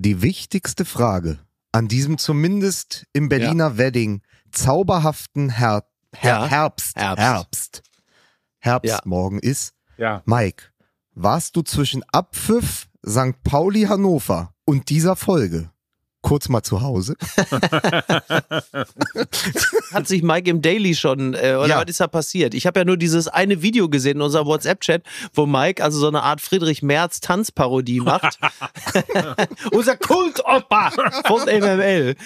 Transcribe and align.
Die 0.00 0.22
wichtigste 0.22 0.84
Frage 0.84 1.40
an 1.72 1.88
diesem 1.88 2.18
zumindest 2.18 3.08
im 3.12 3.28
Berliner 3.28 3.78
Wedding 3.78 4.22
zauberhaften 4.52 5.50
Her 5.50 5.88
Her 6.14 6.30
Ja. 6.34 6.46
Herbst, 6.46 6.96
Herbst. 6.96 7.18
Herbst, 7.20 7.82
Herbstmorgen 8.60 9.40
ist, 9.40 9.74
Ja. 9.96 10.22
Mike, 10.24 10.66
warst 11.14 11.56
du 11.56 11.62
zwischen 11.62 12.04
Abpfiff 12.12 12.88
St. 13.04 13.42
Pauli 13.42 13.86
Hannover 13.86 14.54
und 14.64 14.88
dieser 14.88 15.16
Folge 15.16 15.72
kurz 16.22 16.48
mal 16.48 16.62
zu 16.62 16.80
Hause? 16.82 17.14
Hat 19.92 20.06
sich 20.08 20.22
Mike 20.22 20.48
im 20.50 20.62
Daily 20.62 20.94
schon, 20.94 21.34
äh, 21.34 21.54
oder 21.56 21.68
Ja. 21.68 21.80
was 21.80 21.88
ist 21.88 22.00
da 22.00 22.06
passiert? 22.06 22.54
Ich 22.54 22.66
habe 22.66 22.80
ja 22.80 22.84
nur 22.84 22.96
dieses 22.96 23.28
eine 23.28 23.62
Video 23.62 23.88
gesehen 23.88 24.16
in 24.16 24.22
unserem 24.22 24.46
WhatsApp-Chat, 24.46 25.02
wo 25.34 25.46
Mike 25.46 25.82
also 25.82 25.98
so 25.98 26.08
eine 26.08 26.22
Art 26.22 26.40
Friedrich 26.40 26.82
Merz 26.82 27.20
Tanzparodie 27.20 28.00
macht. 28.00 28.38
Unser 29.72 29.96
Kultopa 29.96 30.90
von 31.26 31.42
MML. 31.44 32.16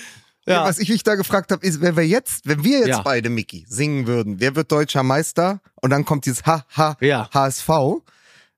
Ja. 0.46 0.64
Was 0.64 0.78
ich 0.80 0.88
mich 0.88 1.04
da 1.04 1.14
gefragt 1.14 1.52
habe, 1.52 1.64
ist, 1.64 1.80
wenn 1.80 1.96
wir 1.96 2.06
jetzt, 2.06 2.46
wenn 2.48 2.64
wir 2.64 2.78
jetzt 2.80 2.88
Ja. 2.88 3.02
beide, 3.02 3.28
Mickey, 3.30 3.64
singen 3.68 4.08
würden, 4.08 4.40
wer 4.40 4.56
wird 4.56 4.72
deutscher 4.72 5.04
Meister? 5.04 5.60
Und 5.80 5.90
dann 5.90 6.04
kommt 6.04 6.26
dieses 6.26 6.44
Ha, 6.46 6.64
Ha. 6.76 6.96
HSV, 7.32 7.68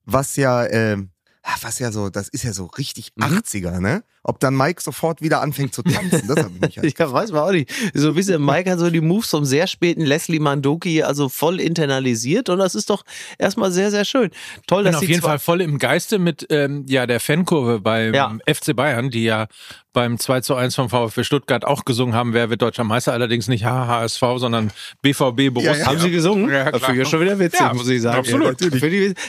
was 0.07 0.37
ja, 0.37 0.61
ah, 1.43 1.55
was 1.61 1.79
ja 1.81 1.93
so, 1.93 2.09
das 2.09 2.29
ist 2.29 2.43
ja 2.45 2.55
so 2.55 2.67
richtig 2.67 3.13
Mhm. 3.17 3.25
80er, 3.25 3.81
ne? 3.81 4.03
Ob 4.27 4.41
dann 4.41 4.57
Mike 4.57 4.81
sofort 4.83 5.21
wieder 5.21 5.43
anfängt 5.43 5.75
zu 5.75 5.83
tanzen, 5.83 6.27
das 6.27 6.39
habe 6.39 6.51
ich 6.55 6.61
mich 6.61 6.79
halt. 6.79 6.99
Ja, 6.99 7.13
weiß 7.13 7.31
man 7.33 7.43
auch 7.43 7.53
nicht. 7.53 7.71
So 7.93 8.09
ein 8.09 8.15
bisschen, 8.15 8.43
Mike 8.45 8.71
hat 8.71 8.79
so 8.79 8.89
die 8.91 9.01
Moves 9.03 9.29
vom 9.31 9.45
sehr 9.45 9.67
späten 9.67 10.01
Leslie 10.01 10.39
Mandoki 10.41 11.03
also 11.03 11.29
voll 11.29 11.61
internalisiert 11.61 12.49
und 12.49 12.59
das 12.59 12.75
ist 12.75 12.89
doch 12.91 13.05
erstmal 13.39 13.71
sehr, 13.71 13.91
sehr 13.91 14.05
schön. 14.05 14.31
Toll, 14.67 14.81
Ich 14.81 14.85
bin 14.85 14.93
dass 14.93 15.03
auf 15.03 15.09
jeden 15.09 15.23
Fall 15.23 15.39
voll 15.39 15.61
im 15.61 15.79
Geiste 15.79 16.19
mit 16.19 16.47
ähm, 16.51 16.85
ja, 16.89 17.07
der 17.07 17.21
Fankurve 17.21 17.81
beim 17.81 18.15
Ja. 18.15 18.37
FC 18.47 18.75
Bayern, 18.75 19.11
die 19.11 19.25
ja 19.25 19.47
beim 19.93 20.19
2 20.19 20.41
zu 20.41 20.57
1 20.57 20.75
vom 20.75 20.89
VfB 20.91 21.23
Stuttgart 21.23 21.65
auch 21.65 21.85
gesungen 21.85 22.15
haben, 22.17 22.33
wer 22.35 22.51
wird 22.51 22.61
deutscher 22.63 22.83
Meister, 22.83 23.13
allerdings 23.13 23.47
nicht 23.47 23.65
HHSV, 23.65 24.21
sondern 24.39 24.73
BVB 25.03 25.55
Borussia. 25.55 25.73
Ja, 25.73 25.79
ja. 25.79 25.87
Haben 25.87 25.99
sie 26.01 26.11
gesungen? 26.11 26.51
Ja, 26.51 26.65
das 26.73 26.81
klar. 26.81 26.91
finde 26.91 27.03
ich 27.03 27.07
ja 27.07 27.11
schon 27.11 27.21
wieder 27.21 27.39
witzig, 27.39 27.61
Ja, 27.61 27.73
muss 27.73 27.89
ich 27.89 28.03
sagen. 28.03 28.19
absolut. 28.19 28.57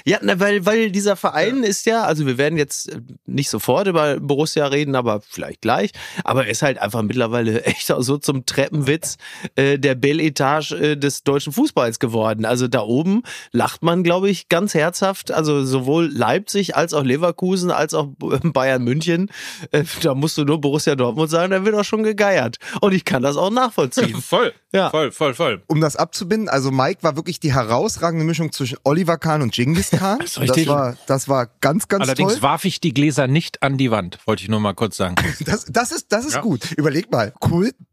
Ja, 0.05 0.19
weil, 0.39 0.65
weil 0.65 0.89
dieser 0.91 1.15
Verein 1.15 1.63
ist 1.63 1.85
ja, 1.85 2.03
also 2.03 2.25
wir 2.25 2.37
werden 2.39 2.57
jetzt 2.57 2.97
nicht 3.27 3.49
sofort 3.49 3.87
über 3.87 4.19
Borussia 4.19 4.65
reden, 4.65 4.84
aber 4.93 5.21
vielleicht 5.21 5.61
gleich. 5.61 5.91
Aber 6.25 6.45
er 6.45 6.51
ist 6.51 6.61
halt 6.61 6.77
einfach 6.79 7.01
mittlerweile 7.01 7.63
echt 7.65 7.89
auch 7.91 8.01
so 8.01 8.17
zum 8.17 8.45
Treppenwitz 8.45 9.17
äh, 9.55 9.79
der 9.79 9.95
Belle 9.95 10.21
Etage 10.21 10.73
äh, 10.73 10.95
des 10.97 11.23
deutschen 11.23 11.53
Fußballs 11.53 11.99
geworden. 11.99 12.43
Also 12.45 12.67
da 12.67 12.81
oben 12.81 13.23
lacht 13.53 13.83
man, 13.83 14.03
glaube 14.03 14.29
ich, 14.29 14.49
ganz 14.49 14.73
herzhaft. 14.73 15.31
Also 15.31 15.63
sowohl 15.63 16.07
Leipzig 16.11 16.75
als 16.75 16.93
auch 16.93 17.03
Leverkusen 17.03 17.71
als 17.71 17.93
auch 17.93 18.09
Bayern 18.17 18.83
München. 18.83 19.29
Äh, 19.71 19.85
da 20.01 20.13
musst 20.13 20.37
du 20.37 20.43
nur 20.43 20.59
Borussia 20.59 20.95
Dortmund 20.95 21.29
sagen, 21.29 21.51
da 21.51 21.63
wird 21.63 21.75
auch 21.75 21.85
schon 21.85 22.03
gegeiert. 22.03 22.57
Und 22.81 22.93
ich 22.93 23.05
kann 23.05 23.23
das 23.23 23.37
auch 23.37 23.51
nachvollziehen. 23.51 24.15
Voll, 24.21 24.53
Ja. 24.73 24.89
voll, 24.89 25.11
voll, 25.11 25.33
voll. 25.33 25.61
Um 25.67 25.79
das 25.79 25.95
abzubinden, 25.95 26.49
also 26.49 26.71
Mike 26.71 27.03
war 27.03 27.15
wirklich 27.15 27.39
die 27.39 27.53
herausragende 27.53 28.25
Mischung 28.25 28.51
zwischen 28.51 28.77
Oliver 28.83 29.17
Kahn 29.17 29.41
und 29.41 29.53
Genghis 29.53 29.91
Khan. 29.97 30.19
richtig. 30.21 30.65
Das 30.65 30.67
war, 30.67 30.97
das 31.07 31.29
war 31.29 31.47
ganz, 31.61 31.87
ganz 31.87 32.03
Allerdings 32.03 32.33
toll. 32.33 32.41
warf 32.41 32.65
ich 32.65 32.81
die 32.81 32.93
Gläser 32.93 33.27
nicht 33.27 33.61
an 33.63 33.77
die 33.77 33.91
Wand, 33.91 34.19
wollte 34.25 34.43
ich 34.43 34.49
nur 34.49 34.59
mal 34.59 34.73
kurz 34.75 34.97
sagen. 34.97 35.15
Das, 35.45 35.65
das 35.69 35.91
ist, 35.91 36.11
das 36.11 36.25
ist 36.25 36.33
Ja. 36.35 36.41
gut. 36.41 36.71
Überleg 36.77 37.11
mal, 37.11 37.31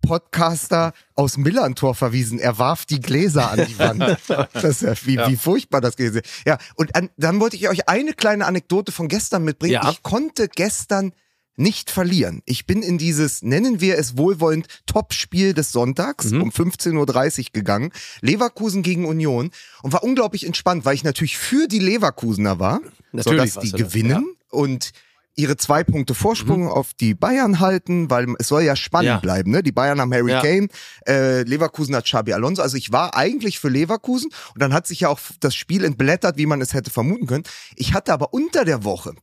Kult-Podcaster 0.03 0.93
aus 1.15 1.37
Millantor 1.37 1.95
verwiesen. 1.95 2.39
Er 2.39 2.59
warf 2.59 2.85
die 2.87 3.01
Gläser 3.01 3.51
an 3.51 3.67
die 3.67 3.79
Wand. 3.79 4.03
Das 4.53 4.65
ist 4.65 4.83
ja, 4.83 4.95
wie, 5.05 5.19
wie 5.33 5.37
furchtbar 5.37 5.81
das 5.81 5.97
gewesen 5.97 6.19
ist. 6.23 6.47
Ja, 6.47 6.59
und 6.77 6.95
an, 6.97 7.11
dann 7.17 7.41
wollte 7.41 7.57
ich 7.57 7.69
euch 7.69 7.89
eine 7.89 8.13
kleine 8.13 8.47
Anekdote 8.47 8.93
von 8.93 9.09
gestern 9.09 9.45
mitbringen. 9.45 9.75
Ja. 9.75 9.91
Ich 9.91 10.03
konnte 10.03 10.49
gestern 10.49 11.13
nicht 11.57 11.91
verlieren. 11.91 12.41
Ich 12.47 12.67
bin 12.67 12.83
in 12.83 12.97
dieses, 12.99 13.43
nennen 13.43 13.81
wir 13.81 13.99
es 13.99 14.17
wohlwollend, 14.17 14.67
Topspiel 14.87 15.53
des 15.53 15.71
Sonntags 15.71 16.31
Mhm. 16.31 16.43
um 16.43 16.51
15.30 16.51 17.39
Uhr 17.41 17.45
gegangen. 17.53 17.93
Leverkusen 18.23 18.83
gegen 18.83 19.05
Union 19.07 19.51
und 19.83 19.93
war 19.93 20.03
unglaublich 20.03 20.47
entspannt, 20.47 20.85
weil 20.87 20.95
ich 20.95 21.05
natürlich 21.05 21.37
für 21.37 21.69
die 21.69 21.79
Leverkusener 21.79 22.59
war, 22.59 22.81
Natürlich 23.13 23.53
sodass 23.53 23.65
die 23.65 23.71
du 23.73 23.79
das, 23.79 23.93
gewinnen 23.93 24.35
und 24.51 24.93
ihre 25.35 25.57
zwei 25.57 25.83
Punkte 25.83 26.15
Vorsprung 26.15 26.69
auf 26.69 26.93
die 26.95 27.15
Bayern 27.15 27.59
halten, 27.61 28.11
weil 28.11 28.27
es 28.39 28.49
soll 28.49 28.63
ja 28.63 28.77
spannend 28.77 29.09
Mhm. 29.11 29.15
Ja. 29.15 29.21
bleiben. 29.21 29.51
Ne? 29.51 29.63
Die 29.63 29.73
Bayern 29.73 30.01
haben 30.01 30.13
Harry 30.13 30.31
Ja. 30.33 30.41
Kane, 30.43 30.69
äh, 31.09 31.43
Leverkusen 31.43 31.97
hat 31.97 32.05
Xabi 32.05 32.33
Alonso. 32.35 32.61
Also 32.63 32.77
ich 32.77 32.93
war 32.93 33.17
eigentlich 33.17 33.59
für 33.59 33.69
Leverkusen 33.69 34.31
und 34.55 34.61
dann 34.63 34.73
hat 34.75 34.87
sich 34.87 35.01
ja 35.01 35.09
auch 35.09 35.19
das 35.41 35.55
Spiel 35.55 35.85
entblättert, 35.85 36.37
wie 36.37 36.47
man 36.47 36.61
es 36.61 36.75
hätte 36.75 36.91
vermuten 36.91 37.27
können. 37.27 37.45
Ich 37.77 37.95
hatte 37.95 38.13
aber 38.13 38.35
unter 38.35 38.65
der 38.65 38.85
Woche 38.85 39.15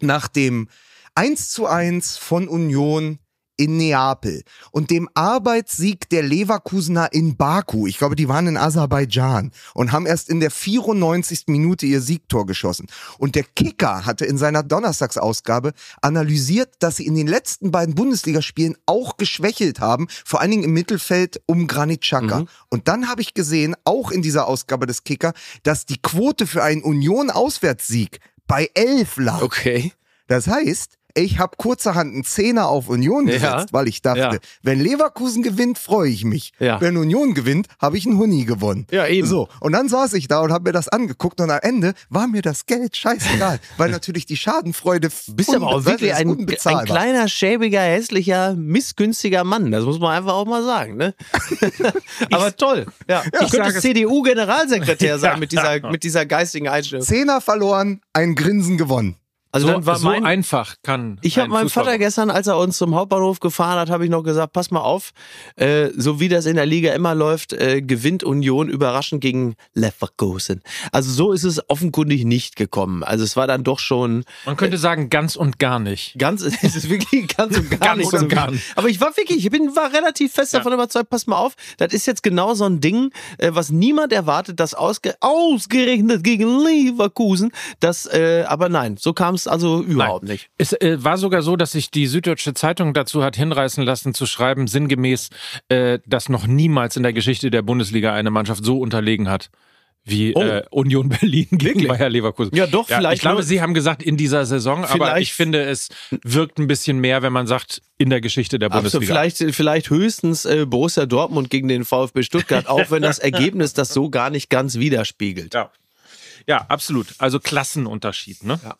nach 0.00 0.28
dem 0.28 0.68
1 1.14 1.50
zu 1.50 1.66
1 1.66 2.16
von 2.16 2.46
Union 2.48 3.18
in 3.56 3.76
Neapel 3.76 4.42
und 4.70 4.90
dem 4.90 5.08
Arbeitssieg 5.14 6.08
der 6.10 6.22
Leverkusener 6.22 7.12
in 7.12 7.36
Baku. 7.36 7.86
Ich 7.86 7.98
glaube, 7.98 8.16
die 8.16 8.28
waren 8.28 8.46
in 8.46 8.56
Aserbaidschan 8.56 9.52
und 9.74 9.92
haben 9.92 10.06
erst 10.06 10.28
in 10.28 10.40
der 10.40 10.50
94. 10.50 11.44
Minute 11.46 11.86
ihr 11.86 12.00
Siegtor 12.00 12.46
geschossen. 12.46 12.86
Und 13.18 13.34
der 13.34 13.44
Kicker 13.44 14.06
hatte 14.06 14.24
in 14.24 14.38
seiner 14.38 14.62
Donnerstagsausgabe 14.62 15.72
analysiert, 16.02 16.74
dass 16.80 16.96
sie 16.96 17.06
in 17.06 17.14
den 17.14 17.26
letzten 17.26 17.70
beiden 17.70 17.94
Bundesligaspielen 17.94 18.76
auch 18.86 19.16
geschwächelt 19.16 19.80
haben, 19.80 20.08
vor 20.24 20.40
allen 20.40 20.50
Dingen 20.50 20.64
im 20.64 20.72
Mittelfeld 20.72 21.40
um 21.46 21.66
Granit 21.66 22.02
Xhaka. 22.02 22.44
Und 22.68 22.88
dann 22.88 23.08
habe 23.08 23.22
ich 23.22 23.34
gesehen, 23.34 23.74
auch 23.84 24.10
in 24.10 24.22
dieser 24.22 24.46
Ausgabe 24.46 24.86
des 24.86 25.04
Kicker, 25.04 25.32
dass 25.62 25.86
die 25.86 26.00
Quote 26.00 26.46
für 26.46 26.62
einen 26.62 26.82
Union-Auswärtssieg 26.82 28.20
bei 28.46 28.70
11 28.74 29.16
lag. 29.18 29.42
Okay. 29.42 29.92
Das 30.28 30.46
heißt, 30.48 30.95
ich 31.16 31.38
habe 31.38 31.56
kurzerhand 31.56 32.12
einen 32.12 32.24
Zehner 32.24 32.68
auf 32.68 32.88
Union 32.88 33.26
Ja. 33.26 33.32
gesetzt, 33.34 33.72
weil 33.72 33.88
ich 33.88 34.02
dachte, 34.02 34.18
Ja. 34.20 34.36
wenn 34.62 34.78
Leverkusen 34.78 35.42
gewinnt, 35.42 35.78
freue 35.78 36.10
ich 36.10 36.24
mich. 36.24 36.52
Ja. 36.58 36.80
Wenn 36.80 36.96
Union 36.98 37.32
gewinnt, 37.34 37.68
habe 37.80 37.96
ich 37.96 38.06
einen 38.06 38.18
Huni 38.18 38.44
gewonnen. 38.44 38.86
Ja, 38.90 39.06
eben. 39.06 39.26
So, 39.26 39.48
und 39.60 39.72
dann 39.72 39.88
saß 39.88 40.12
ich 40.12 40.28
da 40.28 40.40
und 40.40 40.52
habe 40.52 40.64
mir 40.68 40.72
das 40.72 40.88
angeguckt 40.88 41.40
und 41.40 41.50
am 41.50 41.58
Ende 41.62 41.94
war 42.10 42.26
mir 42.28 42.42
das 42.42 42.66
Geld 42.66 42.96
scheißegal, 42.96 43.58
weil 43.78 43.90
natürlich 43.90 44.26
die 44.26 44.36
Schadenfreude 44.36 45.08
bist 45.28 45.54
aber 45.54 45.68
auch 45.68 45.84
wirklich 45.86 46.10
ist 46.10 46.16
ein, 46.18 46.46
ein 46.76 46.84
kleiner, 46.84 47.28
schäbiger, 47.28 47.80
hässlicher, 47.80 48.54
missgünstiger 48.54 49.42
Mann. 49.44 49.70
Das 49.70 49.84
muss 49.84 49.98
man 49.98 50.16
einfach 50.16 50.34
auch 50.34 50.46
mal 50.46 50.62
sagen. 50.64 50.96
Ne? 50.96 51.14
aber 52.30 52.54
toll. 52.56 52.86
Ja. 53.08 53.22
ich 53.24 53.48
sage 53.48 53.62
könnte 53.62 53.80
CDU-Generalsekretär 53.80 55.18
sein 55.18 55.32
Ja. 55.32 55.36
mit 55.38 55.52
dieser, 55.52 55.90
mit 55.90 56.02
dieser 56.04 56.26
geistigen 56.26 56.68
Einstellung. 56.68 57.04
Zehner 57.06 57.40
verloren, 57.40 58.00
ein 58.12 58.34
Grinsen 58.34 58.76
gewonnen. 58.76 59.16
Also 59.56 59.68
so 59.68 59.72
dann 59.72 59.86
war 59.86 59.96
so 59.96 60.08
mein, 60.08 60.24
einfach 60.24 60.76
kann. 60.82 61.18
Ich 61.22 61.38
habe 61.38 61.48
ein 61.48 61.50
meinem 61.50 61.70
Vater 61.70 61.96
gestern, 61.96 62.30
als 62.30 62.46
er 62.46 62.58
uns 62.58 62.76
zum 62.76 62.94
Hauptbahnhof 62.94 63.40
gefahren 63.40 63.78
hat, 63.78 63.90
habe 63.90 64.04
ich 64.04 64.10
noch 64.10 64.22
gesagt, 64.22 64.52
pass 64.52 64.70
mal 64.70 64.80
auf, 64.80 65.12
äh, 65.56 65.88
so 65.96 66.20
wie 66.20 66.28
das 66.28 66.44
in 66.44 66.56
der 66.56 66.66
Liga 66.66 66.92
immer 66.92 67.14
läuft, 67.14 67.54
äh, 67.54 67.80
gewinnt 67.80 68.22
Union 68.22 68.68
überraschend 68.68 69.22
gegen 69.22 69.56
Leverkusen. 69.72 70.62
Also 70.92 71.10
so 71.10 71.32
ist 71.32 71.44
es 71.44 71.70
offenkundig 71.70 72.24
nicht 72.24 72.56
gekommen. 72.56 73.02
Also 73.02 73.24
es 73.24 73.34
war 73.34 73.46
dann 73.46 73.64
doch 73.64 73.78
schon 73.78 74.24
Man 74.44 74.56
könnte 74.56 74.76
sagen, 74.76 75.08
ganz 75.08 75.36
und 75.36 75.58
gar 75.58 75.78
nicht. 75.78 76.18
ganz, 76.18 76.42
es 76.42 76.62
ist 76.62 76.90
wirklich 76.90 77.34
ganz 77.34 77.56
und 77.56 77.70
gar 77.70 77.78
Ganz 77.86 77.98
nicht 77.98 78.12
und 78.12 78.28
gar 78.28 78.50
nicht. 78.50 78.62
Aber 78.76 78.88
ich 78.88 79.00
war 79.00 79.16
wirklich, 79.16 79.44
ich 79.44 79.50
bin, 79.50 79.74
war 79.74 79.92
relativ 79.92 80.32
fest 80.32 80.52
davon 80.52 80.72
überzeugt, 80.72 81.08
pass 81.08 81.26
mal 81.26 81.36
auf, 81.36 81.54
das 81.78 81.94
ist 81.94 82.06
jetzt 82.06 82.22
genau 82.22 82.54
so 82.54 82.64
ein 82.64 82.80
Ding, 82.80 83.10
äh, 83.38 83.50
was 83.52 83.70
niemand 83.70 84.12
erwartet, 84.12 84.60
das 84.60 84.74
ausge 84.74 85.14
ausgerechnet 85.20 86.22
gegen 86.22 86.60
Leverkusen, 86.60 87.52
das, 87.80 88.06
äh, 88.06 88.44
aber 88.46 88.68
nein, 88.68 88.96
so 88.98 89.12
kam 89.12 89.34
es 89.34 89.45
also 89.48 89.82
überhaupt 89.82 90.24
nicht. 90.24 90.48
Es 90.58 90.72
äh, 90.72 91.02
war 91.02 91.18
sogar 91.18 91.42
so, 91.42 91.56
dass 91.56 91.72
sich 91.72 91.90
die 91.90 92.06
Süddeutsche 92.06 92.54
Zeitung 92.54 92.94
dazu 92.94 93.22
hat 93.22 93.36
hinreißen 93.36 93.84
lassen, 93.84 94.14
zu 94.14 94.26
schreiben, 94.26 94.66
sinngemäß, 94.66 95.30
äh, 95.68 95.98
dass 96.06 96.28
noch 96.28 96.46
niemals 96.46 96.96
in 96.96 97.02
der 97.02 97.12
Geschichte 97.12 97.50
der 97.50 97.62
Bundesliga 97.62 98.12
eine 98.14 98.30
Mannschaft 98.30 98.64
so 98.64 98.78
unterlegen 98.78 99.28
hat 99.28 99.50
wie 100.08 100.32
Oh. 100.34 100.40
äh, 100.40 100.62
Union 100.70 101.08
Berlin 101.08 101.48
gegen 101.50 101.64
Wirklich? 101.64 101.88
Bayer 101.88 102.08
Leverkusen. 102.08 102.54
Ja, 102.54 102.66
doch, 102.68 102.86
vielleicht 102.86 103.14
Ich 103.16 103.20
glaube, 103.22 103.42
Sie 103.42 103.60
haben 103.60 103.74
gesagt 103.74 104.04
in 104.04 104.16
dieser 104.16 104.46
Saison, 104.46 104.84
aber 104.84 105.18
ich 105.20 105.34
finde, 105.34 105.62
es 105.64 105.88
wirkt 106.22 106.58
ein 106.58 106.68
bisschen 106.68 107.00
mehr, 107.00 107.22
wenn 107.22 107.32
man 107.32 107.48
sagt, 107.48 107.82
in 107.98 108.08
der 108.08 108.20
Geschichte 108.20 108.60
der 108.60 108.68
Bundesliga. 108.68 109.04
vielleicht, 109.04 109.38
vielleicht 109.54 109.90
höchstens 109.90 110.44
äh, 110.44 110.64
Borussia 110.64 111.06
Dortmund 111.06 111.50
gegen 111.50 111.66
den 111.66 111.84
VfB 111.84 112.22
Stuttgart, 112.22 112.66
auch 112.68 112.90
wenn 112.92 113.02
das 113.02 113.18
Ergebnis 113.18 113.72
das 113.72 113.92
so 113.92 114.08
gar 114.08 114.30
nicht 114.30 114.48
ganz 114.48 114.76
widerspiegelt. 114.78 115.54
Ja. 115.54 115.72
Ja, 116.46 116.64
absolut. 116.68 117.08
Also 117.18 117.40
Klassenunterschied, 117.40 118.44
ne? 118.44 118.60
Ja. 118.62 118.76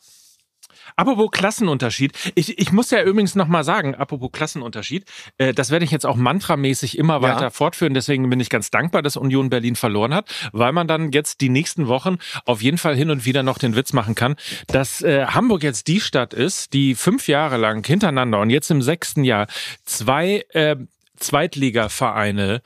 Apropos 0.95 1.29
Klassenunterschied, 1.31 2.13
ich, 2.35 2.57
ich 2.59 2.71
muss 2.71 2.91
ja 2.91 3.01
übrigens 3.03 3.35
nochmal 3.35 3.63
sagen, 3.63 3.95
apropos 3.95 4.31
Klassenunterschied, 4.31 5.05
äh, 5.37 5.53
das 5.53 5.69
werde 5.71 5.85
ich 5.85 5.91
jetzt 5.91 6.05
auch 6.05 6.15
mantramäßig 6.15 6.97
immer 6.97 7.21
weiter 7.21 7.41
Ja. 7.41 7.49
fortführen. 7.49 7.93
Deswegen 7.93 8.29
bin 8.29 8.39
ich 8.39 8.49
ganz 8.49 8.71
dankbar, 8.71 9.01
dass 9.01 9.17
Union 9.17 9.49
Berlin 9.49 9.75
verloren 9.75 10.13
hat, 10.13 10.29
weil 10.53 10.71
man 10.71 10.87
dann 10.87 11.11
jetzt 11.11 11.41
die 11.41 11.49
nächsten 11.49 11.87
Wochen 11.87 12.17
auf 12.45 12.61
jeden 12.61 12.77
Fall 12.77 12.95
hin 12.95 13.09
und 13.09 13.25
wieder 13.25 13.43
noch 13.43 13.57
den 13.57 13.75
Witz 13.75 13.93
machen 13.93 14.15
kann, 14.15 14.35
dass 14.67 15.01
äh, 15.01 15.25
Hamburg 15.27 15.63
jetzt 15.63 15.87
die 15.87 15.99
Stadt 15.99 16.33
ist, 16.33 16.73
die 16.73 16.95
fünf 16.95 17.27
Jahre 17.27 17.57
lang 17.57 17.85
hintereinander 17.85 18.39
und 18.39 18.49
jetzt 18.49 18.71
im 18.71 18.81
sechsten 18.81 19.23
Jahr 19.23 19.47
zwei 19.85 20.45
äh, 20.49 20.75
Zweitligavereine 21.19 22.61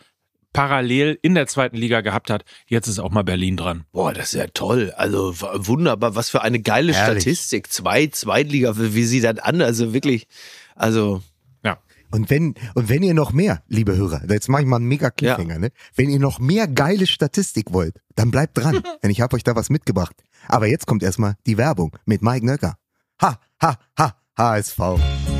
parallel 0.54 1.18
in 1.22 1.36
der 1.36 1.48
zweiten 1.48 1.78
Liga 1.78 2.02
gehabt 2.02 2.30
hat. 2.30 2.44
Jetzt 2.68 2.88
ist 2.88 3.00
auch 3.00 3.12
mal 3.12 3.24
Berlin 3.24 3.58
dran. 3.58 3.86
Boah, 3.92 4.14
das 4.14 4.34
ist 4.34 4.40
ja 4.40 4.48
toll. 4.54 4.92
Also 4.96 5.34
wunderbar. 5.40 6.16
Was 6.16 6.30
für 6.30 6.42
eine 6.42 6.60
geile 6.62 6.94
Herrlich. 6.94 7.24
Statistik. 7.24 7.72
Zwei 7.72 8.08
Zweitliga, 8.08 8.74
wie 8.78 9.04
sieht 9.04 9.24
das 9.24 9.40
an? 9.40 9.62
Also 9.62 9.94
wirklich, 9.94 10.28
also 10.76 11.22
Ja. 11.64 11.78
Und 12.12 12.30
wenn, 12.30 12.56
und 12.76 12.90
wenn 12.90 13.04
ihr 13.04 13.14
noch 13.14 13.32
mehr, 13.32 13.64
liebe 13.68 13.96
Hörer, 13.96 14.24
jetzt 14.30 14.50
mache 14.50 14.64
ich 14.64 14.68
mal 14.68 14.78
einen 14.78 14.88
mega 14.88 15.10
Cliffhanger, 15.10 15.60
ne? 15.60 15.72
Wenn 15.96 16.10
ihr 16.10 16.20
noch 16.20 16.40
mehr 16.40 16.68
geile 16.68 17.08
Statistik 17.08 17.72
wollt, 17.72 17.96
dann 18.16 18.32
bleibt 18.32 18.58
dran, 18.58 18.82
denn 19.04 19.12
ich 19.12 19.22
habe 19.22 19.36
euch 19.36 19.44
da 19.44 19.56
was 19.56 19.70
mitgebracht. 19.70 20.16
Aber 20.48 20.68
jetzt 20.68 20.88
kommt 20.88 21.04
erstmal 21.04 21.36
die 21.46 21.58
Werbung 21.58 21.96
mit 22.06 22.22
Mike 22.22 22.46
Nöcker. 22.46 22.76
Ha, 23.22 23.40
ha, 23.62 23.78
ha, 23.98 24.16
HSV. 24.38 25.31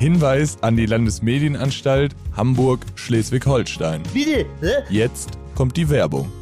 Hinweis 0.00 0.56
an 0.62 0.78
die 0.78 0.86
Landesmedienanstalt 0.86 2.16
Hamburg-Schleswig-Holstein. 2.34 4.02
Bitte? 4.14 4.46
Hä? 4.62 4.82
Jetzt 4.88 5.32
kommt 5.54 5.76
die 5.76 5.90
Werbung. 5.90 6.32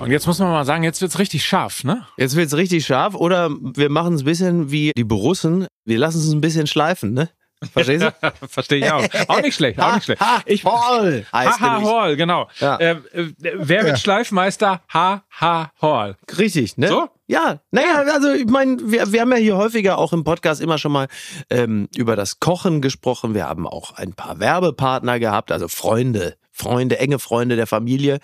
Und 0.00 0.10
jetzt 0.10 0.26
muss 0.26 0.40
man 0.40 0.50
mal 0.50 0.64
sagen, 0.64 0.82
jetzt 0.82 1.00
wird's 1.02 1.20
richtig 1.20 1.46
scharf, 1.46 1.84
ne? 1.84 2.04
jetzt 2.16 2.34
wird's 2.34 2.56
richtig 2.56 2.84
scharf. 2.84 3.14
Oder 3.14 3.50
wir 3.50 3.90
machen 3.90 4.14
es 4.14 4.22
ein 4.22 4.24
bisschen 4.24 4.72
wie 4.72 4.90
die 4.96 5.04
Borussen. 5.04 5.68
Wir 5.84 5.98
lassen 5.98 6.18
es 6.18 6.32
ein 6.32 6.40
bisschen 6.40 6.66
schleifen, 6.66 7.12
ne? 7.12 7.30
Verstehst 7.72 8.04
du? 8.04 8.32
Verstehe 8.48 8.78
ich 8.78 8.90
auch. 8.90 9.04
Auch 9.28 9.42
nicht 9.42 9.54
schlecht, 9.54 9.78
auch 9.78 9.94
nicht 9.94 10.04
schlecht. 10.04 10.22
Ich, 10.46 10.64
Hall 10.64 11.26
heißt 11.32 11.60
Haha 11.60 11.74
nämlich. 11.74 11.92
Hall, 11.92 12.16
genau. 12.16 12.48
Ja. 12.58 12.76
Äh, 12.76 12.90
äh, 13.12 13.32
wer 13.40 13.84
wird 13.84 13.98
Schleifmeister? 13.98 14.80
Haha 14.92 15.72
Hall. 15.80 16.16
Richtig, 16.38 16.78
ne? 16.78 16.88
So? 16.88 17.08
Ja, 17.26 17.60
naja, 17.70 18.02
also 18.12 18.32
ich 18.32 18.46
meine, 18.46 18.78
wir, 18.82 19.12
wir 19.12 19.20
haben 19.20 19.30
ja 19.30 19.38
hier 19.38 19.56
häufiger 19.56 19.98
auch 19.98 20.12
im 20.12 20.24
Podcast 20.24 20.60
immer 20.60 20.78
schon 20.78 20.92
mal 20.92 21.06
ähm, 21.48 21.88
über 21.94 22.16
das 22.16 22.40
Kochen 22.40 22.80
gesprochen. 22.80 23.34
Wir 23.34 23.46
haben 23.46 23.68
auch 23.68 23.92
ein 23.92 24.14
paar 24.14 24.40
Werbepartner 24.40 25.20
gehabt, 25.20 25.52
also 25.52 25.68
Freunde, 25.68 26.36
Freunde, 26.50 26.98
enge 26.98 27.18
Freunde 27.18 27.56
der 27.56 27.66
Familie, 27.66 28.18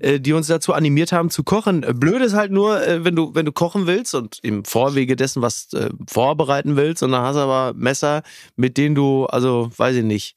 die 0.00 0.32
uns 0.32 0.46
dazu 0.46 0.72
animiert 0.72 1.12
haben 1.12 1.30
zu 1.30 1.44
kochen. 1.44 1.82
Äh, 1.82 1.94
Blöd 1.94 2.22
ist 2.22 2.34
halt 2.34 2.52
nur, 2.52 2.86
äh, 2.86 3.04
wenn 3.04 3.16
du 3.16 3.34
wenn 3.34 3.46
du 3.46 3.52
kochen 3.52 3.86
willst 3.86 4.14
und 4.14 4.38
im 4.42 4.64
Vorwege 4.64 5.16
dessen 5.16 5.42
was 5.42 5.72
äh, 5.72 5.90
vorbereiten 6.08 6.76
willst 6.76 7.02
und 7.02 7.12
dann 7.12 7.22
hast 7.22 7.36
du 7.36 7.40
aber 7.40 7.74
Messer, 7.74 8.22
mit 8.56 8.76
denen 8.76 8.94
du, 8.94 9.26
also 9.26 9.70
weiß 9.76 9.96
ich 9.96 10.04
nicht, 10.04 10.36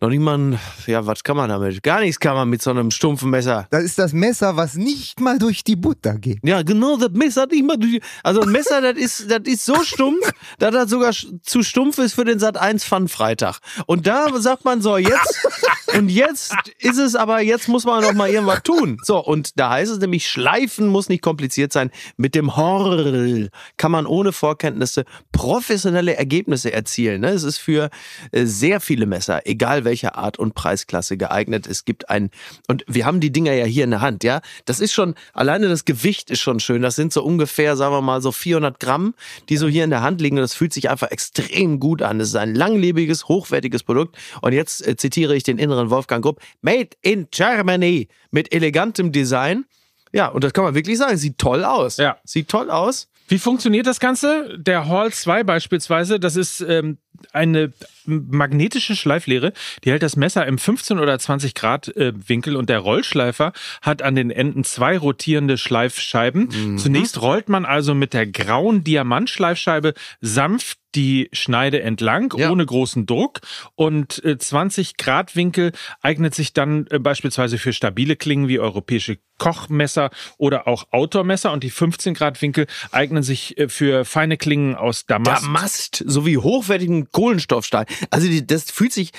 noch 0.00 0.10
nicht 0.10 0.20
mal, 0.20 0.36
ein- 0.36 0.58
ja, 0.86 1.06
was 1.06 1.24
kann 1.24 1.36
man 1.38 1.48
damit? 1.48 1.82
Gar 1.82 2.00
nichts 2.00 2.20
kann 2.20 2.34
man 2.34 2.50
mit 2.50 2.60
so 2.60 2.68
einem 2.70 2.90
stumpfen 2.90 3.30
Messer. 3.30 3.66
Das 3.70 3.82
ist 3.82 3.98
das 3.98 4.12
Messer, 4.12 4.54
was 4.56 4.74
nicht 4.74 5.20
mal 5.20 5.38
durch 5.38 5.64
die 5.64 5.74
Butter 5.76 6.18
geht. 6.18 6.38
Ja, 6.42 6.60
genau, 6.62 6.98
das 6.98 7.12
Messer 7.12 7.46
nicht 7.46 7.64
mal 7.64 7.78
durch. 7.78 8.00
Also 8.22 8.42
ein 8.42 8.50
Messer, 8.50 8.80
das 8.82 8.98
ist, 8.98 9.30
das 9.30 9.40
ist 9.44 9.64
so 9.64 9.82
stumpf, 9.84 10.30
dass 10.58 10.72
das 10.72 10.90
sogar 10.90 11.12
zu 11.12 11.62
stumpf 11.62 11.96
ist 11.98 12.12
für 12.12 12.26
den 12.26 12.38
Sat 12.38 12.58
1 12.58 12.84
Fun 12.84 13.08
Freitag. 13.08 13.60
Und 13.86 14.06
da 14.06 14.28
sagt 14.38 14.66
man 14.66 14.82
so, 14.82 14.98
jetzt, 14.98 15.48
und 15.96 16.10
jetzt 16.10 16.54
ist 16.78 16.98
es 16.98 17.14
aber, 17.14 17.40
jetzt 17.40 17.66
muss 17.68 17.86
man 17.86 18.02
noch 18.02 18.12
mal 18.12 18.28
irgendwas 18.28 18.62
tun. 18.64 18.98
So, 19.02 19.24
und 19.24 19.58
da 19.58 19.70
heißt 19.70 19.90
es 19.92 19.98
nämlich, 19.98 20.28
schleifen 20.28 20.88
muss 20.88 21.08
nicht 21.08 21.22
kompliziert 21.22 21.72
sein. 21.72 21.90
Mit 22.18 22.34
dem 22.34 22.54
Horl 22.54 23.48
kann 23.78 23.92
man 23.92 24.04
ohne 24.04 24.32
Vorkenntnisse 24.32 25.04
professionelle 25.32 26.16
Ergebnisse 26.16 26.70
erzielen. 26.70 27.22
Ne? 27.22 27.30
Es 27.30 27.44
ist 27.44 27.56
für 27.56 27.88
äh, 28.32 28.44
sehr 28.44 28.80
viele 28.80 29.06
Messer, 29.06 29.40
egal 29.46 29.85
welcher 29.86 30.16
Art 30.16 30.38
und 30.38 30.54
Preisklasse 30.54 31.16
geeignet. 31.16 31.66
Es 31.66 31.86
gibt 31.86 32.10
ein, 32.10 32.30
und 32.68 32.84
wir 32.86 33.06
haben 33.06 33.20
die 33.20 33.32
Dinger 33.32 33.54
ja 33.54 33.64
hier 33.64 33.84
in 33.84 33.90
der 33.90 34.02
Hand, 34.02 34.22
ja. 34.22 34.42
Das 34.66 34.80
ist 34.80 34.92
schon, 34.92 35.14
alleine 35.32 35.68
das 35.68 35.86
Gewicht 35.86 36.30
ist 36.30 36.40
schon 36.40 36.60
schön. 36.60 36.82
Das 36.82 36.96
sind 36.96 37.14
so 37.14 37.24
ungefähr, 37.24 37.76
sagen 37.76 37.94
wir 37.94 38.02
mal, 38.02 38.20
so 38.20 38.32
400 38.32 38.78
Gramm, 38.78 39.14
die 39.48 39.56
so 39.56 39.66
hier 39.66 39.84
in 39.84 39.90
der 39.90 40.02
Hand 40.02 40.20
liegen. 40.20 40.36
Und 40.36 40.42
das 40.42 40.52
fühlt 40.52 40.74
sich 40.74 40.90
einfach 40.90 41.10
extrem 41.10 41.80
gut 41.80 42.02
an. 42.02 42.20
Es 42.20 42.28
ist 42.28 42.36
ein 42.36 42.54
langlebiges, 42.54 43.28
hochwertiges 43.28 43.82
Produkt. 43.82 44.18
Und 44.42 44.52
jetzt 44.52 44.86
äh, 44.86 44.96
zitiere 44.96 45.34
ich 45.34 45.44
den 45.44 45.58
inneren 45.58 45.88
Wolfgang 45.88 46.22
Grupp. 46.22 46.42
Made 46.60 46.90
in 47.00 47.28
Germany. 47.30 48.08
Mit 48.30 48.52
elegantem 48.52 49.12
Design. 49.12 49.64
Ja, 50.12 50.28
und 50.28 50.44
das 50.44 50.52
kann 50.52 50.64
man 50.64 50.74
wirklich 50.74 50.98
sagen. 50.98 51.16
Sieht 51.16 51.38
toll 51.38 51.64
aus. 51.64 51.96
Ja. 51.96 52.18
Sieht 52.24 52.48
toll 52.48 52.70
aus. 52.70 53.08
Wie 53.28 53.38
funktioniert 53.38 53.86
das 53.86 53.98
Ganze? 53.98 54.56
Der 54.56 54.88
Hall 54.88 55.12
2 55.12 55.42
beispielsweise, 55.42 56.20
das 56.20 56.36
ist 56.36 56.60
ähm, 56.60 56.98
eine 57.32 57.72
magnetische 58.04 58.96
Schleiflehre, 58.96 59.52
die 59.84 59.90
hält 59.90 60.02
das 60.02 60.16
Messer 60.16 60.46
im 60.46 60.58
15 60.58 60.98
oder 60.98 61.18
20 61.18 61.54
Grad 61.54 61.88
äh, 61.96 62.12
Winkel 62.28 62.56
und 62.56 62.68
der 62.70 62.78
Rollschleifer 62.78 63.52
hat 63.82 64.02
an 64.02 64.14
den 64.14 64.30
Enden 64.30 64.64
zwei 64.64 64.96
rotierende 64.98 65.58
Schleifscheiben. 65.58 66.78
Zunächst 66.78 67.20
rollt 67.20 67.48
man 67.48 67.64
also 67.64 67.94
mit 67.94 68.12
der 68.14 68.26
grauen 68.26 68.84
Diamantschleifscheibe 68.84 69.94
sanft 70.20 70.78
die 70.94 71.28
Schneide 71.32 71.82
entlang, 71.82 72.32
Ja. 72.38 72.50
ohne 72.50 72.64
großen 72.64 73.04
Druck. 73.04 73.40
Und 73.74 74.24
äh, 74.24 74.38
20 74.38 74.96
Grad 74.96 75.36
Winkel 75.36 75.72
eignet 76.00 76.34
sich 76.34 76.54
dann 76.54 76.86
äh, 76.90 76.98
beispielsweise 76.98 77.58
für 77.58 77.74
stabile 77.74 78.16
Klingen 78.16 78.48
wie 78.48 78.58
europäische 78.58 79.18
Kochmesser 79.36 80.08
oder 80.38 80.66
auch 80.66 80.86
Outdoor-Messer. 80.92 81.52
Und 81.52 81.64
die 81.64 81.70
15 81.70 82.14
Grad 82.14 82.40
Winkel 82.40 82.66
eignen 82.92 83.22
sich 83.22 83.58
äh, 83.58 83.68
für 83.68 84.06
feine 84.06 84.38
Klingen 84.38 84.74
aus 84.74 85.04
Damast. 85.04 85.42
Damast 85.44 86.02
sowie 86.06 86.38
hochwertigen 86.38 87.05
Kohlenstoffstahl. 87.12 87.86
Also 88.10 88.28
die, 88.28 88.46
das 88.46 88.70
fühlt 88.70 88.92
sich 88.92 89.12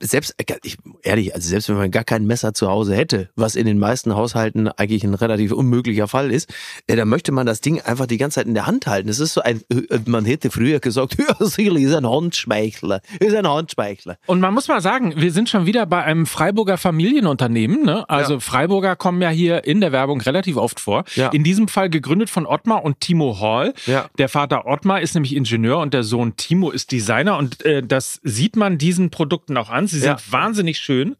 selbst 0.00 0.34
äh, 0.38 0.58
ich, 0.62 0.76
ehrlich, 1.02 1.34
also 1.34 1.48
selbst 1.48 1.68
wenn 1.68 1.76
man 1.76 1.90
gar 1.90 2.04
kein 2.04 2.26
Messer 2.26 2.54
zu 2.54 2.68
Hause 2.68 2.94
hätte, 2.94 3.30
was 3.36 3.56
in 3.56 3.66
den 3.66 3.78
meisten 3.78 4.14
Haushalten 4.14 4.68
eigentlich 4.68 5.04
ein 5.04 5.14
relativ 5.14 5.52
unmöglicher 5.52 6.08
Fall 6.08 6.32
ist, 6.32 6.52
äh, 6.86 6.96
dann 6.96 7.08
möchte 7.08 7.32
man 7.32 7.46
das 7.46 7.60
Ding 7.60 7.80
einfach 7.80 8.06
die 8.06 8.18
ganze 8.18 8.36
Zeit 8.36 8.46
in 8.46 8.54
der 8.54 8.66
Hand 8.66 8.86
halten. 8.86 9.08
Es 9.08 9.20
ist 9.20 9.34
so 9.34 9.40
ein, 9.40 9.62
äh, 9.70 9.98
man 10.06 10.24
hätte 10.24 10.50
früher 10.50 10.80
gesagt, 10.80 11.16
ja, 11.18 11.46
sicherlich 11.46 11.84
ist 11.84 11.94
ein 11.94 12.08
Handschmeichler, 12.08 13.00
ist 13.20 13.34
ein 13.34 13.46
Handschmeichler. 13.48 14.16
Und 14.26 14.40
man 14.40 14.54
muss 14.54 14.68
mal 14.68 14.80
sagen, 14.80 15.14
wir 15.16 15.32
sind 15.32 15.48
schon 15.48 15.66
wieder 15.66 15.86
bei 15.86 16.02
einem 16.02 16.26
Freiburger 16.26 16.78
Familienunternehmen. 16.78 17.84
Ne? 17.84 18.08
Also 18.08 18.34
Ja. 18.34 18.40
Freiburger 18.40 18.96
kommen 18.96 19.22
ja 19.22 19.30
hier 19.30 19.64
in 19.64 19.80
der 19.80 19.92
Werbung 19.92 20.20
relativ 20.20 20.56
oft 20.56 20.80
vor. 20.80 21.04
Ja. 21.14 21.28
In 21.28 21.44
diesem 21.44 21.68
Fall 21.68 21.90
gegründet 21.90 22.30
von 22.30 22.46
Ottmar 22.46 22.84
und 22.84 23.00
Timo 23.00 23.40
Hall. 23.40 23.74
Ja. 23.86 24.06
Der 24.18 24.28
Vater 24.28 24.66
Ottmar 24.66 25.00
ist 25.00 25.14
nämlich 25.14 25.34
Ingenieur 25.34 25.78
und 25.78 25.94
der 25.94 26.02
Sohn 26.02 26.36
Timo 26.36 26.70
ist 26.70 26.92
Designer. 26.92 27.17
Und 27.26 27.64
äh, 27.64 27.82
das 27.82 28.20
sieht 28.22 28.54
man 28.54 28.78
diesen 28.78 29.10
Produkten 29.10 29.56
auch 29.56 29.70
an. 29.70 29.88
Sie 29.88 29.98
sind 29.98 30.10
Ja. 30.10 30.18
wahnsinnig 30.30 30.78
schön. 30.78 31.16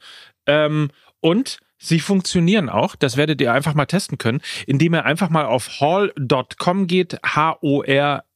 Ähm, 0.47 0.91
und 1.21 1.59
Sie 1.81 2.01
funktionieren 2.01 2.69
auch, 2.69 2.97
das 2.97 3.17
werdet 3.17 3.41
ihr 3.41 3.53
einfach 3.53 3.73
mal 3.75 3.87
testen 3.87 4.19
können, 4.19 4.41
indem 4.67 4.95
ihr 4.95 5.05
einfach 5.05 5.31
mal 5.31 5.45
auf 5.47 5.81
hall.com 5.81 6.89
geht, 6.89 7.19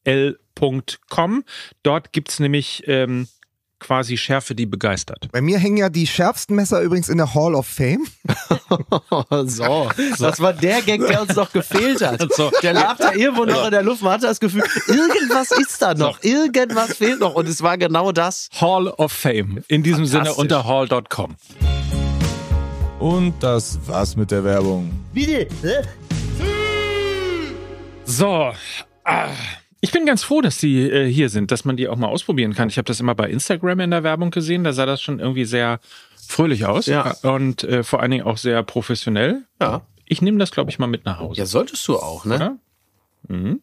H-O-R-L.com. 0.06 1.44
Dort 1.82 2.12
gibt's 2.12 2.38
nämlich 2.40 2.84
ähm, 2.86 3.26
quasi 3.82 4.16
Schärfe, 4.16 4.54
die 4.54 4.66
begeistert. 4.66 5.28
Bei 5.32 5.40
mir 5.40 5.58
hängen 5.58 5.76
ja 5.76 5.88
die 5.88 6.06
schärfsten 6.06 6.56
Messer 6.56 6.80
übrigens 6.80 7.08
in 7.08 7.18
der 7.18 7.34
Hall 7.34 7.54
of 7.54 7.66
Fame. 7.66 8.06
so, 9.46 9.90
das 10.18 10.40
war 10.40 10.52
der 10.52 10.82
Gag, 10.82 11.06
der 11.06 11.22
uns 11.22 11.34
noch 11.36 11.52
gefehlt 11.52 12.00
hat. 12.00 12.22
So. 12.32 12.50
Der 12.62 12.72
lag 12.72 12.96
da 12.96 13.12
irgendwo 13.12 13.44
noch 13.44 13.64
in 13.64 13.72
der 13.72 13.82
Luft. 13.82 14.00
Man 14.02 14.12
hatte 14.12 14.26
das 14.26 14.40
Gefühl, 14.40 14.62
irgendwas 14.86 15.50
ist 15.50 15.82
da 15.82 15.92
noch, 15.92 16.22
irgendwas 16.22 16.96
fehlt 16.96 17.20
noch. 17.20 17.34
Und 17.34 17.46
es 17.46 17.62
war 17.62 17.76
genau 17.76 18.12
das. 18.12 18.48
Hall 18.58 18.88
of 18.88 19.12
Fame. 19.12 19.62
In 19.68 19.82
diesem 19.82 20.06
Sinne 20.06 20.32
unter 20.32 20.64
hall.com. 20.64 21.36
Und 23.00 23.34
das 23.42 23.78
war's 23.86 24.16
mit 24.16 24.30
der 24.30 24.44
Werbung. 24.44 24.90
Bitte? 25.12 25.48
Hä? 25.62 25.82
So. 28.04 28.52
Ah. 29.04 29.28
Ich 29.84 29.90
bin 29.90 30.06
ganz 30.06 30.22
froh, 30.22 30.40
dass 30.40 30.58
die 30.58 30.80
äh, 30.88 31.12
hier 31.12 31.28
sind, 31.28 31.50
dass 31.50 31.64
man 31.64 31.76
die 31.76 31.88
auch 31.88 31.96
mal 31.96 32.06
ausprobieren 32.06 32.54
kann. 32.54 32.68
Ich 32.68 32.78
habe 32.78 32.86
das 32.86 33.00
immer 33.00 33.16
bei 33.16 33.28
Instagram 33.28 33.80
in 33.80 33.90
der 33.90 34.04
Werbung 34.04 34.30
gesehen. 34.30 34.62
Da 34.62 34.72
sah 34.72 34.86
das 34.86 35.02
schon 35.02 35.18
irgendwie 35.18 35.44
sehr 35.44 35.80
fröhlich 36.28 36.66
aus. 36.66 36.86
Ja. 36.86 37.16
Und 37.22 37.64
äh, 37.64 37.82
vor 37.82 38.00
allen 38.00 38.12
Dingen 38.12 38.24
auch 38.24 38.38
sehr 38.38 38.62
professionell. 38.62 39.42
Ja. 39.60 39.82
Ich 40.06 40.22
nehme 40.22 40.38
das, 40.38 40.52
glaube 40.52 40.70
ich, 40.70 40.78
mal 40.78 40.86
mit 40.86 41.04
nach 41.04 41.18
Hause. 41.18 41.40
Ja, 41.40 41.46
solltest 41.46 41.86
du 41.88 41.98
auch, 41.98 42.24
ne? 42.24 42.58
Oder? 43.28 43.58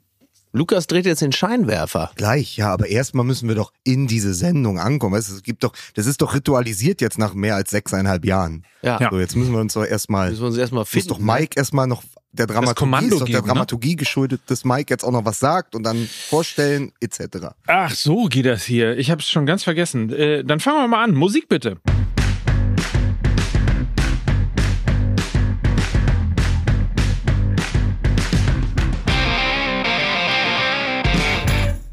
Lukas 0.52 0.88
dreht 0.88 1.06
jetzt 1.06 1.22
den 1.22 1.32
Scheinwerfer. 1.32 2.12
Gleich, 2.16 2.58
ja, 2.58 2.74
aber 2.74 2.88
erstmal 2.88 3.24
müssen 3.24 3.48
wir 3.48 3.56
doch 3.56 3.72
in 3.84 4.08
diese 4.08 4.34
Sendung 4.34 4.80
ankommen. 4.80 5.16
Weißt, 5.16 5.30
du, 5.30 5.36
es 5.36 5.44
gibt 5.44 5.64
doch, 5.64 5.74
das 5.94 6.06
ist 6.08 6.22
doch 6.22 6.34
ritualisiert 6.34 7.02
jetzt 7.02 7.20
nach 7.20 7.34
mehr 7.34 7.56
als 7.56 7.70
sechseinhalb 7.70 8.26
Jahren. 8.26 8.66
Ja. 8.82 9.00
Ja. 9.00 9.10
So, 9.12 9.20
jetzt 9.20 9.36
müssen 9.36 9.54
wir 9.54 9.60
uns 9.60 9.74
doch 9.74 9.86
erstmal, 9.86 10.32
Müssen 10.32 10.42
wir 10.42 10.48
uns 10.48 10.58
erstmal 10.58 10.82
muss 10.82 10.90
finden. 10.90 11.10
doch 11.10 11.20
Mike 11.20 11.56
erstmal 11.56 11.88
noch 11.88 12.04
der 12.32 12.48
Dramaturgie, 12.48 12.80
Kommando 12.80 13.16
ist 13.18 13.28
der 13.28 13.42
ne? 13.42 13.48
Dramaturgie 13.48 13.96
geschuldet, 13.96 14.42
dass 14.48 14.64
Mike 14.64 14.94
jetzt 14.94 15.04
auch 15.04 15.12
noch 15.12 15.26
was 15.26 15.40
sagt 15.40 15.76
und 15.76 15.84
dann 15.84 16.08
vorstellen, 16.30 16.92
etc. 17.02 17.48
Ach, 17.68 17.92
so 17.92 18.26
geht 18.26 18.46
das 18.46 18.64
hier. 18.64 18.98
Ich 18.98 19.10
habe 19.10 19.22
es 19.22 19.30
schon 19.30 19.46
ganz 19.46 19.64
vergessen. 19.64 20.12
Äh, 20.12 20.44
dann 20.44 20.60
fangen 20.60 20.78
wir 20.78 20.88
mal 20.88 21.04
an. 21.04 21.14
Musik 21.14 21.50
bitte. 21.50 21.78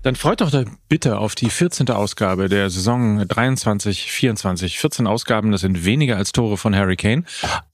Dann 0.07 0.15
freut 0.15 0.41
doch 0.41 0.53
bitte 0.89 1.19
auf 1.19 1.35
die 1.35 1.51
14. 1.51 1.91
Ausgabe 1.91 2.49
der 2.49 2.71
Saison 2.71 3.27
23, 3.27 4.13
24. 4.13 4.79
14 4.79 5.05
Ausgaben, 5.09 5.51
das 5.51 5.63
sind 5.63 5.85
weniger 5.85 6.17
als 6.17 6.31
Tore 6.31 6.57
von 6.57 6.77
Harry 6.77 6.95
Kane. 6.95 7.25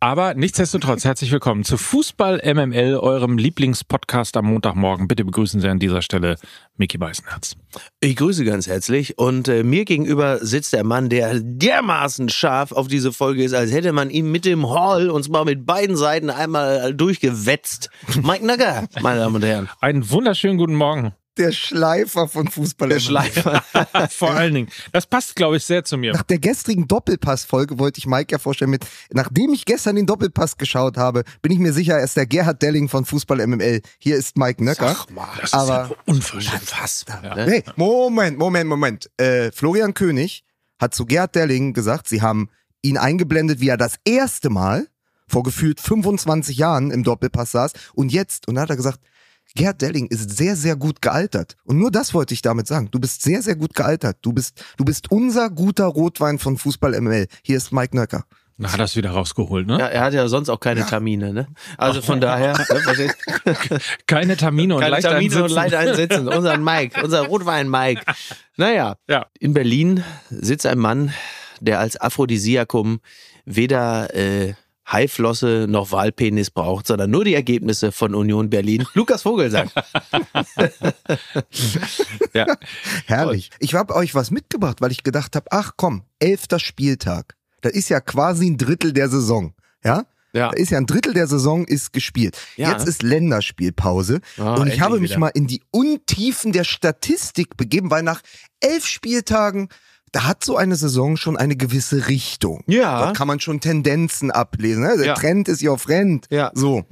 Aber 0.00 0.32
nichtsdestotrotz, 0.32 1.04
herzlich 1.04 1.30
willkommen 1.30 1.62
zu 1.62 1.76
Fußball 1.76 2.40
MML, 2.42 2.96
eurem 2.96 3.36
Lieblingspodcast 3.36 4.34
am 4.38 4.46
Montagmorgen. 4.46 5.08
Bitte 5.08 5.26
begrüßen 5.26 5.60
Sie 5.60 5.68
an 5.68 5.78
dieser 5.78 6.00
Stelle 6.00 6.36
Mickey 6.78 6.96
Beißenherz. 6.96 7.54
Ich 8.00 8.16
grüße 8.16 8.46
ganz 8.46 8.66
herzlich 8.66 9.18
und 9.18 9.48
äh, 9.48 9.62
mir 9.62 9.84
gegenüber 9.84 10.38
sitzt 10.40 10.72
der 10.72 10.84
Mann, 10.84 11.10
der 11.10 11.38
dermaßen 11.38 12.30
scharf 12.30 12.72
auf 12.72 12.88
diese 12.88 13.12
Folge 13.12 13.44
ist, 13.44 13.52
als 13.52 13.72
hätte 13.72 13.92
man 13.92 14.08
ihn 14.08 14.32
mit 14.32 14.46
dem 14.46 14.70
Hall 14.70 15.10
und 15.10 15.24
zwar 15.24 15.44
mit 15.44 15.66
beiden 15.66 15.98
Seiten 15.98 16.30
einmal 16.30 16.94
durchgewetzt. 16.94 17.90
Mike 18.22 18.46
Nagger, 18.46 18.88
meine 19.02 19.20
Damen 19.20 19.36
und 19.36 19.44
Herren. 19.44 19.68
Einen 19.82 20.08
wunderschönen 20.08 20.56
guten 20.56 20.76
Morgen. 20.76 21.12
Der 21.38 21.50
Schleifer 21.52 22.28
von 22.28 22.48
Fußball. 22.48 22.90
Der 22.90 23.00
Schleifer. 23.00 23.64
Vor 24.10 24.32
allen 24.32 24.52
Dingen. 24.54 24.68
Das 24.92 25.06
passt, 25.06 25.34
glaube 25.34 25.56
ich, 25.56 25.64
sehr 25.64 25.82
zu 25.82 25.96
mir. 25.96 26.12
Nach 26.12 26.22
der 26.22 26.38
gestrigen 26.38 26.86
Doppelpass-Folge 26.88 27.78
wollte 27.78 27.98
ich 27.98 28.06
Mike 28.06 28.30
ja 28.32 28.38
vorstellen 28.38 28.70
mit, 28.70 28.84
nachdem 29.12 29.52
ich 29.54 29.64
gestern 29.64 29.96
den 29.96 30.04
Doppelpass 30.06 30.58
geschaut 30.58 30.98
habe, 30.98 31.24
bin 31.40 31.50
ich 31.50 31.58
mir 31.58 31.72
sicher, 31.72 31.94
er 31.98 32.04
ist 32.04 32.16
der 32.18 32.26
Gerhard 32.26 32.60
Delling 32.60 32.88
von 32.90 33.06
Fußball 33.06 33.46
MML. 33.46 33.80
Hier 33.98 34.16
ist 34.16 34.36
Mike 34.36 34.62
Nöcker. 34.62 34.94
Ach 34.94 35.08
mal, 35.10 35.26
Das 35.40 35.54
aber- 35.54 35.84
ist 35.84 35.90
ja 35.90 35.96
unverschämt. 36.06 36.60
Unfassbar. 36.60 37.36
Ja. 37.36 37.46
Nee, 37.46 37.62
Moment, 37.76 38.38
Moment, 38.38 38.68
Moment. 38.68 39.10
Äh, 39.16 39.50
Florian 39.52 39.94
König 39.94 40.44
hat 40.78 40.94
zu 40.94 41.06
Gerhard 41.06 41.34
Delling 41.34 41.72
gesagt, 41.72 42.08
sie 42.08 42.20
haben 42.20 42.50
ihn 42.82 42.98
eingeblendet, 42.98 43.60
wie 43.60 43.68
er 43.68 43.78
das 43.78 43.94
erste 44.04 44.50
Mal 44.50 44.86
vor 45.28 45.44
gefühlt 45.44 45.80
25 45.80 46.58
Jahren 46.58 46.90
im 46.90 47.04
Doppelpass 47.04 47.52
saß 47.52 47.72
und 47.94 48.12
jetzt, 48.12 48.48
und 48.48 48.56
da 48.56 48.62
hat 48.62 48.70
er 48.70 48.76
gesagt, 48.76 48.98
Gerhard 49.54 49.80
Delling 49.82 50.06
ist 50.06 50.36
sehr, 50.36 50.56
sehr 50.56 50.76
gut 50.76 51.02
gealtert. 51.02 51.56
Und 51.64 51.78
nur 51.78 51.90
das 51.90 52.14
wollte 52.14 52.34
ich 52.34 52.42
damit 52.42 52.66
sagen. 52.66 52.88
Du 52.90 52.98
bist 52.98 53.22
sehr, 53.22 53.42
sehr 53.42 53.56
gut 53.56 53.74
gealtert. 53.74 54.18
Du 54.22 54.32
bist, 54.32 54.64
du 54.76 54.84
bist 54.84 55.10
unser 55.10 55.50
guter 55.50 55.86
Rotwein 55.86 56.38
von 56.38 56.56
Fußball 56.58 56.98
ML. 57.00 57.26
Hier 57.42 57.56
ist 57.56 57.72
Mike 57.72 57.96
Nöcker. 57.96 58.24
Da 58.58 58.70
hat 58.70 58.78
er 58.78 58.84
es 58.84 58.94
wieder 58.96 59.10
rausgeholt, 59.10 59.66
ne? 59.66 59.78
Ja, 59.78 59.86
er 59.88 60.02
hat 60.02 60.14
ja 60.14 60.28
sonst 60.28 60.48
auch 60.48 60.60
keine 60.60 60.86
Termine, 60.86 61.32
ne? 61.32 61.48
Also 61.78 62.00
von 62.02 62.20
daher, 62.20 62.56
ne? 62.56 63.14
Keine 64.06 64.36
Termine 64.36 64.74
und 64.74 64.80
keine 64.82 64.92
leicht 64.92 65.08
Termine 65.08 65.34
und 65.36 65.42
einsitzen. 65.42 65.54
leicht 65.56 65.74
einsitzen. 65.74 66.28
Unser 66.28 66.56
Mike, 66.58 67.02
unser 67.02 67.22
Rotwein-Mike. 67.26 68.02
Naja, 68.56 68.96
Ja. 69.08 69.26
in 69.40 69.52
Berlin 69.54 70.04
sitzt 70.30 70.66
ein 70.66 70.78
Mann, 70.78 71.12
der 71.60 71.80
als 71.80 71.96
Aphrodisiakum 72.00 73.00
weder 73.46 74.14
äh, 74.14 74.54
Haiflosse 74.90 75.66
noch 75.68 75.92
Wahlpenis 75.92 76.50
braucht, 76.50 76.86
sondern 76.86 77.10
nur 77.10 77.24
die 77.24 77.34
Ergebnisse 77.34 77.92
von 77.92 78.14
Union 78.14 78.50
Berlin. 78.50 78.86
Lukas 78.94 79.22
Vogelsang. 79.22 79.70
Ja. 82.34 82.46
Herrlich. 83.06 83.50
Ich 83.58 83.74
habe 83.74 83.94
euch 83.94 84.14
was 84.14 84.30
mitgebracht, 84.30 84.80
weil 84.80 84.90
ich 84.90 85.02
gedacht 85.02 85.36
habe, 85.36 85.46
ach 85.50 85.72
komm, 85.76 86.04
elfter 86.18 86.58
Spieltag. 86.58 87.36
Das 87.60 87.72
ist 87.72 87.90
ja 87.90 88.00
quasi 88.00 88.48
ein 88.48 88.56
Drittel 88.56 88.94
der 88.94 89.10
Saison. 89.10 89.54
Ja? 89.84 90.06
Ja. 90.32 90.48
Da 90.48 90.56
ist 90.56 90.70
ja 90.70 90.78
ein 90.78 90.86
Drittel 90.86 91.12
der 91.12 91.26
Saison 91.26 91.66
ist 91.66 91.92
gespielt. 91.92 92.38
Ja. 92.56 92.72
Jetzt 92.72 92.88
ist 92.88 93.02
Länderspielpause. 93.02 94.20
Ah, 94.38 94.54
und 94.54 94.68
ich 94.68 94.80
habe 94.80 94.98
mich 94.98 95.10
wieder. 95.10 95.20
mal 95.20 95.28
in 95.28 95.46
die 95.46 95.62
Untiefen 95.70 96.52
der 96.52 96.64
Statistik 96.64 97.56
begeben, 97.56 97.90
weil 97.90 98.02
nach 98.02 98.22
elf 98.60 98.86
Spieltagen, 98.86 99.68
da 100.12 100.24
hat 100.24 100.44
so 100.44 100.56
eine 100.56 100.76
Saison 100.76 101.16
schon 101.16 101.36
eine 101.36 101.56
gewisse 101.56 102.08
Richtung. 102.08 102.62
Ja. 102.66 103.06
Da 103.06 103.12
kann 103.12 103.26
man 103.26 103.40
schon 103.40 103.60
Tendenzen 103.60 104.30
ablesen. 104.30 104.82
Ne? 104.84 104.96
Der 104.98 105.06
Ja. 105.06 105.14
Trend 105.14 105.48
ist 105.48 105.62
your 105.62 105.78
friend. 105.78 106.26
Ja. 106.30 106.50
So. 106.54 106.84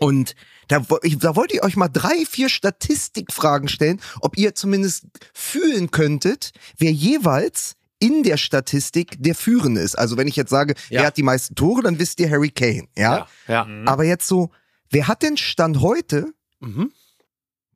Und 0.00 0.34
da, 0.68 0.80
da 0.80 1.36
wollte 1.36 1.54
ich 1.56 1.62
euch 1.64 1.76
mal 1.76 1.88
drei, 1.88 2.24
vier 2.28 2.48
Statistikfragen 2.50 3.68
stellen, 3.68 4.00
ob 4.20 4.36
ihr 4.36 4.54
zumindest 4.54 5.06
fühlen 5.32 5.90
könntet, 5.90 6.52
wer 6.76 6.92
jeweils 6.92 7.74
in 8.00 8.22
der 8.22 8.36
Statistik 8.36 9.16
der 9.18 9.34
Führende 9.34 9.80
ist. 9.80 9.98
Also 9.98 10.16
wenn 10.16 10.28
ich 10.28 10.36
jetzt 10.36 10.50
sage, 10.50 10.74
Ja. 10.90 11.00
wer 11.00 11.06
hat 11.08 11.16
die 11.16 11.22
meisten 11.22 11.54
Tore, 11.54 11.82
dann 11.82 11.98
wisst 11.98 12.20
ihr 12.20 12.30
Harry 12.30 12.50
Kane. 12.50 12.86
Ja. 12.96 13.26
Ja. 13.48 13.66
Aber 13.86 14.04
jetzt 14.04 14.28
so, 14.28 14.50
wer 14.90 15.08
hat 15.08 15.22
denn 15.22 15.36
Stand 15.36 15.80
heute 15.80 16.32
Mhm. 16.60 16.92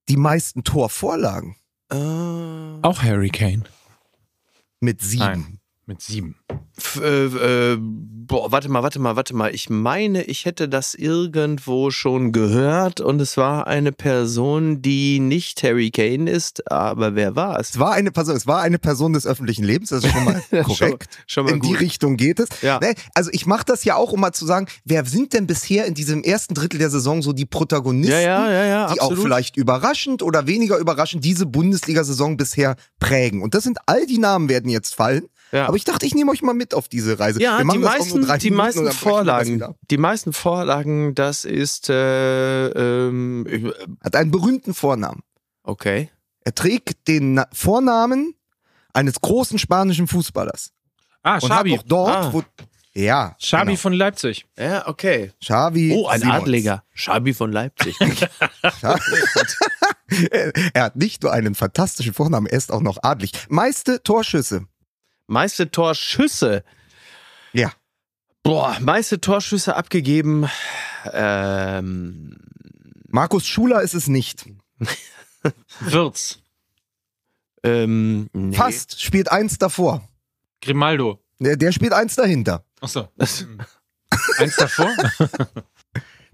die 0.09 0.17
meisten 0.17 0.63
Torvorlagen? 0.65 1.57
Äh, 1.91 1.97
Auch 1.97 3.03
Harry 3.03 3.31
Kane. 3.31 3.63
Mit 4.83 5.01
sieben. 5.01 5.25
Nein. 5.25 5.62
Mit 5.93 6.01
sieben. 6.01 6.37
f- 6.79 7.03
äh, 7.05 7.73
äh, 7.75 7.79
boah, 7.79 8.51
warte 8.51 8.71
mal, 8.71 8.83
warte 8.83 8.99
mal, 8.99 9.15
warte 9.15 9.37
mal. 9.37 9.55
Ich 9.55 9.69
meine, 9.69 10.23
ich 10.23 10.47
hätte 10.47 10.67
das 10.67 10.95
irgendwo 10.95 11.91
schon 11.91 12.33
gehört 12.33 13.03
und 13.03 13.21
es 13.21 13.37
war 13.37 13.67
eine 13.67 13.93
Person, 13.93 14.81
die 14.81 15.21
nicht 15.21 15.63
Harry 15.63 15.91
Kane 15.91 16.31
ist, 16.31 16.71
aber 16.73 17.15
wer 17.15 17.37
war 17.37 17.61
es? 17.61 17.71
Es 17.73 17.79
war 17.79 17.93
eine 17.93 18.11
Person, 18.11 18.35
es 18.37 18.47
war 18.47 18.63
eine 18.63 18.79
Person 18.79 19.13
des 19.13 19.27
öffentlichen 19.27 19.65
Lebens, 19.65 19.91
das 19.91 20.03
ist 20.03 20.13
schon 20.13 20.25
mal 20.25 20.43
korrekt. 20.65 21.11
schon 21.27 21.45
mal 21.45 21.53
in 21.53 21.61
die 21.61 21.69
gut. 21.73 21.81
Richtung 21.81 22.17
geht 22.17 22.41
es. 22.41 22.49
Ja. 22.63 22.81
Ne? 22.81 22.95
Also 23.13 23.29
ich 23.35 23.45
mache 23.45 23.67
das 23.67 23.85
ja 23.85 23.97
auch, 23.97 24.13
um 24.13 24.21
mal 24.21 24.33
zu 24.33 24.47
sagen, 24.47 24.67
wer 24.87 25.05
sind 25.05 25.35
denn 25.35 25.47
bisher 25.47 25.85
in 25.85 25.93
diesem 25.93 26.23
ersten 26.23 26.55
Drittel 26.55 26.79
der 26.79 26.89
Saison 26.89 27.21
so 27.21 27.35
die 27.35 27.45
Protagonisten, 27.45 28.15
ja, 28.15 28.51
ja, 28.51 28.87
die 28.87 28.99
absolut. 28.99 29.19
auch 29.19 29.23
vielleicht 29.25 29.59
überraschend 29.59 30.23
oder 30.23 30.47
weniger 30.47 30.79
überraschend 30.79 31.23
diese 31.23 31.45
Bundesliga-Saison 31.45 32.39
bisher 32.39 32.77
prägen. 32.99 33.43
Und 33.43 33.53
das 33.53 33.65
sind 33.65 33.77
all 33.85 34.07
die 34.07 34.17
Namen 34.19 34.49
werden 34.49 34.71
jetzt 34.71 34.95
fallen. 34.95 35.27
Ja. 35.53 35.67
Aber 35.69 35.77
ich 35.77 35.85
dachte, 35.85 36.07
ich 36.07 36.15
nehme 36.15 36.31
euch 36.33 36.41
mal 36.43 36.55
mit 36.55 36.73
auf 36.75 36.89
diese 36.89 37.19
Reise. 37.19 37.41
Ja, 37.41 37.59
Wir 37.59 37.71
die 37.73 37.79
meisten, 37.79 38.19
nur 38.21 38.27
drei 38.29 38.39
die 38.39 38.51
meisten 38.51 38.91
Vorlagen, 38.91 39.63
die 39.91 39.99
meisten 39.99 40.33
Vorlagen, 40.33 41.15
das 41.15 41.45
ist, 41.45 41.91
äh, 41.91 42.69
ähm, 42.69 43.73
Hat 44.03 44.17
einen 44.17 44.31
berühmten 44.31 44.75
Vornamen. 44.75 45.23
okay. 45.63 46.11
Er 46.45 46.55
trägt 46.57 47.07
den 47.07 47.35
Na 47.35 47.47
Vornamen 47.53 48.35
eines 48.95 49.21
großen 49.21 49.61
spanischen 49.61 50.09
Fußballers. 50.09 50.73
Ah, 51.23 51.35
Und 51.35 51.43
Schabi. 51.47 51.71
hat 51.71 51.79
auch 51.81 51.85
dort, 51.87 52.11
Ah. 52.17 52.33
wo 52.33 52.43
ja, 52.95 53.37
Schabi 53.39 53.67
genau. 53.73 53.79
von 53.79 53.93
Leipzig. 53.93 54.45
Ja, 54.59 54.89
okay. 54.89 55.31
Xavi 55.41 55.93
Oh, 55.95 56.09
ein 56.09 56.21
Simons. 56.21 56.43
Adliger. 56.43 56.83
Schabi 56.95 57.33
von 57.33 57.53
Leipzig. 57.53 57.97
er 60.75 60.83
hat 60.83 60.97
nicht 60.97 61.23
nur 61.23 61.33
einen 61.33 61.55
fantastischen 61.55 62.13
Vornamen, 62.15 62.47
er 62.47 62.59
ist 62.59 62.73
auch 62.73 62.83
noch 62.83 62.99
adlig. 63.03 63.31
Meiste 63.49 64.03
Torschüsse. 64.03 64.67
Meiste 65.33 65.71
Torschüsse. 65.71 66.63
Ja. 67.53 67.73
Boah, 68.43 68.77
meiste 68.81 69.21
Torschüsse 69.21 69.75
abgegeben. 69.77 70.49
Ähm, 71.13 72.37
Markus 73.09 73.47
Schuler 73.47 73.83
ist 73.83 73.95
es 73.95 74.09
nicht. 74.09 74.45
Wirtz. 75.81 76.39
ähm, 77.63 78.29
nee. 78.33 78.57
Fast, 78.57 79.01
spielt 79.01 79.31
eins 79.31 79.59
davor. 79.59 80.07
Grimaldo. 80.61 81.19
Der, 81.41 81.57
der 81.57 81.73
spielt 81.73 81.93
eins 81.93 82.15
dahinter. 82.15 82.65
Achso. 82.81 83.09
Eins 84.39 84.57
davor? 84.57 84.93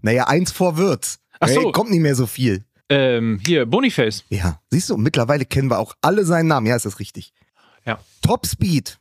Naja, 0.01 0.29
eins 0.29 0.53
vor 0.53 0.77
Wirtz. 0.77 1.19
Ach 1.41 1.49
so. 1.49 1.67
Ey, 1.67 1.73
kommt 1.73 1.91
nicht 1.91 2.01
mehr 2.03 2.15
so 2.15 2.27
viel. 2.29 2.65
ähm, 2.89 3.41
hier, 3.45 3.67
Boniface. 3.67 4.25
Ja, 4.29 4.61
siehst 4.71 4.91
du, 4.91 4.97
mittlerweile 4.97 5.45
kennen 5.45 5.69
wir 5.71 5.79
auch 5.81 5.95
alle 6.03 6.25
seinen 6.25 6.47
Namen. 6.47 6.69
Ja, 6.69 6.77
ist 6.77 6.85
das 6.87 7.01
richtig. 7.01 7.33
Ja. 7.87 7.99
Top 8.23 8.47
Speed. 8.47 8.99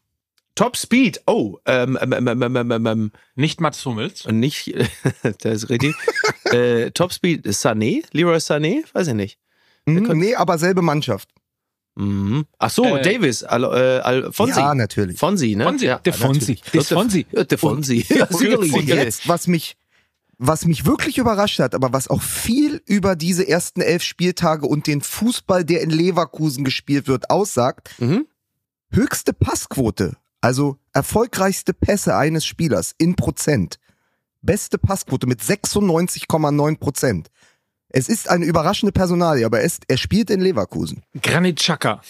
Top 0.56 0.76
Speed. 0.76 1.22
Oh, 1.28 1.58
ähm, 1.66 1.98
ähm, 2.02 2.14
ähm, 2.14 2.28
ähm, 2.42 2.56
ähm, 2.56 2.72
ähm, 2.72 2.86
ähm, 2.88 3.12
Nicht 3.36 3.62
Mats 3.62 3.86
Hummels. 3.86 4.26
und 4.26 4.40
nicht, 4.40 4.74
das 5.42 5.64
ist 5.64 5.70
richtig. 5.70 5.96
äh, 6.46 6.90
Top 6.92 7.14
Speed, 7.14 7.46
Sané? 7.48 8.04
Leroy 8.12 8.38
Sané? 8.38 8.84
Weiß 8.94 9.08
ich 9.08 9.14
nicht. 9.14 9.38
Hm, 9.86 10.18
nee, 10.18 10.36
aber 10.36 10.58
selbe 10.58 10.82
Mannschaft. 10.82 11.30
Mhm. 11.96 12.46
Ach 12.60 12.70
so, 12.70 12.84
Äh, 12.98 13.02
Davis, 13.02 13.44
Al 13.44 13.64
äh, 13.64 14.00
Al 14.02 14.32
Fonsi. 14.32 14.60
Ja, 14.60 14.76
natürlich. 14.76 15.18
Fonsi, 15.18 15.56
ne? 15.56 15.64
Fonsi. 15.64 15.86
Ja, 15.86 15.98
der 16.00 16.14
Fonsi. 16.14 16.54
natürlich. 16.54 16.62
Der 16.78 16.84
Fonsi. 16.84 17.26
Ja, 17.32 17.44
der 17.44 17.58
Fonsi. 17.58 18.06
Und, 18.74 18.88
jetzt, 18.88 19.28
was 19.28 19.48
mich, 19.48 19.78
was 20.38 20.66
mich 20.66 20.86
wirklich 20.86 21.18
überrascht 21.18 21.60
hat, 21.60 21.74
aber 21.74 21.94
was 21.94 22.08
auch 22.08 22.22
viel 22.22 22.82
über 22.86 23.16
diese 23.16 23.48
ersten 23.48 23.82
elf 23.82 24.04
Spieltage 24.04 24.68
und 24.68 24.86
den 24.86 25.02
Fußball, 25.02 25.66
der 25.66 25.82
in 25.82 25.90
Leverkusen 25.90 26.64
gespielt 26.64 27.08
wird, 27.08 27.30
aussagt, 27.32 27.90
Mhm. 28.00 28.28
Höchste 28.92 29.34
Passquote, 29.34 30.16
also 30.42 30.78
erfolgreichste 30.94 31.74
Pässe 31.74 32.16
eines 32.16 32.46
Spielers 32.46 32.94
in 32.98 33.16
Prozent. 33.16 33.80
Beste 34.42 34.78
Passquote 34.78 35.28
mit 35.28 35.42
96,9 35.42 36.78
Prozent. 36.80 37.30
Es 37.90 38.10
ist 38.10 38.30
eine 38.30 38.46
überraschende 38.46 38.92
Personalie, 38.92 39.46
aber 39.46 39.60
er, 39.60 39.66
ist, 39.66 39.84
er 39.88 39.98
spielt 39.98 40.30
in 40.30 40.42
Leverkusen. 40.42 41.04
Granit 41.22 41.58
Xhaka. 41.60 42.02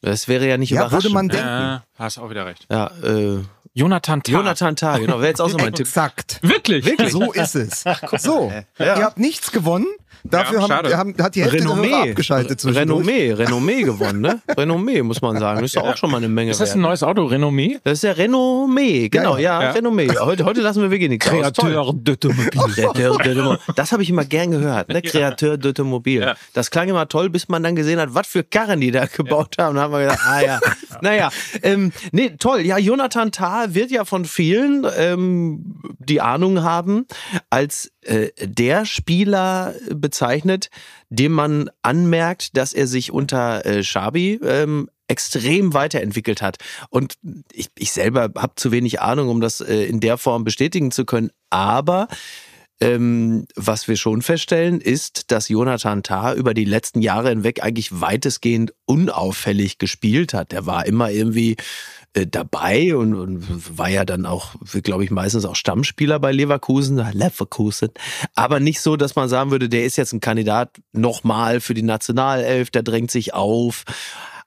Das 0.00 0.28
wäre 0.28 0.46
ja 0.46 0.56
nicht 0.58 0.70
Ja, 0.70 0.82
überraschend. 0.82 1.04
würde 1.04 1.14
man 1.14 1.28
denken. 1.28 1.46
Ja, 1.46 1.84
hast 1.94 2.18
auch 2.18 2.30
wieder 2.30 2.46
recht. 2.46 2.66
Ja, 2.70 2.88
äh, 3.02 3.42
Jonathan 3.74 4.22
Tah. 4.22 4.32
Jonathan 4.32 4.76
Tah, 4.76 4.98
genau, 4.98 5.18
wäre 5.18 5.28
jetzt 5.28 5.40
auch 5.40 5.50
so 5.50 5.58
mein 5.58 5.72
Tipp. 5.74 5.86
Exakt. 5.86 6.38
Wirklich? 6.42 6.84
So 7.10 7.32
ist 7.32 7.54
es. 7.56 7.84
So, 8.18 8.52
Ja. 8.78 8.96
ihr 8.96 9.04
habt 9.04 9.18
nichts 9.18 9.50
gewonnen. 9.50 9.86
Dafür 10.30 10.60
Ja, 10.60 10.68
haben, 10.68 10.96
haben, 10.96 11.14
hat 11.22 11.34
die 11.34 11.42
Hälfte 11.42 11.58
der 11.58 11.66
Renommee. 11.70 12.10
abgeschaltet 12.10 12.60
zwischendurch. 12.60 13.06
Renommee, 13.06 13.32
Renommee 13.32 13.82
gewonnen, 13.82 14.20
ne? 14.20 14.40
Renommee, 14.56 15.02
muss 15.02 15.20
man 15.22 15.38
sagen. 15.38 15.60
Das 15.60 15.70
ist 15.70 15.76
doch 15.76 15.84
auch 15.88 15.96
schon 15.96 16.10
mal 16.10 16.18
eine 16.18 16.28
Menge 16.28 16.50
Ist 16.50 16.60
das 16.60 16.70
wert. 16.70 16.76
ein 16.78 16.82
neues 16.82 17.02
Auto, 17.02 17.24
Renommee? 17.24 17.78
Das 17.84 17.94
ist 17.94 18.02
ja 18.02 18.12
Renommee, 18.12 19.08
genau, 19.08 19.36
ja, 19.36 19.62
Ja. 19.62 19.70
Renommee. 19.70 20.08
Heute, 20.18 20.44
heute 20.44 20.60
lassen 20.60 20.82
wir 20.82 20.90
wirklich 20.90 21.08
nichts. 21.10 21.26
Kreateur 21.26 21.92
d'Automobil. 21.92 23.58
Das 23.76 23.92
habe 23.92 24.02
ich 24.02 24.10
immer 24.10 24.24
gern 24.24 24.50
gehört, 24.50 24.88
ne? 24.88 25.02
Kreateur 25.02 25.54
d'Automobil. 25.56 26.20
Ja. 26.20 26.34
Das 26.52 26.70
klang 26.70 26.88
immer 26.88 27.08
toll, 27.08 27.30
bis 27.30 27.48
man 27.48 27.62
dann 27.62 27.76
gesehen 27.76 28.00
hat, 28.00 28.14
was 28.14 28.26
für 28.26 28.44
Karren 28.44 28.80
die 28.80 28.90
da 28.90 29.06
gebaut 29.06 29.56
haben. 29.58 29.76
Da 29.76 29.82
haben 29.82 29.92
wir 29.92 30.00
gedacht, 30.00 30.20
ah 30.24 30.40
ja, 30.40 30.60
naja. 31.00 31.30
Ähm, 31.62 31.92
nee, 32.12 32.30
toll. 32.38 32.60
Ja, 32.60 32.78
Jonathan 32.78 33.32
Tah 33.32 33.74
wird 33.74 33.90
ja 33.90 34.04
von 34.04 34.24
vielen, 34.24 34.86
ähm, 34.96 35.80
die 35.98 36.20
Ahnung 36.20 36.62
haben, 36.62 37.06
als 37.50 37.90
äh, 38.08 38.30
der 38.40 38.84
Spieler 38.84 39.74
bezeichnet, 39.90 40.70
dem 41.10 41.32
man 41.32 41.70
anmerkt, 41.82 42.56
dass 42.56 42.72
er 42.72 42.86
sich 42.86 43.12
unter 43.12 43.64
äh, 43.66 43.82
Schabi 43.82 44.40
ähm, 44.42 44.88
extrem 45.08 45.74
weiterentwickelt 45.74 46.42
hat. 46.42 46.58
Und 46.90 47.14
ich, 47.52 47.68
ich 47.76 47.92
selber 47.92 48.30
habe 48.36 48.54
zu 48.56 48.72
wenig 48.72 49.00
Ahnung, 49.00 49.28
um 49.28 49.40
das 49.40 49.60
äh, 49.60 49.84
in 49.84 50.00
der 50.00 50.18
Form 50.18 50.44
bestätigen 50.44 50.90
zu 50.90 51.04
können. 51.04 51.30
Aber 51.50 52.08
ähm, 52.80 53.46
was 53.56 53.88
wir 53.88 53.96
schon 53.96 54.22
feststellen, 54.22 54.80
ist, 54.80 55.32
dass 55.32 55.48
Jonathan 55.48 56.02
Tah 56.02 56.34
über 56.34 56.54
die 56.54 56.64
letzten 56.64 57.00
Jahre 57.00 57.30
hinweg 57.30 57.62
eigentlich 57.62 58.00
weitestgehend 58.00 58.72
unauffällig 58.84 59.78
gespielt 59.78 60.32
hat. 60.32 60.52
Der 60.52 60.66
war 60.66 60.86
immer 60.86 61.10
irgendwie 61.10 61.56
äh, 62.14 62.26
dabei 62.26 62.96
und, 62.96 63.14
und 63.14 63.78
war 63.78 63.88
ja 63.88 64.04
dann 64.04 64.26
auch, 64.26 64.54
glaube 64.82 65.04
ich, 65.04 65.10
meistens 65.10 65.44
auch 65.44 65.56
Stammspieler 65.56 66.20
bei 66.20 66.32
Leverkusen, 66.32 66.96
Leverkusen. 67.12 67.90
Aber 68.34 68.60
nicht 68.60 68.80
so, 68.80 68.96
dass 68.96 69.16
man 69.16 69.28
sagen 69.28 69.50
würde, 69.50 69.68
der 69.68 69.84
ist 69.84 69.96
jetzt 69.96 70.12
ein 70.12 70.20
Kandidat 70.20 70.70
nochmal 70.92 71.60
für 71.60 71.74
die 71.74 71.82
Nationalelf, 71.82 72.70
der 72.70 72.82
drängt 72.82 73.10
sich 73.10 73.34
auf. 73.34 73.84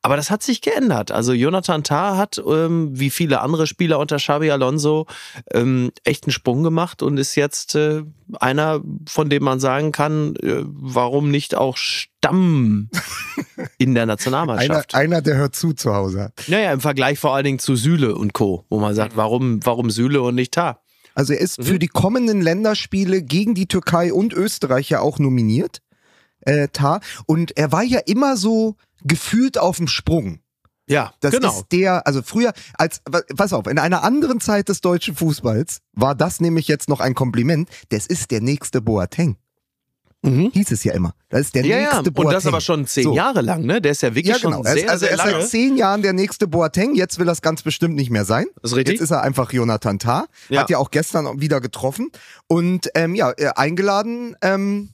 Aber 0.04 0.16
das 0.16 0.32
hat 0.32 0.42
sich 0.42 0.62
geändert. 0.62 1.12
Also 1.12 1.32
Jonathan 1.34 1.84
Tah 1.84 2.18
hat, 2.18 2.42
ähm, 2.46 2.90
wie 2.92 3.12
viele 3.12 3.42
andere 3.42 3.68
Spieler 3.68 4.00
unter 4.00 4.18
Xabi 4.18 4.50
Alonso, 4.50 5.06
ähm, 5.54 5.92
echt 6.04 6.26
einen 6.26 6.32
Sprung 6.32 6.64
gemacht 6.64 7.04
und 7.04 7.18
ist 7.18 7.36
jetzt 7.36 7.76
äh, 7.76 8.02
einer, 8.40 8.82
von 9.08 9.30
dem 9.30 9.44
man 9.44 9.60
sagen 9.60 9.92
kann, 9.92 10.36
äh, 10.38 10.64
warum 10.66 11.30
nicht 11.30 11.54
auch 11.56 11.78
Stamm 11.78 12.90
in 13.78 13.94
der 13.94 14.04
Einer, 14.04 14.14
Nationalmannschaft. 14.14 14.96
einer, 14.96 15.22
der 15.22 15.36
hört 15.38 15.56
zu 15.56 15.74
zu 15.74 15.94
Hause. 15.94 16.32
Naja, 16.48 16.72
im 16.74 16.82
Vergleich 16.82 17.20
vor 17.20 17.36
allen 17.36 17.46
Dingen 17.46 17.60
zu 17.60 17.76
Süle 17.76 18.16
und 18.16 18.34
Co., 18.34 18.66
wo 18.70 18.80
man 18.80 18.96
sagt, 18.96 19.16
warum, 19.18 19.60
warum 19.66 19.92
Süle 19.92 20.22
und 20.24 20.34
nicht 20.36 20.54
Tah? 20.54 20.80
Also 21.14 21.34
er 21.34 21.42
ist 21.42 21.60
Mhm. 21.60 21.64
für 21.64 21.78
die 21.80 21.88
kommenden 21.88 22.42
Länderspiele 22.42 23.22
gegen 23.22 23.54
die 23.54 23.68
Türkei 23.68 24.14
und 24.14 24.34
Österreich 24.34 24.90
ja 24.90 25.02
auch 25.02 25.20
nominiert. 25.20 25.82
Äh, 26.44 26.70
Tar. 26.70 27.02
Und 27.28 27.56
er 27.56 27.72
war 27.72 27.84
ja 27.84 28.00
immer 28.00 28.36
so 28.36 28.76
gefühlt 29.04 29.58
auf 29.58 29.78
dem 29.78 29.88
Sprung. 29.88 30.40
Ja, 30.88 31.14
Das 31.22 31.32
genau. 31.32 31.50
ist 31.52 31.66
der, 31.72 32.06
also 32.06 32.22
früher, 32.22 32.52
als, 32.74 33.02
pass 33.38 33.54
auf, 33.54 33.68
in 33.68 33.80
einer 33.80 34.04
anderen 34.04 34.42
Zeit 34.42 34.68
des 34.68 34.82
deutschen 34.82 35.16
Fußballs 35.16 35.80
war 35.94 36.16
das 36.16 36.42
nämlich 36.42 36.68
jetzt 36.68 36.90
noch 36.90 37.00
ein 37.00 37.14
Kompliment. 37.16 37.70
Das 37.90 38.08
ist 38.08 38.32
der 38.32 38.42
nächste 38.42 38.82
Boateng. 38.82 39.38
Mhm. 40.24 40.52
Hieß 40.54 40.70
es 40.72 40.84
ja 40.84 40.94
immer. 40.94 41.16
Das 41.30 41.42
ist 41.42 41.56
der 41.56 41.66
Ja, 41.66 41.78
ja, 41.78 41.82
nächste 41.84 42.00
und 42.10 42.14
Boateng. 42.14 42.32
das 42.34 42.46
aber 42.46 42.62
schon 42.62 42.86
zehn 42.86 43.06
So. 43.06 43.16
Jahre 43.16 43.42
lang, 43.42 43.64
ne? 43.64 43.82
Der 43.82 43.92
ist 43.94 44.02
ja 44.04 44.14
wirklich 44.14 44.36
Ja, 44.36 44.38
genau. 44.38 44.58
schon 44.58 44.66
Er 44.68 44.74
sehr, 44.74 44.90
also 44.92 45.06
er 45.06 45.18
sehr 45.18 45.26
ist 45.26 45.32
lange. 45.32 45.42
seit 45.44 45.50
zehn 45.50 45.78
Jahren 45.78 46.02
der 46.04 46.14
nächste 46.14 46.48
Boateng. 46.48 46.94
Jetzt 46.94 47.18
will 47.18 47.26
das 47.26 47.42
ganz 47.42 47.64
bestimmt 47.64 47.96
nicht 47.96 48.12
mehr 48.12 48.26
sein. 48.26 48.46
Das 48.62 48.72
ist 48.72 48.78
richtig. 48.78 48.96
Jetzt 48.96 49.02
ist 49.04 49.12
er 49.12 49.24
einfach 49.24 49.52
Jonathan 49.52 49.98
Tah. 49.98 50.28
Ja. 50.50 50.62
Hat 50.62 50.70
ja 50.70 50.78
auch 50.78 50.92
gestern 50.92 51.42
wieder 51.42 51.60
getroffen. 51.62 52.12
Und 52.48 52.90
ähm, 52.94 53.16
ja, 53.16 53.32
äh, 53.32 53.48
eingeladen 53.56 54.36
ähm, 54.44 54.90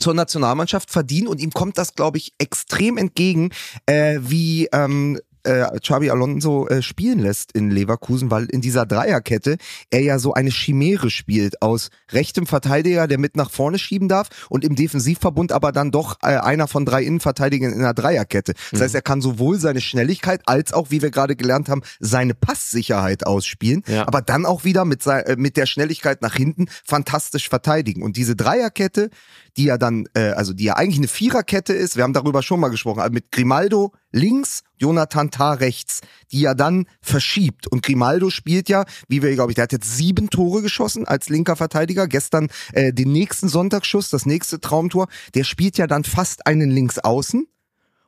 zur 0.00 0.14
Nationalmannschaft 0.14 0.90
verdienen. 0.90 1.28
Und 1.28 1.40
ihm 1.40 1.50
kommt 1.52 1.78
das, 1.78 1.94
glaube 1.94 2.18
ich, 2.18 2.34
extrem 2.38 2.96
entgegen, 2.96 3.50
äh, 3.86 4.18
wie 4.20 4.68
ähm, 4.72 5.20
äh, 5.44 5.78
Xabi 5.80 6.10
Alonso 6.10 6.68
äh, 6.68 6.82
spielen 6.82 7.18
lässt 7.20 7.52
in 7.52 7.70
Leverkusen, 7.70 8.30
weil 8.30 8.44
in 8.46 8.60
dieser 8.60 8.86
Dreierkette 8.86 9.56
er 9.90 10.00
ja 10.00 10.18
so 10.18 10.34
eine 10.34 10.50
Chimäre 10.50 11.10
spielt 11.10 11.62
aus 11.62 11.90
rechtem 12.12 12.46
Verteidiger, 12.46 13.06
der 13.06 13.18
mit 13.18 13.36
nach 13.36 13.50
vorne 13.50 13.78
schieben 13.78 14.08
darf 14.08 14.28
und 14.48 14.64
im 14.64 14.74
Defensivverbund 14.76 15.52
aber 15.52 15.72
dann 15.72 15.90
doch 15.90 16.18
äh, 16.22 16.36
einer 16.36 16.68
von 16.68 16.84
drei 16.84 17.02
Innenverteidigern 17.04 17.72
in 17.72 17.80
einer 17.80 17.94
Dreierkette. 17.94 18.52
Das 18.70 18.80
Mhm. 18.80 18.84
heißt, 18.84 18.94
er 18.94 19.02
kann 19.02 19.20
sowohl 19.20 19.58
seine 19.58 19.80
Schnelligkeit 19.80 20.42
als 20.46 20.72
auch, 20.72 20.90
wie 20.90 21.02
wir 21.02 21.10
gerade 21.10 21.36
gelernt 21.36 21.68
haben, 21.68 21.82
seine 22.00 22.34
Passsicherheit 22.34 23.26
ausspielen, 23.26 23.82
Ja. 23.86 24.06
aber 24.06 24.22
dann 24.22 24.46
auch 24.46 24.64
wieder 24.64 24.84
mit, 24.84 25.06
äh, 25.06 25.36
mit 25.38 25.56
der 25.56 25.66
Schnelligkeit 25.66 26.22
nach 26.22 26.34
hinten 26.34 26.66
fantastisch 26.84 27.48
verteidigen. 27.48 28.02
Und 28.02 28.16
diese 28.16 28.36
Dreierkette, 28.36 29.10
die 29.56 29.64
ja 29.64 29.78
dann, 29.78 30.06
äh, 30.14 30.30
also 30.30 30.52
die 30.52 30.64
ja 30.64 30.74
eigentlich 30.76 30.98
eine 30.98 31.08
Viererkette 31.08 31.72
ist, 31.72 31.96
wir 31.96 32.04
haben 32.04 32.12
darüber 32.12 32.42
schon 32.42 32.60
mal 32.60 32.68
gesprochen, 32.68 33.00
also 33.00 33.12
mit 33.12 33.32
Grimaldo 33.32 33.92
links, 34.12 34.62
Jonathan 34.76 35.30
Tah 35.30 35.52
rechts, 35.52 36.00
die 36.32 36.40
ja 36.40 36.54
dann 36.54 36.86
verschiebt. 37.00 37.66
Und 37.66 37.82
Grimaldo 37.82 38.30
spielt 38.30 38.68
ja, 38.68 38.84
wie 39.08 39.22
wir, 39.22 39.34
glaube 39.34 39.52
ich, 39.52 39.56
der 39.56 39.64
hat 39.64 39.72
jetzt 39.72 39.96
sieben 39.96 40.30
Tore 40.30 40.62
geschossen 40.62 41.06
als 41.06 41.28
linker 41.28 41.56
Verteidiger. 41.56 42.08
Gestern 42.08 42.48
äh, 42.72 42.92
den 42.92 43.12
nächsten 43.12 43.48
Sonntagsschuss, 43.48 44.10
das 44.10 44.26
nächste 44.26 44.60
Traumtor, 44.60 45.08
der 45.34 45.44
spielt 45.44 45.78
ja 45.78 45.86
dann 45.86 46.04
fast 46.04 46.46
einen 46.46 46.70
Linksaußen 46.70 47.46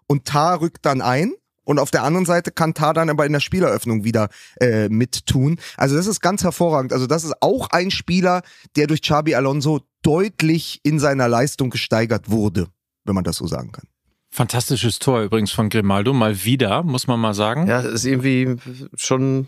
und 0.06 0.24
Tah 0.24 0.54
rückt 0.54 0.84
dann 0.84 1.00
ein. 1.00 1.32
Und 1.64 1.78
auf 1.78 1.92
der 1.92 2.02
anderen 2.02 2.26
Seite 2.26 2.50
kann 2.50 2.74
Tah 2.74 2.92
dann 2.92 3.08
aber 3.08 3.24
in 3.24 3.32
der 3.32 3.40
Spieleröffnung 3.40 4.02
wieder 4.02 4.28
äh, 4.60 4.88
mittun. 4.88 5.60
Also 5.76 5.94
das 5.96 6.08
ist 6.08 6.20
ganz 6.20 6.42
hervorragend. 6.42 6.92
Also 6.92 7.06
das 7.06 7.22
ist 7.22 7.34
auch 7.40 7.70
ein 7.70 7.92
Spieler, 7.92 8.42
der 8.74 8.88
durch 8.88 9.02
Xabi 9.02 9.36
Alonso 9.36 9.80
deutlich 10.02 10.80
in 10.82 10.98
seiner 10.98 11.28
Leistung 11.28 11.70
gesteigert 11.70 12.30
wurde, 12.30 12.66
wenn 13.04 13.14
man 13.14 13.22
das 13.22 13.36
so 13.36 13.46
sagen 13.46 13.70
kann. 13.70 13.86
Fantastisches 14.34 14.98
Tor 14.98 15.20
übrigens 15.22 15.52
von 15.52 15.68
Grimaldo, 15.68 16.14
mal 16.14 16.42
wieder, 16.44 16.82
muss 16.82 17.06
man 17.06 17.20
mal 17.20 17.34
sagen. 17.34 17.66
Ja, 17.66 17.82
das 17.82 17.92
ist 17.92 18.04
irgendwie 18.06 18.56
schon, 18.96 19.46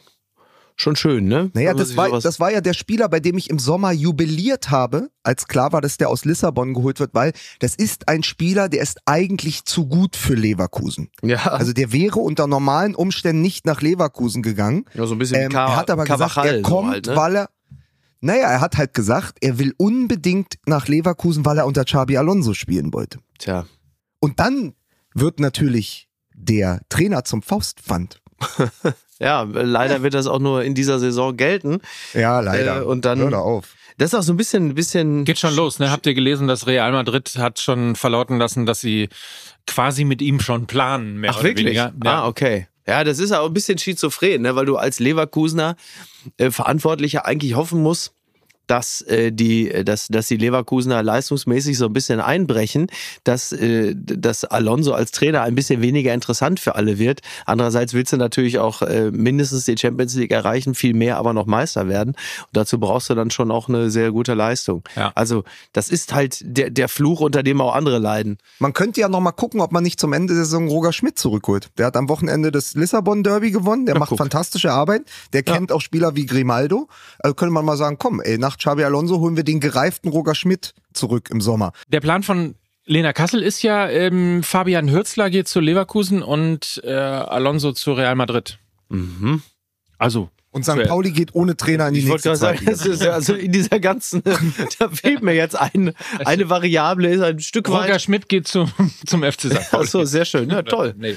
schon 0.77 0.95
schön, 0.95 1.25
ne? 1.25 1.51
Naja, 1.55 1.71
Wenn 1.71 1.79
das 1.79 1.97
war, 1.97 2.21
das 2.21 2.39
war 2.39 2.53
ja 2.53 2.61
der 2.61 2.75
Spieler, 2.75 3.09
bei 3.09 3.19
dem 3.19 3.39
ich 3.39 3.49
im 3.49 3.59
Sommer 3.59 3.93
jubiliert 3.93 4.71
habe, 4.71 5.09
als 5.23 5.49
klar 5.49 5.73
war, 5.73 5.81
dass 5.81 5.97
der 5.97 6.11
aus 6.11 6.27
Lissabon 6.27 6.75
geholt 6.75 7.01
wird, 7.01 7.15
weil 7.15 7.33
das 7.61 7.75
ist 7.75 8.09
ein 8.09 8.23
Spieler, 8.23 8.69
der 8.69 8.83
ist 8.83 8.99
eigentlich 9.07 9.65
zu 9.65 9.87
gut 9.87 10.17
für 10.17 10.35
Leverkusen. 10.35 11.09
ja, 11.23 11.39
Also 11.47 11.73
der 11.73 11.91
wäre 11.91 12.19
unter 12.19 12.47
normalen 12.47 12.95
Umständen 12.95 13.41
nicht 13.41 13.65
nach 13.65 13.81
Leverkusen 13.81 14.43
gegangen. 14.43 14.85
ja, 14.93 15.07
so 15.07 15.15
ein 15.15 15.19
bisschen 15.19 15.41
Ähm, 15.45 15.49
Ka 15.49 15.67
er 15.67 15.77
hat 15.77 15.91
aber 15.91 16.05
gesagt, 16.05 16.35
Carvajal 16.35 16.57
er 16.57 16.63
so 16.63 16.71
kommt, 16.71 16.91
halt, 16.91 17.07
ne? 17.07 17.17
weil 17.17 17.37
er. 17.37 17.49
Naja, 18.21 18.49
er 18.51 18.61
hat 18.61 18.77
halt 18.77 18.93
gesagt, 18.95 19.39
er 19.41 19.59
will 19.59 19.75
unbedingt 19.79 20.55
nach 20.67 20.89
Leverkusen, 20.89 21.45
weil 21.47 21.57
er 21.59 21.67
unter 21.67 21.85
Xabi 21.85 22.19
Alonso 22.19 22.53
spielen 22.55 22.93
wollte. 22.93 23.19
Tja. 23.39 23.65
Und 24.25 24.41
dann 24.41 24.73
wird 25.13 25.39
natürlich 25.39 26.09
der 26.35 26.81
Trainer 26.89 27.25
zum 27.25 27.43
Faustpfand. 27.43 28.21
Ja, 29.21 29.43
leider 29.45 30.03
wird 30.03 30.13
das 30.15 30.27
auch 30.27 30.41
nur 30.41 30.65
in 30.65 30.75
dieser 30.75 30.99
Saison 30.99 31.37
gelten. 31.37 31.79
Ja, 32.15 32.41
leider. 32.41 32.81
Äh, 32.81 32.85
und 32.85 33.05
dann- 33.05 33.21
Hör 33.21 33.31
doch 33.31 33.45
auf. 33.45 33.77
Das 33.97 34.13
ist 34.13 34.19
auch 34.19 34.25
so 34.25 34.33
ein 34.33 34.37
bisschen, 34.37 34.71
ein 34.71 34.75
bisschen. 34.75 35.25
Geht 35.25 35.39
schon 35.39 35.55
los, 35.55 35.79
ne? 35.79 35.93
Habt 35.93 36.05
ihr 36.07 36.15
gelesen, 36.15 36.49
dass 36.49 36.67
Real 36.67 36.91
Madrid 36.91 37.37
hat 37.39 37.61
schon 37.61 37.95
verlauten 37.95 38.39
lassen, 38.39 38.67
dass 38.67 38.81
sie 38.81 39.09
quasi 39.69 40.05
mit 40.05 40.21
ihm 40.21 40.41
schon 40.41 40.67
planen, 40.67 41.21
mehr 41.21 41.31
Ach, 41.31 41.37
oder 41.37 41.45
wirklich? 41.45 41.67
weniger. 41.67 41.93
Ah, 42.05 42.27
okay. 42.27 42.67
Ja, 42.89 43.05
das 43.05 43.21
ist 43.21 43.31
auch 43.31 43.47
ein 43.47 43.55
bisschen 43.55 43.79
schizophren, 43.79 44.43
ne? 44.43 44.57
weil 44.57 44.67
du 44.67 44.77
als 44.77 44.99
Leverkusener 44.99 45.77
äh, 46.37 46.51
Verantwortlicher 46.51 47.25
eigentlich 47.25 47.55
hoffen 47.55 47.83
musst, 47.85 48.13
dass 48.67 49.03
äh, 49.03 49.33
die, 49.33 49.71
äh, 49.71 49.85
dass, 49.85 50.09
dass 50.09 50.29
die 50.29 50.37
Leverkusener 50.37 51.03
leistungsmäßig 51.03 51.79
so 51.79 51.87
ein 51.87 51.93
bisschen 51.93 52.21
einbrechen, 52.21 52.87
dass, 53.25 53.53
äh, 53.53 53.95
dass 53.97 54.45
Alonso 54.45 54.93
als 54.93 55.11
Trainer 55.11 55.43
ein 55.43 55.55
bisschen 55.55 55.83
weniger 55.83 56.15
interessant 56.15 56.61
für 56.61 56.75
alle 56.75 56.99
wird. 56.99 57.21
Andererseits 57.47 57.95
willst 57.95 58.13
du 58.13 58.17
natürlich 58.17 58.59
auch 58.59 58.83
äh, 58.83 59.11
mindestens 59.11 59.65
die 59.65 59.77
Champions 59.79 60.15
League 60.15 60.31
erreichen, 60.31 60.75
viel 60.75 60.95
mehr 60.95 61.17
aber 61.17 61.33
noch 61.33 61.47
Meister 61.47 61.89
werden. 61.89 62.11
Und 62.15 62.49
dazu 62.53 62.79
brauchst 62.79 63.11
du 63.11 63.15
dann 63.15 63.31
schon 63.31 63.51
auch 63.51 63.69
eine 63.69 63.91
sehr 63.91 64.11
gute 64.13 64.35
Leistung. 64.35 64.83
Ja. 64.97 65.13
Also 65.15 65.45
das 65.73 65.89
ist 65.89 66.15
halt 66.15 66.39
der, 66.43 66.71
der 66.71 66.89
Fluch, 66.89 67.21
unter 67.21 67.43
dem 67.43 67.61
auch 67.61 67.75
andere 67.75 67.99
leiden. 67.99 68.39
Man 68.59 68.73
könnte 68.73 69.01
ja 69.01 69.09
noch 69.09 69.21
mal 69.21 69.33
gucken, 69.33 69.61
ob 69.61 69.73
man 69.73 69.83
nicht 69.83 70.01
zum 70.01 70.13
Ende 70.13 70.35
der 70.35 70.45
Saison 70.45 70.69
Roger 70.69 70.93
Schmidt 70.93 71.19
zurückholt. 71.19 71.71
Der 71.79 71.87
hat 71.87 71.97
am 71.97 72.09
Wochenende 72.09 72.51
das 72.51 72.75
Lissabon 72.75 73.23
Derby 73.23 73.51
gewonnen. 73.51 73.87
Der 73.87 73.95
Ja, 73.95 73.99
macht 73.99 74.11
guck. 74.11 74.19
fantastische 74.19 74.73
Arbeit. 74.73 75.03
Der 75.33 75.43
kennt 75.43 75.73
auch 75.73 75.81
Spieler 75.81 76.17
wie 76.17 76.27
Grimaldo. 76.27 76.89
Also 77.19 77.35
könnte 77.35 77.53
man 77.53 77.65
mal 77.65 77.77
sagen, 77.77 77.97
komm, 77.99 78.21
ey, 78.21 78.39
nach 78.39 78.54
Xabi 78.59 78.85
Alonso 78.85 79.21
holen 79.21 79.37
wir 79.37 79.45
den 79.45 79.61
gereiften 79.61 80.09
Roger 80.09 80.35
Schmidt 80.35 80.75
zurück 80.93 81.29
im 81.31 81.41
Sommer. 81.41 81.73
Der 81.89 82.01
Plan 82.01 82.23
von 82.23 82.55
Lena 82.87 83.13
Kassel 83.13 83.43
ist 83.43 83.63
ja, 83.63 83.89
ähm, 83.89 84.43
Fabian 84.43 84.91
Hürzler 84.91 85.31
geht 85.31 85.49
zu 85.49 85.61
Leverkusen 85.61 86.23
und 86.23 86.83
äh, 86.85 86.93
Alonso 86.93 87.73
zu 87.73 87.93
Real 87.93 88.15
Madrid. 88.15 88.59
Mhm. 88.89 89.43
Also 89.99 90.29
Und 90.55 90.65
St. 90.65 90.85
Pauli 90.87 91.11
geht 91.11 91.35
ohne 91.35 91.57
Trainer 91.57 91.89
in 91.89 91.95
die 91.95 92.01
Ich 92.01 92.09
wollte 92.09 92.29
nächste 92.29 92.47
gerade 92.47 92.97
sagen, 92.97 93.13
also 93.13 93.35
in 93.35 93.51
dieser 93.51 93.81
ganzen, 93.81 94.23
da 94.79 94.89
fehlt 94.89 95.21
mir 95.21 95.35
jetzt 95.35 95.59
ein, 95.59 95.95
eine 96.25 96.49
Variable, 96.49 97.09
ist 97.09 97.23
ein 97.23 97.41
Stück 97.41 97.69
Roger 97.69 97.95
weit. 97.95 98.03
Schmidt 98.03 98.29
geht 98.29 98.47
zum, 98.47 98.71
zum 99.05 99.25
FC 99.25 99.41
St. 99.41 99.71
Pauli. 99.73 99.83
Achso, 99.83 100.05
sehr 100.05 100.25
schön, 100.25 100.49
ja 100.51 100.63
toll. 100.63 100.95
Nee. 100.97 101.17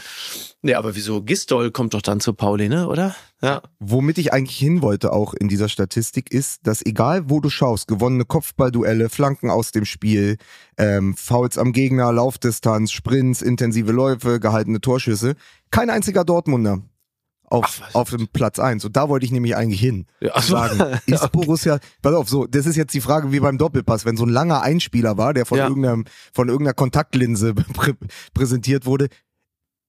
Nee, 0.64 0.74
aber 0.74 0.96
wieso? 0.96 1.22
Gistol 1.22 1.70
kommt 1.70 1.94
doch 1.94 2.02
dann 2.02 2.20
zu 2.20 2.34
Pauli, 2.34 2.68
ne, 2.68 2.88
oder? 2.88 3.16
Ja. 3.44 3.62
Womit 3.78 4.18
ich 4.18 4.34
eigentlich 4.34 4.58
hin 4.58 4.82
wollte 4.82 5.14
auch 5.14 5.36
in 5.36 5.50
dieser 5.50 5.70
Statistik 5.70 6.32
ist, 6.32 6.66
dass 6.66 6.84
egal 6.84 7.30
wo 7.30 7.40
du 7.40 7.52
schaust, 7.52 7.88
gewonnene 7.88 8.26
Kopfballduelle, 8.26 9.10
Flanken 9.10 9.52
aus 9.52 9.72
dem 9.72 9.86
Spiel, 9.86 10.38
ähm, 10.80 11.16
Fouls 11.16 11.60
am 11.60 11.74
Gegner, 11.74 12.12
Laufdistanz, 12.12 12.92
Sprints, 12.92 13.44
intensive 13.44 13.92
Läufe, 13.92 14.40
gehaltene 14.40 14.82
Torschüsse, 14.82 15.36
kein 15.70 15.92
einziger 15.92 16.26
Dortmunder 16.26 16.82
auf, 17.50 17.82
Ach, 17.84 17.96
auf 17.96 18.10
dem 18.10 18.28
Platz 18.28 18.60
eins. 18.60 18.84
Und 18.86 18.96
da 18.98 19.10
wollte 19.10 19.26
ich 19.26 19.32
nämlich 19.32 19.56
eigentlich 19.56 19.80
hin. 19.80 20.06
Ja, 20.20 20.40
sagen, 20.42 21.00
ist 21.06 21.32
Borussia, 21.32 21.80
pass 22.02 22.14
auf, 22.14 22.30
so, 22.30 22.46
das 22.46 22.66
ist 22.66 22.76
jetzt 22.76 22.94
die 22.94 23.02
Frage 23.02 23.32
wie 23.32 23.40
beim 23.40 23.58
Doppelpass, 23.58 24.06
wenn 24.06 24.18
so 24.18 24.26
ein 24.26 24.30
langer 24.30 24.62
Einspieler 24.62 25.18
war, 25.18 25.34
der 25.34 25.46
von 25.46 25.58
Ja. 25.58 25.68
irgendeinem, 25.68 26.06
von 26.34 26.50
irgendeiner 26.50 26.74
Kontaktlinse 26.74 27.54
prä 27.74 27.94
präsentiert 28.34 28.86
wurde, 28.86 29.08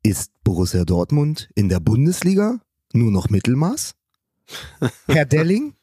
ist 0.02 0.30
Borussia 0.44 0.84
Dortmund 0.84 1.50
in 1.56 1.68
der 1.68 1.80
Bundesliga 1.80 2.60
nur 2.92 3.10
noch 3.10 3.28
Mittelmaß? 3.28 3.94
Herr 5.08 5.26
Delling? 5.26 5.74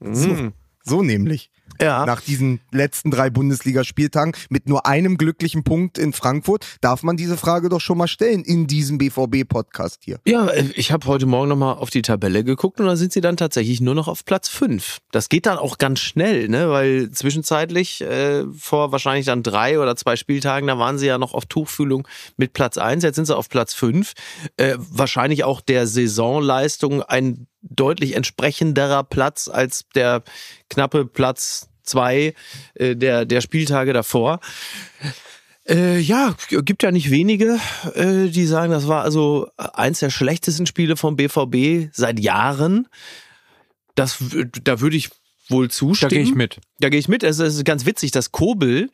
So, 0.00 0.50
so 0.84 1.02
nämlich. 1.02 1.50
Ja. 1.80 2.04
Nach 2.06 2.20
diesen 2.20 2.60
letzten 2.70 3.10
drei 3.10 3.30
Bundesligaspieltagen 3.30 4.34
mit 4.48 4.68
nur 4.68 4.86
einem 4.86 5.16
glücklichen 5.16 5.64
Punkt 5.64 5.98
in 5.98 6.12
Frankfurt 6.12 6.66
darf 6.80 7.02
man 7.02 7.16
diese 7.16 7.36
Frage 7.36 7.68
doch 7.68 7.80
schon 7.80 7.98
mal 7.98 8.08
stellen 8.08 8.44
in 8.44 8.66
diesem 8.66 8.98
BVB-Podcast 8.98 10.00
hier. 10.04 10.20
Ja, 10.26 10.50
ich 10.74 10.92
habe 10.92 11.06
heute 11.06 11.26
Morgen 11.26 11.48
nochmal 11.48 11.74
auf 11.74 11.90
die 11.90 12.02
Tabelle 12.02 12.44
geguckt 12.44 12.80
und 12.80 12.86
da 12.86 12.96
sind 12.96 13.12
sie 13.12 13.20
dann 13.20 13.36
tatsächlich 13.36 13.80
nur 13.80 13.94
noch 13.94 14.08
auf 14.08 14.24
Platz 14.24 14.48
5. 14.48 14.98
Das 15.10 15.28
geht 15.28 15.46
dann 15.46 15.58
auch 15.58 15.78
ganz 15.78 16.00
schnell, 16.00 16.48
ne? 16.48 16.70
weil 16.70 17.10
zwischenzeitlich 17.10 18.00
äh, 18.02 18.44
vor 18.56 18.92
wahrscheinlich 18.92 19.26
dann 19.26 19.42
drei 19.42 19.78
oder 19.78 19.96
zwei 19.96 20.16
Spieltagen, 20.16 20.66
da 20.66 20.78
waren 20.78 20.98
sie 20.98 21.06
ja 21.06 21.18
noch 21.18 21.34
auf 21.34 21.46
Tuchfühlung 21.46 22.06
mit 22.36 22.52
Platz 22.52 22.78
1, 22.78 23.04
jetzt 23.04 23.16
sind 23.16 23.26
sie 23.26 23.36
auf 23.36 23.48
Platz 23.48 23.74
5. 23.74 24.12
Äh, 24.56 24.76
wahrscheinlich 24.78 25.44
auch 25.44 25.60
der 25.60 25.86
Saisonleistung 25.86 27.02
ein 27.02 27.46
deutlich 27.62 28.16
entsprechenderer 28.16 29.04
Platz 29.04 29.48
als 29.48 29.84
der 29.94 30.22
knappe 30.68 31.04
Platz 31.04 31.59
2 31.82 32.34
äh, 32.74 32.96
der, 32.96 33.24
der 33.24 33.40
Spieltage 33.40 33.92
davor. 33.92 34.40
Äh, 35.68 35.98
ja, 36.00 36.34
gibt 36.48 36.82
ja 36.82 36.90
nicht 36.90 37.10
wenige, 37.10 37.58
äh, 37.94 38.28
die 38.28 38.46
sagen, 38.46 38.72
das 38.72 38.88
war 38.88 39.02
also 39.02 39.48
eins 39.56 40.00
der 40.00 40.10
schlechtesten 40.10 40.66
Spiele 40.66 40.96
vom 40.96 41.16
BVB 41.16 41.90
seit 41.92 42.18
Jahren. 42.18 42.88
Das, 43.94 44.18
da 44.64 44.80
würde 44.80 44.96
ich 44.96 45.10
wohl 45.48 45.68
Da 45.68 45.72
zustimmen. 45.72 46.10
gehe 46.10 46.22
ich 46.22 46.34
mit. 46.34 46.58
Da 46.80 46.88
gehe 46.88 46.98
ich 46.98 47.08
mit. 47.08 47.22
Es 47.22 47.38
ist 47.38 47.64
ganz 47.64 47.84
witzig, 47.86 48.10
dass 48.10 48.32
Kobel, 48.32 48.90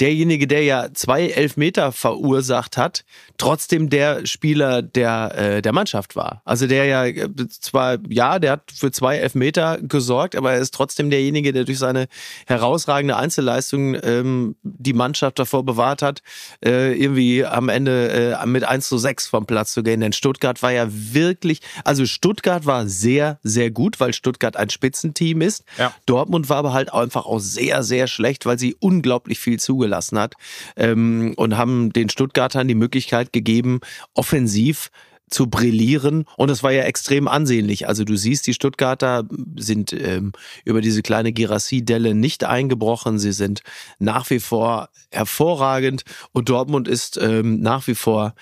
derjenige, 0.00 0.46
der 0.46 0.62
ja 0.62 0.88
zwei 0.92 1.28
Elfmeter 1.28 1.92
verursacht 1.92 2.76
hat, 2.76 3.04
trotzdem 3.38 3.88
der 3.88 4.26
Spieler 4.26 4.82
der, 4.82 5.34
äh, 5.36 5.62
der 5.62 5.72
Mannschaft 5.72 6.16
war. 6.16 6.42
Also 6.44 6.66
der 6.66 6.84
ja 6.86 7.06
äh, 7.06 7.28
zwar, 7.48 7.98
ja, 8.08 8.38
der 8.38 8.52
hat 8.52 8.72
für 8.74 8.90
zwei 8.90 9.16
Elfmeter 9.16 9.78
gesorgt, 9.80 10.36
aber 10.36 10.52
er 10.52 10.58
ist 10.58 10.74
trotzdem 10.74 11.10
derjenige, 11.10 11.52
der 11.52 11.64
durch 11.64 11.78
seine 11.78 12.08
herausragende 12.46 13.16
Einzelleistung 13.16 13.96
ähm, 14.02 14.56
die 14.62 14.92
Mannschaft 14.92 15.38
davor 15.38 15.64
bewahrt 15.64 16.02
hat, 16.02 16.22
äh, 16.64 16.92
irgendwie 16.92 17.44
am 17.44 17.68
Ende 17.68 18.36
äh, 18.40 18.46
mit 18.46 18.64
1 18.64 18.88
zu 18.88 18.98
6 18.98 19.26
vom 19.26 19.46
Platz 19.46 19.72
zu 19.72 19.82
gehen. 19.82 20.00
Denn 20.00 20.12
Stuttgart 20.12 20.62
war 20.62 20.72
ja 20.72 20.86
wirklich, 20.88 21.60
also 21.84 22.06
Stuttgart 22.06 22.66
war 22.66 22.86
sehr, 22.86 23.38
sehr 23.42 23.70
gut, 23.70 24.00
weil 24.00 24.12
Stuttgart 24.12 24.56
ein 24.56 24.70
Spitzenteam 24.70 25.40
ist. 25.40 25.64
Ja. 25.78 25.92
Dortmund 26.06 26.48
war 26.48 26.58
aber 26.58 26.72
halt 26.72 26.92
einfach 26.92 27.26
auch 27.26 27.38
sehr, 27.38 27.82
sehr 27.82 28.06
schlecht, 28.06 28.46
weil 28.46 28.58
sie 28.58 28.76
unglaublich 28.78 29.38
viel 29.38 29.58
zugelassen 29.86 30.18
hat 30.18 30.34
ähm, 30.76 31.34
und 31.36 31.56
haben 31.56 31.92
den 31.92 32.08
Stuttgartern 32.08 32.68
die 32.68 32.74
Möglichkeit 32.74 33.32
gegeben, 33.32 33.80
offensiv 34.14 34.90
zu 35.28 35.48
brillieren 35.48 36.24
und 36.36 36.50
es 36.50 36.62
war 36.62 36.70
ja 36.70 36.84
extrem 36.84 37.26
ansehnlich. 37.26 37.88
Also 37.88 38.04
du 38.04 38.16
siehst, 38.16 38.46
die 38.46 38.54
Stuttgarter 38.54 39.24
sind 39.56 39.92
ähm, 39.92 40.32
über 40.64 40.80
diese 40.80 41.02
kleine 41.02 41.32
Girassi-Delle 41.32 42.14
nicht 42.14 42.44
eingebrochen. 42.44 43.18
Sie 43.18 43.32
sind 43.32 43.62
nach 43.98 44.30
wie 44.30 44.38
vor 44.38 44.88
hervorragend 45.10 46.04
und 46.32 46.48
Dortmund 46.48 46.86
ist 46.86 47.16
ähm, 47.20 47.60
nach 47.60 47.88
wie 47.88 47.96
vor 47.96 48.34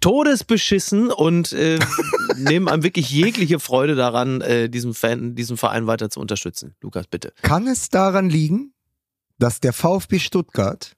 todesbeschissen 0.00 1.10
und 1.10 1.52
äh, 1.54 1.78
nehmen 2.36 2.68
einem 2.68 2.82
wirklich 2.82 3.08
jegliche 3.10 3.58
Freude 3.58 3.94
daran, 3.94 4.42
äh, 4.42 4.68
diesen 4.68 4.92
Fan, 4.92 5.34
diesen 5.34 5.56
Verein 5.56 5.86
weiter 5.86 6.10
zu 6.10 6.20
unterstützen. 6.20 6.74
Lukas, 6.82 7.06
bitte. 7.06 7.32
Kann 7.40 7.66
es 7.66 7.88
daran 7.88 8.28
liegen, 8.28 8.74
dass 9.38 9.60
der 9.60 9.72
VfB 9.72 10.18
Stuttgart 10.18 10.92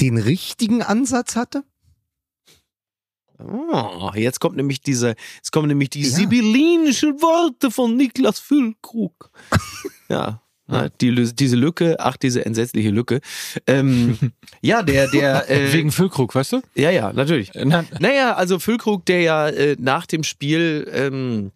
den 0.00 0.16
richtigen 0.18 0.82
Ansatz 0.82 1.36
hatte? 1.36 1.64
Oh, 3.38 4.10
jetzt 4.14 4.38
kommt 4.40 4.56
nämlich 4.56 4.80
diese, 4.82 5.14
jetzt 5.36 5.50
kommen 5.50 5.66
nämlich 5.68 5.90
die 5.90 6.02
Ja. 6.02 6.10
sibyllinischen 6.10 7.20
Worte 7.20 7.70
von 7.70 7.96
Niklas 7.96 8.38
Füllkrug. 8.38 9.30
ja. 10.08 10.40
ja, 10.68 10.88
Die, 11.00 11.12
diese 11.34 11.56
Lücke, 11.56 11.96
ach, 11.98 12.16
diese 12.16 12.46
entsetzliche 12.46 12.90
Lücke. 12.90 13.20
Ähm, 13.66 14.16
ja, 14.62 14.82
der, 14.82 15.08
der, 15.10 15.50
äh, 15.50 15.72
Wegen 15.72 15.90
Füllkrug, 15.90 16.34
weißt 16.34 16.52
du? 16.52 16.62
ja, 16.74 16.90
ja, 16.90 17.12
natürlich. 17.12 17.50
Na, 17.54 17.84
Naja, 17.98 18.34
also 18.34 18.60
Füllkrug, 18.60 19.04
der 19.06 19.22
ja 19.22 19.48
äh, 19.48 19.76
nach 19.78 20.06
dem 20.06 20.22
Spiel 20.22 20.88
ähm, 20.92 21.50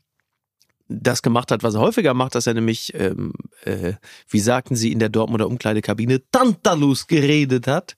das 0.88 1.22
gemacht 1.22 1.50
hat, 1.50 1.62
was 1.62 1.74
er 1.74 1.80
häufiger 1.80 2.14
macht, 2.14 2.34
dass 2.34 2.46
er 2.46 2.54
nämlich, 2.54 2.92
ähm, 2.94 3.32
äh, 3.64 3.94
wie 4.28 4.38
sagten 4.38 4.76
sie 4.76 4.92
in 4.92 4.98
der 4.98 5.08
Dortmunder 5.08 5.48
Umkleidekabine, 5.48 6.22
Tantalus 6.30 7.06
geredet 7.08 7.66
hat. 7.66 7.96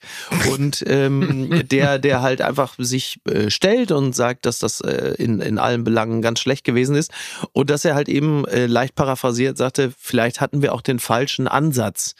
Und 0.52 0.82
ähm, 0.86 1.64
der, 1.70 1.98
der 1.98 2.22
halt 2.22 2.40
einfach 2.40 2.74
sich 2.78 3.20
äh, 3.26 3.50
stellt 3.50 3.92
und 3.92 4.14
sagt, 4.14 4.46
dass 4.46 4.58
das 4.58 4.80
äh, 4.80 5.14
in, 5.18 5.40
in 5.40 5.58
allen 5.58 5.84
Belangen 5.84 6.22
ganz 6.22 6.40
schlecht 6.40 6.64
gewesen 6.64 6.96
ist. 6.96 7.12
Und 7.52 7.70
dass 7.70 7.84
er 7.84 7.94
halt 7.94 8.08
eben 8.08 8.46
äh, 8.46 8.66
leicht 8.66 8.94
paraphrasiert 8.94 9.58
sagte, 9.58 9.92
vielleicht 9.98 10.40
hatten 10.40 10.62
wir 10.62 10.72
auch 10.74 10.82
den 10.82 10.98
falschen 10.98 11.46
Ansatz 11.46 12.14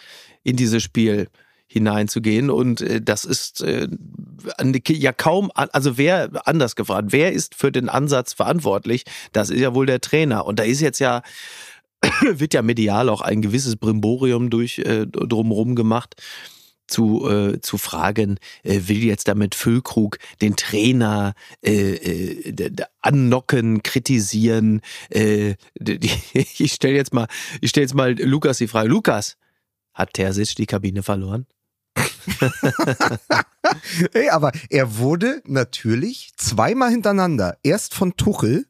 in 0.45 0.57
dieses 0.57 0.83
Spiel 0.83 1.29
hineinzugehen 1.69 2.51
und 2.51 2.81
äh, 2.81 3.01
das 3.01 3.25
ist 3.25 3.63
äh, 3.63 3.89
ja 4.89 5.13
kaum, 5.13 5.51
also 5.55 5.99
wer, 5.99 6.31
anders 6.47 6.75
gefragt, 6.75 7.09
wer 7.11 7.33
ist 7.33 7.55
für 7.55 7.71
den 7.71 7.89
Ansatz 7.89 8.33
verantwortlich? 8.33 9.05
Das 9.33 9.51
ist 9.51 9.61
ja 9.61 9.75
wohl 9.75 9.87
der 9.87 10.01
Trainer 10.01 10.47
und 10.47 10.59
da 10.59 10.65
ist 10.65 10.81
jetzt 10.81 10.99
ja, 10.99 11.23
wird 12.23 12.55
ja 12.55 12.63
medial 12.63 13.09
auch 13.09 13.21
ein 13.21 13.43
gewisses 13.43 13.77
Brimborium 13.77 14.51
durch 14.51 14.79
äh, 14.79 15.07
drumherum 15.07 15.75
gemacht 15.75 16.17
zu, 16.89 17.29
äh, 17.29 17.61
zu 17.61 17.79
fragen, 17.79 18.39
äh, 18.65 18.81
will 18.87 19.05
jetzt 19.05 19.29
damit 19.29 19.55
Füllkrug 19.55 20.19
den 20.41 20.57
Trainer 20.57 21.35
äh, 21.63 21.95
äh, 21.95 22.71
annocken, 23.01 23.83
kritisieren? 23.83 24.81
Äh, 25.11 25.55
die, 25.79 26.11
ich 26.59 26.73
stelle 26.73 26.97
jetzt 26.97 27.13
mal, 27.13 27.29
ich 27.61 27.71
stelle 27.71 27.85
jetzt 27.85 27.95
mal 27.95 28.19
Lukas 28.19 28.59
die 28.59 28.69
Frage. 28.69 28.89
Lukas, 28.89 29.37
hat 29.93 30.15
Terzic 30.15 30.57
die 30.57 30.67
Kabine 30.67 31.03
verloren? 31.03 31.47
Hey, 34.13 34.31
aber 34.31 34.53
er 34.71 34.99
wurde 34.99 35.43
natürlich 35.45 36.33
zweimal 36.37 36.91
hintereinander, 36.91 37.59
erst 37.63 37.95
von 37.95 38.17
Tuchel 38.17 38.67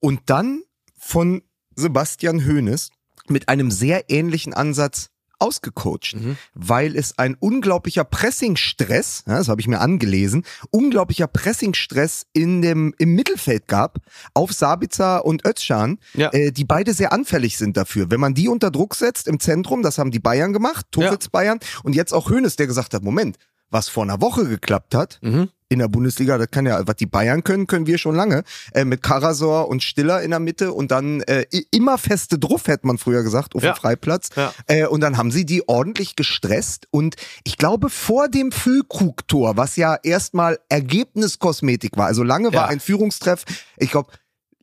und 0.00 0.22
dann 0.26 0.62
von 0.98 1.42
Sebastian 1.76 2.44
Hoeneß 2.46 2.90
mit 3.28 3.48
einem 3.48 3.70
sehr 3.70 4.10
ähnlichen 4.10 4.54
Ansatz 4.54 5.10
ausgecoacht, 5.44 6.14
Mhm. 6.16 6.36
weil 6.54 6.96
es 6.96 7.18
ein 7.18 7.34
unglaublicher 7.38 8.04
Pressingstress, 8.04 9.24
ja, 9.26 9.36
das 9.38 9.48
habe 9.48 9.60
ich 9.60 9.68
mir 9.68 9.80
angelesen, 9.80 10.44
unglaublicher 10.70 11.26
Pressingstress 11.26 12.26
in 12.32 12.62
dem 12.62 12.94
im 12.98 13.14
Mittelfeld 13.14 13.68
gab 13.68 13.98
auf 14.34 14.52
Sabitzer 14.52 15.24
und 15.24 15.44
Özcan, 15.46 15.98
Ja. 16.14 16.30
äh, 16.32 16.50
die 16.52 16.64
beide 16.64 16.94
sehr 16.94 17.12
anfällig 17.12 17.56
sind 17.56 17.76
dafür. 17.76 18.10
Wenn 18.10 18.20
man 18.20 18.34
die 18.34 18.48
unter 18.48 18.70
Druck 18.70 18.94
setzt 18.94 19.28
im 19.28 19.40
Zentrum, 19.40 19.82
das 19.82 19.98
haben 19.98 20.10
die 20.10 20.18
Bayern 20.20 20.52
gemacht, 20.52 20.86
Tuchels 20.90 21.28
Bayern 21.28 21.58
und 21.82 21.94
jetzt 21.94 22.12
auch 22.12 22.30
Hoeneß, 22.30 22.56
der 22.56 22.66
gesagt 22.66 22.94
hat, 22.94 23.02
Moment, 23.02 23.36
was 23.74 23.90
vor 23.90 24.04
einer 24.04 24.22
Woche 24.22 24.48
geklappt 24.48 24.94
hat, 24.94 25.18
Mhm. 25.20 25.50
in 25.68 25.80
der 25.80 25.88
Bundesliga, 25.88 26.38
das 26.38 26.50
kann 26.50 26.64
ja, 26.66 26.86
was 26.86 26.96
die 26.96 27.06
Bayern 27.06 27.42
können, 27.42 27.66
können 27.66 27.86
wir 27.86 27.98
schon 27.98 28.14
lange. 28.14 28.44
Äh, 28.72 28.84
mit 28.84 29.02
Karasor 29.02 29.68
und 29.68 29.82
Stiller 29.82 30.22
in 30.22 30.30
der 30.30 30.38
Mitte 30.40 30.72
und 30.72 30.90
dann 30.92 31.20
äh, 31.22 31.44
immer 31.72 31.98
feste 31.98 32.38
Druff, 32.38 32.68
hätte 32.68 32.86
man 32.86 32.96
früher 32.96 33.22
gesagt, 33.24 33.54
auf 33.56 33.62
Ja. 33.62 33.72
dem 33.72 33.76
Freiplatz. 33.76 34.28
Ja. 34.36 34.52
Äh, 34.68 34.86
und 34.86 35.00
dann 35.00 35.18
haben 35.18 35.30
sie 35.32 35.44
die 35.44 35.68
ordentlich 35.68 36.14
gestresst. 36.16 36.86
Und 36.92 37.16
ich 37.42 37.58
glaube, 37.58 37.90
vor 37.90 38.28
dem 38.28 38.52
Füllkrug-Tor, 38.52 39.56
was 39.56 39.74
ja 39.76 39.96
erstmal 40.02 40.58
Ergebniskosmetik 40.68 41.96
war, 41.96 42.06
also 42.06 42.22
lange 42.22 42.48
war 42.52 42.64
Ja. 42.64 42.66
ein 42.66 42.80
Führungstreff, 42.80 43.44
ich 43.76 43.90
glaube, 43.90 44.10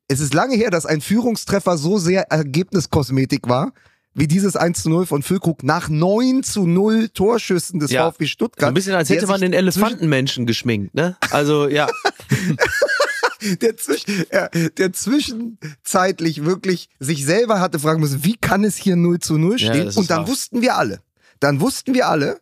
es 0.08 0.20
ist 0.20 0.34
lange 0.34 0.56
her, 0.56 0.70
dass 0.72 0.86
ein 0.86 1.02
Führungstreffer 1.02 1.78
so 1.78 1.98
sehr 1.98 2.32
Ergebniskosmetik 2.32 3.48
war. 3.48 3.74
Wie 4.14 4.28
dieses 4.28 4.56
1 4.58 4.84
zu 4.84 4.90
0 4.90 5.06
von 5.06 5.24
Füllkrug 5.24 5.64
nach 5.64 5.88
9 5.88 6.44
zu 6.44 6.68
0 6.68 7.10
Torschüssen 7.10 7.80
des 7.80 7.92
Ja. 7.92 8.10
VfB 8.12 8.26
So 8.26 8.30
Stuttgart. 8.30 8.68
ein 8.70 8.74
bisschen, 8.74 8.94
als 8.94 9.10
hätte 9.10 9.28
man 9.28 9.40
den 9.40 9.54
Elefantenmenschen 9.54 10.46
geschminkt, 10.46 10.94
ne? 10.94 11.16
Also, 11.30 11.68
ja. 11.70 11.88
der, 13.62 13.78
zwischen, 13.78 14.26
ja, 14.32 14.50
der 14.50 14.94
zwischenzeitlich 14.94 16.46
wirklich 16.46 16.90
sich 17.00 17.26
selber 17.26 17.60
hatte 17.60 17.80
fragen 17.80 18.02
müssen, 18.02 18.24
wie 18.24 18.36
kann 18.38 18.64
es 18.64 18.76
hier 18.78 18.96
0 18.96 19.20
zu 19.20 19.38
0 19.38 19.60
Ja, 19.60 19.74
stehen? 19.74 19.88
ist 19.88 19.98
Und 19.98 20.10
dann 20.12 20.20
wahr. 20.22 20.28
wussten 20.28 20.62
wir 20.62 20.76
alle, 20.76 21.00
dann 21.40 21.60
wussten 21.62 21.94
wir 21.94 22.08
alle, 22.08 22.40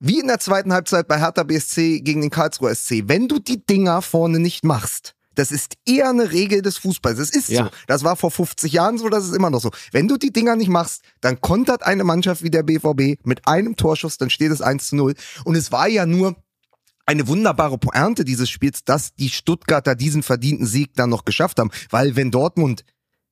wie 0.00 0.18
in 0.20 0.26
der 0.26 0.40
zweiten 0.40 0.72
Halbzeit 0.72 1.08
bei 1.08 1.18
Hertha 1.18 1.44
BSC 1.44 2.00
gegen 2.00 2.20
den 2.20 2.30
Karlsruher 2.30 2.74
SC, 2.74 3.04
wenn 3.06 3.28
du 3.28 3.38
die 3.38 3.64
Dinger 3.64 4.02
vorne 4.02 4.38
nicht 4.38 4.64
machst, 4.64 5.13
das 5.34 5.50
ist 5.50 5.74
eher 5.86 6.08
eine 6.10 6.32
Regel 6.32 6.62
des 6.62 6.78
Fußballs. 6.78 7.18
Das 7.18 7.30
ist 7.30 7.48
Ja. 7.48 7.64
so. 7.64 7.70
Das 7.86 8.04
war 8.04 8.16
vor 8.16 8.30
50 8.30 8.72
Jahren 8.72 8.98
so, 8.98 9.08
das 9.08 9.24
ist 9.24 9.34
immer 9.34 9.50
noch 9.50 9.60
so. 9.60 9.70
Wenn 9.92 10.08
du 10.08 10.16
die 10.16 10.32
Dinger 10.32 10.56
nicht 10.56 10.68
machst, 10.68 11.02
dann 11.20 11.40
kontert 11.40 11.82
eine 11.84 12.04
Mannschaft 12.04 12.42
wie 12.42 12.50
der 12.50 12.62
BVB 12.62 13.18
mit 13.24 13.46
einem 13.46 13.76
Torschuss, 13.76 14.18
dann 14.18 14.30
steht 14.30 14.52
es 14.52 14.62
1 14.62 14.88
zu 14.88 14.96
0. 14.96 15.14
Und 15.44 15.54
es 15.56 15.72
war 15.72 15.88
ja 15.88 16.06
nur 16.06 16.36
eine 17.06 17.28
wunderbare 17.28 17.76
Pointe 17.78 18.24
dieses 18.24 18.48
Spiels, 18.48 18.84
dass 18.84 19.14
die 19.14 19.28
Stuttgarter 19.28 19.94
diesen 19.94 20.22
verdienten 20.22 20.66
Sieg 20.66 20.94
dann 20.94 21.10
noch 21.10 21.24
geschafft 21.24 21.58
haben. 21.58 21.70
Weil 21.90 22.16
wenn 22.16 22.30
Dortmund 22.30 22.84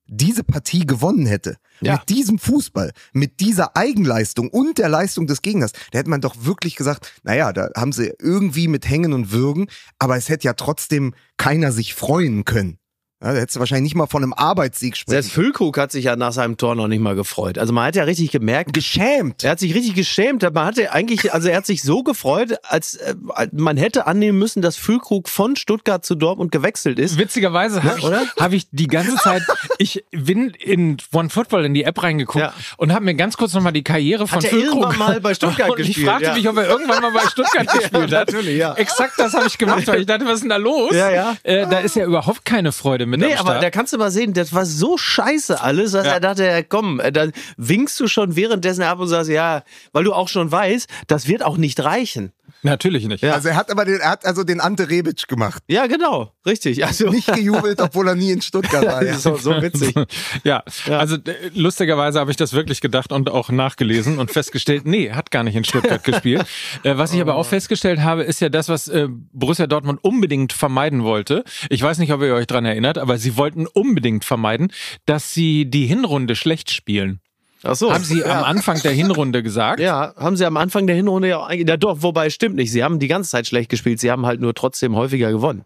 diese 0.07 0.43
Partie 0.43 0.85
gewonnen 0.85 1.25
hätte, 1.25 1.57
Ja. 1.81 1.93
mit 1.93 2.09
diesem 2.09 2.37
Fußball, 2.39 2.91
mit 3.13 3.39
dieser 3.39 3.75
Eigenleistung 3.77 4.49
und 4.49 4.77
der 4.77 4.89
Leistung 4.89 5.27
des 5.27 5.41
Gegners, 5.41 5.71
da 5.91 5.99
hätte 5.99 6.09
man 6.09 6.21
doch 6.21 6.35
wirklich 6.45 6.75
gesagt, 6.75 7.11
naja, 7.23 7.53
da 7.53 7.69
haben 7.75 7.91
sie 7.91 8.13
irgendwie 8.19 8.67
mit 8.67 8.89
Hängen 8.89 9.13
und 9.13 9.31
Würgen, 9.31 9.67
aber 9.99 10.17
es 10.17 10.29
hätte 10.29 10.45
ja 10.45 10.53
trotzdem 10.53 11.13
keiner 11.37 11.71
sich 11.71 11.93
freuen 11.93 12.45
können. 12.45 12.77
Ja, 13.23 13.31
da 13.33 13.39
hättest 13.39 13.55
du 13.55 13.59
wahrscheinlich 13.61 13.83
nicht 13.83 13.95
mal 13.95 14.07
von 14.07 14.21
einem 14.21 14.33
Arbeitssieg 14.33 14.97
sprechen. 14.97 15.11
Selbst 15.21 15.31
Füllkrug 15.31 15.77
hat 15.77 15.93
sich 15.93 16.05
ja 16.05 16.17
nach 16.17 16.33
seinem 16.33 16.57
Tor 16.57 16.75
noch 16.75 16.89
nicht 16.89 16.99
mal 16.99 17.15
gefreut. 17.15 17.57
Also 17.57 17.71
man 17.71 17.85
hat 17.85 17.95
ja 17.95 18.03
richtig 18.03 18.31
gemerkt, 18.31 18.73
Geschämt. 18.73 19.45
er 19.45 19.51
hat 19.51 19.59
sich 19.59 19.73
richtig 19.73 19.95
geschämt. 19.95 20.41
Man 20.43 20.65
hatte 20.65 20.91
eigentlich, 20.91 21.33
also 21.33 21.47
er 21.47 21.55
hat 21.55 21.65
sich 21.65 21.83
so 21.83 22.03
gefreut, 22.03 22.55
als 22.63 22.95
äh, 22.95 23.15
man 23.53 23.77
hätte 23.77 24.07
annehmen 24.07 24.37
müssen, 24.37 24.61
dass 24.61 24.75
Füllkrug 24.75 25.29
von 25.29 25.55
Stuttgart 25.55 26.03
zu 26.03 26.15
Dortmund 26.15 26.51
gewechselt 26.51 26.99
ist. 26.99 27.17
Witzigerweise 27.17 27.81
habe 27.83 27.97
ich, 27.97 28.03
oder? 28.03 28.23
hab 28.37 28.51
ich 28.51 28.67
die 28.71 28.87
ganze 28.87 29.15
Zeit, 29.15 29.41
ich 29.77 30.03
bin 30.11 30.49
in 30.59 30.97
One 31.13 31.29
Football 31.29 31.63
in 31.63 31.73
die 31.73 31.85
App 31.85 32.03
reingeguckt 32.03 32.43
Ja. 32.43 32.53
und 32.75 32.91
habe 32.93 33.05
mir 33.05 33.15
ganz 33.15 33.37
kurz 33.37 33.53
nochmal 33.53 33.71
die 33.71 33.83
Karriere 33.83 34.27
von 34.27 34.43
er 34.43 34.49
Füllkrug 34.49 34.81
irgendwann 34.83 34.99
mal 34.99 35.21
bei 35.21 35.33
Stuttgart 35.33 35.69
und 35.69 35.79
ich 35.79 35.87
gespielt, 35.87 36.07
fragte 36.09 36.25
ja. 36.25 36.33
mich, 36.33 36.49
ob 36.49 36.57
er 36.57 36.67
irgendwann 36.67 37.01
mal 37.01 37.11
bei 37.13 37.25
Stuttgart 37.29 37.67
gespielt 37.71 38.11
hat. 38.11 38.27
natürlich, 38.33 38.57
ja. 38.57 38.73
Exakt 38.73 39.13
das 39.17 39.33
habe 39.33 39.47
ich 39.47 39.57
gemacht, 39.57 39.87
weil 39.87 40.01
ich 40.01 40.07
dachte, 40.07 40.25
was 40.25 40.35
ist 40.35 40.41
denn 40.41 40.49
da 40.49 40.57
los? 40.57 40.93
Ja, 40.93 41.09
ja. 41.09 41.35
Äh, 41.43 41.67
da 41.69 41.79
ist 41.79 41.95
ja 41.95 42.03
überhaupt 42.05 42.43
keine 42.43 42.73
Freude 42.73 43.05
mit 43.17 43.27
Nee, 43.27 43.33
am 43.35 43.39
aber 43.41 43.49
Start. 43.51 43.63
da 43.63 43.69
kannst 43.69 43.93
du 43.93 43.97
mal 43.97 44.11
sehen, 44.11 44.33
das 44.33 44.53
war 44.53 44.65
so 44.65 44.97
scheiße 44.97 45.61
alles, 45.61 45.91
dass 45.91 46.05
Ja. 46.05 46.13
er 46.13 46.19
dachte, 46.19 46.45
ja, 46.45 46.61
komm, 46.63 46.99
äh, 46.99 47.11
dann 47.11 47.31
winkst 47.57 47.99
du 47.99 48.07
schon 48.07 48.35
währenddessen 48.35 48.81
ab 48.83 48.99
und 48.99 49.07
sagst, 49.07 49.29
ja, 49.29 49.63
weil 49.91 50.03
du 50.03 50.13
auch 50.13 50.27
schon 50.27 50.51
weißt, 50.51 50.87
das 51.07 51.27
wird 51.27 51.43
auch 51.43 51.57
nicht 51.57 51.83
reichen. 51.83 52.31
Natürlich 52.61 53.07
nicht. 53.07 53.23
Ja. 53.23 53.33
Also 53.33 53.49
er 53.49 53.55
hat 53.55 53.69
aber 53.71 53.85
den, 53.85 53.99
er 53.99 54.11
hat 54.11 54.25
also 54.25 54.43
den 54.43 54.59
Ante 54.61 54.89
Rebic 54.89 55.27
gemacht. 55.27 55.63
Ja, 55.67 55.87
genau, 55.87 56.31
richtig. 56.45 56.85
Also 56.85 57.09
Nicht 57.09 57.27
gejubelt, 57.33 57.79
obwohl 57.81 58.07
er 58.07 58.15
nie 58.15 58.31
in 58.31 58.41
Stuttgart 58.41 58.85
war. 58.85 59.03
Ja. 59.03 59.17
so, 59.17 59.35
so 59.37 59.61
witzig. 59.61 59.93
Ja, 60.43 60.63
Ja. 60.85 60.99
also 60.99 61.15
äh, 61.15 61.51
lustigerweise 61.53 62.19
habe 62.19 62.31
ich 62.31 62.37
das 62.37 62.53
wirklich 62.53 62.79
gedacht 62.81 63.11
und 63.11 63.29
auch 63.29 63.49
nachgelesen 63.49 64.17
und 64.19 64.31
festgestellt, 64.31 64.85
nee, 64.85 65.11
hat 65.11 65.31
gar 65.31 65.43
nicht 65.43 65.55
in 65.55 65.63
Stuttgart 65.63 66.03
gespielt. 66.05 66.45
Äh, 66.83 66.97
was 66.97 67.13
ich 67.13 67.21
aber 67.21 67.35
auch 67.35 67.45
festgestellt 67.45 67.99
habe, 68.01 68.23
ist 68.23 68.39
ja 68.39 68.49
das, 68.49 68.69
was 68.69 68.87
äh, 68.87 69.07
Borussia 69.09 69.67
Dortmund 69.67 69.99
unbedingt 70.03 70.53
vermeiden 70.53 71.03
wollte. 71.03 71.43
Ich 71.69 71.81
weiß 71.81 71.97
nicht, 71.97 72.13
ob 72.13 72.21
ihr 72.21 72.33
euch 72.33 72.47
dran 72.47 72.65
erinnert, 72.65 72.97
aber 72.97 73.17
sie 73.17 73.35
wollten 73.37 73.67
unbedingt 73.67 74.23
vermeiden, 74.25 74.71
dass 75.05 75.33
sie 75.33 75.65
die 75.69 75.85
Hinrunde 75.85 76.35
schlecht 76.35 76.71
spielen. 76.71 77.19
Ach 77.63 77.75
so. 77.75 77.93
Haben 77.93 78.03
sie 78.03 78.23
am 78.25 78.43
Anfang 78.43 78.81
der 78.81 78.91
Hinrunde 78.91 79.41
gesagt. 79.41 79.79
Ja, 79.79 80.13
haben 80.17 80.35
sie 80.37 80.45
am 80.45 80.57
Anfang 80.57 80.85
der 80.87 80.95
Hinrunde 80.95 81.29
ja 81.29 81.37
auch 81.37 81.47
eigentlich, 81.47 81.67
ja 81.69 81.77
doch, 81.77 82.01
wobei 82.01 82.29
stimmt 82.29 82.55
nicht. 82.55 82.71
Sie 82.71 82.83
haben 82.83 82.99
die 82.99 83.07
ganze 83.07 83.31
Zeit 83.31 83.47
schlecht 83.47 83.69
gespielt, 83.69 83.99
sie 83.99 84.11
haben 84.11 84.25
halt 84.25 84.41
nur 84.41 84.53
trotzdem 84.53 84.95
häufiger 84.95 85.31
gewonnen. 85.31 85.63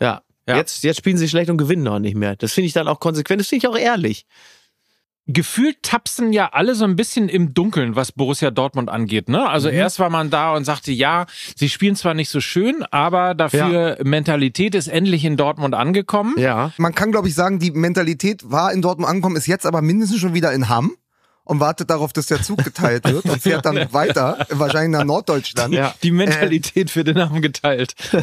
Ja. 0.00 0.22
Ja. 0.48 0.56
Jetzt, 0.56 0.82
jetzt 0.82 0.96
spielen 0.96 1.16
sie 1.16 1.28
schlecht 1.28 1.50
und 1.50 1.56
gewinnen 1.56 1.86
auch 1.86 2.00
nicht 2.00 2.16
mehr. 2.16 2.34
Das 2.34 2.52
finde 2.52 2.66
ich 2.66 2.72
dann 2.72 2.88
auch 2.88 2.98
konsequent, 2.98 3.40
das 3.40 3.46
finde 3.48 3.64
ich 3.66 3.72
auch 3.72 3.78
ehrlich. 3.78 4.26
Gefühlt 5.28 5.84
tapsen 5.84 6.32
ja 6.32 6.48
alle 6.52 6.74
so 6.74 6.84
ein 6.84 6.96
bisschen 6.96 7.28
im 7.28 7.54
Dunkeln, 7.54 7.94
was 7.94 8.10
Borussia 8.10 8.50
Dortmund 8.50 8.88
angeht. 8.88 9.28
Ne? 9.28 9.48
Also 9.48 9.68
Mhm. 9.68 9.74
erst 9.76 10.00
war 10.00 10.10
man 10.10 10.30
da 10.30 10.52
und 10.56 10.64
sagte, 10.64 10.90
ja, 10.90 11.26
sie 11.54 11.68
spielen 11.68 11.94
zwar 11.94 12.14
nicht 12.14 12.28
so 12.28 12.40
schön, 12.40 12.82
aber 12.90 13.34
dafür 13.34 13.98
Mentalität 14.02 14.74
ist 14.74 14.88
endlich 14.88 15.24
in 15.24 15.36
Dortmund 15.36 15.76
angekommen. 15.76 16.34
Ja. 16.38 16.72
Man 16.76 16.92
kann, 16.96 17.12
glaube 17.12 17.28
ich, 17.28 17.36
sagen, 17.36 17.60
die 17.60 17.70
Mentalität 17.70 18.50
war 18.50 18.72
in 18.72 18.82
Dortmund 18.82 19.08
angekommen, 19.08 19.36
ist 19.36 19.46
jetzt 19.46 19.64
aber 19.64 19.80
mindestens 19.80 20.18
schon 20.18 20.34
wieder 20.34 20.52
in 20.52 20.68
Hamm 20.68 20.96
und 21.44 21.60
wartet 21.60 21.90
darauf, 21.90 22.12
dass 22.12 22.26
der 22.26 22.42
Zug 22.42 22.62
geteilt 22.64 23.04
wird 23.10 23.24
und 23.24 23.40
fährt 23.42 23.64
dann 23.64 23.76
weiter, 23.92 24.46
wahrscheinlich 24.50 24.98
nach 24.98 25.04
Norddeutschland. 25.04 25.74
Ja. 25.74 25.94
Die 26.02 26.10
Mentalität 26.12 26.94
wird 26.94 27.08
in 27.08 27.18
Hamm 27.18 27.40
geteilt. 27.42 27.94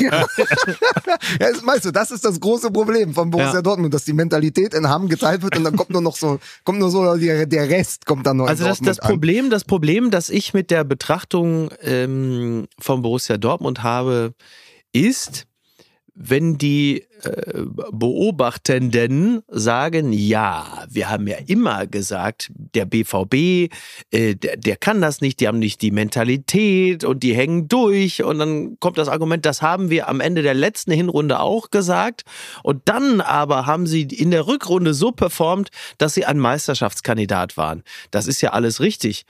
Ja, 0.00 0.24
das, 1.38 1.64
weißt 1.66 1.84
du, 1.86 1.90
das 1.90 2.10
ist 2.10 2.24
das 2.24 2.40
große 2.40 2.70
Problem 2.70 3.14
von 3.14 3.30
Borussia 3.30 3.54
Ja. 3.54 3.62
Dortmund, 3.62 3.94
dass 3.94 4.04
die 4.04 4.12
Mentalität 4.12 4.74
in 4.74 4.88
Hamm 4.88 5.08
geteilt 5.08 5.42
wird 5.42 5.56
und 5.56 5.64
dann 5.64 5.76
kommt 5.76 5.90
nur 5.90 6.02
noch 6.02 6.16
so, 6.16 6.38
kommt 6.64 6.78
nur 6.78 6.90
so 6.90 7.16
der, 7.16 7.46
der 7.46 7.68
Rest 7.68 8.06
kommt 8.06 8.26
dann 8.26 8.38
noch 8.38 8.46
Also 8.46 8.64
in 8.64 8.68
das, 8.68 8.78
Dortmund 8.78 8.88
das 8.88 9.00
an. 9.00 9.10
Problem, 9.10 9.50
das 9.50 9.64
Problem, 9.64 10.10
das 10.10 10.28
ich 10.30 10.54
mit 10.54 10.70
der 10.70 10.84
Betrachtung 10.84 11.70
ähm, 11.82 12.66
von 12.80 13.02
Borussia 13.02 13.36
Dortmund 13.36 13.82
habe, 13.82 14.34
ist, 14.92 15.44
wenn 16.14 16.58
die 16.58 17.06
äh, 17.22 17.62
Beobachtenden 17.90 19.42
sagen, 19.48 20.12
ja, 20.12 20.84
wir 20.88 21.10
haben 21.10 21.26
ja 21.26 21.38
immer 21.46 21.88
gesagt, 21.88 22.52
der 22.54 22.84
BVB, 22.84 23.72
äh, 24.12 24.36
der, 24.36 24.56
der 24.56 24.76
kann 24.76 25.00
das 25.00 25.20
nicht, 25.20 25.40
die 25.40 25.48
haben 25.48 25.58
nicht 25.58 25.82
die 25.82 25.90
Mentalität 25.90 27.02
und 27.02 27.24
die 27.24 27.34
hängen 27.34 27.66
durch 27.66 28.22
und 28.22 28.38
dann 28.38 28.78
kommt 28.78 28.96
das 28.96 29.08
Argument, 29.08 29.44
das 29.44 29.60
haben 29.60 29.90
wir 29.90 30.08
am 30.08 30.20
Ende 30.20 30.42
der 30.42 30.54
letzten 30.54 30.92
Hinrunde 30.92 31.40
auch 31.40 31.70
gesagt 31.70 32.22
und 32.62 32.82
dann 32.84 33.20
aber 33.20 33.66
haben 33.66 33.88
sie 33.88 34.02
in 34.02 34.30
der 34.30 34.46
Rückrunde 34.46 34.94
so 34.94 35.10
performt, 35.10 35.70
dass 35.98 36.14
sie 36.14 36.24
ein 36.24 36.38
Meisterschaftskandidat 36.38 37.56
waren. 37.56 37.82
Das 38.12 38.28
ist 38.28 38.40
ja 38.40 38.52
alles 38.52 38.80
richtig. 38.80 39.26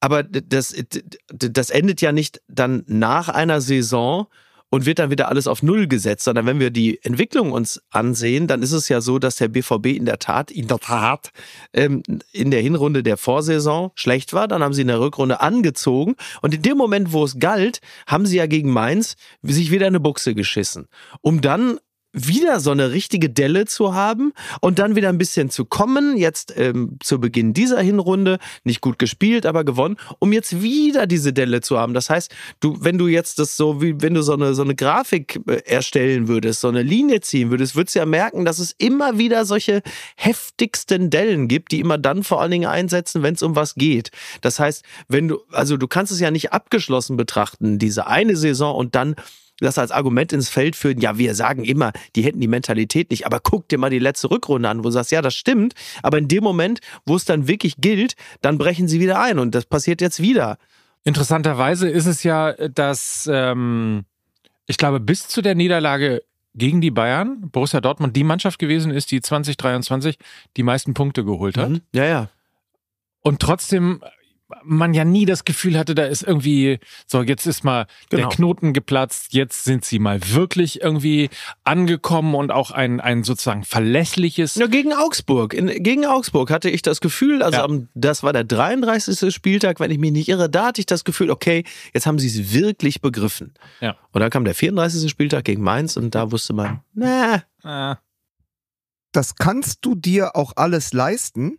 Aber 0.00 0.22
das, 0.22 0.74
das 1.30 1.70
endet 1.70 2.00
ja 2.02 2.12
nicht 2.12 2.40
dann 2.46 2.84
nach 2.86 3.28
einer 3.28 3.60
Saison 3.60 4.28
und 4.70 4.86
wird 4.86 4.98
dann 4.98 5.10
wieder 5.10 5.28
alles 5.28 5.46
auf 5.46 5.62
Null 5.62 5.86
gesetzt, 5.86 6.24
sondern 6.24 6.46
wenn 6.46 6.60
wir 6.60 6.70
die 6.70 7.02
Entwicklung 7.02 7.52
uns 7.52 7.80
ansehen, 7.90 8.46
dann 8.46 8.62
ist 8.62 8.72
es 8.72 8.88
ja 8.88 9.00
so, 9.00 9.18
dass 9.18 9.36
der 9.36 9.48
BVB 9.48 9.86
in 9.86 10.04
der 10.04 10.18
Tat, 10.18 10.50
in 10.50 10.66
der 10.66 10.78
Tat, 10.78 11.30
ähm, 11.72 12.02
in 12.32 12.50
der 12.50 12.60
Hinrunde 12.60 13.02
der 13.02 13.16
Vorsaison 13.16 13.90
schlecht 13.94 14.32
war. 14.32 14.48
Dann 14.48 14.62
haben 14.62 14.74
sie 14.74 14.82
in 14.82 14.88
der 14.88 15.00
Rückrunde 15.00 15.40
angezogen 15.40 16.16
und 16.42 16.54
in 16.54 16.62
dem 16.62 16.76
Moment, 16.76 17.12
wo 17.12 17.24
es 17.24 17.38
galt, 17.38 17.80
haben 18.06 18.26
sie 18.26 18.36
ja 18.36 18.46
gegen 18.46 18.70
Mainz 18.70 19.16
sich 19.42 19.70
wieder 19.70 19.86
eine 19.86 20.00
Buchse 20.00 20.34
geschissen, 20.34 20.88
um 21.20 21.40
dann 21.40 21.78
wieder 22.12 22.60
so 22.60 22.70
eine 22.70 22.90
richtige 22.90 23.28
Delle 23.28 23.66
zu 23.66 23.94
haben 23.94 24.32
und 24.60 24.78
dann 24.78 24.96
wieder 24.96 25.10
ein 25.10 25.18
bisschen 25.18 25.50
zu 25.50 25.64
kommen. 25.64 26.16
Jetzt 26.16 26.54
ähm, 26.56 26.96
zu 27.00 27.20
Beginn 27.20 27.52
dieser 27.52 27.80
Hinrunde 27.80 28.38
nicht 28.64 28.80
gut 28.80 28.98
gespielt, 28.98 29.44
aber 29.44 29.64
gewonnen, 29.64 29.96
um 30.18 30.32
jetzt 30.32 30.62
wieder 30.62 31.06
diese 31.06 31.32
Delle 31.32 31.60
zu 31.60 31.78
haben. 31.78 31.92
Das 31.92 32.08
heißt, 32.08 32.34
du, 32.60 32.78
wenn 32.80 32.96
du 32.96 33.08
jetzt 33.08 33.38
das 33.38 33.56
so 33.56 33.82
wie 33.82 34.00
wenn 34.00 34.14
du 34.14 34.22
so 34.22 34.32
eine 34.32 34.54
so 34.54 34.62
eine 34.62 34.74
Grafik 34.74 35.40
äh, 35.46 35.62
erstellen 35.66 36.28
würdest, 36.28 36.60
so 36.60 36.68
eine 36.68 36.82
Linie 36.82 37.20
ziehen 37.20 37.50
würdest, 37.50 37.76
würdest 37.76 37.94
du 37.94 37.98
ja 38.00 38.06
merken, 38.06 38.44
dass 38.44 38.58
es 38.58 38.74
immer 38.78 39.18
wieder 39.18 39.44
solche 39.44 39.82
heftigsten 40.16 41.10
Dellen 41.10 41.46
gibt, 41.46 41.72
die 41.72 41.80
immer 41.80 41.98
dann 41.98 42.22
vor 42.22 42.40
allen 42.40 42.50
Dingen 42.50 42.68
einsetzen, 42.68 43.22
wenn 43.22 43.34
es 43.34 43.42
um 43.42 43.54
was 43.54 43.74
geht. 43.74 44.10
Das 44.40 44.58
heißt, 44.58 44.82
wenn 45.08 45.28
du 45.28 45.40
also 45.52 45.76
du 45.76 45.86
kannst 45.86 46.10
es 46.10 46.20
ja 46.20 46.30
nicht 46.30 46.52
abgeschlossen 46.52 47.18
betrachten, 47.18 47.78
diese 47.78 48.06
eine 48.06 48.34
Saison 48.36 48.74
und 48.74 48.94
dann 48.94 49.14
das 49.60 49.78
als 49.78 49.90
Argument 49.90 50.32
ins 50.32 50.48
Feld 50.48 50.76
führen, 50.76 51.00
ja, 51.00 51.18
wir 51.18 51.34
sagen 51.34 51.64
immer, 51.64 51.92
die 52.16 52.22
hätten 52.22 52.40
die 52.40 52.48
Mentalität 52.48 53.10
nicht, 53.10 53.26
aber 53.26 53.40
guck 53.40 53.68
dir 53.68 53.78
mal 53.78 53.90
die 53.90 53.98
letzte 53.98 54.30
Rückrunde 54.30 54.68
an, 54.68 54.78
wo 54.78 54.84
du 54.84 54.90
sagst, 54.90 55.12
ja, 55.12 55.22
das 55.22 55.34
stimmt, 55.34 55.74
aber 56.02 56.18
in 56.18 56.28
dem 56.28 56.44
Moment, 56.44 56.80
wo 57.06 57.16
es 57.16 57.24
dann 57.24 57.48
wirklich 57.48 57.76
gilt, 57.78 58.14
dann 58.40 58.58
brechen 58.58 58.88
sie 58.88 59.00
wieder 59.00 59.20
ein 59.20 59.38
und 59.38 59.54
das 59.54 59.66
passiert 59.66 60.00
jetzt 60.00 60.20
wieder. 60.20 60.58
Interessanterweise 61.04 61.88
ist 61.88 62.06
es 62.06 62.22
ja, 62.22 62.52
dass 62.52 63.28
ähm, 63.32 64.04
ich 64.66 64.76
glaube, 64.76 65.00
bis 65.00 65.28
zu 65.28 65.42
der 65.42 65.54
Niederlage 65.54 66.22
gegen 66.54 66.80
die 66.80 66.90
Bayern 66.90 67.50
Borussia 67.50 67.80
Dortmund 67.80 68.16
die 68.16 68.24
Mannschaft 68.24 68.58
gewesen 68.58 68.90
ist, 68.90 69.10
die 69.10 69.20
2023 69.20 70.18
die 70.56 70.62
meisten 70.62 70.92
Punkte 70.94 71.24
geholt 71.24 71.56
hat. 71.56 71.70
Mhm. 71.70 71.80
Ja, 71.92 72.04
ja. 72.04 72.28
Und 73.22 73.40
trotzdem 73.40 74.02
man 74.64 74.94
ja 74.94 75.04
nie 75.04 75.26
das 75.26 75.44
Gefühl 75.44 75.78
hatte, 75.78 75.94
da 75.94 76.04
ist 76.04 76.22
irgendwie, 76.22 76.78
so 77.06 77.22
jetzt 77.22 77.46
ist 77.46 77.64
mal 77.64 77.86
Genau. 78.08 78.28
der 78.28 78.36
Knoten 78.36 78.72
geplatzt, 78.72 79.34
jetzt 79.34 79.64
sind 79.64 79.84
sie 79.84 79.98
mal 79.98 80.20
wirklich 80.30 80.80
irgendwie 80.80 81.28
angekommen 81.64 82.34
und 82.34 82.50
auch 82.50 82.70
ein, 82.70 83.00
ein 83.00 83.24
sozusagen 83.24 83.64
verlässliches 83.64 84.54
Ja, 84.54 84.66
gegen 84.66 84.92
Augsburg. 84.94 85.52
In, 85.52 85.66
gegen 85.82 86.06
Augsburg 86.06 86.50
hatte 86.50 86.70
ich 86.70 86.80
das 86.82 87.00
Gefühl, 87.00 87.42
also 87.42 87.58
Ja. 87.58 87.64
am, 87.64 87.88
das 87.94 88.22
war 88.22 88.32
der 88.32 88.44
33. 88.44 89.34
Spieltag, 89.34 89.80
wenn 89.80 89.90
ich 89.90 89.98
mich 89.98 90.12
nicht 90.12 90.28
irre, 90.28 90.48
da 90.48 90.66
hatte 90.66 90.80
ich 90.80 90.86
das 90.86 91.04
Gefühl, 91.04 91.30
okay, 91.30 91.64
jetzt 91.92 92.06
haben 92.06 92.18
sie 92.18 92.28
es 92.28 92.52
wirklich 92.52 93.00
begriffen. 93.02 93.52
Ja. 93.80 93.96
Und 94.12 94.20
dann 94.20 94.30
kam 94.30 94.44
der 94.44 94.54
34. 94.54 95.10
Spieltag 95.10 95.44
gegen 95.44 95.62
Mainz 95.62 95.96
und 95.96 96.14
da 96.14 96.32
wusste 96.32 96.54
man, 96.54 96.80
na, 96.94 97.42
äh, 97.64 97.96
Das 99.12 99.36
kannst 99.36 99.84
du 99.84 99.94
dir 99.94 100.36
auch 100.36 100.52
alles 100.56 100.92
leisten, 100.92 101.58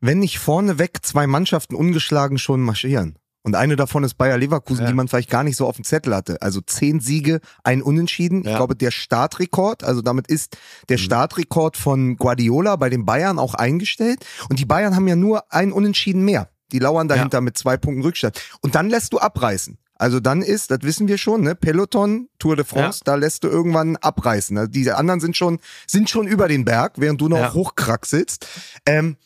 wenn 0.00 0.18
nicht 0.18 0.38
vorneweg 0.38 0.98
zwei 1.04 1.26
Mannschaften 1.26 1.74
ungeschlagen 1.74 2.38
schon 2.38 2.60
marschieren. 2.62 3.16
Und 3.42 3.54
eine 3.54 3.76
davon 3.76 4.04
ist 4.04 4.14
Bayer 4.18 4.36
Leverkusen, 4.36 4.82
Ja. 4.82 4.88
die 4.88 4.94
man 4.94 5.08
vielleicht 5.08 5.30
gar 5.30 5.42
nicht 5.44 5.56
so 5.56 5.66
auf 5.66 5.76
dem 5.76 5.84
Zettel 5.84 6.14
hatte. 6.14 6.42
Also 6.42 6.60
zehn 6.60 7.00
Siege, 7.00 7.40
ein 7.64 7.80
Unentschieden. 7.82 8.40
Ich 8.42 8.48
Ja. 8.48 8.56
glaube, 8.56 8.76
der 8.76 8.90
Startrekord, 8.90 9.84
also 9.84 10.02
damit 10.02 10.26
ist 10.26 10.56
der 10.88 10.98
Mhm. 10.98 11.02
Startrekord 11.02 11.76
von 11.76 12.16
Guardiola 12.16 12.76
bei 12.76 12.90
den 12.90 13.06
Bayern 13.06 13.38
auch 13.38 13.54
eingestellt. 13.54 14.26
Und 14.50 14.58
die 14.58 14.66
Bayern 14.66 14.94
haben 14.96 15.08
ja 15.08 15.16
nur 15.16 15.50
ein 15.52 15.72
Unentschieden 15.72 16.24
mehr. 16.24 16.50
Die 16.72 16.78
lauern 16.78 17.08
dahinter 17.08 17.40
mit 17.40 17.56
zwei 17.56 17.78
Punkten 17.78 18.02
Rückstand. 18.02 18.38
Und 18.60 18.74
dann 18.74 18.90
lässt 18.90 19.14
du 19.14 19.18
abreißen. 19.18 19.78
Also 19.94 20.20
dann 20.20 20.42
ist, 20.42 20.70
das 20.70 20.80
wissen 20.82 21.08
wir 21.08 21.16
schon, 21.16 21.40
ne, 21.40 21.54
Peloton, 21.54 22.28
Tour 22.38 22.54
de 22.54 22.64
France, 22.64 23.00
da 23.04 23.14
lässt 23.14 23.42
du 23.44 23.48
irgendwann 23.48 23.96
abreißen. 23.96 24.56
Also 24.58 24.70
diese 24.70 24.96
anderen 24.96 25.20
sind 25.20 25.36
schon, 25.36 25.58
sind 25.88 26.10
schon 26.10 26.26
über 26.28 26.46
den 26.46 26.64
Berg, 26.64 26.94
während 26.98 27.20
du 27.20 27.28
noch 27.28 27.38
Ja. 27.38 27.52
hochkraxelst. 27.54 28.46
Ähm, 28.86 29.16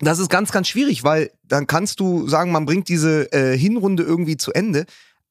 das 0.00 0.18
ist 0.18 0.30
ganz, 0.30 0.52
ganz 0.52 0.68
schwierig, 0.68 1.04
weil 1.04 1.30
dann 1.44 1.66
kannst 1.66 2.00
du 2.00 2.28
sagen, 2.28 2.52
man 2.52 2.66
bringt 2.66 2.88
diese 2.88 3.32
äh, 3.32 3.56
Hinrunde 3.56 4.02
irgendwie 4.02 4.36
zu 4.36 4.52
Ende, 4.52 4.86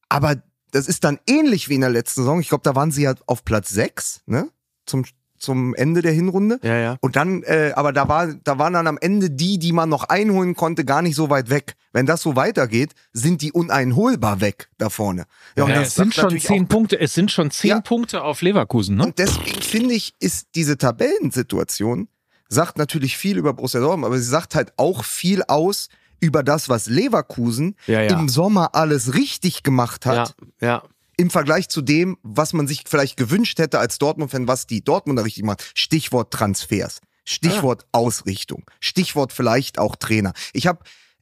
aber 0.08 0.36
das 0.70 0.86
ist 0.88 1.04
dann 1.04 1.18
ähnlich 1.26 1.68
wie 1.68 1.74
in 1.76 1.80
der 1.80 1.90
letzten 1.90 2.20
Saison. 2.22 2.40
Ich 2.40 2.48
glaube, 2.48 2.62
da 2.64 2.74
waren 2.74 2.90
sie 2.90 3.02
ja 3.02 3.14
auf 3.26 3.44
Platz 3.44 3.70
sechs, 3.70 4.20
ne? 4.26 4.48
Zum, 4.84 5.04
zum 5.38 5.74
Ende 5.74 6.02
der 6.02 6.12
Hinrunde. 6.12 6.58
Ja, 6.62 6.76
ja. 6.76 6.96
Und 7.00 7.16
dann, 7.16 7.42
äh, 7.44 7.72
aber 7.74 7.92
da 7.92 8.08
war, 8.08 8.26
da 8.26 8.58
waren 8.58 8.72
dann 8.74 8.86
am 8.86 8.98
Ende 9.00 9.30
die, 9.30 9.58
die 9.58 9.72
man 9.72 9.88
noch 9.88 10.04
einholen 10.04 10.54
konnte, 10.54 10.84
gar 10.84 11.00
nicht 11.00 11.14
so 11.14 11.30
weit 11.30 11.48
weg. 11.48 11.74
Wenn 11.92 12.04
das 12.04 12.20
so 12.20 12.36
weitergeht, 12.36 12.92
sind 13.12 13.40
die 13.40 13.52
uneinholbar 13.52 14.40
weg 14.42 14.68
da 14.76 14.90
vorne. 14.90 15.24
Ja, 15.56 15.64
und 15.64 15.70
Ja, 15.70 15.76
das 15.76 15.88
es 15.88 15.94
sind 15.94 16.14
schon 16.14 16.38
zehn 16.38 16.68
Punkte. 16.68 17.00
Es 17.00 17.14
sind 17.14 17.30
schon 17.30 17.50
zehn 17.50 17.70
Ja. 17.70 17.80
Punkte 17.80 18.22
auf 18.22 18.42
Leverkusen, 18.42 18.96
ne? 18.96 19.04
Und 19.04 19.18
deswegen 19.18 19.62
finde 19.62 19.94
ich, 19.94 20.12
ist 20.20 20.48
diese 20.54 20.76
Tabellensituation, 20.76 22.08
sagt 22.48 22.78
natürlich 22.78 23.16
viel 23.16 23.36
über 23.38 23.52
Borussia 23.52 23.80
Dortmund, 23.80 24.06
aber 24.06 24.18
sie 24.18 24.24
sagt 24.28 24.54
halt 24.54 24.72
auch 24.76 25.04
viel 25.04 25.42
aus 25.44 25.88
über 26.20 26.42
das, 26.42 26.68
was 26.68 26.86
Leverkusen 26.86 27.76
Ja, 27.86 28.02
ja. 28.02 28.18
im 28.18 28.28
Sommer 28.28 28.74
alles 28.74 29.14
richtig 29.14 29.62
gemacht 29.62 30.04
Ja, 30.06 30.12
hat, 30.16 30.34
ja. 30.60 30.82
im 31.16 31.30
Vergleich 31.30 31.68
zu 31.68 31.80
dem, 31.82 32.18
was 32.22 32.52
man 32.52 32.66
sich 32.66 32.84
vielleicht 32.86 33.16
gewünscht 33.16 33.58
hätte 33.58 33.78
als 33.78 33.98
Dortmund-Fan, 33.98 34.48
was 34.48 34.66
die 34.66 34.82
Dortmunder 34.82 35.24
richtig 35.24 35.44
machen. 35.44 35.58
Stichwort 35.74 36.32
Transfers, 36.32 37.00
Stichwort 37.24 37.86
Ausrichtung, 37.92 38.64
Stichwort 38.80 39.32
vielleicht 39.32 39.78
auch 39.78 39.94
Trainer. 39.96 40.32
Ich 40.52 40.66
habe 40.66 40.80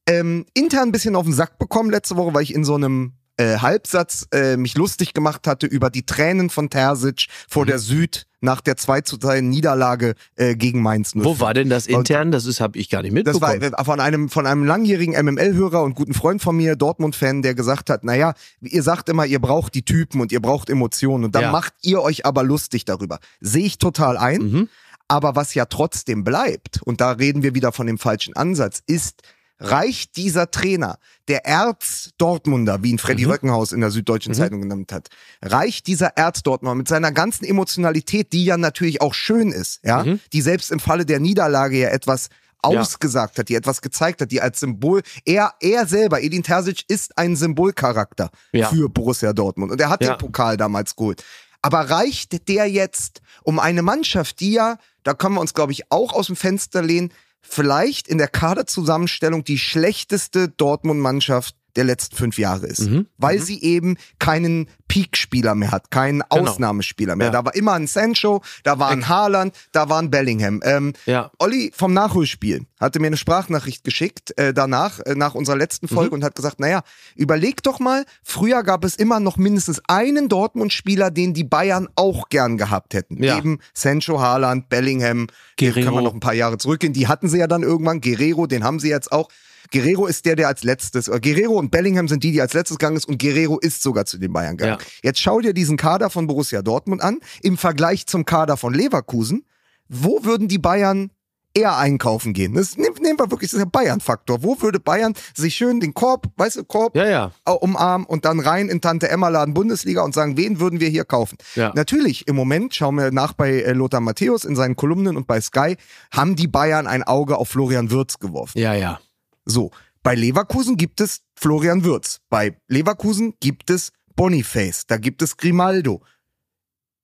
ähm, 0.09 0.47
intern 0.55 0.89
ein 0.89 0.93
bisschen 0.93 1.17
auf 1.17 1.25
den 1.25 1.35
Sack 1.35 1.59
bekommen 1.59 1.91
letzte 1.91 2.17
Woche, 2.17 2.33
weil 2.33 2.43
ich 2.43 2.55
in 2.55 2.65
so 2.65 2.77
einem 2.77 3.15
äh, 3.39 3.59
Halbsatz 3.59 4.27
äh, 4.33 4.57
mich 4.57 4.77
lustig 4.77 5.13
gemacht 5.15 5.47
hatte 5.47 5.67
über 5.67 5.91
die 5.91 6.07
Tränen 6.07 6.51
von 6.51 6.71
Terzic 6.71 7.27
vor 7.49 7.65
Mhm. 7.65 7.67
der 7.69 7.79
Süd 7.79 8.27
nach 8.41 8.61
der 8.61 8.77
2 8.77 9.01
zu 9.01 9.17
3 9.17 9.41
Niederlage 9.41 10.15
äh, 10.37 10.55
gegen 10.57 10.81
Mainz 10.83 11.13
05. 11.13 11.25
Wo 11.25 11.41
war 11.41 11.53
denn 11.55 11.69
das 11.69 11.87
intern? 11.87 12.31
Das 12.31 12.47
ist 12.47 12.61
habe 12.61 12.79
ich 12.79 12.89
gar 12.91 13.03
nicht 13.03 13.15
Das 13.27 13.41
war 13.41 13.53
mitbekommen. 13.53 13.75
äh, 13.81 13.85
von 13.85 14.01
einem, 14.01 14.29
von 14.29 14.47
einem 14.47 14.65
langjährigen 14.65 15.15
MML-Hörer 15.15 15.83
und 15.83 15.95
guten 15.95 16.15
Freund 16.15 16.41
von 16.43 16.57
mir, 16.57 16.77
Dortmund-Fan, 16.77 17.43
der 17.43 17.55
gesagt 17.55 17.91
hat, 17.91 18.05
naja, 18.05 18.35
ihr 18.61 18.83
sagt 18.83 19.09
immer, 19.09 19.27
ihr 19.27 19.41
braucht 19.41 19.75
die 19.75 19.85
Typen 19.85 20.21
und 20.21 20.33
ihr 20.33 20.41
braucht 20.41 20.71
Emotionen 20.71 21.25
und 21.25 21.35
dann 21.35 21.43
Ja. 21.43 21.51
macht 21.53 21.75
ihr 21.83 22.03
euch 22.03 22.25
aber 22.25 22.43
lustig 22.45 22.85
darüber. 22.85 23.19
Sehe 23.41 23.65
ich 23.67 23.79
total 23.79 24.17
ein. 24.17 24.43
Mhm. 24.43 24.69
Aber 25.09 25.37
was 25.37 25.55
ja 25.55 25.67
trotzdem 25.67 26.25
bleibt, 26.25 26.83
und 26.83 27.01
da 27.01 27.13
reden 27.13 27.43
wir 27.45 27.55
wieder 27.55 27.71
von 27.73 27.87
dem 27.87 27.97
falschen 27.99 28.35
Ansatz, 28.35 28.83
ist, 28.89 29.23
reicht 29.59 30.17
dieser 30.17 30.51
Trainer, 30.51 30.99
der 31.29 31.45
Erz-Dortmunder, 31.45 32.83
wie 32.83 32.91
ihn 32.91 32.99
Freddy 32.99 33.25
Mhm. 33.25 33.31
Röckenhaus 33.31 33.73
in 33.73 33.81
der 33.81 33.91
Süddeutschen 33.91 34.35
Zeitung 34.35 34.61
genannt 34.63 34.93
hat, 34.93 35.09
reicht 35.43 35.87
dieser 35.87 36.17
Erz-Dortmunder 36.17 36.75
mit 36.75 36.89
seiner 36.89 37.13
ganzen 37.13 37.45
Emotionalität, 37.45 38.33
die 38.33 38.45
ja 38.45 38.57
natürlich 38.57 39.01
auch 39.01 39.15
schön 39.15 39.53
ist, 39.53 39.81
ja, 39.85 40.05
Mhm. 40.05 40.21
die 40.33 40.43
selbst 40.43 40.71
im 40.71 40.81
Falle 40.81 41.07
der 41.07 41.21
Niederlage 41.21 41.79
ja 41.79 41.89
etwas 41.89 42.29
Ja. 42.65 42.81
ausgesagt 42.81 43.39
hat, 43.39 43.49
die 43.49 43.55
etwas 43.55 43.81
gezeigt 43.81 44.21
hat, 44.21 44.31
die 44.33 44.41
als 44.41 44.61
Symbol, 44.61 45.03
er, 45.25 45.55
er 45.61 45.87
selber, 45.87 46.21
Edin 46.23 46.43
Terzic, 46.43 46.85
ist 46.89 47.17
ein 47.17 47.37
Symbolcharakter 47.37 48.31
Ja. 48.53 48.69
für 48.69 48.89
Borussia 48.89 49.33
Dortmund 49.33 49.73
und 49.73 49.81
er 49.81 49.89
hat 49.89 50.03
Ja. 50.03 50.15
den 50.15 50.19
Pokal 50.19 50.57
damals 50.57 50.97
geholt. 50.97 51.23
Aber 51.63 51.91
reicht 51.91 52.49
der 52.49 52.67
jetzt, 52.71 53.21
um 53.43 53.59
eine 53.59 53.83
Mannschaft, 53.83 54.41
die 54.41 54.53
ja, 54.53 54.79
da 55.03 55.15
können 55.15 55.35
wir 55.37 55.41
uns, 55.41 55.55
glaube 55.55 55.73
ich, 55.73 55.91
auch 55.91 56.13
aus 56.13 56.27
dem 56.27 56.37
Fenster 56.37 56.83
lehnen, 56.83 57.13
vielleicht 57.49 58.09
in 58.09 58.19
der 58.19 58.29
Kaderzusammenstellung 58.29 59.45
die 59.45 59.59
schlechteste 59.59 60.49
Dortmund-Mannschaft 60.49 61.55
der 61.77 61.85
letzten 61.85 62.17
fünf 62.17 62.39
Jahre 62.39 62.67
ist. 62.67 62.89
Mhm. 62.89 63.07
Weil 63.19 63.41
sie 63.41 63.63
eben 63.63 63.97
keinen 64.19 64.69
Peak-Spieler 64.89 65.55
mehr 65.55 65.71
hat, 65.73 65.91
keinen 65.91 66.23
Genau. 66.31 66.49
Ausnahmespieler 66.51 67.17
mehr. 67.17 67.27
Ja. 67.29 67.33
Da 67.33 67.45
war 67.45 67.55
immer 67.55 67.73
ein 67.75 67.87
Sancho, 67.87 68.43
da 68.65 68.79
war 68.79 68.89
ein 68.91 69.09
Haaland, 69.09 69.55
da 69.73 69.89
war 69.89 70.01
ein 70.01 70.11
Bellingham. 70.11 70.61
Ähm, 70.65 70.93
Ja. 71.07 71.31
Olli 71.39 71.73
vom 71.75 71.93
Nachholspiel 71.93 72.67
hatte 72.81 73.01
mir 73.01 73.09
eine 73.09 73.17
Sprachnachricht 73.17 73.85
geschickt 73.85 74.37
äh, 74.39 74.53
danach, 74.55 75.01
äh, 75.01 75.15
nach 75.15 75.35
unserer 75.35 75.57
letzten 75.57 75.89
Folge 75.89 76.15
und 76.15 76.23
hat 76.25 76.35
gesagt, 76.35 76.61
naja, 76.61 76.83
überleg 77.15 77.63
doch 77.63 77.81
mal, 77.81 78.05
früher 78.23 78.63
gab 78.63 78.85
es 78.85 78.97
immer 78.97 79.19
noch 79.21 79.37
mindestens 79.37 79.81
einen 79.89 80.29
Dortmund-Spieler, 80.29 81.11
den 81.11 81.35
die 81.35 81.45
Bayern 81.45 81.89
auch 81.97 82.29
gern 82.29 82.57
gehabt 82.57 82.95
hätten. 82.95 83.23
Ja. 83.23 83.39
Eben 83.39 83.59
Sancho, 83.75 84.21
Haaland, 84.21 84.69
Bellingham, 84.69 85.27
Guerrero. 85.59 85.85
kann 85.85 85.95
man 85.95 86.05
noch 86.05 86.15
ein 86.15 86.21
paar 86.21 86.35
Jahre 86.35 86.59
zurückgehen. 86.59 86.93
Die 86.93 87.09
hatten 87.09 87.29
sie 87.29 87.39
ja 87.39 87.47
dann 87.47 87.63
irgendwann, 87.63 88.01
Guerrero, 88.01 88.47
den 88.47 88.63
haben 88.65 88.79
sie 88.79 88.89
jetzt 88.89 89.11
auch. 89.13 89.29
Guerrero 89.73 90.07
ist 90.07 90.25
der, 90.25 90.37
der 90.37 90.49
als 90.49 90.65
letztes, 90.65 91.09
äh, 91.09 91.21
Guerrero 91.21 91.59
und 91.59 91.71
Bellingham 91.71 92.09
sind 92.09 92.23
die, 92.25 92.33
die 92.33 92.41
als 92.41 92.55
letztes 92.55 92.79
gegangen 92.79 92.97
ist 92.97 93.09
und 93.09 93.21
Guerrero 93.21 93.59
ist 93.59 93.83
sogar 93.83 94.07
zu 94.07 94.19
den 94.19 94.33
Bayern 94.33 94.57
gegangen. 94.57 94.79
Ja. 94.81 94.87
Jetzt 95.03 95.21
schau 95.21 95.41
dir 95.41 95.53
diesen 95.55 95.77
Kader 95.77 96.11
von 96.11 96.27
Borussia 96.27 96.63
Dortmund 96.63 97.03
an, 97.03 97.19
im 97.43 97.57
Vergleich 97.57 98.07
zum 98.07 98.25
Kader 98.25 98.57
von 98.57 98.75
Leverkusen. 98.75 99.45
Wo 99.89 100.25
würden 100.25 100.49
die 100.49 100.59
Bayern 100.59 101.11
eher 101.55 101.77
einkaufen 101.77 102.33
gehen? 102.33 102.55
Das 102.55 102.77
nehmen, 102.77 102.97
nehmen 103.01 103.19
wir 103.19 103.31
wirklich, 103.31 103.51
das 103.51 103.59
ist 103.61 103.65
der 103.65 103.71
Bayern-Faktor. 103.71 104.43
Wo 104.43 104.61
würde 104.61 104.81
Bayern 104.81 105.15
sich 105.35 105.55
schön 105.55 105.81
den 105.81 105.95
Korb, 105.95 106.27
weißt 106.37 106.57
du, 106.57 106.65
Korb 106.65 106.97
Ja, 106.97 107.07
ja. 107.07 107.33
umarmen 107.47 108.07
und 108.07 108.25
dann 108.25 108.41
rein 108.41 108.69
in 108.69 108.81
Tante 108.81 109.09
Emma 109.09 109.29
Laden 109.29 109.55
Bundesliga 109.55 110.03
und 110.03 110.13
sagen, 110.15 110.37
wen 110.37 110.61
würden 110.61 110.81
wir 110.81 110.89
hier 110.89 111.05
kaufen? 111.05 111.39
Ja. 111.55 111.73
Natürlich, 111.75 112.29
im 112.29 112.37
Moment, 112.37 112.75
schauen 112.75 112.97
wir 112.97 113.11
nach 113.11 113.33
bei 113.33 113.61
äh, 113.63 113.73
Lothar 113.73 114.01
Matthäus 114.01 114.45
in 114.45 114.57
seinen 114.57 114.77
Kolumnen 114.77 115.17
und 115.17 115.27
bei 115.27 115.41
Sky, 115.41 115.77
haben 116.11 116.37
die 116.37 116.49
Bayern 116.49 116.87
ein 116.87 117.03
Auge 117.05 117.39
auf 117.39 117.49
Florian 117.49 117.91
Würz 117.91 118.19
geworfen. 118.19 118.59
Ja, 118.59 118.75
ja. 118.75 119.01
So, 119.47 119.71
bei 120.03 120.15
Leverkusen 120.15 120.77
gibt 120.77 121.01
es 121.01 121.23
Florian 121.35 121.85
Würz. 121.85 122.21
Bei 122.29 122.59
Leverkusen 122.69 123.35
gibt 123.41 123.71
es 123.71 123.93
Boniface. 124.15 124.87
Da 124.87 124.97
gibt 124.99 125.23
es 125.23 125.37
Grimaldo. 125.37 126.03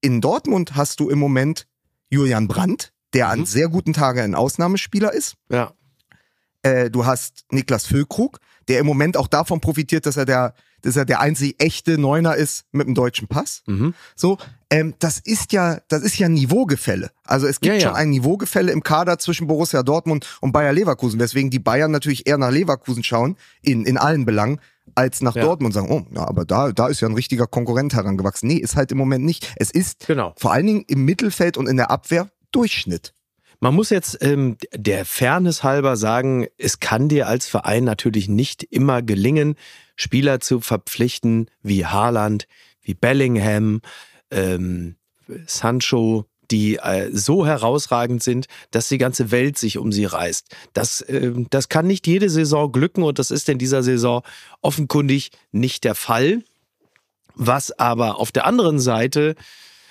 In 0.01 0.21
Dortmund 0.21 0.75
hast 0.75 1.01
du 1.01 1.09
im 1.09 1.19
Moment 1.19 1.67
Julian 2.11 2.49
Brandt, 2.49 2.93
der 3.15 3.29
an 3.29 3.41
Mhm. 3.41 3.47
sehr 3.47 3.69
guten 3.69 3.93
Tagen 3.93 4.21
ein 4.21 4.35
Ausnahmespieler 4.35 5.13
ist. 5.13 5.37
Ja. 5.51 5.73
Äh, 6.63 6.91
du 6.91 7.07
hast 7.07 7.45
Niklas 7.51 7.87
Füllkrug, 7.87 8.39
der 8.69 8.81
im 8.81 8.87
Moment 8.87 9.17
auch 9.17 9.29
davon 9.29 9.61
profitiert, 9.61 10.07
dass 10.07 10.17
er 10.17 10.25
der, 10.25 10.55
dass 10.83 10.97
er 10.97 11.05
der 11.05 11.21
einzig 11.21 11.57
echte 11.63 11.99
Neuner 11.99 12.35
ist 12.37 12.65
mit 12.73 12.87
dem 12.87 12.95
deutschen 12.95 13.29
Pass. 13.29 13.63
Mhm. 13.67 13.95
So, 14.17 14.39
ähm, 14.71 14.95
das 14.99 15.19
ist 15.21 15.53
ja, 15.53 15.79
das 15.89 16.03
ist 16.03 16.19
ja 16.19 16.27
ein 16.27 16.35
Niveaugefälle. 16.35 17.11
Also 17.25 17.47
es 17.47 17.61
gibt 17.61 17.75
Ja, 17.75 17.81
ja. 17.81 17.89
schon 17.89 17.97
ein 17.97 18.11
Niveaugefälle 18.11 18.73
im 18.73 18.83
Kader 18.83 19.19
zwischen 19.19 19.47
Borussia 19.47 19.83
Dortmund 19.83 20.27
und 20.41 20.53
Bayer 20.53 20.73
Leverkusen, 20.73 21.21
weswegen 21.21 21.51
die 21.51 21.59
Bayern 21.61 21.91
natürlich 21.91 22.27
eher 22.27 22.39
nach 22.39 22.51
Leverkusen 22.51 23.05
schauen, 23.05 23.37
in, 23.63 23.85
in 23.87 23.97
allen 23.99 24.25
Belangen, 24.25 24.61
als 24.95 25.21
nach 25.23 25.37
Ja. 25.37 25.43
Dortmund 25.45 25.75
und 25.77 25.81
sagen, 25.83 25.93
oh, 25.93 26.05
na, 26.11 26.27
aber 26.27 26.45
da, 26.45 26.73
da 26.73 26.89
ist 26.89 27.01
ja 27.01 27.09
ein 27.09 27.15
richtiger 27.15 27.47
Konkurrent 27.47 27.95
herangewachsen. 27.95 28.49
Nee, 28.49 28.57
ist 28.57 28.75
halt 28.77 28.91
im 28.93 28.99
Moment 28.99 29.25
nicht. 29.25 29.53
Es 29.57 29.71
ist 29.71 30.07
Genau. 30.07 30.35
vor 30.37 30.53
allen 30.53 30.67
Dingen 30.67 30.85
im 30.89 31.05
Mittelfeld 31.05 31.57
und 31.57 31.69
in 31.69 31.77
der 31.77 31.91
Abwehr 31.91 32.29
Durchschnitt. 32.51 33.15
Man 33.63 33.77
muss 33.77 33.91
jetzt 33.91 34.19
ähm, 34.23 34.57
der 34.75 35.05
Fairness 35.05 35.63
halber 35.63 35.97
sagen, 35.97 36.49
es 36.59 36.81
kann 36.81 37.09
dir 37.09 37.29
als 37.29 37.47
Verein 37.47 37.85
natürlich 37.85 38.29
nicht 38.29 38.65
immer 38.65 39.03
gelingen, 39.03 39.55
Spieler 39.95 40.41
zu 40.41 40.59
verpflichten 40.61 41.49
wie 41.63 41.87
Haaland, 41.87 42.49
wie 42.83 42.95
Bellingham, 42.95 43.81
ähm, 44.33 44.97
Sancho, 45.47 46.27
die 46.51 46.79
äh, 46.79 47.11
so 47.13 47.47
herausragend 47.47 48.21
sind, 48.21 48.47
dass 48.73 48.89
die 48.89 48.99
ganze 48.99 49.31
Welt 49.31 49.57
sich 49.57 49.79
um 49.79 49.93
sie 49.93 50.07
reißt. 50.07 50.49
Das, 50.73 51.05
ähm, 51.09 51.47
das 51.51 51.69
kann 51.69 51.87
nicht 51.87 52.09
jede 52.09 52.31
Saison 52.31 52.73
glücken 52.73 53.05
und 53.05 53.21
das 53.21 53.31
ist 53.31 53.49
in 53.49 53.59
dieser 53.59 53.85
Saison 53.85 54.23
offenkundig 54.61 55.31
nicht 55.53 55.85
der 55.85 55.95
Fall. 55.95 56.43
Was 57.37 57.71
aber 57.79 58.19
auf 58.19 58.33
der 58.33 58.45
anderen 58.45 58.81
Seite 58.81 59.37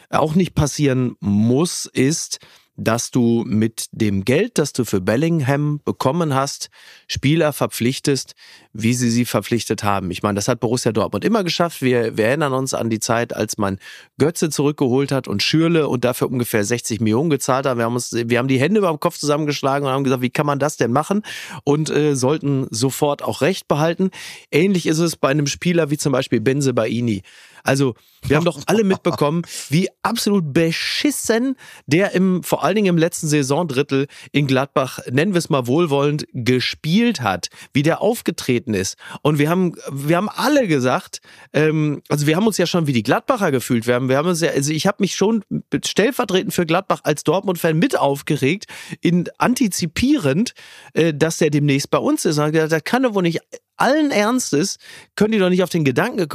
auch 0.10 0.36
nicht 0.36 0.56
passieren 0.56 1.16
muss, 1.22 1.86
ist, 1.86 2.40
dass 2.76 3.12
du 3.12 3.44
mit 3.46 3.88
dem 3.92 4.26
Geld, 4.26 4.58
das 4.58 4.74
du 4.74 4.86
für 4.86 5.02
Bellingham 5.02 5.82
bekommen 5.84 6.34
hast, 6.34 6.70
Spieler 7.08 7.54
verpflichtest, 7.54 8.36
wie 8.74 8.94
sie 8.94 9.10
sie 9.10 9.26
verpflichtet 9.26 9.84
haben. 9.84 10.12
Ich 10.12 10.24
meine, 10.24 10.36
das 10.36 10.48
hat 10.48 10.60
Borussia 10.60 10.92
Dortmund 10.92 11.26
immer 11.26 11.44
geschafft. 11.44 11.82
Wir, 11.82 12.18
wir 12.18 12.26
erinnern 12.26 12.54
uns 12.54 12.74
an 12.74 12.90
die 12.90 13.00
Zeit, 13.00 13.36
als 13.36 13.58
man 13.58 13.80
Götze 14.18 14.50
zurückgeholt 14.50 15.12
hat 15.12 15.28
und 15.28 15.44
Schürle 15.44 15.88
und 15.88 16.06
dafür 16.06 16.30
ungefähr 16.30 16.64
60 16.64 17.02
Millionen 17.02 17.30
gezahlt 17.30 17.66
hat. 17.66 17.78
Wir 17.78 17.86
haben, 17.86 17.96
uns, 17.96 18.14
wir 18.14 18.38
haben 18.38 18.48
die 18.48 18.60
Hände 18.60 18.80
über 18.80 18.90
dem 18.90 19.00
Kopf 19.00 19.18
zusammengeschlagen 19.18 19.88
und 19.88 19.94
haben 19.94 20.04
gesagt, 20.04 20.22
wie 20.22 20.30
kann 20.30 20.46
man 20.46 20.60
das 20.60 20.78
denn 20.78 20.92
machen? 20.92 21.24
Und 21.64 21.90
äh, 21.90 22.16
sollten 22.16 22.68
sofort 22.70 23.24
auch 23.24 23.42
Recht 23.42 23.68
behalten. 23.68 24.12
Ähnlich 24.52 24.86
ist 24.86 25.00
es 25.00 25.16
bei 25.16 25.30
einem 25.30 25.48
Spieler 25.48 25.90
wie 25.90 25.98
zum 25.98 26.12
Beispiel 26.12 26.40
Benze 26.40 26.74
Baini. 26.74 27.24
Also, 27.64 27.96
wir 28.28 28.38
haben 28.38 28.46
doch 28.46 28.60
alle 28.68 28.84
mitbekommen, 28.84 29.44
wie 29.70 29.90
absolut 30.04 30.54
beschissen 30.54 31.56
der 31.88 32.12
im, 32.14 32.44
vor 32.44 32.64
allen 32.64 32.76
Dingen 32.76 32.88
im 32.88 32.98
letzten 32.98 33.28
Saisondrittel 33.28 34.08
in 34.32 34.48
Gladbach, 34.48 35.00
nennen 35.10 35.34
wir 35.34 35.40
es 35.40 35.50
mal 35.50 35.68
wohlwollend, 35.68 36.28
gespielt 36.34 37.22
hat, 37.22 37.50
wie 37.74 37.84
der 37.84 38.02
aufgetreten 38.02 38.61
ist. 38.70 38.98
Und 39.22 39.40
wir 39.40 39.50
haben, 39.50 39.74
wir 39.92 40.18
haben 40.18 40.30
alle 40.30 40.68
gesagt, 40.68 41.22
ähm, 41.54 42.02
also 42.10 42.28
wir 42.28 42.36
haben 42.36 42.48
uns 42.48 42.58
ja 42.58 42.66
schon 42.66 42.88
wie 42.88 42.94
die 42.94 43.04
Gladbacher 43.04 43.52
gefühlt. 43.52 43.88
Wir 43.88 43.96
haben, 43.96 44.10
wir 44.10 44.18
haben 44.18 44.30
uns 44.30 44.42
ja, 44.42 44.52
also 44.52 44.72
ich 44.72 44.88
habe 44.88 44.98
mich 45.00 45.16
schon 45.16 45.44
stellvertretend 45.84 46.54
für 46.54 46.66
Gladbach 46.66 47.02
als 47.04 47.24
Dortmund-Fan 47.24 47.78
mit 47.78 47.98
aufgeregt, 47.98 48.66
in 49.02 49.30
antizipierend, 49.38 50.54
äh, 50.94 51.14
dass 51.14 51.38
der 51.38 51.50
demnächst 51.50 51.90
bei 51.90 51.98
uns 51.98 52.26
ist. 52.26 52.38
Und 52.38 52.52
gesagt, 52.52 52.72
das 52.72 52.84
kann 52.84 53.04
doch 53.04 53.14
wohl 53.14 53.24
nicht 53.24 53.42
allen 53.78 54.12
Ernstes 54.12 54.78
können 55.16 55.32
die 55.32 55.40
doch 55.40 55.50
nicht 55.50 55.64
auf 55.64 55.70
den 55.70 55.84
Gedanken 55.84 56.28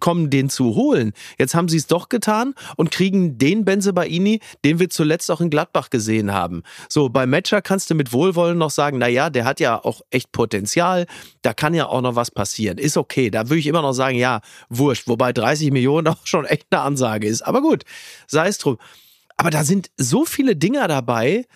kommen, 0.00 0.30
den 0.30 0.48
zu 0.48 0.74
holen. 0.74 1.12
Jetzt 1.38 1.54
haben 1.54 1.68
sie 1.68 1.76
es 1.76 1.86
doch 1.86 2.08
getan 2.08 2.54
und 2.76 2.90
kriegen 2.90 3.38
den 3.38 3.64
Benzebaini, 3.64 4.40
den 4.64 4.78
wir 4.78 4.88
zuletzt 4.88 5.30
auch 5.30 5.40
in 5.40 5.50
Gladbach 5.50 5.90
gesehen 5.90 6.32
haben. 6.32 6.62
So, 6.88 7.08
bei 7.08 7.26
Matcher 7.26 7.62
kannst 7.62 7.90
du 7.90 7.94
mit 7.94 8.12
Wohlwollen 8.12 8.58
noch 8.58 8.70
sagen, 8.70 8.98
na 8.98 9.08
ja, 9.08 9.30
der 9.30 9.44
hat 9.44 9.60
ja 9.60 9.82
auch 9.84 10.00
echt 10.10 10.32
Potenzial, 10.32 11.06
da 11.42 11.52
kann 11.52 11.74
ja 11.74 11.86
auch 11.86 12.00
noch 12.00 12.16
was 12.16 12.30
passieren. 12.30 12.78
Ist 12.78 12.96
okay, 12.96 13.30
da 13.30 13.48
würde 13.48 13.60
ich 13.60 13.66
immer 13.66 13.82
noch 13.82 13.92
sagen, 13.92 14.16
ja, 14.16 14.40
wurscht, 14.68 15.08
wobei 15.08 15.32
30 15.32 15.70
Millionen 15.70 16.08
auch 16.08 16.24
schon 16.26 16.44
echt 16.44 16.66
eine 16.70 16.82
Ansage 16.82 17.26
ist. 17.26 17.42
Aber 17.42 17.60
gut, 17.60 17.84
sei 18.26 18.48
es 18.48 18.58
drum. 18.58 18.78
Aber 19.36 19.50
da 19.50 19.62
sind 19.62 19.90
so 19.96 20.24
viele 20.24 20.56
Dinger 20.56 20.88
dabei, 20.88 21.46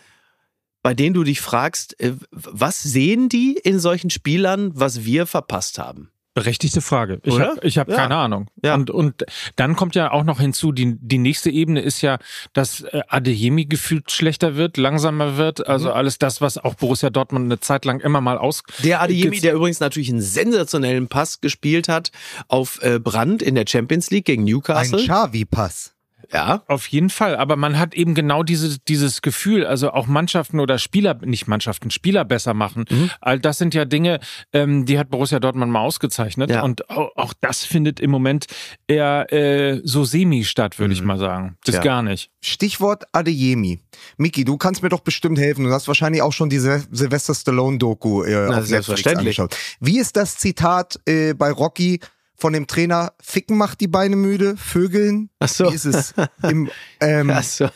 bei 0.83 0.95
denen 0.95 1.15
du 1.15 1.25
dich 1.25 1.41
fragst, 1.41 1.99
äh, 2.01 2.13
was 2.31 2.83
sehen 2.83 3.29
die 3.29 3.53
in 3.63 3.79
solchen 3.79 4.11
Spielern, 4.11 4.71
was 4.75 5.05
wir 5.05 5.27
verpasst 5.27 5.79
haben? 5.79 6.09
Berechtigte 6.35 6.81
Frage. 6.81 7.21
Ich 7.25 7.39
habe 7.39 7.61
hab 7.69 7.89
Ja. 7.91 7.95
keine 7.97 8.17
Ahnung. 8.17 8.49
Ja. 8.65 8.75
Und, 8.75 8.89
und 8.91 9.27
dann 9.57 9.77
kommt 9.77 9.95
ja 9.95 10.11
auch 10.13 10.25
noch 10.25 10.41
hinzu, 10.41 10.73
die, 10.73 10.97
die 10.99 11.19
nächste 11.19 11.51
Ebene 11.51 11.83
ist 11.83 12.01
ja, 12.01 12.17
dass 12.55 12.81
äh, 12.81 13.03
Adeyemi 13.09 13.67
gefühlt 13.67 14.11
schlechter 14.11 14.57
wird, 14.57 14.79
langsamer 14.79 15.37
wird. 15.37 15.67
Also 15.69 15.91
Mhm. 15.91 15.95
alles 15.95 16.17
das, 16.17 16.41
was 16.41 16.57
auch 16.57 16.75
Borussia 16.75 17.11
Dortmund 17.11 17.45
eine 17.45 17.61
Zeit 17.61 17.85
lang 17.85 18.01
immer 18.01 18.23
mal 18.23 18.39
aus... 18.39 18.63
Der 18.83 19.03
Adeyemi, 19.03 19.41
der 19.41 19.53
übrigens 19.53 19.81
natürlich 19.81 20.09
einen 20.09 20.23
sensationellen 20.23 21.09
Pass 21.09 21.43
gespielt 21.43 21.89
hat 21.91 22.11
auf 22.49 22.83
äh, 22.83 22.99
Brand 22.99 23.43
in 23.43 23.55
der 23.55 23.67
Champions 23.69 24.11
League 24.11 24.25
gegen 24.25 24.45
Ein 24.45 24.47
Newcastle. 24.47 25.05
Xavi-Pass. 25.05 25.93
Ja. 26.33 26.63
Auf 26.67 26.87
jeden 26.89 27.11
Fall, 27.11 27.37
aber 27.37 27.57
man 27.57 27.79
hat 27.79 27.95
eben 27.95 28.15
genau 28.15 28.43
diese, 28.43 28.79
dieses 28.81 29.23
Gefühl, 29.23 29.67
also 29.67 29.93
auch 29.93 30.07
Mannschaften 30.07 30.61
oder 30.61 30.79
Spieler, 30.79 31.19
nicht 31.25 31.47
Mannschaften, 31.49 31.91
Spieler 31.91 32.25
besser 32.25 32.55
machen. 32.55 32.85
Mhm. 32.91 33.11
All 33.21 33.39
das 33.41 33.59
sind 33.59 33.75
ja 33.75 33.85
Dinge, 33.85 34.21
ähm, 34.53 34.87
die 34.87 34.99
hat 34.99 35.11
Borussia 35.11 35.41
Dortmund 35.41 35.71
mal 35.73 35.81
ausgezeichnet 35.81 36.51
Ja. 36.51 36.63
und 36.63 36.89
auch, 36.91 37.11
auch 37.17 37.35
das 37.41 37.65
findet 37.65 38.01
im 38.01 38.11
Moment 38.11 38.47
eher 38.87 39.33
äh, 39.33 39.81
so 39.85 40.05
semi 40.05 40.45
statt, 40.45 40.79
würde 40.79 40.95
ich 40.95 41.03
mal 41.03 41.19
sagen. 41.19 41.57
Das 41.65 41.75
Mhm. 41.75 41.77
Ja. 41.77 41.83
gar 41.83 42.03
nicht. 42.03 42.31
Stichwort 42.41 43.05
Adeyemi. 43.13 43.81
Miki, 44.17 44.45
du 44.45 44.57
kannst 44.57 44.83
mir 44.83 44.89
doch 44.89 45.01
bestimmt 45.01 45.39
helfen. 45.39 45.65
Du 45.65 45.71
hast 45.73 45.87
wahrscheinlich 45.89 46.23
auch 46.23 46.33
schon 46.33 46.49
diese 46.51 46.83
Sylvester 46.91 47.35
Stallone-Doku 47.35 48.25
äh, 48.25 48.35
auf 48.37 48.49
Netflix 48.49 48.69
selbstverständlich. 48.69 49.41
angeschaut. 49.41 49.57
Wie 49.81 49.99
ist 49.99 50.17
das 50.17 50.37
Zitat 50.39 50.99
äh, 51.07 51.35
bei 51.35 51.51
Rocky 51.51 52.01
von 52.43 52.53
dem 52.53 52.67
Trainer? 52.67 53.13
Ficken 53.23 53.57
macht 53.57 53.81
die 53.81 53.87
Beine 53.89 54.17
müde, 54.17 54.57
Vögeln. 54.57 55.31
Ach 55.39 55.49
so. 55.49 55.71
Wie 55.71 55.75
ist 55.77 55.85
es 55.87 56.13
im, 56.43 56.69
ähm, 57.01 57.31
Achso. 57.31 57.69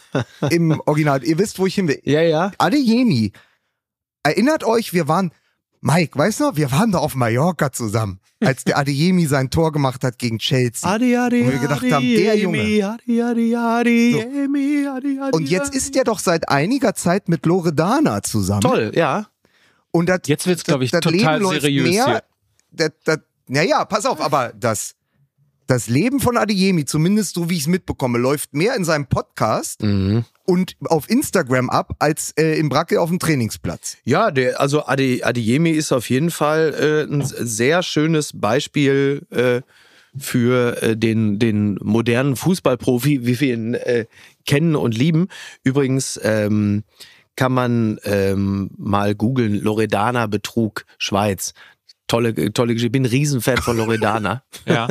im 0.50 0.78
Original? 0.86 1.24
Ihr 1.24 1.38
wisst, 1.38 1.58
wo 1.58 1.66
ich 1.66 1.76
hin 1.76 1.88
will. 1.88 2.00
Ja, 2.04 2.20
ja. 2.20 2.50
Adeyemi. 2.58 3.32
Erinnert 4.22 4.64
euch, 4.64 4.92
wir 4.92 5.06
waren, 5.08 5.30
Mike, 5.80 6.18
weißt 6.18 6.40
du, 6.40 6.56
wir 6.56 6.72
waren 6.72 6.90
da 6.90 6.98
auf 6.98 7.14
Mallorca 7.14 7.70
zusammen, 7.70 8.18
als 8.40 8.64
der 8.64 8.76
Adeyemi 8.76 9.26
sein 9.26 9.50
Tor 9.50 9.70
gemacht 9.70 10.02
hat 10.02 10.18
gegen 10.18 10.38
Chelsea. 10.40 10.90
Adi, 10.90 11.16
Adi, 11.16 11.42
Und 11.42 11.52
wir 11.52 11.58
gedacht 11.60 11.90
haben, 11.92 12.04
der 12.04 12.36
Junge. 12.36 12.58
Adi, 12.60 12.82
Adi, 13.22 13.54
Adi, 13.56 14.12
So. 14.12 14.18
Adi, 14.20 14.88
Adi, 14.88 15.18
Und 15.36 15.48
jetzt 15.48 15.68
Adi. 15.68 15.76
ist 15.78 15.94
der 15.94 16.02
doch 16.04 16.18
seit 16.18 16.48
einiger 16.48 16.94
Zeit 16.94 17.28
mit 17.28 17.46
Loredana 17.46 18.22
zusammen. 18.24 18.62
Toll, 18.62 18.90
ja. 18.96 19.28
Und 19.92 20.08
das, 20.08 20.20
Jetzt 20.26 20.46
wird's, 20.48 20.64
das- 20.64 20.66
glaub 20.72 20.82
ich, 20.82 20.90
das 20.90 21.00
total 21.02 21.38
Leben 21.40 21.50
seriös 21.60 21.88
mehr, 21.88 22.04
hier. 22.06 22.22
Das, 22.72 22.90
das, 23.04 23.18
naja, 23.48 23.84
pass 23.84 24.06
auf, 24.06 24.20
aber 24.20 24.52
das, 24.56 24.94
das 25.66 25.88
Leben 25.88 26.20
von 26.20 26.36
Adeyemi, 26.36 26.84
zumindest 26.84 27.34
so 27.34 27.50
wie 27.50 27.54
ich 27.54 27.62
es 27.62 27.66
mitbekomme, 27.66 28.18
läuft 28.18 28.54
mehr 28.54 28.74
in 28.76 28.84
seinem 28.84 29.06
Podcast 29.06 29.82
Mhm. 29.82 30.24
und 30.44 30.76
auf 30.84 31.08
Instagram 31.10 31.70
ab, 31.70 31.96
als 31.98 32.32
äh, 32.38 32.58
im 32.58 32.68
Brackel 32.68 32.98
auf 32.98 33.08
dem 33.08 33.18
Trainingsplatz. 33.18 33.96
Ja, 34.04 34.30
der, 34.30 34.60
also 34.60 34.86
Adi, 34.86 35.22
Adeyemi 35.24 35.70
ist 35.70 35.92
auf 35.92 36.08
jeden 36.10 36.30
Fall 36.30 36.74
äh, 37.08 37.12
ein 37.12 37.22
sehr 37.24 37.82
schönes 37.82 38.32
Beispiel 38.38 39.26
äh, 39.30 39.62
für 40.18 40.82
äh, 40.82 40.96
den, 40.96 41.38
den 41.38 41.78
modernen 41.82 42.36
Fußballprofi, 42.36 43.26
wie 43.26 43.40
wir 43.40 43.54
ihn 43.54 43.74
äh, 43.74 44.06
kennen 44.46 44.74
und 44.76 44.96
lieben. 44.96 45.28
Übrigens 45.62 46.18
ähm, 46.22 46.84
kann 47.34 47.52
man 47.52 47.98
ähm, 48.04 48.70
mal 48.78 49.14
googeln, 49.14 49.60
Loredana 49.60 50.26
Betrug 50.26 50.86
Schweiz. 50.96 51.52
Tolle, 52.08 52.52
tolle 52.52 52.74
Geschichte. 52.74 52.86
Ich 52.86 52.92
bin 52.92 53.02
ein 53.02 53.10
Riesenfan 53.10 53.56
von 53.58 53.76
Loredana. 53.76 54.42
Ja. 54.66 54.88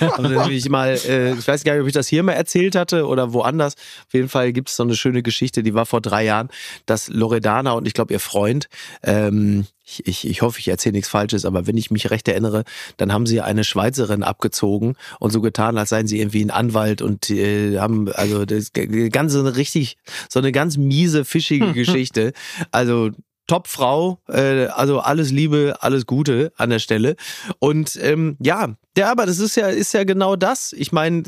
Also 0.00 0.28
nämlich 0.28 0.68
mal, 0.68 0.96
äh, 1.08 1.32
ich 1.32 1.48
weiß 1.48 1.64
gar 1.64 1.72
nicht, 1.72 1.82
ob 1.82 1.88
ich 1.88 1.92
das 1.92 2.06
hier 2.06 2.22
mal 2.22 2.34
erzählt 2.34 2.76
hatte 2.76 3.06
oder 3.06 3.32
woanders. 3.32 3.74
Auf 4.06 4.14
jeden 4.14 4.28
Fall 4.28 4.52
gibt 4.52 4.68
es 4.68 4.76
so 4.76 4.84
eine 4.84 4.94
schöne 4.94 5.22
Geschichte, 5.22 5.64
die 5.64 5.74
war 5.74 5.86
vor 5.86 6.00
drei 6.00 6.24
Jahren, 6.24 6.50
dass 6.86 7.08
Loredana 7.08 7.72
und 7.72 7.86
ich 7.86 7.94
glaube 7.94 8.12
ihr 8.12 8.20
Freund, 8.20 8.68
ähm, 9.02 9.66
ich, 9.88 10.06
ich, 10.06 10.28
ich 10.28 10.42
hoffe, 10.42 10.60
ich 10.60 10.68
erzähle 10.68 10.92
nichts 10.92 11.08
Falsches, 11.08 11.44
aber 11.44 11.66
wenn 11.66 11.76
ich 11.76 11.90
mich 11.90 12.10
recht 12.10 12.28
erinnere, 12.28 12.64
dann 12.96 13.12
haben 13.12 13.26
sie 13.26 13.40
eine 13.40 13.64
Schweizerin 13.64 14.22
abgezogen 14.22 14.94
und 15.18 15.30
so 15.30 15.40
getan, 15.40 15.78
als 15.78 15.88
seien 15.88 16.06
sie 16.06 16.20
irgendwie 16.20 16.44
ein 16.44 16.50
Anwalt 16.50 17.02
und 17.02 17.30
äh, 17.30 17.78
haben 17.78 18.08
also 18.12 18.44
das 18.44 18.72
ganze 18.72 19.40
eine 19.40 19.56
richtig 19.56 19.96
so 20.28 20.38
eine 20.38 20.52
ganz 20.52 20.76
miese 20.76 21.24
fischige 21.24 21.72
Geschichte. 21.72 22.32
Also 22.70 23.10
Top-Frau, 23.48 24.20
äh, 24.28 24.66
also 24.66 25.00
alles 25.00 25.32
Liebe, 25.32 25.76
alles 25.80 26.06
Gute 26.06 26.52
an 26.56 26.70
der 26.70 26.78
Stelle. 26.78 27.16
Und 27.58 27.98
ähm, 28.00 28.36
ja, 28.40 28.76
ja, 28.96 29.10
aber 29.10 29.26
das 29.26 29.38
ist 29.38 29.56
ja, 29.56 29.68
ist 29.68 29.94
ja 29.94 30.04
genau 30.04 30.36
das. 30.36 30.72
Ich 30.72 30.92
meine, 30.92 31.22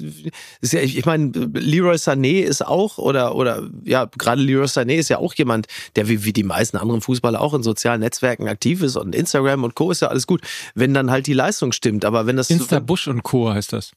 ja, 0.62 0.80
ich 0.80 1.06
meine, 1.06 1.30
Leroy 1.54 1.96
Sané 1.96 2.42
ist 2.42 2.66
auch, 2.66 2.98
oder, 2.98 3.34
oder 3.34 3.68
ja, 3.84 4.06
gerade 4.18 4.42
Leroy 4.42 4.66
Sané 4.66 4.94
ist 4.94 5.08
ja 5.08 5.18
auch 5.18 5.34
jemand, 5.34 5.66
der 5.96 6.08
wie, 6.08 6.24
wie 6.24 6.32
die 6.32 6.42
meisten 6.42 6.76
anderen 6.76 7.00
Fußballer 7.00 7.40
auch 7.40 7.54
in 7.54 7.62
sozialen 7.62 8.00
Netzwerken 8.00 8.48
aktiv 8.48 8.82
ist 8.82 8.96
und 8.96 9.14
Instagram 9.14 9.64
und 9.64 9.74
Co. 9.74 9.90
ist 9.90 10.02
ja 10.02 10.08
alles 10.08 10.26
gut, 10.26 10.42
wenn 10.74 10.94
dann 10.94 11.10
halt 11.10 11.26
die 11.26 11.32
Leistung 11.32 11.72
stimmt. 11.72 12.04
Aber 12.04 12.26
wenn 12.26 12.36
das 12.36 12.50
Insta 12.50 12.80
Bush 12.80 13.08
und 13.08 13.22
Co. 13.22 13.50
heißt 13.50 13.72
das. 13.72 13.92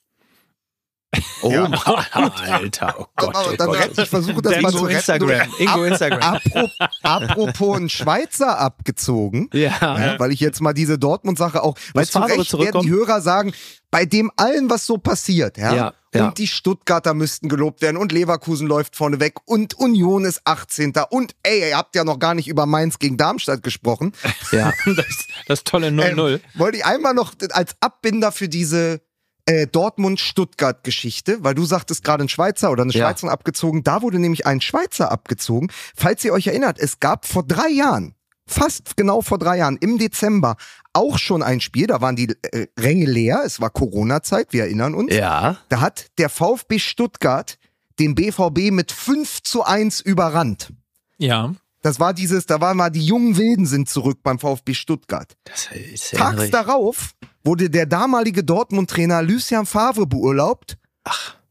Oh, 1.42 1.52
Ja. 1.52 1.66
Alter, 2.12 2.96
oh 3.00 3.06
Gott, 3.16 3.36
oh 3.36 3.56
dann, 3.58 3.68
Gott. 3.68 3.98
ich 3.98 4.10
versuche 4.10 4.42
das 4.42 4.62
mal 4.62 4.72
zu. 4.72 4.88
Instagram, 4.88 5.48
Ingo 5.60 5.84
Instagram. 5.84 6.22
Apropos, 6.22 6.72
apropos 7.04 7.78
ein 7.78 7.90
Schweizer 7.90 8.60
abgezogen. 8.60 9.50
Ja. 9.54 9.72
Ja, 9.82 10.20
weil 10.20 10.32
ich 10.32 10.40
jetzt 10.40 10.62
mal 10.62 10.74
diese 10.74 10.98
Dortmund-Sache 10.98 11.64
auch, 11.64 11.76
weil 11.94 12.06
zu 12.06 12.20
Recht 12.20 12.58
werden 12.58 12.82
die 12.82 12.90
Hörer 12.90 13.22
sagen, 13.22 13.54
bei 13.92 14.06
dem 14.06 14.32
allen, 14.36 14.70
was 14.70 14.86
so 14.86 14.98
passiert, 14.98 15.58
ja, 15.58 15.74
Ja, 15.74 15.94
ja. 16.14 16.26
und 16.28 16.38
die 16.40 16.48
Stuttgarter 16.48 17.14
müssten 17.14 17.48
gelobt 17.48 17.82
werden 17.82 17.98
und 17.98 18.12
Leverkusen 18.12 18.68
läuft 18.68 18.96
vorne 18.96 19.20
weg 19.20 19.36
und 19.46 19.76
Union 19.76 20.26
ist 20.26 20.42
18. 20.46 20.94
und 21.12 21.36
ey, 21.44 21.70
ihr 21.70 21.78
habt 21.78 21.96
ja 21.96 22.04
noch 22.04 22.18
gar 22.20 22.34
nicht 22.34 22.48
über 22.48 22.66
Mainz 22.66 22.98
gegen 23.00 23.18
Darmstadt 23.18 23.62
gesprochen. 23.64 24.14
ja. 24.52 24.74
Das, 24.86 25.06
das 25.48 25.64
tolle 25.64 25.90
0-0. 25.90 26.34
Ähm, 26.36 26.40
wollte 26.56 26.78
ich 26.78 26.86
einmal 26.86 27.14
noch 27.14 27.34
als 27.52 27.76
Abbinder 27.80 28.32
für 28.32 28.50
diese 28.50 29.02
äh, 29.46 29.68
Dortmund-Stuttgart-Geschichte, 29.68 31.44
weil 31.44 31.56
du 31.56 31.66
sagtest 31.66 32.04
gerade 32.04 32.24
ein 32.24 32.30
Schweizer 32.30 32.72
oder 32.72 32.84
eine 32.84 32.92
Ja. 32.94 33.06
Schweizerin 33.08 33.30
abgezogen, 33.30 33.84
da 33.84 34.02
wurde 34.02 34.20
nämlich 34.20 34.46
ein 34.46 34.62
Schweizer 34.62 35.12
abgezogen. 35.12 35.70
Falls 35.96 36.24
ihr 36.24 36.34
euch 36.34 36.48
erinnert, 36.48 36.80
es 36.80 37.00
gab 37.00 37.26
vor 37.26 37.44
drei 37.44 37.70
Jahren, 37.70 38.16
fast 38.46 38.96
genau 38.98 39.22
vor 39.22 39.38
drei 39.40 39.58
Jahren, 39.58 39.78
im 39.78 39.98
Dezember, 39.98 40.56
auch 40.94 41.18
schon 41.18 41.42
ein 41.44 41.60
Spiel, 41.60 41.88
da 41.88 42.02
waren 42.02 42.16
die 42.16 42.36
äh, 42.52 42.68
Ränge 42.80 43.06
leer, 43.06 43.42
es 43.46 43.60
war 43.60 43.70
Corona-Zeit, 43.70 44.54
wir 44.54 44.64
erinnern 44.64 44.94
uns. 44.94 45.14
Ja. 45.14 45.58
Da 45.70 45.82
hat 45.82 46.08
der 46.18 46.30
VfB 46.30 46.80
Stuttgart 46.80 47.58
den 48.00 48.16
BVB 48.16 48.72
mit 48.72 48.92
5 48.92 49.44
zu 49.44 49.64
1 49.64 50.02
überrannt. 50.02 50.72
Ja. 51.18 51.54
Das 51.84 52.00
war 52.00 52.14
dieses, 52.14 52.48
da 52.48 52.60
waren 52.60 52.78
mal 52.78 52.90
die 52.90 53.06
jungen 53.06 53.38
Wilden 53.38 53.68
sind 53.68 53.88
zurück 53.88 54.20
beim 54.24 54.40
VfB 54.40 54.74
Stuttgart. 54.74 55.38
Das 55.44 55.70
ist 55.72 56.14
ja 56.14 56.20
Tags 56.20 56.50
darauf 56.50 57.14
wurde 57.44 57.70
der 57.70 57.86
damalige 57.86 58.44
Dortmund-Trainer 58.44 59.22
Lucien 59.22 59.66
Favre 59.66 60.08
beurlaubt 60.08 60.78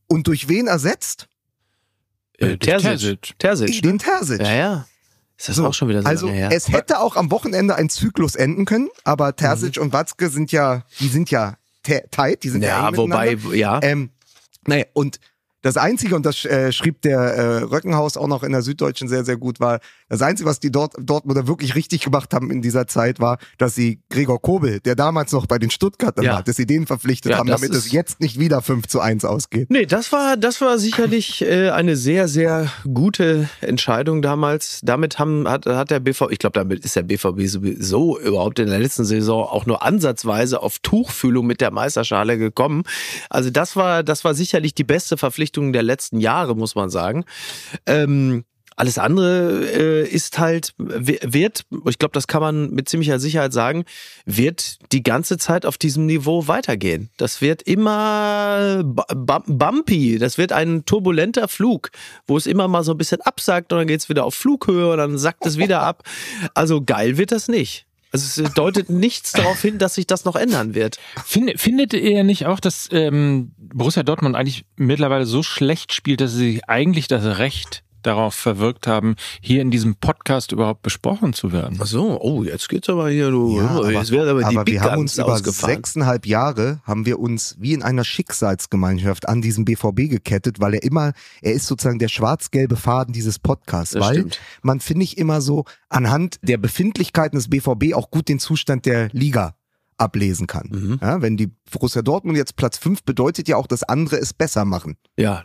und 0.09 0.27
durch 0.27 0.49
wen 0.49 0.67
ersetzt? 0.67 1.29
äh, 2.39 2.57
Terzic. 2.57 3.39
Terzic. 3.39 3.83
Den 3.83 3.99
Terzic. 3.99 4.41
Ja, 4.41 4.55
ja. 4.55 4.87
Ist 5.37 5.49
das 5.49 5.57
So, 5.57 5.67
auch 5.67 5.75
schon 5.75 5.89
wieder 5.89 6.03
so 6.03 6.09
also 6.09 6.27
lange 6.27 6.39
her? 6.39 6.51
es 6.53 6.69
hätte 6.69 7.01
auch 7.01 7.17
am 7.17 7.31
Wochenende 7.31 7.75
ein 7.75 7.89
Zyklus 7.89 8.35
enden 8.35 8.65
können, 8.65 8.89
aber 9.05 9.35
Terzic 9.37 9.79
und 9.79 9.93
Watzke 9.93 10.29
sind 10.29 10.53
ja, 10.53 10.85
die 11.01 11.09
sind 11.09 11.31
ja 11.31 11.57
tight, 11.83 12.43
die 12.45 12.49
sind 12.49 12.63
ja, 12.63 12.69
ja, 12.69 12.89
eng 12.89 12.97
wobei, 12.97 13.37
ja. 13.55 13.81
Ähm, 13.83 14.11
naja, 14.67 14.85
und 14.93 15.19
Das 15.63 15.77
Einzige, 15.77 16.17
und 16.17 16.27
das 16.27 16.45
äh, 16.45 16.73
schrieb 16.73 17.01
der 17.03 17.19
äh, 17.21 17.57
Röckenhaus 17.63 18.17
auch 18.17 18.27
noch 18.27 18.43
in 18.43 18.51
der 18.53 18.63
Süddeutschen 18.63 19.09
sehr, 19.09 19.25
sehr 19.25 19.37
gut, 19.37 19.61
war, 19.61 19.79
das 20.09 20.21
Einzige, 20.21 20.49
was 20.49 20.59
die 20.61 20.71
dort, 20.71 20.95
Dortmunder 20.99 21.47
wirklich 21.47 21.75
richtig 21.77 22.03
gemacht 22.03 22.35
haben 22.35 22.51
in 22.51 22.61
dieser 22.63 22.87
Zeit, 22.89 23.21
war, 23.21 23.39
dass 23.59 23.75
sie 23.77 24.01
Gregor 24.11 24.43
Kobel, 24.43 24.81
der 24.81 24.97
damals 24.97 25.33
noch 25.33 25.47
bei 25.47 25.59
den 25.59 25.71
Stuttgartern 25.71 26.25
Ja. 26.25 26.35
war, 26.35 26.43
dass 26.43 26.57
sie 26.57 26.67
den 26.67 26.87
verpflichtet 26.87 27.33
Ja, 27.33 27.39
haben, 27.39 27.49
damit 27.49 27.71
es 27.71 27.93
jetzt 27.93 28.21
nicht 28.21 28.39
wieder 28.41 28.61
5 28.61 28.89
zu 28.89 29.01
1 29.01 29.25
ausgeht. 29.25 29.71
Nee, 29.71 29.87
das 29.87 30.11
war, 30.13 30.37
das 30.37 30.61
war 30.61 30.79
sicherlich 30.79 31.43
äh, 31.43 31.71
eine 31.71 31.97
sehr, 31.97 32.27
sehr 32.27 32.71
gute 32.93 33.49
Entscheidung 33.61 34.21
damals. 34.21 34.81
Damit 34.83 35.19
haben, 35.21 35.49
hat, 35.49 35.67
hat 35.67 35.91
der 35.91 36.01
BVB, 36.01 36.33
ich 36.33 36.39
glaube, 36.39 36.59
damit 36.59 36.85
ist 36.85 36.97
der 36.97 37.05
BVB 37.05 37.47
sowieso 37.47 38.19
überhaupt 38.19 38.59
in 38.59 38.67
der 38.67 38.81
letzten 38.81 39.05
Saison 39.05 39.45
auch 39.45 39.65
nur 39.67 39.83
ansatzweise 39.83 40.61
auf 40.61 40.81
Tuchfühlung 40.81 41.47
mit 41.47 41.61
der 41.61 41.71
Meisterschale 41.71 42.37
gekommen. 42.37 42.83
Also 43.31 43.51
das 43.51 43.77
war, 43.77 44.03
das 44.03 44.25
war 44.25 44.35
sicherlich 44.35 44.75
die 44.75 44.85
beste 44.85 45.17
Verpflichtung 45.17 45.52
der 45.53 45.83
letzten 45.83 46.19
Jahre, 46.21 46.57
muss 46.57 46.75
man 46.75 46.91
sagen. 46.91 47.25
Ähm, 47.87 48.45
alles 48.75 48.97
andere 48.97 49.67
äh, 49.67 50.09
ist 50.09 50.39
halt, 50.39 50.73
wird, 50.79 51.67
ich 51.87 51.99
glaube, 51.99 52.15
das 52.15 52.27
kann 52.27 52.41
man 52.41 52.71
mit 52.71 52.89
ziemlicher 52.89 53.19
Sicherheit 53.21 53.53
sagen, 53.53 53.85
wird 54.25 54.79
die 54.93 55.03
ganze 55.03 55.37
Zeit 55.37 55.67
auf 55.67 55.77
diesem 55.77 56.07
Niveau 56.07 56.49
weitergehen. 56.49 57.11
Das 57.19 57.43
wird 57.43 57.61
immer 57.63 58.83
bu- 58.83 59.03
bu- 59.15 59.43
bumpy, 59.47 60.19
das 60.19 60.39
wird 60.39 60.53
ein 60.53 60.87
turbulenter 60.87 61.49
Flug, 61.49 61.91
wo 62.27 62.39
es 62.39 62.47
immer 62.47 62.67
mal 62.67 62.83
so 62.83 62.93
ein 62.93 62.99
bisschen 62.99 63.21
absackt 63.21 63.73
und 63.75 63.79
dann 63.79 63.87
geht's 63.87 64.09
wieder 64.09 64.25
auf 64.25 64.35
Flughöhe 64.35 64.91
und 64.91 64.99
dann 64.99 65.19
sackt 65.19 65.45
es 65.45 65.59
wieder 65.59 65.83
ab. 65.83 66.03
Also 66.55 66.81
geil 66.83 67.19
wird 67.19 67.31
das 67.31 67.49
nicht. 67.49 67.87
Also 68.13 68.43
es 68.43 68.53
deutet 68.53 68.91
nichts 68.91 69.33
darauf 69.33 69.61
hin, 69.61 69.79
dass 69.79 69.95
sich 69.95 70.07
das 70.07 70.27
noch 70.27 70.37
ändern 70.37 70.75
wird. 70.75 70.99
Finde, 71.25 71.57
findet 71.57 71.95
ihr 71.95 72.25
nicht 72.25 72.45
auch, 72.47 72.61
dass 72.61 72.89
ähm, 72.93 73.53
Borussia 73.57 74.03
Dortmund 74.03 74.37
eigentlich 74.37 74.67
mittlerweile 74.77 75.25
so 75.25 75.43
schlecht 75.43 75.95
spielt, 75.95 76.21
dass 76.21 76.33
sie 76.33 76.53
sich 76.53 76.69
eigentlich 76.69 77.09
das 77.09 77.39
Recht 77.39 77.83
darauf 78.03 78.35
verwirkt 78.35 78.87
haben, 78.87 79.17
hier 79.41 79.63
in 79.63 79.71
diesem 79.71 79.97
Podcast 79.97 80.53
überhaupt 80.53 80.83
besprochen 80.83 81.33
zu 81.33 81.53
werden? 81.53 81.79
Ach 81.81 81.87
so, 81.87 82.21
oh, 82.21 82.43
jetzt 82.45 82.69
geht's 82.69 82.89
aber 82.89 83.11
hier, 83.11 83.31
du, 83.31 83.59
Ja, 83.59 83.79
oh, 83.79 83.89
jetzt 83.89 84.11
werden 84.11 84.29
aber 84.29 84.41
die 84.41 84.57
aber 84.57 84.65
Big 84.65 84.75
wir 84.75 84.83
haben 84.83 85.01
uns 85.01 85.19
über 85.19 85.39
sechseinhalb 85.39 86.27
Jahre 86.27 86.81
haben 86.85 87.07
wir 87.07 87.19
uns 87.19 87.57
wie 87.59 87.73
in 87.73 87.83
einer 87.83 88.05
Schicksalsgemeinschaft 88.05 89.29
an 89.29 89.43
diesen 89.43 89.65
BVB 89.65 90.11
gekettet, 90.11 90.61
weil 90.61 90.75
er 90.75 90.83
immer, 90.83 91.13
er 91.41 91.53
ist 91.53 91.67
sozusagen 91.67 91.99
der 91.99 92.09
schwarz-gelbe 92.09 92.77
Faden 92.77 93.13
dieses 93.13 93.39
Podcasts, 93.39 93.95
Das 93.95 94.03
weil 94.03 94.15
stimmt. 94.15 94.41
man 94.63 94.81
finde 94.81 95.05
ich 95.05 95.19
immer 95.19 95.41
so 95.41 95.65
anhand 95.89 96.39
der 96.43 96.59
Befindlichkeiten 96.59 97.37
des 97.37 97.49
BVB 97.49 97.95
auch 97.95 98.11
gut 98.11 98.29
den 98.29 98.39
Zustand 98.39 98.87
der 98.87 99.09
Liga 99.13 99.55
ablesen 99.99 100.47
kann. 100.47 100.69
Mhm. 100.73 100.99
Ja, 101.01 101.23
wenn 101.23 101.37
die 101.37 101.51
Borussia 101.71 102.03
Dortmund 102.03 102.37
jetzt 102.37 102.57
Platz 102.57 102.77
fünf 102.79 103.05
bedeutet 103.05 103.49
ja 103.49 103.57
auch, 103.57 103.67
dass 103.67 103.83
andere 103.83 104.17
es 104.17 104.33
besser 104.33 104.65
machen. 104.65 104.97
Ja, 105.17 105.45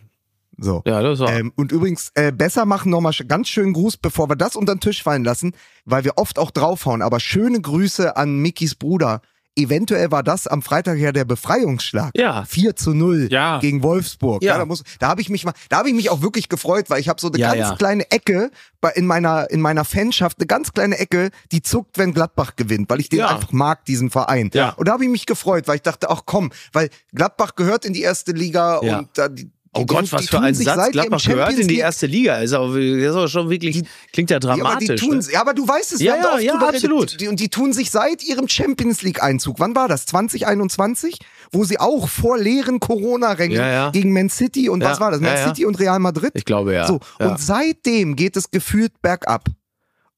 So. 0.59 0.81
ja, 0.85 1.01
das 1.01 1.19
war. 1.19 1.31
Ähm, 1.33 1.51
und 1.55 1.71
übrigens, 1.71 2.11
äh, 2.15 2.31
besser 2.31 2.65
machen 2.65 2.89
nochmal 2.91 3.13
ganz 3.27 3.47
schönen 3.47 3.73
Gruß, 3.73 3.97
bevor 3.97 4.29
wir 4.29 4.35
das 4.35 4.55
unter 4.55 4.73
den 4.75 4.79
Tisch 4.79 5.03
fallen 5.03 5.23
lassen, 5.23 5.53
weil 5.85 6.03
wir 6.03 6.13
oft 6.17 6.39
auch 6.39 6.51
draufhauen. 6.51 7.01
Aber 7.01 7.19
schöne 7.19 7.61
Grüße 7.61 8.17
an 8.17 8.37
Mikis 8.37 8.75
Bruder. 8.75 9.21
Eventuell 9.55 10.11
war 10.11 10.21
das 10.21 10.45
am 10.45 10.61
Freitag 10.61 10.99
ja 10.99 11.11
der 11.11 11.25
Befreiungsschlag. 11.25 12.11
Ja. 12.15 12.45
4 12.45 12.75
zu 12.75 12.93
0 12.93 13.27
Ja. 13.31 13.57
gegen 13.59 13.81
Wolfsburg. 13.81 14.43
Ja. 14.43 14.55
da 14.57 14.65
muss, 14.65 14.83
da 14.99 15.07
habe 15.07 15.21
ich 15.21 15.29
mich 15.29 15.45
mal, 15.45 15.53
da 15.69 15.77
habe 15.77 15.89
ich 15.89 15.95
mich 15.95 16.11
auch 16.11 16.21
wirklich 16.21 16.47
gefreut, 16.47 16.91
weil 16.91 16.99
ich 16.99 17.09
habe 17.09 17.19
so 17.19 17.27
eine 17.27 17.39
Ja, 17.39 17.55
ganz 17.55 17.69
ja. 17.69 17.75
kleine 17.75 18.11
Ecke 18.11 18.51
bei, 18.81 18.91
in 18.91 19.07
meiner 19.07 19.49
in 19.49 19.59
meiner 19.59 19.83
Fanschaft, 19.83 20.37
eine 20.39 20.45
ganz 20.45 20.73
kleine 20.73 20.99
Ecke, 20.99 21.31
die 21.51 21.63
zuckt, 21.63 21.97
wenn 21.97 22.13
Gladbach 22.13 22.55
gewinnt, 22.55 22.87
weil 22.91 22.99
ich 22.99 23.09
den 23.09 23.19
Ja. 23.19 23.29
einfach 23.29 23.51
mag, 23.51 23.83
diesen 23.85 24.11
Verein. 24.11 24.51
Ja. 24.53 24.69
Und 24.71 24.87
da 24.87 24.93
habe 24.93 25.03
ich 25.05 25.09
mich 25.09 25.25
gefreut, 25.25 25.67
weil 25.67 25.77
ich 25.77 25.81
dachte, 25.81 26.11
ach 26.11 26.21
komm, 26.27 26.51
weil 26.71 26.89
Gladbach 27.15 27.55
gehört 27.55 27.83
in 27.83 27.93
die 27.93 28.01
erste 28.01 28.33
Liga 28.33 28.79
Ja. 28.83 28.99
und 28.99 29.09
da 29.17 29.27
die 29.27 29.49
Oh 29.77 29.81
die- 29.81 29.85
Gott, 29.85 30.05
die 30.07 30.11
was 30.11 30.25
für 30.25 30.35
tun 30.37 30.43
ein 30.43 30.53
Satz. 30.55 30.91
Gladbach 30.91 31.23
gehört 31.25 31.53
in 31.59 31.67
die 31.67 31.77
erste 31.77 32.05
Liga. 32.07 32.37
Ist 32.39 32.53
aber, 32.53 32.67
das 32.75 32.83
ist 32.85 33.07
aber 33.15 33.27
schon 33.27 33.49
wirklich, 33.49 33.83
klingt 34.11 34.29
ja 34.29 34.39
ja, 34.41 34.49
aber 34.49 34.57
dramatisch. 34.57 34.87
die 34.87 34.95
tun's, 34.95 35.27
ne? 35.27 35.33
ja, 35.33 35.41
aber 35.41 35.53
du 35.53 35.67
weißt 35.67 35.93
es, 35.93 35.99
wir 35.99 36.05
Ja, 36.07 36.13
haben 36.13 36.21
ja, 36.23 36.33
oft 36.33 36.43
ja, 36.43 36.51
drüber 36.53 36.69
absolut. 36.69 37.21
Die, 37.21 37.27
und 37.27 37.39
die 37.39 37.49
tun 37.49 37.73
sich 37.73 37.91
seit 37.91 38.23
ihrem 38.23 38.47
Champions 38.47 39.01
League 39.01 39.21
Einzug, 39.23 39.59
wann 39.59 39.75
war 39.75 39.87
das? 39.87 40.05
2021? 40.07 41.19
Wo 41.51 41.63
sie 41.63 41.79
auch 41.79 42.09
vor 42.09 42.37
leeren 42.37 42.79
Corona-Rängen 42.79 43.55
Ja, 43.57 43.89
gegen 43.91 44.11
Man 44.13 44.29
City 44.29 44.69
und 44.69 44.83
was 44.83 44.99
war 44.99 45.11
das? 45.11 45.21
Man. 45.21 45.37
City 45.37 45.65
und 45.65 45.79
Real 45.79 45.99
Madrid? 45.99 46.31
Ich 46.33 46.45
glaube 46.45 46.73
ja. 46.73 46.87
So, 46.87 46.99
und 47.19 47.39
seitdem 47.39 48.15
geht 48.15 48.35
es 48.37 48.51
gefühlt 48.51 49.01
bergab. 49.01 49.45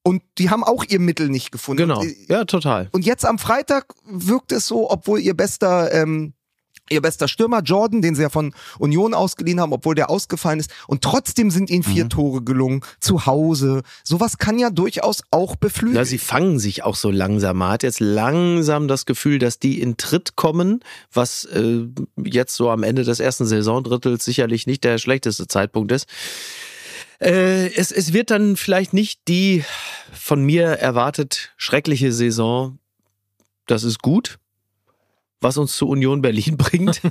Und 0.02 0.24
die 0.38 0.50
haben 0.50 0.64
auch 0.64 0.86
ihr 0.88 1.00
Mittel 1.00 1.28
nicht 1.30 1.52
gefunden. 1.52 1.84
genau. 1.84 2.00
Und, 2.00 2.08
äh, 2.08 2.16
Ja, 2.30 2.46
total. 2.46 2.88
und 2.94 3.06
jetzt 3.06 3.26
am 3.26 3.38
Freitag 3.38 3.86
wirkt 4.06 4.52
es 4.54 4.66
so, 4.66 4.90
obwohl 4.90 5.20
ihr 5.20 5.36
bester, 5.36 5.94
ähm, 5.94 6.34
ihr 6.90 7.02
bester 7.02 7.28
Stürmer 7.28 7.62
Jordan, 7.62 8.02
den 8.02 8.16
sie 8.16 8.22
ja 8.24 8.30
von 8.30 8.54
Union 8.80 9.14
ausgeliehen 9.14 9.60
haben, 9.60 9.74
obwohl 9.74 9.96
der 9.96 10.10
ausgefallen 10.10 10.60
ist. 10.60 10.72
Und 10.88 11.02
trotzdem 11.04 11.52
sind 11.52 11.70
ihnen 11.70 11.84
Mhm. 11.86 11.92
vier 11.92 12.10
Tore 12.10 12.42
gelungen, 12.44 12.82
zu 13.00 13.26
Hause. 13.26 13.84
Sowas 14.04 14.38
kann 14.38 14.60
ja 14.60 14.70
durchaus 14.70 15.22
auch 15.32 15.56
beflügeln. 15.56 15.96
Ja, 15.98 16.06
sie 16.06 16.18
fangen 16.18 16.60
sich 16.60 16.84
auch 16.84 16.96
so 16.96 17.12
langsam. 17.12 17.58
Man 17.58 17.72
hat 17.72 17.84
jetzt 17.84 18.00
langsam 18.00 18.88
das 18.88 19.06
Gefühl, 19.06 19.40
dass 19.40 19.60
die 19.60 19.82
in 19.82 19.98
Tritt 19.98 20.36
kommen, 20.36 20.82
was 21.14 21.46
äh, 21.46 21.86
jetzt 22.24 22.56
so 22.56 22.70
am 22.70 22.84
Ende 22.84 23.04
des 23.04 23.20
ersten 23.20 23.46
Saisondrittels 23.46 24.26
sicherlich 24.26 24.68
nicht 24.68 24.84
der 24.84 24.98
schlechteste 24.98 25.48
Zeitpunkt 25.48 25.92
ist. 25.92 26.08
Äh, 27.22 27.74
es, 27.76 27.92
es 27.92 28.14
wird 28.14 28.32
dann 28.32 28.56
vielleicht 28.56 28.94
nicht 28.94 29.22
die 29.28 29.64
von 30.14 30.44
mir 30.44 30.64
erwartet 30.68 31.52
schreckliche 31.58 32.14
Saison. 32.14 32.80
Das 33.68 33.84
ist 33.84 34.02
gut, 34.02 34.40
was 35.42 35.58
uns 35.58 35.76
zu 35.76 35.88
Union 35.88 36.22
Berlin 36.22 36.58
bringt. 36.58 37.02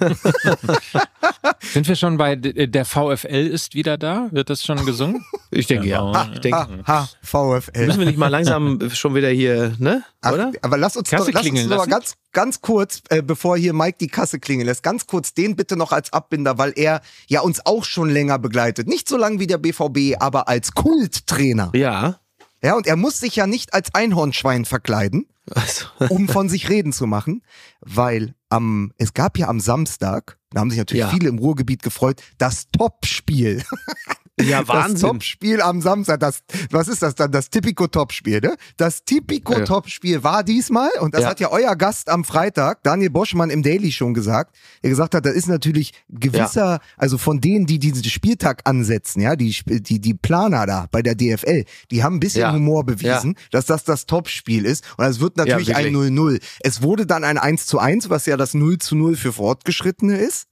Sind 1.61 1.89
wir 1.89 1.97
schon 1.97 2.16
bei 2.16 2.37
der 2.37 2.85
VfL 2.85 3.47
ist 3.47 3.74
wieder 3.74 3.99
da? 3.99 4.29
Wird 4.31 4.51
das 4.51 4.64
schon 4.64 4.85
gesungen? 4.85 5.24
Ich 5.51 5.66
denke 5.66 5.89
ja. 5.89 6.12
Ja. 6.12 6.31
Ich 6.33 6.41
denke, 6.41 6.59
ha, 6.59 6.68
ha, 6.87 7.09
VfL. 7.22 7.87
müssen 7.87 8.01
wir 8.01 8.07
nicht 8.07 8.18
mal 8.18 8.29
langsam 8.29 8.91
schon 8.91 9.14
wieder 9.14 9.29
hier, 9.29 9.74
ne? 9.79 10.03
Ach, 10.20 10.33
Oder? 10.33 10.53
Aber 10.62 10.76
lass 10.76 10.97
uns 10.97 11.11
Kasse 11.11 11.26
doch, 11.26 11.33
lass 11.33 11.43
uns 11.43 11.51
klingeln 11.51 11.68
noch 11.68 11.76
mal 11.79 11.89
lassen? 11.89 11.91
ganz, 11.91 12.14
ganz 12.33 12.61
kurz, 12.61 13.03
äh, 13.09 13.22
bevor 13.22 13.57
hier 13.57 13.72
Mike 13.72 13.99
die 14.01 14.09
Kasse 14.09 14.39
klingeln 14.39 14.66
lässt, 14.66 14.83
ganz 14.83 15.07
kurz 15.07 15.35
den 15.35 15.57
bitte 15.57 15.76
noch 15.76 15.93
als 15.93 16.12
Abbinder, 16.12 16.59
weil 16.59 16.72
er 16.76 17.01
ja 17.29 17.41
uns 17.41 17.64
auch 17.64 17.85
schon 17.85 18.11
länger 18.11 18.39
begleitet. 18.39 18.89
Nicht 18.89 19.09
so 19.09 19.16
lange 19.16 19.41
wie 19.41 19.47
der 19.47 19.59
BVB, 19.59 20.16
aber 20.20 20.49
als 20.49 20.72
Kulttrainer. 20.72 21.70
Ja. 21.74 22.20
Ja, 22.62 22.74
und 22.76 22.86
er 22.86 22.96
muss 22.96 23.20
sich 23.20 23.36
ja 23.36 23.46
nicht 23.46 23.72
als 23.74 23.94
Einhornschwein 23.94 24.64
verkleiden, 24.64 25.26
Also, 25.54 25.86
um 26.09 26.28
von 26.28 26.48
sich 26.48 26.68
reden 26.68 26.92
zu 26.92 27.06
machen, 27.06 27.42
weil 27.80 28.34
am, 28.48 28.92
es 28.98 29.14
gab 29.14 29.38
ja 29.38 29.48
am 29.48 29.61
Samstag, 29.61 30.38
da 30.50 30.61
haben 30.61 30.70
sich 30.70 30.78
natürlich 30.78 31.02
Ja. 31.04 31.11
viele 31.11 31.28
im 31.28 31.38
Ruhrgebiet 31.38 31.82
gefreut, 31.82 32.22
das 32.38 32.68
Topspiel. 32.70 33.62
ja, 34.43 34.61
Das 34.61 34.68
Wahnsinn. 34.68 35.09
Topspiel 35.09 35.61
am 35.61 35.80
Samstag, 35.80 36.20
das, 36.20 36.41
was 36.70 36.89
ist 36.89 37.03
das 37.03 37.14
dann? 37.14 37.32
Das 37.32 37.51
Tipico-Topspiel, 37.51 38.41
ne? 38.41 38.57
Das 38.76 39.05
Tipico-Topspiel 39.05 40.22
war 40.24 40.45
diesmal, 40.45 40.91
und 41.01 41.14
das 41.14 41.22
Ja. 41.22 41.28
hat 41.30 41.41
ja 41.41 41.51
euer 41.51 41.76
Gast 41.76 42.09
am 42.09 42.24
Freitag, 42.24 42.82
Daniel 42.82 43.11
Boschmann 43.11 43.51
im 43.51 43.62
Daily 43.62 43.93
schon 43.93 44.14
gesagt, 44.14 44.55
der 44.82 44.91
gesagt 44.91 45.14
hat, 45.14 45.24
das 45.26 45.34
ist 45.34 45.49
natürlich 45.49 45.93
gewisser, 46.09 46.80
also 46.97 47.18
von 47.18 47.41
denen, 47.41 47.66
die 47.66 47.78
diesen 47.78 48.05
Spieltag 48.05 48.62
ansetzen, 48.64 49.20
ja, 49.20 49.36
die, 49.36 49.55
die, 49.66 50.01
die 50.01 50.14
Planer 50.14 50.66
da 50.66 50.86
bei 50.91 51.03
der 51.03 51.14
DFL, 51.14 51.64
die 51.91 52.03
haben 52.03 52.16
ein 52.16 52.20
bisschen 52.20 52.43
Ja. 52.43 52.53
Humor 52.53 52.84
bewiesen, 52.84 53.36
dass 53.51 53.66
das 53.66 53.84
das 53.84 54.07
Topspiel 54.07 54.64
ist. 54.64 54.84
Und 54.97 55.05
es 55.07 55.20
wird 55.20 55.36
natürlich 55.36 55.68
Ja, 55.68 55.76
ein 55.76 55.95
0-0. 55.95 56.41
Es 56.61 56.82
wurde 56.82 57.07
dann 57.07 57.24
ein 57.24 57.39
1 57.39 57.66
zu 57.66 57.78
1, 57.78 58.11
was 58.11 58.26
ja 58.26 58.36
das 58.36 58.55
0 58.55 58.78
zu 58.78 58.97
0 58.97 59.16
für 59.16 59.32
Fortgeschrittene 59.32 60.16
ist. 60.18 60.47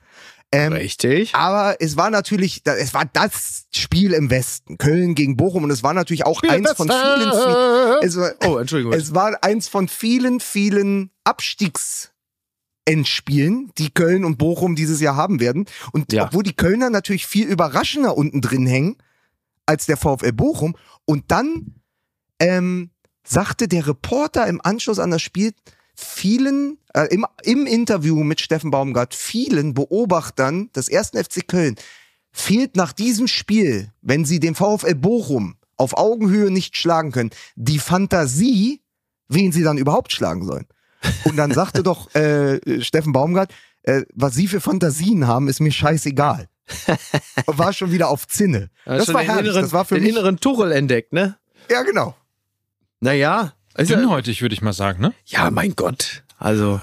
Ähm, 0.52 0.72
Richtig. 0.72 1.34
aber 1.34 1.76
es 1.80 1.96
war 1.96 2.08
natürlich, 2.10 2.62
es 2.64 2.94
war 2.94 3.04
das 3.12 3.64
Spiel 3.74 4.12
im 4.12 4.30
Westen, 4.30 4.78
Köln 4.78 5.14
gegen 5.16 5.36
Bochum 5.36 5.64
und 5.64 5.70
es 5.72 5.82
war 5.82 5.92
natürlich 5.92 6.24
auch 6.24 6.40
eins 6.44 6.70
von 6.72 6.88
vielen, 6.88 7.32
vielen 7.32 8.02
es, 8.02 8.16
war, 8.16 8.30
Oh, 8.44 8.56
Entschuldigung. 8.58 8.92
es 8.92 9.12
war 9.14 9.42
eins 9.42 9.66
von 9.68 9.88
vielen, 9.88 10.38
vielen 10.38 11.10
Abstiegsendspielen, 11.24 13.72
die 13.76 13.90
Köln 13.90 14.24
und 14.24 14.38
Bochum 14.38 14.76
dieses 14.76 15.00
Jahr 15.00 15.16
haben 15.16 15.40
werden. 15.40 15.66
Und 15.92 16.12
Ja. 16.12 16.26
obwohl 16.26 16.44
die 16.44 16.54
Kölner 16.54 16.90
natürlich 16.90 17.26
viel 17.26 17.48
überraschender 17.48 18.16
unten 18.16 18.40
drin 18.40 18.66
hängen 18.66 18.96
als 19.66 19.86
der 19.86 19.96
VfL 19.96 20.32
Bochum 20.32 20.76
und 21.06 21.24
dann 21.32 21.74
ähm, 22.38 22.90
sagte 23.24 23.66
der 23.66 23.88
Reporter 23.88 24.46
im 24.46 24.60
Anschluss 24.62 25.00
an 25.00 25.10
das 25.10 25.22
Spiel 25.22 25.52
vielen, 25.96 26.78
äh, 26.94 27.06
im, 27.10 27.26
im 27.42 27.66
Interview 27.66 28.22
mit 28.22 28.40
Steffen 28.40 28.70
Baumgart, 28.70 29.14
vielen 29.14 29.74
Beobachtern 29.74 30.70
des 30.76 30.88
ersten 30.88 31.22
FC 31.22 31.48
Köln 31.48 31.76
fehlt 32.32 32.76
nach 32.76 32.92
diesem 32.92 33.26
Spiel, 33.28 33.90
wenn 34.02 34.24
sie 34.26 34.38
den 34.40 34.54
VfL 34.54 34.94
Bochum 34.94 35.56
auf 35.78 35.96
Augenhöhe 35.96 36.50
nicht 36.50 36.76
schlagen 36.76 37.10
können, 37.10 37.30
die 37.54 37.78
Fantasie, 37.78 38.82
wen 39.28 39.52
sie 39.52 39.62
dann 39.62 39.78
überhaupt 39.78 40.12
schlagen 40.12 40.44
sollen. 40.44 40.66
Und 41.24 41.36
dann 41.36 41.52
sagte 41.52 41.82
doch 41.82 42.14
äh, 42.14 42.82
Steffen 42.82 43.12
Baumgart, 43.12 43.52
äh, 43.84 44.02
was 44.14 44.34
sie 44.34 44.48
für 44.48 44.60
Fantasien 44.60 45.26
haben, 45.26 45.48
ist 45.48 45.60
mir 45.60 45.72
scheißegal. 45.72 46.48
Und 47.46 47.58
war 47.58 47.72
schon 47.72 47.92
wieder 47.92 48.08
auf 48.08 48.26
Zinne. 48.26 48.70
Das 48.84 49.12
war 49.14 49.22
herrlich. 49.22 49.46
Inneren, 49.46 49.62
Das 49.62 49.72
war 49.72 49.84
für 49.84 49.94
den 49.94 50.02
mich. 50.04 50.12
inneren 50.12 50.38
Tuchel 50.40 50.72
entdeckt, 50.72 51.12
ne? 51.12 51.38
Ja, 51.70 51.82
genau. 51.82 52.16
Naja. 53.00 53.52
Also, 53.76 53.94
Dünnhäutig, 53.94 54.42
würde 54.42 54.54
ich 54.54 54.62
mal 54.62 54.72
sagen, 54.72 55.02
ne? 55.02 55.12
ja, 55.26 55.50
mein 55.50 55.74
Gott. 55.76 56.22
Also, 56.38 56.80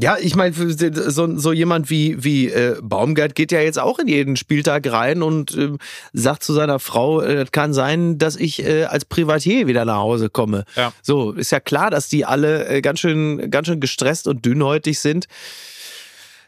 Ja, 0.00 0.16
ich 0.20 0.36
meine, 0.36 0.54
so, 0.54 1.36
so 1.38 1.52
jemand 1.52 1.90
wie, 1.90 2.22
wie 2.22 2.48
äh, 2.48 2.76
Baumgart 2.80 3.34
geht 3.34 3.50
ja 3.50 3.60
jetzt 3.60 3.78
auch 3.80 3.98
in 3.98 4.06
jeden 4.06 4.36
Spieltag 4.36 4.86
rein 4.90 5.22
und 5.22 5.56
äh, 5.56 5.70
sagt 6.12 6.44
zu 6.44 6.52
seiner 6.52 6.78
Frau, 6.78 7.20
äh, 7.20 7.44
kann 7.50 7.72
sein, 7.74 8.16
dass 8.18 8.36
ich 8.36 8.64
äh, 8.64 8.84
als 8.84 9.04
Privatier 9.04 9.66
wieder 9.66 9.84
nach 9.84 9.96
Hause 9.98 10.28
komme. 10.30 10.64
Ja. 10.76 10.92
So, 11.02 11.32
ist 11.32 11.50
ja 11.50 11.58
klar, 11.60 11.90
dass 11.90 12.08
die 12.08 12.24
alle 12.24 12.68
äh, 12.68 12.80
ganz 12.80 13.00
schön, 13.00 13.50
ganz 13.50 13.66
schön 13.66 13.80
gestresst 13.80 14.28
und 14.28 14.44
dünnhäutig 14.44 15.00
sind. 15.00 15.26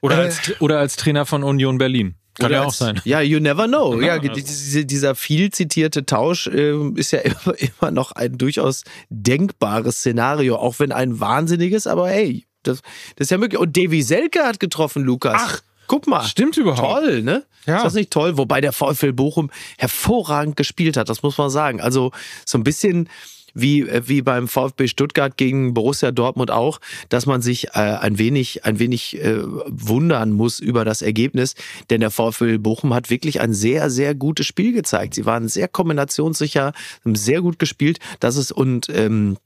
Oder, 0.00 0.18
Äh. 0.18 0.24
als, 0.26 0.60
oder 0.60 0.78
als 0.78 0.96
Trainer 0.96 1.26
von 1.26 1.42
Union 1.42 1.78
Berlin. 1.78 2.14
Kann 2.34 2.52
ja 2.52 2.64
auch 2.64 2.72
sein. 2.72 3.00
Ja, 3.04 3.20
you 3.20 3.40
never 3.40 3.66
know. 3.66 4.00
Ja, 4.00 4.18
diese, 4.18 4.84
dieser 4.86 5.14
viel 5.14 5.50
zitierte 5.50 6.06
Tausch 6.06 6.46
äh, 6.46 6.74
ist 6.94 7.10
ja 7.12 7.18
immer, 7.20 7.54
immer 7.58 7.90
noch 7.90 8.12
ein 8.12 8.38
durchaus 8.38 8.84
denkbares 9.08 9.98
Szenario, 9.98 10.56
auch 10.56 10.78
wenn 10.78 10.92
ein 10.92 11.20
wahnsinniges, 11.20 11.86
aber 11.86 12.08
hey, 12.08 12.46
das, 12.62 12.82
das 13.16 13.26
ist 13.26 13.30
ja 13.30 13.38
möglich. 13.38 13.60
Und 13.60 13.76
Davy 13.76 14.02
Selke 14.02 14.44
hat 14.44 14.60
getroffen, 14.60 15.02
Lukas. 15.02 15.34
Ach, 15.36 15.60
guck 15.86 16.06
mal. 16.06 16.24
Stimmt 16.24 16.56
überhaupt. 16.56 17.04
Toll, 17.04 17.22
ne? 17.22 17.44
Ja. 17.66 17.78
Ist 17.78 17.84
das 17.84 17.94
nicht 17.94 18.10
toll? 18.10 18.36
Wobei 18.36 18.60
der 18.60 18.72
VfL 18.72 19.12
Bochum 19.12 19.50
hervorragend 19.78 20.56
gespielt 20.56 20.96
hat, 20.96 21.08
das 21.08 21.22
muss 21.22 21.36
man 21.36 21.50
sagen. 21.50 21.80
Also 21.80 22.12
so 22.46 22.58
ein 22.58 22.64
bisschen 22.64 23.08
wie, 23.54 23.82
äh, 23.82 24.02
wie 24.06 24.22
beim 24.22 24.48
VfB 24.48 24.88
Stuttgart 24.88 25.36
gegen 25.36 25.74
Borussia 25.74 26.10
Dortmund 26.10 26.50
auch, 26.50 26.80
dass 27.08 27.26
man 27.26 27.42
sich 27.42 27.68
äh, 27.68 27.78
ein 27.78 28.18
wenig, 28.18 28.64
ein 28.64 28.78
wenig 28.78 29.22
äh, 29.22 29.42
wundern 29.42 30.32
muss 30.32 30.60
über 30.60 30.84
das 30.84 31.02
Ergebnis. 31.02 31.54
Denn 31.90 32.00
der 32.00 32.10
VfL 32.10 32.58
Bochum 32.58 32.94
hat 32.94 33.10
wirklich 33.10 33.40
ein 33.40 33.52
sehr, 33.54 33.90
sehr 33.90 34.14
gutes 34.14 34.46
Spiel 34.46 34.72
gezeigt. 34.72 35.14
Sie 35.14 35.26
waren 35.26 35.48
sehr 35.48 35.68
kombinationssicher, 35.68 36.72
haben 37.04 37.14
sehr 37.14 37.42
gut 37.42 37.58
gespielt. 37.58 37.98
Das 38.20 38.36
ist 38.36 38.52
und 38.52 38.88
ähm, 38.90 39.36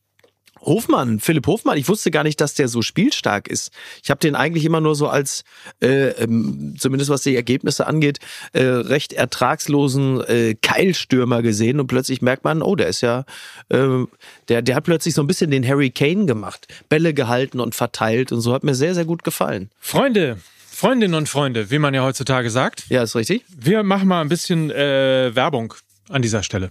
Hofmann, 0.64 1.20
Philipp 1.20 1.46
Hofmann, 1.46 1.78
ich 1.78 1.88
wusste 1.88 2.10
gar 2.10 2.24
nicht, 2.24 2.40
dass 2.40 2.54
der 2.54 2.68
so 2.68 2.82
spielstark 2.82 3.48
ist. 3.48 3.72
Ich 4.02 4.10
habe 4.10 4.20
den 4.20 4.34
eigentlich 4.34 4.64
immer 4.64 4.80
nur 4.80 4.94
so 4.94 5.08
als, 5.08 5.44
äh, 5.80 6.08
ähm, 6.10 6.74
zumindest 6.78 7.10
was 7.10 7.22
die 7.22 7.36
Ergebnisse 7.36 7.86
angeht, 7.86 8.18
äh, 8.52 8.62
recht 8.62 9.12
ertragslosen 9.12 10.22
äh, 10.22 10.54
Keilstürmer 10.60 11.42
gesehen 11.42 11.80
und 11.80 11.86
plötzlich 11.86 12.22
merkt 12.22 12.44
man, 12.44 12.62
oh, 12.62 12.76
der 12.76 12.88
ist 12.88 13.00
ja, 13.00 13.24
äh, 13.68 14.04
der, 14.48 14.62
der 14.62 14.76
hat 14.76 14.84
plötzlich 14.84 15.14
so 15.14 15.22
ein 15.22 15.26
bisschen 15.26 15.50
den 15.50 15.66
Harry 15.66 15.90
Kane 15.90 16.26
gemacht, 16.26 16.66
Bälle 16.88 17.14
gehalten 17.14 17.60
und 17.60 17.74
verteilt 17.74 18.32
und 18.32 18.40
so 18.40 18.52
hat 18.52 18.64
mir 18.64 18.74
sehr, 18.74 18.94
sehr 18.94 19.04
gut 19.04 19.24
gefallen. 19.24 19.70
Freunde, 19.80 20.38
Freundinnen 20.70 21.14
und 21.14 21.28
Freunde, 21.28 21.70
wie 21.70 21.78
man 21.78 21.94
ja 21.94 22.02
heutzutage 22.02 22.50
sagt. 22.50 22.84
Ja, 22.88 23.02
ist 23.02 23.14
richtig. 23.14 23.44
Wir 23.56 23.82
machen 23.82 24.08
mal 24.08 24.20
ein 24.20 24.28
bisschen 24.28 24.70
äh, 24.70 25.30
Werbung 25.34 25.74
an 26.08 26.22
dieser 26.22 26.42
Stelle. 26.42 26.70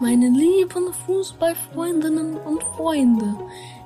Meine 0.00 0.30
lieben 0.30 0.94
Fußballfreundinnen 1.06 2.38
und 2.38 2.62
Freunde, 2.74 3.34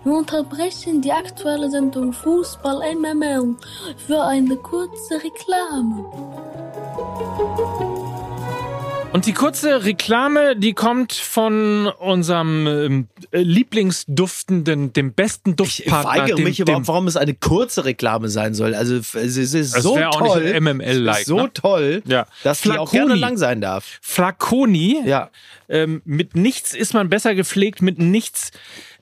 wir 0.05 0.13
unterbrechen 0.13 1.03
die 1.03 1.11
aktuelle 1.11 1.69
Sendung 1.69 2.13
Fußball 2.13 2.95
MML 2.95 3.57
für 3.97 4.23
eine 4.23 4.57
kurze 4.57 5.15
Reklame. 5.15 6.05
Und 9.15 9.27
die 9.27 9.33
kurze 9.33 9.85
Reklame, 9.85 10.57
die 10.57 10.73
kommt 10.73 11.13
von 11.13 11.87
unserem 11.87 12.67
ähm, 12.67 13.09
äh, 13.31 13.43
Lieblingsduftenden, 13.43 14.93
dem 14.93 15.13
besten 15.13 15.51
Ich 15.51 15.57
Duftpartner. 15.57 16.11
weigere 16.23 16.35
dem, 16.39 16.45
mich 16.45 16.59
überhaupt, 16.59 16.89
warum 16.89 17.07
es 17.07 17.17
eine 17.17 17.33
kurze 17.35 17.85
Reklame 17.85 18.29
sein 18.29 18.55
soll. 18.55 18.75
Also 18.75 18.97
es 18.97 19.15
ist 19.37 19.55
Es 19.55 19.71
so 19.71 19.95
wär 19.95 20.11
auch 20.11 20.21
nicht 20.21 20.33
toll, 20.33 20.81
es 20.83 20.97
ist 21.21 21.27
so 21.27 21.37
ne? 21.43 21.51
toll, 21.55 22.03
Ja. 22.07 22.27
dass 22.43 22.63
die 22.63 22.71
auch 22.71 22.91
Flaconi. 22.91 22.99
gerne 23.07 23.15
lang 23.15 23.37
sein 23.37 23.61
darf. 23.61 24.01
Flaconi. 24.03 25.01
Ja. 25.07 25.31
Ähm, 25.69 26.03
mit 26.05 26.35
nichts 26.35 26.75
ist 26.75 26.93
man 26.93 27.09
besser 27.09 27.37
gepflegt, 27.37 27.83
mit 27.83 28.01
nichts 28.01 28.51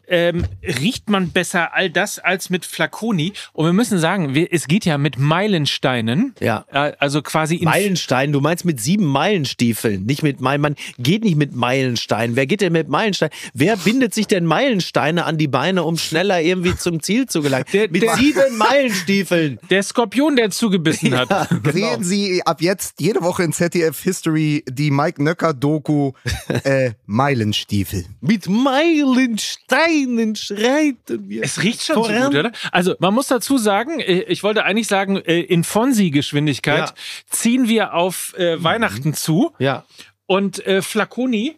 ähm, 0.08 0.44
riecht 0.62 1.08
man 1.08 1.30
besser 1.30 1.74
all 1.74 1.88
das 1.90 2.18
als 2.18 2.50
mit 2.50 2.64
Flaconi. 2.66 3.32
Und 3.52 3.66
wir 3.66 3.72
müssen 3.72 3.98
sagen, 3.98 4.34
wir, 4.34 4.48
es 4.52 4.66
geht 4.66 4.84
ja 4.84 4.98
mit 4.98 5.18
Meilensteinen. 5.18 6.34
Ja. 6.40 6.64
Äh, 6.70 6.92
also 6.98 7.22
quasi 7.22 7.56
in 7.56 7.64
Meilenstein, 7.64 8.32
du 8.32 8.40
meinst 8.40 8.64
mit 8.64 8.80
sieben 8.80 9.04
Meilenstiefeln, 9.06 10.04
nicht 10.04 10.22
mit 10.22 10.40
Meilen. 10.40 10.60
Man 10.60 10.76
geht 10.98 11.24
nicht 11.24 11.36
mit 11.36 11.54
Meilenstein. 11.54 12.36
Wer 12.36 12.46
geht 12.46 12.60
denn 12.60 12.72
mit 12.72 12.88
Meilenstein? 12.88 13.30
Wer 13.54 13.76
bindet 13.76 14.12
sich 14.14 14.26
denn 14.26 14.44
Meilensteine 14.44 15.24
an 15.24 15.38
die 15.38 15.48
Beine, 15.48 15.84
um 15.84 15.96
schneller 15.96 16.40
irgendwie 16.40 16.76
zum 16.76 17.02
Ziel 17.02 17.26
zu 17.26 17.42
gelangen? 17.42 17.64
Der- 17.72 17.90
mit 17.90 18.02
der- 18.02 18.16
sieben 18.16 18.56
Meilenstiefeln. 18.58 19.58
der 19.70 19.82
Skorpion, 19.82 20.36
der 20.36 20.50
zugebissen 20.50 21.16
hat. 21.16 21.48
Sehen 21.72 22.02
Sie 22.04 22.42
ab 22.44 22.60
jetzt 22.60 23.00
jede 23.00 23.22
Woche 23.22 23.44
in 23.44 23.52
ZDF 23.52 24.00
History 24.02 24.64
die 24.68 24.90
Mike 24.90 25.22
Nöcker 25.22 25.54
Doku 25.54 26.12
äh, 26.64 26.92
Meilenstiefel. 27.06 28.04
Mit 28.20 28.48
Meilensteinen 28.48 29.91
schreiten 30.36 31.28
wir. 31.28 31.42
Es 31.42 31.62
riecht 31.62 31.82
schon 31.82 31.96
so 31.96 32.04
voran. 32.04 32.24
gut, 32.30 32.34
oder? 32.38 32.52
Also, 32.70 32.94
man 32.98 33.14
muss 33.14 33.26
dazu 33.28 33.58
sagen, 33.58 34.00
äh, 34.00 34.22
ich 34.22 34.42
wollte 34.42 34.64
eigentlich 34.64 34.86
sagen, 34.88 35.16
äh, 35.16 35.40
in 35.40 35.64
Fonsi-Geschwindigkeit 35.64 36.88
Ja. 36.88 36.94
ziehen 37.30 37.68
wir 37.68 37.94
auf 37.94 38.34
äh, 38.36 38.62
Weihnachten 38.62 39.14
zu. 39.14 39.52
Ja. 39.58 39.84
Und 40.26 40.64
äh, 40.66 40.82
Flaconi 40.82 41.56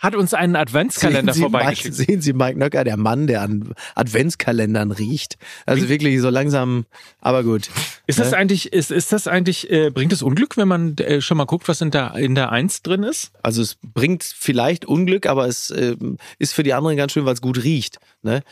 hat 0.00 0.14
uns 0.14 0.34
einen 0.34 0.56
Adventskalender 0.56 1.32
sehen 1.32 1.44
Sie, 1.44 1.48
Mike, 1.48 1.58
vorbeigeschickt. 1.58 1.94
sehen 1.94 2.20
Sie 2.22 2.32
Mike 2.32 2.58
Nöcker, 2.58 2.84
der 2.84 2.96
Mann, 2.96 3.26
der 3.26 3.42
an 3.42 3.72
Adventskalendern 3.94 4.90
riecht. 4.90 5.36
Also 5.66 5.88
wirklich 5.88 6.20
so 6.20 6.30
langsam, 6.30 6.86
aber 7.20 7.44
gut. 7.44 7.70
Ist 8.06 8.18
das 8.18 8.32
eigentlich, 8.32 8.72
ist, 8.72 8.90
ist 8.90 9.12
das 9.12 9.28
eigentlich, 9.28 9.70
äh, 9.70 9.90
bringt 9.90 10.12
es 10.12 10.22
Unglück, 10.22 10.56
wenn 10.56 10.68
man 10.68 10.96
äh, 10.96 11.20
schon 11.20 11.36
mal 11.36 11.44
guckt, 11.44 11.68
was 11.68 11.80
in 11.82 11.90
der, 11.90 12.14
in 12.16 12.34
der 12.34 12.50
Eins 12.50 12.82
drin 12.82 13.02
ist? 13.02 13.30
Also 13.42 13.60
es 13.60 13.76
bringt 13.82 14.24
vielleicht 14.24 14.86
Unglück, 14.86 15.26
aber 15.26 15.46
es 15.46 15.70
ähm, 15.70 16.16
ist 16.38 16.54
für 16.54 16.62
die 16.62 16.72
anderen 16.72 16.96
ganz 16.96 17.12
schön, 17.12 17.26
weil 17.26 17.34
es 17.34 17.42
gut 17.42 17.62
riecht. 17.62 17.98
Ne? 18.22 18.42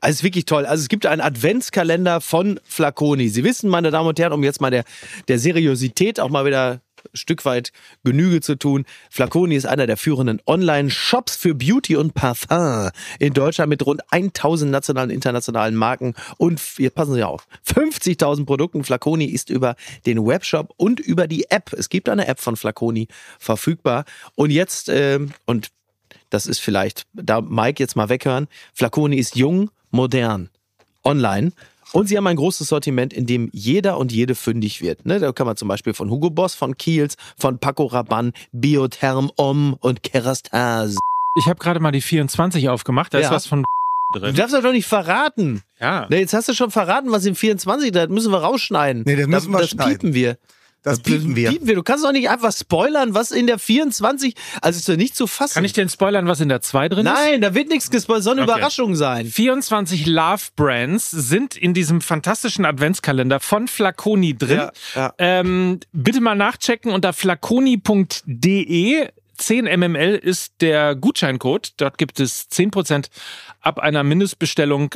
Also 0.00 0.10
es 0.10 0.16
ist 0.16 0.24
wirklich 0.24 0.44
toll. 0.44 0.66
Also 0.66 0.82
es 0.82 0.88
gibt 0.88 1.06
einen 1.06 1.20
Adventskalender 1.20 2.20
von 2.20 2.60
Flaconi. 2.64 3.28
Sie 3.28 3.44
wissen, 3.44 3.70
meine 3.70 3.90
Damen 3.90 4.08
und 4.08 4.18
Herren, 4.18 4.32
um 4.32 4.42
jetzt 4.42 4.60
mal 4.60 4.70
der, 4.70 4.84
der 5.28 5.38
Seriosität 5.38 6.20
auch 6.20 6.30
mal 6.30 6.44
wieder 6.44 6.80
Stück 7.14 7.44
weit 7.44 7.72
Genüge 8.04 8.40
zu 8.40 8.56
tun. 8.56 8.84
Flaconi 9.10 9.56
ist 9.56 9.66
einer 9.66 9.86
der 9.86 9.96
führenden 9.96 10.40
Online-Shops 10.46 11.36
für 11.36 11.54
Beauty 11.54 11.96
und 11.96 12.14
Parfum 12.14 12.90
in 13.18 13.32
Deutschland 13.32 13.70
mit 13.70 13.84
rund 13.84 14.02
1000 14.10 14.70
nationalen 14.70 15.10
internationalen 15.10 15.74
Marken 15.74 16.14
und, 16.38 16.60
jetzt 16.78 16.94
passen 16.94 17.14
Sie 17.14 17.24
auf, 17.24 17.46
50.000 17.66 18.46
Produkten. 18.46 18.84
Flaconi 18.84 19.26
ist 19.26 19.50
über 19.50 19.76
den 20.06 20.24
Webshop 20.26 20.72
und 20.76 21.00
über 21.00 21.26
die 21.26 21.50
App, 21.50 21.72
es 21.72 21.88
gibt 21.88 22.08
eine 22.08 22.26
App 22.26 22.40
von 22.40 22.56
Flaconi 22.56 23.08
verfügbar. 23.38 24.04
Und 24.34 24.50
jetzt, 24.50 24.88
ähm, 24.88 25.32
und 25.44 25.70
das 26.30 26.46
ist 26.46 26.60
vielleicht, 26.60 27.06
da 27.12 27.40
Mike 27.40 27.82
jetzt 27.82 27.96
mal 27.96 28.08
weghören, 28.08 28.48
Flaconi 28.74 29.16
ist 29.16 29.36
jung, 29.36 29.70
modern, 29.90 30.50
online. 31.04 31.52
Und 31.92 32.08
sie 32.08 32.16
haben 32.16 32.26
ein 32.26 32.36
großes 32.36 32.68
Sortiment, 32.68 33.12
in 33.12 33.26
dem 33.26 33.48
jeder 33.52 33.98
und 33.98 34.12
jede 34.12 34.34
fündig 34.34 34.82
wird. 34.82 35.06
Ne, 35.06 35.18
da 35.20 35.32
kann 35.32 35.46
man 35.46 35.56
zum 35.56 35.68
Beispiel 35.68 35.94
von 35.94 36.10
Hugo 36.10 36.30
Boss, 36.30 36.54
von 36.54 36.76
Kiehl's, 36.76 37.16
von 37.38 37.58
Paco 37.58 37.84
Rabanne, 37.86 38.32
Biotherm, 38.52 39.30
Om 39.36 39.76
und 39.80 40.02
Kerastase. 40.02 40.98
Ich 41.38 41.46
habe 41.46 41.58
gerade 41.58 41.80
mal 41.80 41.92
die 41.92 42.00
24 42.00 42.68
aufgemacht, 42.68 43.14
da 43.14 43.18
Ja. 43.20 43.26
ist 43.26 43.30
was 43.32 43.46
von 43.46 43.64
Du 44.12 44.20
drin. 44.20 44.34
darfst 44.36 44.54
das 44.54 44.62
doch 44.62 44.72
nicht 44.72 44.86
verraten. 44.86 45.62
Ja. 45.80 46.06
Ne, 46.08 46.18
jetzt 46.20 46.32
hast 46.34 46.48
du 46.48 46.54
schon 46.54 46.70
verraten, 46.70 47.10
was 47.12 47.24
im 47.26 47.34
24 47.34 47.92
da 47.92 48.06
müssen 48.06 48.30
wir 48.32 48.38
rausschneiden. 48.38 49.02
Nee, 49.06 49.16
das 49.16 49.26
müssen 49.26 49.52
wir 49.52 49.58
das 49.60 49.70
schneiden. 49.70 49.92
piepen 49.92 50.14
wir. 50.14 50.38
Das 50.86 51.00
piepen 51.00 51.34
wir. 51.34 51.50
Piepen 51.50 51.66
wir. 51.66 51.74
Du 51.74 51.82
kannst 51.82 52.04
doch 52.04 52.12
nicht 52.12 52.30
einfach 52.30 52.52
spoilern, 52.52 53.12
was 53.12 53.32
in 53.32 53.48
der 53.48 53.58
24, 53.58 54.34
also 54.62 54.76
ist 54.78 54.88
doch 54.88 54.94
nicht 54.96 55.16
zu 55.16 55.26
fassen. 55.26 55.54
Kann 55.54 55.64
ich 55.64 55.72
denn 55.72 55.88
spoilern, 55.88 56.28
was 56.28 56.40
in 56.40 56.48
der 56.48 56.60
2 56.60 56.88
drin 56.88 57.06
ist? 57.06 57.12
Nein, 57.12 57.40
da 57.40 57.54
wird 57.54 57.68
nichts 57.68 57.90
gespoilert, 57.90 58.22
soll 58.22 58.34
eine 58.34 58.42
Okay. 58.42 58.52
Überraschung 58.52 58.94
sein. 58.94 59.26
24 59.26 60.06
Love 60.06 60.42
Brands 60.54 61.10
sind 61.10 61.56
in 61.56 61.74
diesem 61.74 62.00
fantastischen 62.00 62.64
Adventskalender 62.64 63.40
von 63.40 63.66
Flaconi 63.66 64.36
drin. 64.38 64.58
Ja, 64.58 64.72
ja. 64.94 65.14
Ähm, 65.18 65.80
bitte 65.92 66.20
mal 66.20 66.36
nachchecken 66.36 66.92
unter 66.92 67.12
flaconi.de. 67.12 69.08
10 69.38 69.64
mml 69.66 70.14
ist 70.14 70.54
der 70.60 70.94
Gutscheincode. 70.94 71.72
Dort 71.78 71.98
gibt 71.98 72.20
es 72.20 72.48
10% 72.50 73.08
ab 73.60 73.80
einer 73.80 74.02
Mindestbestellung 74.02 74.94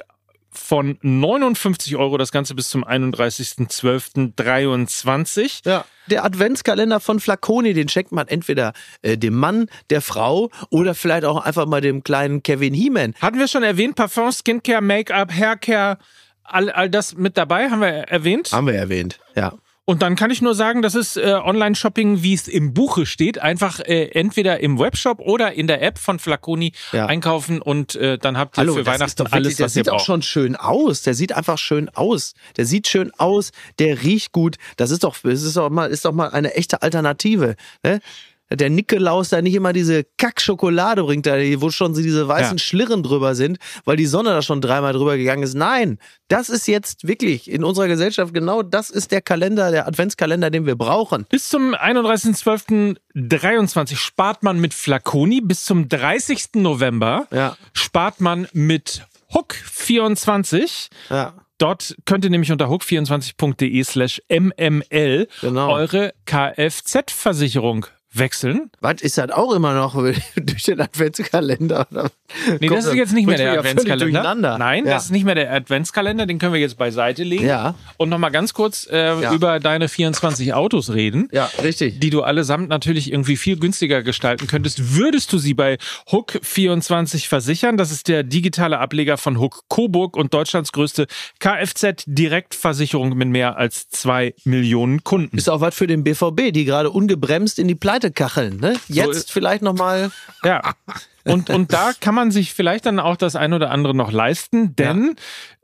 von 0.53 0.99
59 1.03 1.97
Euro. 1.97 2.19
Das 2.19 2.33
Ganze 2.33 2.55
bis 2.55 2.69
zum 2.69 2.85
31.12.23. 2.85 5.61
Ja. 5.65 5.85
Der 6.09 6.25
Adventskalender 6.25 7.01
von 7.01 7.21
Flaconi, 7.21 7.73
den 7.73 7.89
schenkt 7.89 8.13
man 8.13 8.29
entweder 8.29 8.73
äh, 9.03 9.17
dem 9.17 9.35
Mann, 9.35 9.67
der 9.91 10.01
Frau 10.01 10.51
oder 10.71 10.95
vielleicht 10.95 11.25
auch 11.25 11.45
einfach 11.45 11.67
mal 11.67 11.81
dem 11.81 12.03
kleinen 12.03 12.43
Kevin 12.43 12.75
Heeman. 12.75 13.15
Hatten 13.21 13.39
wir 13.39 13.49
schon 13.49 13.63
erwähnt, 13.63 13.95
Parfum, 13.95 14.33
Skincare, 14.33 14.83
Make-up, 14.83 15.33
Haircare, 15.33 15.99
all, 16.43 16.71
all 16.71 16.91
das 16.91 17.15
mit 17.15 17.37
dabei, 17.37 17.71
haben 17.71 17.81
wir 17.81 17.89
erwähnt. 17.89 18.53
Haben 18.53 18.67
wir 18.67 18.75
erwähnt, 18.75 19.21
ja. 19.37 19.53
Und 19.87 20.03
dann 20.03 20.15
kann 20.15 20.31
ich 20.31 20.41
nur 20.41 20.55
sagen, 20.55 20.83
das 20.83 20.95
ist 20.95 21.17
äh, 21.17 21.33
Online-Shopping, 21.43 22.23
wie 22.23 22.35
es 22.35 22.47
im 22.47 22.75
Buche 22.75 23.07
steht. 23.07 23.41
Einfach 23.41 23.81
äh, 23.81 24.05
entweder 24.13 24.61
im 24.61 24.79
Webshop 24.79 25.19
oder 25.19 25.53
in 25.55 25.67
der 25.67 25.83
App 25.83 25.99
von 25.99 26.21
Flaconi 26.21 26.73
Ja. 26.93 27.07
einkaufen 27.07 27.61
und 27.61 27.97
äh, 27.97 28.17
dann 28.17 28.39
habt 28.39 28.57
ihr 28.57 28.61
Hallo, 28.61 28.75
für 28.75 28.87
Weihnachten 28.87 29.23
alles, 29.23 29.33
wirklich, 29.33 29.57
der 29.57 29.65
was 29.67 29.77
ihr 29.77 29.83
sieht 29.85 29.89
auch 29.89 29.97
braucht. 29.97 30.07
schon 30.07 30.23
schön 30.23 30.55
aus. 30.55 31.03
Der 31.03 31.15
sieht 31.15 31.33
einfach 31.33 31.59
schön 31.59 31.89
aus. 31.89 32.35
Der 32.57 32.67
sieht 32.67 32.87
schön 32.87 33.11
aus, 33.19 33.51
der 33.81 34.03
riecht 34.03 34.31
gut. 34.31 34.59
Das 34.77 34.93
ist 34.93 35.03
doch, 35.03 35.17
das 35.25 35.43
ist 35.43 35.57
doch 35.57 35.71
mal, 35.71 35.91
ist 35.91 36.05
doch 36.05 36.13
mal 36.13 36.29
eine 36.29 36.55
echte 36.55 36.83
Alternative. 36.83 37.57
Ne? 37.83 38.01
Der 38.53 38.71
Nikolaus 38.71 39.29
da 39.29 39.43
nicht 39.43 39.55
immer 39.55 39.73
diese 39.73 40.05
Kackschokolade 40.19 41.03
bringt, 41.05 41.27
da, 41.27 41.35
wo 41.61 41.71
schon 41.71 41.95
so 41.95 42.03
diese 42.03 42.27
weißen 42.29 42.57
Ja. 42.57 42.63
Schlirren 42.63 43.03
drüber 43.03 43.35
sind, 43.35 43.59
weil 43.85 43.97
die 43.97 44.07
Sonne 44.07 44.31
da 44.31 44.43
schon 44.43 44.61
dreimal 44.61 44.93
drüber 44.93 45.17
gegangen 45.17 45.43
ist. 45.43 45.55
Nein, 45.55 45.99
das 46.29 46.49
ist 46.49 46.67
jetzt 46.67 47.07
wirklich 47.07 47.51
in 47.51 47.65
unserer 47.65 47.89
Gesellschaft 47.89 48.35
genau 48.35 48.63
das 48.63 48.91
ist 48.91 49.13
der 49.13 49.21
Kalender, 49.23 49.71
der 49.71 49.87
Adventskalender, 49.87 50.51
den 50.51 50.67
wir 50.67 50.77
brauchen. 50.77 51.27
Bis 51.31 51.49
zum 51.49 51.75
31.12.23 51.75 53.97
spart 53.97 54.43
man 54.43 54.61
mit 54.61 54.75
Flaconi. 54.75 55.41
Bis 55.41 55.65
zum 55.65 55.89
30. 55.89 56.57
November 56.57 57.27
Ja. 57.33 57.57
spart 57.73 58.21
man 58.21 58.47
mit 58.53 59.07
Hook 59.33 59.55
24. 59.55 60.89
Ja. 61.09 61.35
Dort 61.59 61.95
könnt 62.07 62.25
ihr 62.25 62.31
nämlich 62.31 62.51
unter 62.53 62.67
hook24.de 62.69 63.85
slash 63.85 64.23
mml 64.31 65.29
Genau. 65.43 65.73
eure 65.73 66.13
Kfz-Versicherung 66.25 67.87
wechseln. 68.13 68.71
Was 68.81 69.01
ist 69.03 69.19
das 69.19 69.31
auch 69.31 69.53
immer 69.53 69.75
noch 69.75 69.95
durch 70.37 70.63
den 70.65 70.81
Adventskalender? 70.81 71.87
Nee, 72.61 72.69
das 72.69 72.87
ist 72.87 72.95
jetzt 72.95 73.13
nicht 73.13 73.27
mehr 73.27 73.37
der 73.37 73.59
Adventskalender. 73.59 74.59
Nein, 74.59 74.85
ja. 74.85 74.95
das 74.95 75.07
ist 75.07 75.11
nicht 75.11 75.25
mehr 75.25 75.35
der 75.35 75.53
Adventskalender, 75.53 76.27
den 76.27 76.39
können 76.39 76.53
wir 76.53 76.61
jetzt 76.61 76.79
beiseite 76.79 77.23
legen. 77.25 77.47
Ja. 77.47 77.75
Und 77.97 78.09
nochmal 78.09 78.31
ganz 78.31 78.55
kurz 78.55 78.87
äh, 78.91 79.21
Ja. 79.21 79.33
über 79.33 79.61
deine 79.61 79.89
24 79.89 80.55
Autos 80.55 80.91
reden. 80.93 81.29
Ja, 81.33 81.51
richtig. 81.63 82.01
die 82.01 82.11
du 82.11 82.23
allesamt 82.23 82.69
natürlich 82.69 83.13
irgendwie 83.13 83.37
viel 83.37 83.59
günstiger 83.59 84.03
gestalten 84.03 84.47
könntest, 84.47 84.95
würdest 84.97 85.33
du 85.33 85.39
sie 85.39 85.55
bei 85.55 85.79
Hook 86.11 86.39
24 86.43 87.29
versichern. 87.29 87.77
Das 87.77 87.91
ist 87.91 88.09
der 88.09 88.23
digitale 88.23 88.79
Ableger 88.79 89.19
von 89.19 89.39
Hook 89.39 89.65
Coburg 89.69 90.17
und 90.17 90.35
Deutschlands 90.35 90.73
größte 90.73 91.07
Kfz-Direktversicherung 91.39 93.17
mit 93.17 93.29
mehr 93.29 93.57
als 93.57 93.89
zwei 93.89 94.35
Millionen 94.45 95.05
Kunden. 95.05 95.37
Ist 95.37 95.49
auch 95.51 95.61
was 95.61 95.75
für 95.75 95.87
den 95.87 96.05
BVB, 96.05 96.53
die 96.53 96.65
gerade 96.65 96.91
ungebremst 96.91 97.59
in 97.59 97.69
die 97.69 97.75
Pleite 97.75 98.00
kacheln. 98.09 98.57
Ne? 98.59 98.75
Jetzt 98.89 99.17
ist- 99.17 99.33
vielleicht 99.33 99.63
nochmal. 99.63 100.11
Ja. 100.43 100.63
Und, 101.25 101.51
und 101.51 101.73
da 101.75 101.93
kann 102.01 102.15
man 102.15 102.31
sich 102.31 102.55
vielleicht 102.55 102.87
dann 102.87 102.99
auch 102.99 103.17
das 103.17 103.37
ein 103.37 103.53
oder 103.53 103.71
andere 103.71 103.95
noch 103.95 104.11
leisten, 104.11 104.75
denn 104.75 105.17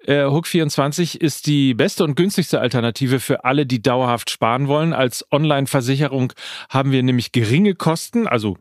äh, 0.04 0.24
Hook 0.26 0.46
24 0.46 1.20
ist 1.22 1.46
die 1.46 1.72
beste 1.72 2.04
und 2.04 2.14
günstigste 2.14 2.60
Alternative 2.60 3.20
für 3.20 3.44
alle, 3.44 3.64
die 3.64 3.80
dauerhaft 3.80 4.28
sparen 4.28 4.68
wollen. 4.68 4.92
Als 4.92 5.24
Online-Versicherung 5.32 6.34
haben 6.68 6.92
wir 6.92 7.02
nämlich 7.02 7.32
geringe 7.32 7.74
Kosten, 7.74 8.28
also 8.28 8.58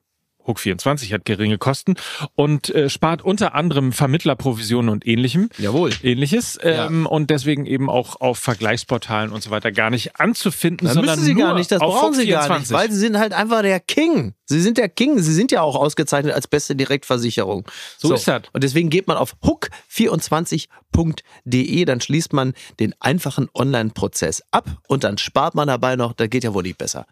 Hook 0.48 0.60
24 0.60 1.14
hat 1.14 1.26
geringe 1.26 1.58
Kosten 1.58 1.96
und 2.36 2.74
äh, 2.74 2.90
spart 2.90 3.22
unter 3.22 3.56
anderem 3.56 3.92
Vermittlerprovisionen 3.92 4.90
und 4.90 5.08
ähnlichem. 5.08 5.50
Jawohl. 5.58 5.92
Ähnliches 6.04 6.58
ähm, 6.62 7.06
und 7.06 7.30
deswegen 7.30 7.66
eben 7.66 7.90
auch 7.90 8.22
auf 8.22 8.40
Vergleichsportalen 8.40 9.32
und 9.32 9.44
so 9.44 9.52
weiter 9.52 9.72
gar 9.72 9.90
nicht 9.90 10.20
anzufinden, 10.20 10.88
Das 10.88 10.96
sondern 10.96 11.16
müssen 11.16 11.26
sie 11.26 11.34
nur 11.34 11.48
gar 11.48 11.56
nicht, 11.56 11.72
das 11.72 11.80
brauchen 11.80 12.14
sie 12.14 12.28
gar 12.28 12.42
nicht, 12.42 12.68
24. 12.68 12.76
weil 12.76 12.92
sie 12.92 13.00
sind 13.00 13.18
halt 13.18 13.34
einfach 13.34 13.62
der 13.62 13.80
King. 13.80 14.34
Sie 14.48 14.62
sind 14.62 14.78
der 14.78 14.90
King. 14.90 15.18
Sie 15.20 15.34
sind 15.34 15.52
ja 15.52 15.62
auch 15.62 15.76
ausgezeichnet 15.76 16.36
als 16.36 16.46
beste 16.48 16.76
Direktversicherung. 16.76 17.66
So 17.98 18.14
ist 18.14 18.28
das. 18.28 18.44
Und 18.54 18.64
deswegen 18.64 18.92
geht 18.92 19.08
man 19.08 19.18
auf 19.18 19.36
hook24.de, 19.44 21.86
dann 21.86 22.00
schließt 22.02 22.34
man 22.34 22.54
den 22.80 22.94
einfachen 23.00 23.50
Online-Prozess 23.56 24.44
ab 24.52 24.70
und 24.88 25.04
dann 25.04 25.18
spart 25.18 25.56
man 25.56 25.68
dabei 25.68 25.96
noch, 25.96 26.14
da 26.14 26.28
geht 26.28 26.44
ja 26.44 26.54
wohl 26.54 26.62
nicht 26.64 26.78
besser. 26.78 27.08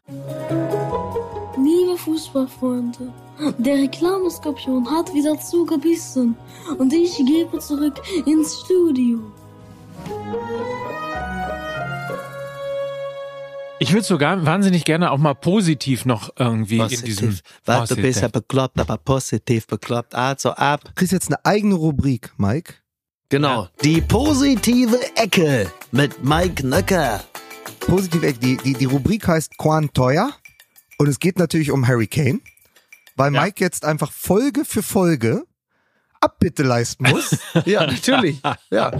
Liebe 1.57 1.97
Fußballfreunde, 1.97 3.11
der 3.57 3.75
Reklameskorpion 3.75 4.89
hat 4.89 5.13
wieder 5.13 5.39
zugebissen 5.39 6.35
und 6.77 6.93
ich 6.93 7.17
gebe 7.17 7.59
zurück 7.59 8.01
ins 8.25 8.61
Studio. 8.61 9.19
Ich 13.79 13.91
würde 13.91 14.05
sogar 14.05 14.45
wahnsinnig 14.45 14.85
gerne 14.85 15.11
auch 15.11 15.17
mal 15.17 15.33
positiv 15.33 16.05
noch 16.05 16.29
irgendwie 16.37 16.77
in 16.77 16.87
diesem 16.87 17.29
Positiv. 17.29 17.41
Weil 17.65 17.75
du 17.75 17.81
Positiv. 17.81 18.03
bist 18.03 18.21
ja 18.21 18.27
bekloppt, 18.29 18.79
aber 18.79 18.97
positiv 18.97 19.67
bekloppt. 19.67 20.15
Also 20.15 20.51
ab. 20.51 20.81
Du 20.85 20.91
kriegst 20.95 21.11
jetzt 21.11 21.27
eine 21.27 21.43
eigene 21.43 21.75
Rubrik, 21.75 22.31
Mike. 22.37 22.75
Genau. 23.27 23.67
Die 23.83 23.99
positive 23.99 24.97
Ecke 25.15 25.69
mit 25.91 26.23
Mike 26.23 26.65
Nöcker. 26.65 27.23
Positiv, 27.81 28.23
äh, 28.23 28.31
die, 28.33 28.57
die, 28.57 28.73
die 28.73 28.85
Rubrik 28.85 29.27
heißt 29.27 29.57
Quan 29.57 29.91
Teuer 29.91 30.31
und 30.97 31.07
es 31.07 31.19
geht 31.19 31.37
natürlich 31.37 31.71
um 31.71 31.85
Harry 31.87 32.07
Kane, 32.07 32.39
weil 33.15 33.33
Ja. 33.33 33.41
Mike 33.43 33.63
jetzt 33.63 33.85
einfach 33.85 34.11
Folge 34.11 34.65
für 34.65 34.83
Folge 34.83 35.43
Abbitte 36.19 36.63
leisten 36.63 37.09
muss. 37.09 37.37
Ja, 37.65 37.85
natürlich. 37.85 38.41
Ja. 38.71 38.91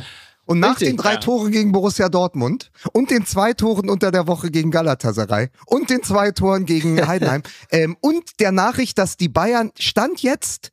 Und 0.45 0.59
nach 0.59 0.71
Richtig, 0.71 0.89
den 0.89 0.97
drei 0.97 1.13
ja. 1.13 1.19
Toren 1.21 1.51
gegen 1.53 1.71
Borussia 1.71 2.09
Dortmund 2.09 2.69
und 2.91 3.11
den 3.11 3.25
zwei 3.25 3.53
Toren 3.53 3.89
unter 3.89 4.11
der 4.11 4.27
Woche 4.27 4.51
gegen 4.51 4.71
Galatasaray 4.71 5.47
und 5.67 5.89
den 5.89 6.03
zwei 6.03 6.31
Toren 6.31 6.65
gegen 6.65 6.97
Heidenheim 7.07 7.43
ähm, 7.71 7.95
und 8.01 8.41
der 8.41 8.51
Nachricht, 8.51 8.97
dass 8.97 9.15
die 9.15 9.29
Bayern 9.29 9.71
Stand 9.79 10.21
jetzt 10.21 10.71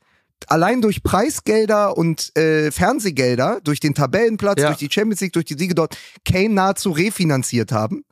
allein 0.49 0.80
durch 0.82 1.05
Preisgelder 1.05 1.97
und 1.97 2.36
äh, 2.36 2.72
Fernsehgelder, 2.72 3.61
durch 3.62 3.78
den 3.78 3.95
Tabellenplatz, 3.95 4.59
Ja. 4.61 4.66
durch 4.68 4.78
die 4.78 4.91
Champions 4.91 5.20
League, 5.20 5.34
durch 5.34 5.45
die 5.45 5.55
Siege 5.57 5.76
dort, 5.76 5.97
Kane 6.24 6.49
nahezu 6.49 6.91
refinanziert 6.91 7.70
haben. 7.70 8.03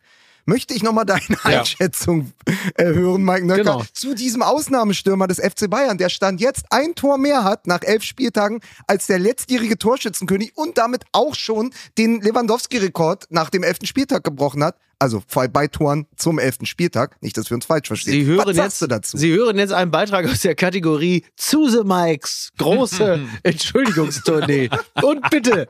Möchte 0.48 0.72
ich 0.72 0.82
nochmal 0.82 1.04
deine 1.04 1.20
Ja. 1.44 1.60
Einschätzung 1.60 2.32
äh, 2.76 2.84
hören, 2.86 3.22
Mike 3.22 3.44
Nöcker, 3.46 3.58
Genau. 3.64 3.82
zu 3.92 4.14
diesem 4.14 4.40
Ausnahmestürmer 4.40 5.26
des 5.26 5.38
FC 5.38 5.68
Bayern, 5.68 5.98
der 5.98 6.08
Stand 6.08 6.40
jetzt 6.40 6.64
ein 6.70 6.94
Tor 6.94 7.18
mehr 7.18 7.44
hat 7.44 7.66
nach 7.66 7.82
elf 7.82 8.02
Spieltagen 8.02 8.60
als 8.86 9.06
der 9.06 9.18
letztjährige 9.18 9.76
Torschützenkönig 9.76 10.56
und 10.56 10.78
damit 10.78 11.04
auch 11.12 11.34
schon 11.34 11.74
den 11.98 12.22
Lewandowski-Rekord 12.22 13.26
nach 13.28 13.50
dem 13.50 13.62
elften 13.62 13.84
Spieltag 13.86 14.24
gebrochen 14.24 14.64
hat. 14.64 14.76
Also 15.00 15.22
zwei 15.28 15.46
bei 15.46 15.68
Toren 15.68 16.06
zum 16.16 16.38
elften 16.40 16.66
Spieltag. 16.66 17.16
Nicht, 17.22 17.36
dass 17.36 17.48
wir 17.50 17.54
uns 17.54 17.66
falsch 17.66 17.86
verstehen. 17.86 18.14
Sie 18.14 18.24
hören 18.26 18.46
Was 18.48 18.56
sagst 18.56 18.80
jetzt, 18.80 18.82
du 18.82 18.86
dazu? 18.88 19.16
Sie 19.16 19.32
hören 19.32 19.56
jetzt 19.56 19.72
einen 19.72 19.92
Beitrag 19.92 20.26
aus 20.28 20.40
der 20.40 20.56
Kategorie 20.56 21.24
Zuse 21.36 21.84
Mikes 21.84 22.50
große 22.58 23.20
Entschuldigungstournee. 23.44 24.70
Und 25.02 25.28
bitte. 25.30 25.68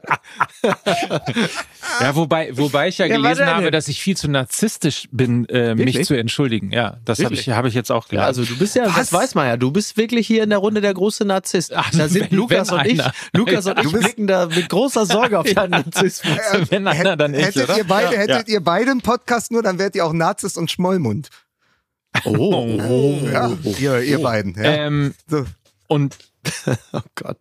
Ja, 2.00 2.14
wobei, 2.14 2.50
wobei 2.56 2.88
ich 2.88 2.98
ja, 2.98 3.06
Ja, 3.06 3.16
was 3.16 3.22
gelesen 3.22 3.46
habe, 3.46 3.62
denn? 3.64 3.72
dass 3.72 3.88
ich 3.88 4.00
viel 4.00 4.16
zu 4.16 4.28
narzisstisch 4.28 5.08
bin, 5.10 5.48
äh, 5.48 5.74
mich 5.74 6.04
zu 6.04 6.16
entschuldigen. 6.16 6.70
Ja, 6.70 6.98
das 7.04 7.22
habe 7.24 7.34
ich, 7.34 7.48
hab 7.48 7.64
ich 7.64 7.74
jetzt 7.74 7.90
auch 7.90 8.04
Ja, 8.06 8.10
gelernt. 8.10 8.26
also 8.28 8.44
du 8.44 8.56
bist 8.58 8.74
ja, 8.76 8.84
das 8.90 9.12
weiß 9.12 9.34
man 9.34 9.46
ja, 9.46 9.56
du 9.56 9.70
bist 9.70 9.96
wirklich 9.96 10.26
hier 10.26 10.42
in 10.42 10.50
der 10.50 10.58
Runde 10.58 10.80
der 10.80 10.92
große 10.94 11.24
Narzisst. 11.24 11.72
Ach, 11.74 11.90
da 11.92 12.08
sind 12.08 12.30
wenn- 12.30 12.36
Lukas 12.36 12.70
wenn 12.70 12.78
und 12.78 12.86
ich. 12.86 13.00
Lukas 13.34 13.66
und 13.66 13.78
Ja. 13.78 13.84
ich 13.84 13.92
blicken 13.92 14.26
da 14.26 14.46
mit 14.46 14.68
großer 14.68 15.06
Sorge 15.06 15.38
auf 15.38 15.50
deinen 15.52 15.70
Narzissmus. 15.70 16.36
Wenn 16.68 16.86
einer, 16.86 17.16
dann 17.16 17.34
ich, 17.34 17.46
hättet 17.46 17.64
oder? 17.64 17.78
ihr 17.78 17.84
beide, 17.84 18.14
Ja. 18.14 18.20
hättet 18.20 18.48
ihr 18.48 18.60
beide 18.60 18.90
einen 18.90 19.00
Podcast 19.00 19.17
nur, 19.50 19.62
dann 19.62 19.78
wärt 19.78 19.94
ihr 19.94 20.04
auch 20.04 20.12
Nazis 20.12 20.56
und 20.56 20.70
Schmollmund. 20.70 21.28
Oh, 22.24 23.18
Ja, 23.32 23.50
ihr, 23.78 24.00
ihr 24.02 24.22
beiden. 24.22 24.54
Ja. 24.54 24.62
Ähm, 24.64 25.14
so. 25.26 25.44
und 25.88 26.16
oh 26.92 27.00
Gott. 27.14 27.36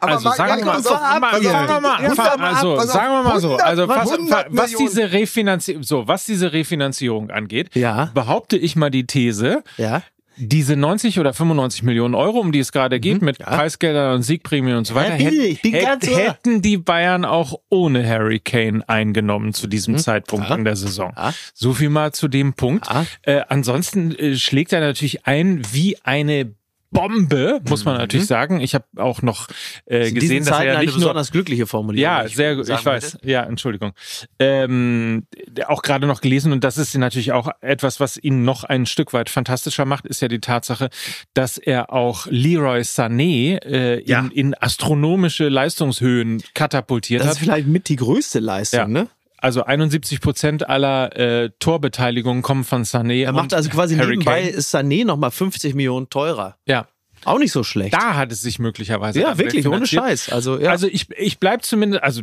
Aber 0.00 0.12
also 0.12 0.30
sagen 0.32 0.58
wir 0.58 0.66
mal, 0.66 0.82
sagen 0.82 1.22
wir 1.22 2.14
fa- 2.14 2.34
also 2.34 2.72
auf, 2.74 2.82
sagen 2.84 3.12
wir 3.12 3.22
mal 3.22 3.40
so, 3.40 3.48
100, 3.56 3.66
also 3.66 3.88
was, 3.88 4.10
100 4.10 4.46
was 4.50 4.72
diese 4.72 5.12
Refinanzierung, 5.12 5.82
so 5.84 6.06
was 6.08 6.26
diese 6.26 6.52
Refinanzierung 6.52 7.30
angeht, 7.30 7.74
Ja. 7.74 8.10
behaupte 8.14 8.56
ich 8.58 8.76
mal 8.76 8.90
die 8.90 9.06
These, 9.06 9.62
Ja. 9.78 10.02
Diese 10.38 10.76
90 10.76 11.18
oder 11.20 11.34
95 11.34 11.82
Millionen 11.82 12.14
Euro, 12.14 12.38
um 12.38 12.52
die 12.52 12.60
es 12.60 12.72
gerade 12.72 13.00
geht, 13.00 13.22
mit 13.22 13.38
Preisgeldern 13.38 14.14
und 14.16 14.22
Siegprämien 14.22 14.76
und 14.76 14.86
so 14.86 14.94
weiter, 14.94 15.16
bitte, 15.16 15.30
hätt- 15.30 15.44
ich 15.50 15.62
bin 15.62 15.72
hätt- 15.74 15.84
ganz 15.84 16.08
ohr. 16.08 16.16
hätten 16.18 16.62
die 16.62 16.76
Bayern 16.78 17.24
auch 17.24 17.58
ohne 17.68 18.08
Harry 18.08 18.38
Kane 18.38 18.82
eingenommen 18.88 19.52
zu 19.52 19.66
diesem 19.66 19.98
Zeitpunkt 19.98 20.48
Ja. 20.48 20.54
in 20.54 20.64
der 20.64 20.76
Saison. 20.76 21.12
Ja. 21.16 21.34
So 21.54 21.74
viel 21.74 21.90
mal 21.90 22.12
zu 22.12 22.28
dem 22.28 22.52
Punkt. 22.54 22.86
Ja. 22.88 23.04
Äh, 23.22 23.42
ansonsten 23.48 24.14
äh, 24.14 24.36
schlägt 24.36 24.72
er 24.72 24.80
natürlich 24.80 25.26
ein 25.26 25.62
wie 25.72 25.96
eine 26.04 26.52
Bombe, 26.90 27.60
muss 27.68 27.84
man 27.84 27.96
natürlich 27.98 28.26
sagen. 28.26 28.60
Ich 28.60 28.74
habe 28.74 28.84
auch 28.96 29.20
noch 29.22 29.48
äh, 29.86 30.10
gesehen, 30.10 30.44
dass 30.44 30.58
er 30.58 30.64
ja 30.64 30.72
eine 30.72 30.80
nicht 30.80 30.92
nur 30.94 31.00
besonders 31.00 31.30
glückliche 31.32 31.66
Formulierung. 31.66 32.02
ja, 32.02 32.28
sehr 32.28 32.56
gut. 32.56 32.68
Ich 32.68 32.84
weiß. 32.84 33.14
würde. 33.14 33.30
Ja, 33.30 33.42
Entschuldigung. 33.44 33.92
Ähm, 34.38 35.26
auch 35.66 35.82
gerade 35.82 36.06
noch 36.06 36.20
gelesen 36.20 36.52
und 36.52 36.64
das 36.64 36.78
ist 36.78 36.96
natürlich 36.96 37.32
auch 37.32 37.48
etwas, 37.60 38.00
was 38.00 38.16
ihn 38.16 38.44
noch 38.44 38.64
ein 38.64 38.86
Stück 38.86 39.12
weit 39.12 39.28
fantastischer 39.30 39.84
macht, 39.84 40.06
ist 40.06 40.22
ja 40.22 40.28
die 40.28 40.40
Tatsache, 40.40 40.88
dass 41.34 41.58
er 41.58 41.92
auch 41.92 42.26
Leroy 42.30 42.80
Sané 42.80 43.58
äh, 43.64 44.02
Ja. 44.08 44.20
in, 44.20 44.30
in 44.30 44.54
astronomische 44.54 45.48
Leistungshöhen 45.48 46.42
katapultiert 46.54 47.20
Das 47.20 47.32
ist 47.32 47.36
hat. 47.36 47.44
vielleicht 47.44 47.66
mit 47.68 47.88
die 47.88 47.96
größte 47.96 48.38
Leistung, 48.40 48.80
Ja. 48.80 48.86
ne? 48.88 49.08
Also 49.40 49.64
71 49.64 50.20
Prozent 50.20 50.68
aller 50.68 51.16
äh, 51.16 51.50
Torbeteiligungen 51.58 52.42
kommen 52.42 52.64
von 52.64 52.84
Sané. 52.84 53.24
Er 53.24 53.32
macht 53.32 53.54
also 53.54 53.70
quasi 53.70 53.96
Harry 53.96 54.10
nebenbei 54.16 54.40
Kane. 54.42 54.50
ist 54.50 54.74
Sané 54.74 55.04
nochmal 55.04 55.30
50 55.30 55.74
Millionen 55.74 56.10
teurer. 56.10 56.56
Ja, 56.66 56.86
Auch 57.24 57.38
nicht 57.38 57.52
so 57.52 57.62
schlecht. 57.62 57.94
da 57.94 58.14
hat 58.14 58.32
es 58.32 58.42
sich 58.42 58.58
möglicherweise 58.58 59.20
ja, 59.20 59.38
wirklich, 59.38 59.66
ohne. 59.66 59.86
Scheiß. 59.86 60.30
Also, 60.30 60.58
ja. 60.58 60.70
Also 60.70 60.86
ich, 60.86 61.10
ich 61.16 61.38
bleib 61.38 61.64
zumindest, 61.64 62.02
also 62.02 62.22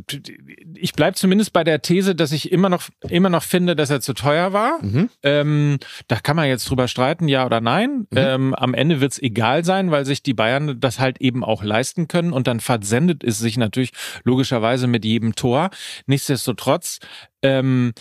ich 0.75 0.93
bleib 0.93 1.15
zumindest 1.17 1.53
bei 1.53 1.63
der 1.63 1.81
These, 1.81 2.15
dass 2.15 2.31
ich 2.31 2.51
immer 2.51 2.69
noch, 2.69 2.83
immer 3.09 3.29
noch 3.29 3.43
finde, 3.43 3.75
dass 3.75 3.89
er 3.89 4.01
zu 4.01 4.13
teuer 4.13 4.53
war. 4.53 4.83
Mhm. 4.83 5.09
Ähm, 5.23 5.79
da 6.07 6.17
kann 6.17 6.35
man 6.35 6.47
jetzt 6.47 6.69
drüber 6.69 6.87
streiten, 6.87 7.27
ja 7.27 7.45
oder 7.45 7.61
nein. 7.61 8.07
Mhm. 8.11 8.17
Ähm, 8.17 8.55
am 8.55 8.73
Ende 8.73 9.01
wird's 9.01 9.19
egal 9.19 9.63
sein, 9.63 9.91
weil 9.91 10.05
sich 10.05 10.23
die 10.23 10.33
Bayern 10.33 10.79
das 10.79 10.99
halt 10.99 11.21
eben 11.21 11.43
auch 11.43 11.63
leisten 11.63 12.07
können 12.07 12.33
und 12.33 12.47
dann 12.47 12.59
versendet 12.59 13.23
es 13.23 13.39
sich 13.39 13.57
natürlich 13.57 13.91
logischerweise 14.23 14.87
mit 14.87 15.05
jedem 15.05 15.35
Tor. 15.35 15.69
Nichtsdestotrotz, 16.05 16.99
ähm, 17.41 17.93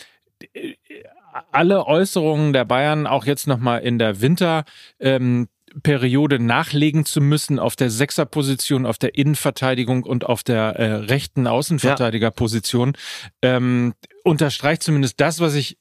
alle 1.50 1.86
Äußerungen 1.86 2.52
der 2.52 2.64
Bayern 2.64 3.06
auch 3.06 3.24
jetzt 3.24 3.46
nochmal 3.46 3.82
in 3.82 3.98
der 3.98 4.20
Winter. 4.20 4.64
Ähm, 5.00 5.48
Periode 5.82 6.38
nachlegen 6.38 7.04
zu 7.04 7.20
müssen 7.20 7.58
auf 7.58 7.76
der 7.76 7.90
Sechserposition, 7.90 8.86
auf 8.86 8.98
der 8.98 9.16
Innenverteidigung 9.16 10.04
und 10.04 10.24
auf 10.24 10.42
der 10.42 10.76
äh, 10.76 10.92
rechten 10.94 11.46
Außenverteidigerposition, 11.46 12.92
ähm, 13.42 13.94
unterstreicht 14.22 14.82
zumindest 14.82 15.20
das, 15.20 15.40
was 15.40 15.54
ich 15.54 15.76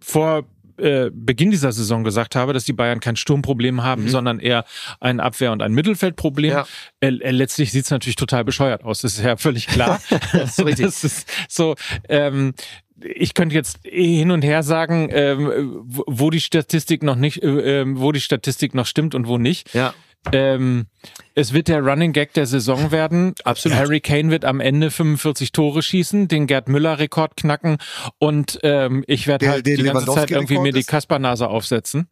vor 0.00 0.44
äh, 0.78 1.10
Beginn 1.12 1.50
dieser 1.50 1.72
Saison 1.72 2.04
gesagt 2.04 2.34
habe, 2.34 2.54
dass 2.54 2.64
die 2.64 2.72
Bayern 2.72 3.00
kein 3.00 3.16
Sturmproblem 3.16 3.82
haben, 3.82 4.04
Mhm. 4.04 4.08
sondern 4.08 4.38
eher 4.40 4.64
ein 4.98 5.20
Abwehr- 5.20 5.52
und 5.52 5.60
ein 5.60 5.72
Mittelfeldproblem. 5.72 6.50
Ja. 6.52 6.66
Äh, 7.00 7.08
äh, 7.08 7.30
letztlich 7.32 7.70
sieht 7.70 7.84
es 7.84 7.90
natürlich 7.90 8.16
total 8.16 8.44
bescheuert 8.44 8.82
aus, 8.82 9.02
das 9.02 9.18
ist 9.18 9.24
ja 9.24 9.36
völlig 9.36 9.66
klar. 9.66 10.00
Das 10.32 10.58
ist 10.58 10.64
richtig. 10.64 10.86
Das 10.86 11.04
ist 11.04 11.28
so, 11.48 11.74
ähm, 12.08 12.54
ich 13.02 13.34
könnte 13.34 13.54
jetzt 13.54 13.78
hin 13.82 14.30
und 14.30 14.42
her 14.42 14.62
sagen, 14.62 15.08
ähm, 15.12 15.82
wo- 15.84 16.30
die 16.30 16.40
Statistik 16.40 17.02
noch 17.02 17.16
nicht, 17.16 17.42
äh, 17.42 17.80
ähm, 17.80 18.00
wo 18.00 18.12
die 18.12 18.20
Statistik 18.20 18.74
noch 18.74 18.86
stimmt 18.86 19.14
und 19.14 19.26
wo 19.26 19.38
nicht. 19.38 19.72
Ja. 19.74 19.94
Ähm, 20.32 20.86
es 21.34 21.54
wird 21.54 21.68
der 21.68 21.80
Running 21.82 22.12
Gag 22.12 22.34
der 22.34 22.44
Saison 22.46 22.90
werden. 22.92 23.34
Absolut. 23.44 23.78
Harry 23.78 24.00
Kane 24.00 24.30
wird 24.30 24.44
am 24.44 24.60
Ende 24.60 24.90
45 24.90 25.50
Tore 25.52 25.82
schießen, 25.82 26.28
den 26.28 26.46
Gerd 26.46 26.68
Müller-Rekord 26.68 27.36
knacken 27.38 27.78
und 28.18 28.58
ähm, 28.62 29.02
ich 29.06 29.26
werde 29.26 29.48
halt 29.48 29.66
die 29.66 29.76
ganze 29.76 30.04
Zeit 30.12 30.30
irgendwie 30.30 30.58
mir 30.58 30.72
die? 30.72 30.84
Kaspernase 30.84 31.48
aufsetzen. 31.48 32.08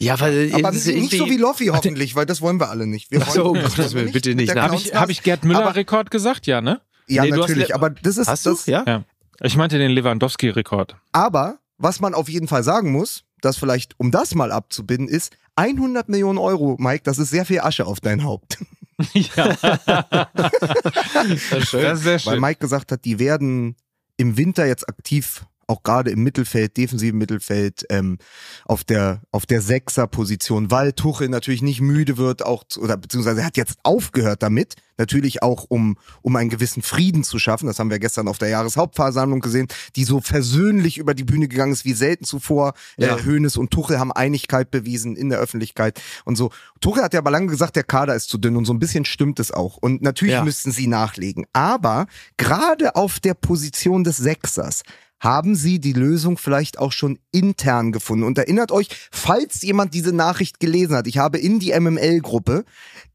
Ja, 0.00 0.18
weil 0.18 0.50
Aber 0.54 0.72
nicht 0.72 1.12
so 1.12 1.30
wie 1.30 1.36
Loffi 1.36 1.66
hoffentlich, 1.66 2.16
weil 2.16 2.26
das 2.26 2.40
wollen 2.42 2.58
wir 2.58 2.68
alle 2.68 2.88
nicht. 2.88 3.12
Wir 3.12 3.22
Ach 3.22 3.30
so, 3.30 3.44
wollen, 3.44 3.62
um 3.64 3.70
Gottes 3.70 3.94
Willen, 3.94 4.10
bitte 4.10 4.34
nicht. 4.34 4.54
Habe 4.56 4.74
ich, 4.74 4.92
hab 4.92 5.08
ich 5.08 5.22
Gerd 5.22 5.44
Müller-Rekord 5.44 6.10
gesagt? 6.10 6.48
Ja, 6.48 6.60
ne? 6.60 6.80
Ja, 7.06 7.22
Nee, 7.22 7.30
du 7.30 7.42
hast 7.42 7.48
natürlich, 7.50 7.74
aber 7.74 7.90
das 7.90 8.16
ist 8.16 8.26
Hast 8.26 8.44
du? 8.46 8.50
das. 8.50 8.66
Ja? 8.66 8.82
Ja. 8.86 9.04
Ich 9.40 9.56
meinte 9.56 9.78
den 9.78 9.90
Lewandowski-Rekord. 9.90 10.96
Aber 11.12 11.58
was 11.78 12.00
man 12.00 12.14
auf 12.14 12.28
jeden 12.28 12.48
Fall 12.48 12.62
sagen 12.62 12.92
muss, 12.92 13.24
das 13.40 13.56
vielleicht, 13.56 13.98
um 13.98 14.10
das 14.10 14.34
mal 14.34 14.52
abzubinden, 14.52 15.08
ist 15.08 15.36
100 15.56 16.08
Millionen 16.08 16.38
Euro, 16.38 16.76
Mike, 16.78 17.02
das 17.04 17.18
ist 17.18 17.30
sehr 17.30 17.44
viel 17.44 17.60
Asche 17.60 17.86
auf 17.86 18.00
dein 18.00 18.24
Haupt. 18.24 18.58
ja, 19.12 19.56
Das 20.34 21.28
ist 21.52 21.68
schön. 21.68 21.82
das 21.82 21.98
ist 21.98 22.04
sehr 22.04 22.12
Weil 22.12 22.34
schön. 22.34 22.40
Mike 22.40 22.60
gesagt 22.60 22.92
hat, 22.92 23.04
die 23.04 23.18
werden 23.18 23.76
im 24.16 24.36
Winter 24.36 24.66
jetzt 24.66 24.88
aktiv, 24.88 25.44
auch 25.68 25.82
gerade 25.82 26.10
im 26.10 26.22
Mittelfeld, 26.22 26.76
defensiven 26.76 27.18
Mittelfeld, 27.18 27.84
ähm, 27.90 28.18
auf 28.64 28.84
der 28.84 29.22
auf 29.30 29.46
der 29.46 29.60
Sechser-Position, 29.60 30.70
weil 30.70 30.92
Tuchel 30.92 31.28
natürlich 31.28 31.62
nicht 31.62 31.80
müde 31.80 32.16
wird, 32.16 32.44
auch 32.44 32.64
oder 32.78 32.96
beziehungsweise 32.96 33.40
er 33.40 33.46
hat 33.46 33.56
jetzt 33.56 33.78
aufgehört 33.82 34.42
damit, 34.42 34.74
natürlich 34.98 35.42
auch 35.42 35.64
um 35.68 35.96
um 36.22 36.36
einen 36.36 36.50
gewissen 36.50 36.82
Frieden 36.82 37.24
zu 37.24 37.38
schaffen. 37.38 37.66
Das 37.66 37.78
haben 37.78 37.90
wir 37.90 37.98
gestern 37.98 38.28
auf 38.28 38.38
der 38.38 38.48
Jahreshauptversammlung 38.48 39.40
gesehen, 39.40 39.68
die 39.96 40.04
so 40.04 40.20
versöhnlich 40.20 40.98
über 40.98 41.14
die 41.14 41.24
Bühne 41.24 41.48
gegangen 41.48 41.72
ist 41.72 41.84
wie 41.84 41.92
selten 41.94 42.24
zuvor. 42.24 42.74
Ja. 42.96 43.16
Äh, 43.16 43.24
Hoeneß 43.24 43.56
und 43.56 43.70
Tuchel 43.70 43.98
haben 43.98 44.12
Einigkeit 44.12 44.70
bewiesen 44.70 45.16
in 45.16 45.28
der 45.30 45.38
Öffentlichkeit 45.38 46.00
und 46.24 46.36
so. 46.36 46.50
Tuchel 46.80 47.02
hat 47.02 47.14
ja 47.14 47.20
aber 47.20 47.30
lange 47.30 47.46
gesagt, 47.48 47.76
der 47.76 47.84
Kader 47.84 48.14
ist 48.14 48.28
zu 48.28 48.38
dünn 48.38 48.56
und 48.56 48.64
so 48.66 48.72
ein 48.72 48.78
bisschen 48.78 49.04
stimmt 49.04 49.40
es 49.40 49.50
auch. 49.50 49.76
Und 49.78 50.02
natürlich 50.02 50.34
Ja. 50.34 50.44
müssten 50.44 50.70
sie 50.72 50.86
nachlegen. 50.86 51.46
Aber 51.52 52.06
gerade 52.36 52.96
auf 52.96 53.20
der 53.20 53.34
Position 53.34 54.04
des 54.04 54.16
Sechsers 54.18 54.82
haben 55.20 55.54
sie 55.54 55.78
die 55.78 55.92
Lösung 55.92 56.36
vielleicht 56.36 56.78
auch 56.78 56.92
schon 56.92 57.18
intern 57.32 57.92
gefunden. 57.92 58.24
Und 58.24 58.36
erinnert 58.38 58.72
euch, 58.72 58.88
falls 59.10 59.62
jemand 59.62 59.94
diese 59.94 60.12
Nachricht 60.12 60.60
gelesen 60.60 60.96
hat, 60.96 61.06
ich 61.06 61.18
habe 61.18 61.38
in 61.38 61.58
die 61.60 61.72
MML-Gruppe 61.78 62.64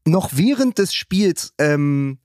noch 0.06 0.30
während 0.34 0.78
des 0.78 0.92
Spiels 0.94 1.52
ähm, 1.58 2.18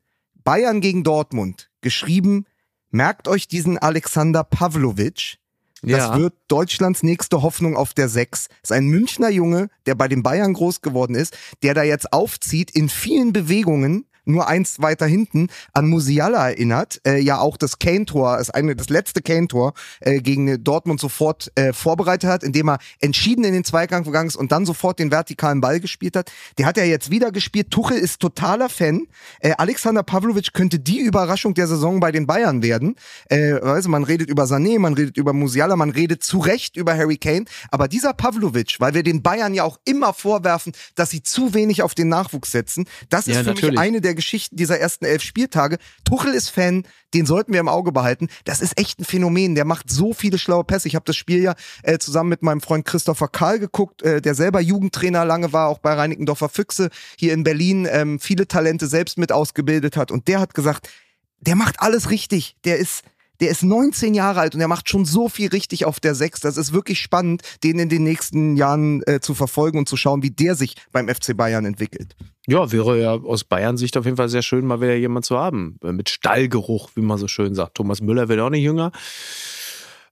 Bayern 0.44 0.82
gegen 0.82 1.04
Dortmund 1.04 1.70
geschrieben, 1.82 2.46
merkt 2.90 3.28
euch 3.28 3.48
diesen 3.48 3.78
Alexander 3.78 4.44
Pavlovic, 4.44 5.38
das 5.82 6.00
Ja. 6.00 6.18
wird 6.18 6.34
Deutschlands 6.48 7.04
nächste 7.04 7.44
Hoffnung 7.44 7.76
auf 7.76 7.94
der 7.94 8.10
Sechs. 8.10 8.48
Ist 8.64 8.72
ein 8.72 8.88
Münchner 8.88 9.30
Junge, 9.30 9.70
der 9.86 9.94
bei 9.94 10.08
den 10.08 10.24
Bayern 10.24 10.54
groß 10.54 10.82
geworden 10.82 11.14
ist, 11.16 11.38
der 11.62 11.76
da 11.76 11.84
jetzt 11.84 12.12
aufzieht 12.12 12.72
in 12.72 12.90
vielen 12.90 13.34
Bewegungen, 13.34 14.06
nur 14.26 14.48
eins 14.48 14.82
weiter 14.82 15.06
hinten, 15.06 15.48
an 15.74 15.88
Musiala 15.88 16.50
erinnert. 16.50 17.02
Äh, 17.06 17.20
ja, 17.22 17.40
auch 17.40 17.58
das 17.58 17.80
Kane-Tor, 17.80 18.38
das, 18.38 18.50
eine, 18.50 18.76
das 18.76 18.90
letzte 18.90 19.22
Kane-Tor 19.22 19.74
äh, 20.02 20.20
gegen 20.20 20.64
Dortmund 20.64 21.00
sofort 21.00 21.52
äh, 21.56 21.74
vorbereitet 21.74 22.30
hat, 22.30 22.44
indem 22.44 22.70
er 22.70 22.80
entschieden 23.02 23.44
in 23.44 23.54
den 23.54 23.64
Zweikampf 23.64 24.06
gegangen 24.06 24.28
ist 24.28 24.36
und 24.36 24.52
dann 24.52 24.66
sofort 24.66 25.00
den 25.00 25.12
vertikalen 25.12 25.62
Ball 25.62 25.80
gespielt 25.80 26.16
hat. 26.16 26.32
Der 26.58 26.66
hat 26.66 26.78
ja 26.78 26.84
jetzt 26.84 27.12
wieder 27.12 27.32
gespielt. 27.32 27.72
Tuchel 27.72 27.98
ist 27.98 28.20
totaler 28.20 28.70
Fan. 28.70 29.08
Äh, 29.40 29.54
Alexander 29.58 30.04
Pavlovic 30.04 30.54
könnte 30.54 30.80
die 30.80 31.00
Überraschung 31.00 31.54
der 31.54 31.68
Saison 31.68 32.00
bei 32.00 32.12
den 32.12 32.26
Bayern 32.28 32.64
werden. 32.64 32.96
Äh, 33.30 33.54
also 33.54 33.90
man 33.90 34.04
redet 34.04 34.30
über 34.30 34.44
Sané, 34.46 34.80
man 34.80 34.94
redet 34.94 35.18
über 35.18 35.34
Musiala, 35.34 35.76
man 35.76 35.90
redet 35.92 36.24
zu 36.24 36.40
Recht 36.40 36.78
über 36.78 36.96
Harry 36.98 37.18
Kane. 37.18 37.46
Aber 37.72 37.88
dieser 37.88 38.14
Pavlovic, 38.14 38.76
weil 38.80 38.94
wir 38.94 39.04
den 39.04 39.22
Bayern 39.22 39.54
ja 39.54 39.64
auch 39.64 39.80
immer 39.86 40.14
vorwerfen, 40.14 40.74
dass 40.96 41.10
sie 41.10 41.22
zu 41.24 41.54
wenig 41.54 41.84
auf 41.84 41.94
den 41.96 42.10
Nachwuchs 42.10 42.52
setzen, 42.52 42.86
das 43.10 43.28
ist 43.28 43.36
Ja, 43.36 43.44
für 43.44 43.50
natürlich. 43.50 43.72
mich 43.72 43.80
eine 43.80 44.02
der 44.02 44.15
Geschichten 44.16 44.56
dieser 44.56 44.80
ersten 44.80 45.06
elf 45.06 45.22
Spieltage. 45.22 45.78
Tuchel 46.04 46.34
ist 46.34 46.50
Fan, 46.50 46.84
den 47.14 47.26
sollten 47.26 47.54
wir 47.54 47.60
im 47.60 47.68
Auge 47.68 47.92
behalten. 47.92 48.28
Das 48.44 48.62
ist 48.62 48.80
echt 48.80 49.00
ein 49.00 49.06
Phänomen. 49.06 49.56
Der 49.56 49.66
macht 49.66 49.90
so 49.90 50.14
viele 50.14 50.38
schlaue 50.38 50.64
Pässe. 50.64 50.88
Ich 50.88 50.96
habe 50.96 51.06
das 51.06 51.16
Spiel 51.16 51.42
ja 51.42 51.56
äh, 51.84 51.98
zusammen 51.98 52.30
mit 52.30 52.42
meinem 52.42 52.62
Freund 52.62 52.86
Christopher 52.86 53.28
Karl 53.28 53.60
geguckt, 53.60 54.02
äh, 54.02 54.22
der 54.22 54.36
selber 54.36 54.60
Jugendtrainer 54.60 55.26
lange 55.26 55.54
war, 55.54 55.68
auch 55.68 55.80
bei 55.80 55.94
Reinickendorfer 55.94 56.50
Füchse 56.50 56.90
hier 57.18 57.34
in 57.34 57.44
Berlin, 57.44 57.88
ähm, 57.90 58.20
viele 58.20 58.48
Talente 58.48 58.88
selbst 58.88 59.18
mit 59.18 59.32
ausgebildet 59.32 59.98
hat. 59.98 60.12
Und 60.12 60.28
der 60.28 60.40
hat 60.40 60.54
gesagt, 60.54 60.90
der 61.40 61.56
macht 61.56 61.80
alles 61.80 62.10
richtig. 62.10 62.56
Der 62.66 62.78
ist, 62.78 63.04
der 63.40 63.50
ist 63.50 63.64
19 63.64 64.14
Jahre 64.14 64.40
alt 64.40 64.56
und 64.56 64.62
er 64.62 64.68
macht 64.68 64.90
schon 64.90 65.06
so 65.06 65.30
viel 65.30 65.50
richtig 65.50 65.86
auf 65.86 66.00
der 66.00 66.16
6. 66.16 66.42
Das 66.42 66.58
ist 66.58 66.74
wirklich 66.74 67.00
spannend, 67.00 67.42
den 67.64 67.80
in 67.80 67.90
den 67.90 68.04
nächsten 68.04 68.56
Jahren 68.56 69.02
äh, 69.08 69.20
zu 69.20 69.34
verfolgen 69.34 69.78
und 69.78 69.90
zu 69.90 69.98
schauen, 69.98 70.24
wie 70.24 70.32
der 70.32 70.56
sich 70.56 70.76
beim 70.92 71.08
FC 71.08 71.36
Bayern 71.36 71.66
entwickelt. 71.66 72.16
Ja, 72.48 72.72
wäre 72.72 73.02
ja 73.02 73.14
aus 73.14 73.44
Bayern 73.44 73.78
Sicht 73.78 73.98
auf 73.98 74.06
jeden 74.06 74.18
Fall 74.18 74.30
sehr 74.30 74.44
schön, 74.44 74.66
mal 74.66 74.80
wieder 74.80 74.96
jemand 74.96 75.26
zu 75.26 75.38
haben. 75.38 75.80
Äh, 75.84 75.92
Mit 75.92 76.10
Stallgeruch, 76.10 76.90
wie 76.96 77.02
man 77.02 77.18
so 77.18 77.28
schön 77.28 77.56
sagt. 77.56 77.76
Thomas 77.76 78.02
Müller 78.02 78.30
wird 78.30 78.40
auch 78.40 78.50
nicht 78.50 78.64
jünger. 78.64 78.92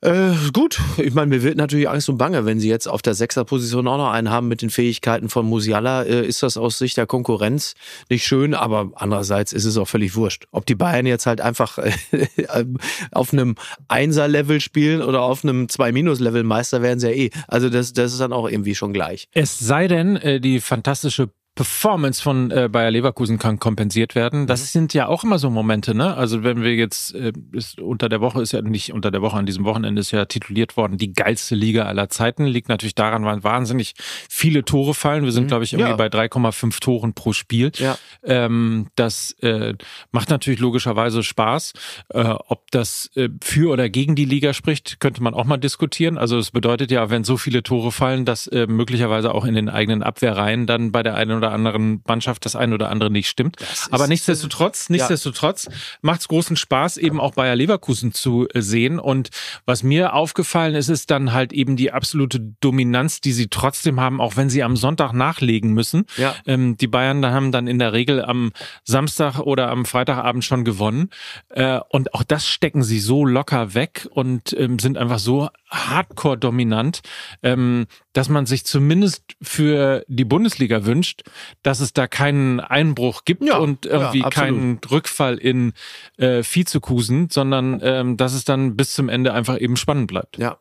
Äh, 0.04 0.34
gut, 0.52 0.82
ich 0.98 1.14
meine, 1.14 1.28
mir 1.28 1.44
wird 1.44 1.56
natürlich 1.56 1.88
Angst 1.88 2.10
und 2.10 2.18
Bange, 2.18 2.46
wenn 2.46 2.60
sie 2.60 2.68
jetzt 2.68 2.88
auf 2.88 3.02
der 3.02 3.14
Sechserposition 3.14 3.88
auch 3.88 3.96
noch 3.96 4.12
einen 4.12 4.30
haben 4.30 4.50
mit 4.50 4.62
den 4.62 4.70
Fähigkeiten 4.70 5.30
von 5.30 5.46
Musiala, 5.46 6.04
äh, 6.04 6.28
ist 6.28 6.44
das 6.44 6.58
aus 6.58 6.78
Sicht 6.78 6.98
der 6.98 7.06
Konkurrenz 7.06 7.74
nicht 8.10 8.26
schön, 8.26 8.54
aber 8.54 8.92
andererseits 8.96 9.54
ist 9.54 9.64
es 9.64 9.78
auch 9.78 9.88
völlig 9.88 10.18
wurscht. 10.18 10.46
Ob 10.52 10.66
die 10.66 10.76
Bayern 10.76 11.06
jetzt 11.06 11.26
halt 11.26 11.40
einfach 11.40 11.78
äh, 11.78 11.94
auf 13.14 13.32
einem 13.32 13.56
Einser-Level 13.88 14.60
spielen 14.60 15.02
oder 15.02 15.22
auf 15.22 15.46
einem 15.46 15.70
Zwei-Minus-Level 15.70 16.44
Meister 16.44 16.82
werden 16.82 17.00
sie 17.00 17.08
ja 17.08 17.14
eh. 17.14 17.30
Also 17.48 17.70
das, 17.70 17.94
das 17.94 18.12
ist 18.12 18.20
dann 18.20 18.34
auch 18.34 18.50
irgendwie 18.50 18.76
schon 18.76 18.92
gleich. 18.92 19.30
Es 19.32 19.58
sei 19.58 19.88
denn, 19.88 20.18
äh, 20.18 20.42
die 20.42 20.60
fantastische 20.60 21.30
Performance 21.56 22.22
von 22.22 22.50
äh, 22.50 22.68
Bayer 22.72 22.90
Leverkusen 22.90 23.38
kann 23.38 23.60
kompensiert 23.60 24.16
werden. 24.16 24.48
Das 24.48 24.72
sind 24.74 24.94
ja 24.96 25.08
auch 25.08 25.24
immer 25.24 25.38
so 25.38 25.52
Momente, 25.52 25.94
ne? 25.94 26.16
Also 26.18 26.44
wenn 26.44 26.64
wir 26.64 26.74
jetzt 26.74 27.14
äh, 27.14 27.32
ist, 27.52 27.80
unter 27.80 28.10
der 28.10 28.22
Woche 28.22 28.42
ist 28.42 28.54
ja 28.54 28.62
nicht 28.64 28.92
unter 28.92 29.12
der 29.12 29.22
Woche 29.22 29.38
an 29.38 29.46
diesem 29.46 29.64
Wochenende 29.64 30.00
ist 30.02 30.10
ja 30.12 30.26
tituliert 30.26 30.78
worden 30.78 30.98
die 30.98 31.14
geilste 31.14 31.54
Liga 31.54 31.84
aller 31.84 32.10
Zeiten 32.10 32.46
liegt 32.46 32.70
natürlich 32.70 32.96
daran, 32.96 33.24
weil 33.26 33.44
wahnsinnig 33.44 33.94
viele 34.30 34.66
Tore 34.66 34.94
fallen. 34.96 35.26
Wir 35.26 35.32
sind 35.32 35.48
glaube 35.48 35.64
ich 35.64 35.74
irgendwie 35.74 35.92
Ja. 35.92 35.96
bei 35.96 36.08
3,5 36.08 36.80
Toren 36.80 37.14
pro 37.14 37.34
Spiel. 37.34 37.72
Ja. 37.76 37.98
Ähm, 38.24 38.88
das 38.96 39.34
äh, 39.42 39.76
macht 40.12 40.30
natürlich 40.32 40.60
logischerweise 40.60 41.22
Spaß. 41.22 41.74
Äh, 42.10 42.24
ob 42.48 42.72
das 42.72 43.12
äh, 43.16 43.30
für 43.44 43.72
oder 43.72 43.90
gegen 43.90 44.16
die 44.16 44.26
Liga 44.26 44.54
spricht, 44.54 45.00
könnte 45.00 45.22
man 45.22 45.34
auch 45.36 45.46
mal 45.46 45.58
diskutieren. 45.58 46.18
Also 46.18 46.38
es 46.40 46.50
bedeutet 46.52 46.90
ja, 46.90 47.10
wenn 47.12 47.24
so 47.24 47.38
viele 47.38 47.62
Tore 47.62 47.92
fallen, 47.92 48.26
dass 48.26 48.48
äh, 48.48 48.66
möglicherweise 48.68 49.34
auch 49.36 49.46
in 49.46 49.54
den 49.54 49.70
eigenen 49.70 50.02
Abwehrreihen 50.02 50.66
dann 50.66 50.92
bei 50.92 51.04
der 51.04 51.16
einen 51.16 51.43
oder 51.44 51.52
anderen 51.52 52.02
Mannschaft 52.08 52.46
das 52.46 52.56
eine 52.56 52.74
oder 52.74 52.90
andere 52.90 53.12
nicht 53.12 53.28
stimmt. 53.28 53.58
Aber 53.92 54.08
nichtsdestotrotz, 54.08 54.90
nichtsdestotrotz 54.90 55.70
macht 56.02 56.22
es 56.22 56.28
großen 56.28 56.56
Spaß, 56.56 56.98
eben 56.98 57.20
auch 57.20 57.34
Bayer 57.34 57.56
Leverkusen 57.56 58.14
zu 58.14 58.48
äh, 58.54 58.62
sehen. 58.62 59.00
Und 59.00 59.30
was 59.66 59.84
mir 59.84 60.14
aufgefallen 60.14 60.76
ist, 60.76 60.90
ist 60.90 61.12
dann 61.12 61.34
halt 61.34 61.52
eben 61.52 61.76
die 61.76 61.92
absolute 61.92 62.40
Dominanz, 62.62 63.20
die 63.20 63.34
sie 63.34 63.48
trotzdem 63.48 64.00
haben, 64.00 64.22
auch 64.22 64.38
wenn 64.38 64.50
sie 64.50 64.64
am 64.64 64.78
Sonntag 64.78 65.12
nachlegen 65.14 65.74
müssen. 65.74 66.06
Ja. 66.18 66.36
Ähm, 66.46 66.78
die 66.78 66.88
Bayern 66.88 67.22
da 67.22 67.32
haben 67.32 67.52
dann 67.52 67.68
in 67.68 67.80
der 67.80 67.94
Regel 67.94 68.24
am 68.24 68.52
Samstag 68.86 69.40
oder 69.40 69.70
am 69.70 69.86
Freitagabend 69.86 70.46
schon 70.46 70.64
gewonnen. 70.64 71.10
Äh, 71.50 71.80
und 71.90 72.14
auch 72.14 72.24
das 72.24 72.48
stecken 72.48 72.84
sie 72.84 73.00
so 73.00 73.26
locker 73.26 73.74
weg 73.74 74.08
und 74.12 74.56
ähm, 74.58 74.80
sind 74.80 74.98
einfach 74.98 75.20
so 75.20 75.50
hardcore 75.74 76.38
dominant, 76.38 77.02
ähm, 77.42 77.88
dass 78.14 78.30
man 78.30 78.46
sich 78.46 78.66
zumindest 78.66 79.24
für 79.42 80.06
die 80.08 80.26
Bundesliga 80.26 80.86
wünscht, 80.86 81.24
dass 81.64 81.80
es 81.80 81.94
da 81.94 82.08
keinen 82.08 82.60
Einbruch 82.60 83.26
gibt 83.26 83.44
Ja, 83.44 83.58
und 83.58 83.86
irgendwie 83.86 84.20
ja, 84.20 84.30
keinen 84.30 84.80
Rückfall 84.90 85.38
in 85.38 85.74
äh, 86.18 86.44
Vizekusen, 86.44 87.30
sondern 87.30 87.80
ähm, 87.82 88.18
dass 88.18 88.34
es 88.34 88.46
dann 88.46 88.78
bis 88.78 88.94
zum 88.94 89.10
Ende 89.10 89.34
einfach 89.34 89.60
eben 89.60 89.76
spannend 89.76 90.08
bleibt. 90.08 90.38
Ja. 90.38 90.60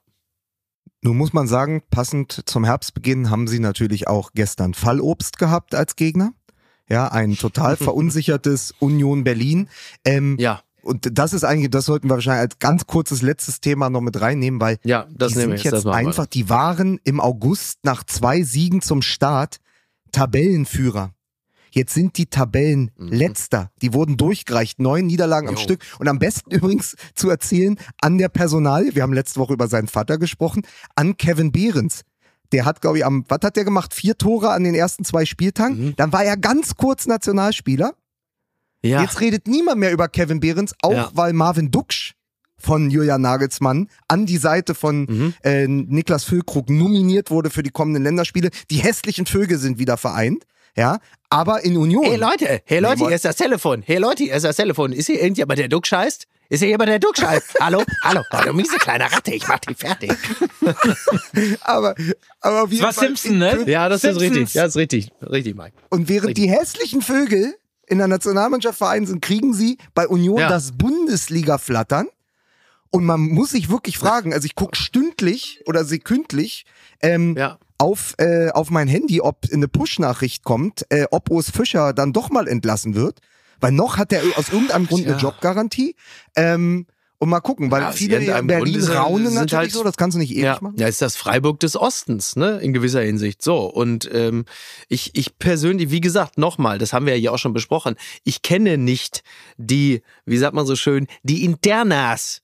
Nun 1.02 1.16
muss 1.16 1.32
man 1.32 1.48
sagen, 1.48 1.82
passend 1.90 2.48
zum 2.48 2.64
Herbstbeginn 2.64 3.28
haben 3.28 3.48
sie 3.48 3.58
natürlich 3.58 4.06
auch 4.08 4.30
gestern 4.34 4.72
Fallobst 4.72 5.36
gehabt 5.38 5.74
als 5.74 5.96
Gegner. 5.96 6.32
Ja, 6.88 7.08
ein 7.08 7.36
total 7.36 7.76
verunsichertes 7.78 8.74
Union 8.78 9.24
Berlin. 9.24 9.68
Ähm, 10.04 10.36
Ja. 10.38 10.62
Und 10.82 11.08
das 11.18 11.32
ist 11.32 11.44
eigentlich, 11.44 11.70
das 11.70 11.84
sollten 11.86 12.08
wir 12.08 12.14
wahrscheinlich 12.14 12.42
als 12.42 12.58
ganz 12.58 12.86
kurzes 12.86 13.22
letztes 13.22 13.60
Thema 13.60 13.90
noch 13.90 14.00
mit 14.00 14.20
reinnehmen, 14.20 14.60
weil 14.60 14.78
Ja, 14.84 15.06
das 15.14 15.32
die 15.32 15.38
sind 15.40 15.50
wir 15.50 15.56
jetzt. 15.58 15.86
einfach, 15.86 16.26
die 16.26 16.48
waren 16.48 16.98
im 17.04 17.20
August 17.20 17.78
nach 17.84 18.04
zwei 18.04 18.42
Siegen 18.42 18.82
zum 18.82 19.02
Start 19.02 19.58
Tabellenführer. 20.12 21.12
Jetzt 21.74 21.94
sind 21.94 22.18
die 22.18 22.26
Tabellen 22.26 22.90
letzter. 22.98 23.70
Die 23.80 23.94
wurden 23.94 24.18
durchgereicht. 24.18 24.78
Neun 24.78 25.06
Niederlagen 25.06 25.48
am 25.48 25.54
Mhm. 25.54 25.58
Jo. 25.58 25.64
Stück. 25.64 25.80
Und 25.98 26.06
am 26.08 26.18
besten 26.18 26.50
übrigens 26.54 26.96
zu 27.14 27.30
erzählen 27.30 27.78
an 28.02 28.18
der 28.18 28.28
Personal, 28.28 28.94
wir 28.94 29.02
haben 29.02 29.14
letzte 29.14 29.40
Woche 29.40 29.54
über 29.54 29.68
seinen 29.68 29.88
Vater 29.88 30.18
gesprochen, 30.18 30.62
an 30.96 31.16
Kevin 31.16 31.50
Behrens. 31.50 32.02
Der 32.52 32.66
hat, 32.66 32.82
glaube 32.82 32.98
ich, 32.98 33.06
am, 33.06 33.24
was 33.28 33.38
hat 33.42 33.56
der 33.56 33.64
gemacht? 33.64 33.94
Vier 33.94 34.18
Tore 34.18 34.50
an 34.50 34.64
den 34.64 34.74
ersten 34.74 35.04
zwei 35.06 35.24
Spieltagen. 35.24 35.86
Mhm. 35.86 35.96
Dann 35.96 36.12
war 36.12 36.22
er 36.22 36.36
ganz 36.36 36.74
kurz 36.76 37.06
Nationalspieler. 37.06 37.94
Ja. 38.84 39.02
Jetzt 39.02 39.20
redet 39.20 39.46
niemand 39.46 39.78
mehr 39.78 39.92
über 39.92 40.08
Kevin 40.08 40.40
Behrens, 40.40 40.74
auch 40.82 40.92
Ja. 40.92 41.10
weil 41.14 41.32
Marvin 41.32 41.70
Duksch 41.70 42.14
von 42.58 42.90
Julian 42.90 43.20
Nagelsmann 43.22 43.88
an 44.08 44.26
die 44.26 44.36
Seite 44.38 44.74
von 44.74 45.02
Mhm. 45.02 45.34
äh, 45.42 45.66
Niklas 45.66 46.24
Füllkrug 46.24 46.68
nominiert 46.70 47.30
wurde 47.30 47.50
für 47.50 47.62
die 47.62 47.70
kommenden 47.70 48.02
Länderspiele. 48.04 48.50
Die 48.70 48.76
hässlichen 48.76 49.26
Vögel 49.26 49.58
sind 49.58 49.78
wieder 49.78 49.96
vereint, 49.96 50.44
ja, 50.76 50.98
aber 51.30 51.64
in 51.64 51.76
Union. 51.76 52.04
Hey 52.04 52.16
Leute, 52.16 52.60
hey 52.64 52.78
Leute, 52.78 53.00
Nee, 53.02 53.06
hier 53.08 53.16
ist 53.16 53.24
das 53.24 53.36
Telefon. 53.36 53.82
Hey 53.84 53.98
Leute, 53.98 54.24
hier 54.24 54.34
ist 54.34 54.44
das 54.44 54.56
Telefon. 54.56 54.92
Ist 54.92 55.06
hier 55.06 55.20
irgendjemand, 55.20 55.58
der 55.58 55.68
Duck 55.68 55.86
scheißt? 55.86 56.26
Ist 56.50 56.60
hier 56.60 56.68
jemand, 56.68 56.90
der 56.90 56.98
Duck 56.98 57.16
scheißt? 57.16 57.54
hallo, 57.60 57.82
hallo, 58.02 58.20
oh, 58.32 58.36
du 58.44 58.52
miese 58.52 58.76
kleine 58.78 59.10
Ratte, 59.10 59.32
ich 59.34 59.46
mach 59.48 59.58
die 59.60 59.74
fertig. 59.74 60.12
aber, 61.62 61.94
aber 62.40 62.62
auf 62.64 62.70
jeden 62.70 62.82
war 62.84 62.92
Fall 62.92 63.06
Simpson, 63.08 63.38
ne? 63.38 63.64
Ja, 63.66 63.88
das 63.88 64.04
ist 64.04 64.18
Simpsons. 64.18 64.22
richtig. 64.38 64.54
Ja, 64.54 64.62
das 64.64 64.72
ist 64.72 64.76
richtig. 64.76 65.10
Richtig, 65.22 65.56
Mike. 65.56 65.72
Und 65.88 66.08
während 66.08 66.36
die 66.36 66.48
hässlichen 66.50 67.02
Vögel 67.02 67.54
in 67.92 67.98
der 67.98 68.08
Nationalmannschaft 68.08 68.78
vereint 68.78 69.06
sind, 69.06 69.20
kriegen 69.22 69.52
sie 69.54 69.76
bei 69.94 70.08
Union 70.08 70.38
Ja. 70.40 70.48
das 70.48 70.72
Bundesliga-Flattern. 70.72 72.08
Und 72.90 73.04
man 73.04 73.20
muss 73.20 73.50
sich 73.50 73.70
wirklich 73.70 73.96
fragen, 73.98 74.32
also 74.34 74.44
ich 74.46 74.54
gucke 74.54 74.76
stündlich 74.76 75.60
oder 75.66 75.84
sekündlich 75.84 76.64
ähm, 77.00 77.36
Ja. 77.36 77.58
auf, 77.78 78.14
äh, 78.18 78.50
auf 78.50 78.70
mein 78.70 78.88
Handy, 78.88 79.20
ob 79.20 79.46
eine 79.52 79.68
Push-Nachricht 79.68 80.42
kommt, 80.44 80.84
äh, 80.90 81.06
ob 81.10 81.30
Urs 81.30 81.50
Fischer 81.50 81.92
dann 81.92 82.12
doch 82.12 82.30
mal 82.30 82.48
entlassen 82.48 82.94
wird. 82.94 83.20
Weil 83.60 83.72
noch 83.72 83.96
hat 83.96 84.12
er 84.12 84.22
aus 84.36 84.48
irgendeinem 84.50 84.86
Grund 84.86 85.04
eine 85.04 85.12
Ja. 85.12 85.18
Jobgarantie. 85.18 85.94
Ähm, 86.34 86.86
und 87.22 87.28
mal 87.28 87.38
gucken, 87.40 87.70
weil 87.70 87.82
Ja, 87.82 87.92
viele 87.92 88.16
in 88.18 88.46
Berlin 88.48 88.80
er- 88.82 88.96
raunen 88.96 89.26
sind 89.26 89.34
natürlich 89.36 89.52
halt- 89.52 89.70
so, 89.70 89.84
das 89.84 89.96
kannst 89.96 90.16
du 90.16 90.18
nicht 90.18 90.32
ewig 90.32 90.42
Ja, 90.42 90.58
machen. 90.60 90.74
ja, 90.76 90.88
ist 90.88 91.00
das 91.00 91.14
Freiburg 91.14 91.60
des 91.60 91.76
Ostens, 91.76 92.34
ne, 92.34 92.58
in 92.58 92.72
gewisser 92.72 93.00
Hinsicht. 93.00 93.42
So, 93.42 93.58
und 93.66 94.10
ähm, 94.12 94.44
ich, 94.88 95.12
ich 95.14 95.38
persönlich, 95.38 95.90
wie 95.92 96.00
gesagt, 96.00 96.36
nochmal, 96.36 96.78
das 96.78 96.92
haben 96.92 97.06
wir 97.06 97.14
ja 97.14 97.20
hier 97.20 97.32
auch 97.32 97.38
schon 97.38 97.52
besprochen, 97.52 97.94
ich 98.24 98.42
kenne 98.42 98.76
nicht 98.76 99.22
die, 99.56 100.02
wie 100.26 100.36
sagt 100.36 100.52
man 100.54 100.66
so 100.66 100.74
schön, 100.74 101.06
die 101.22 101.44
Internas 101.44 102.41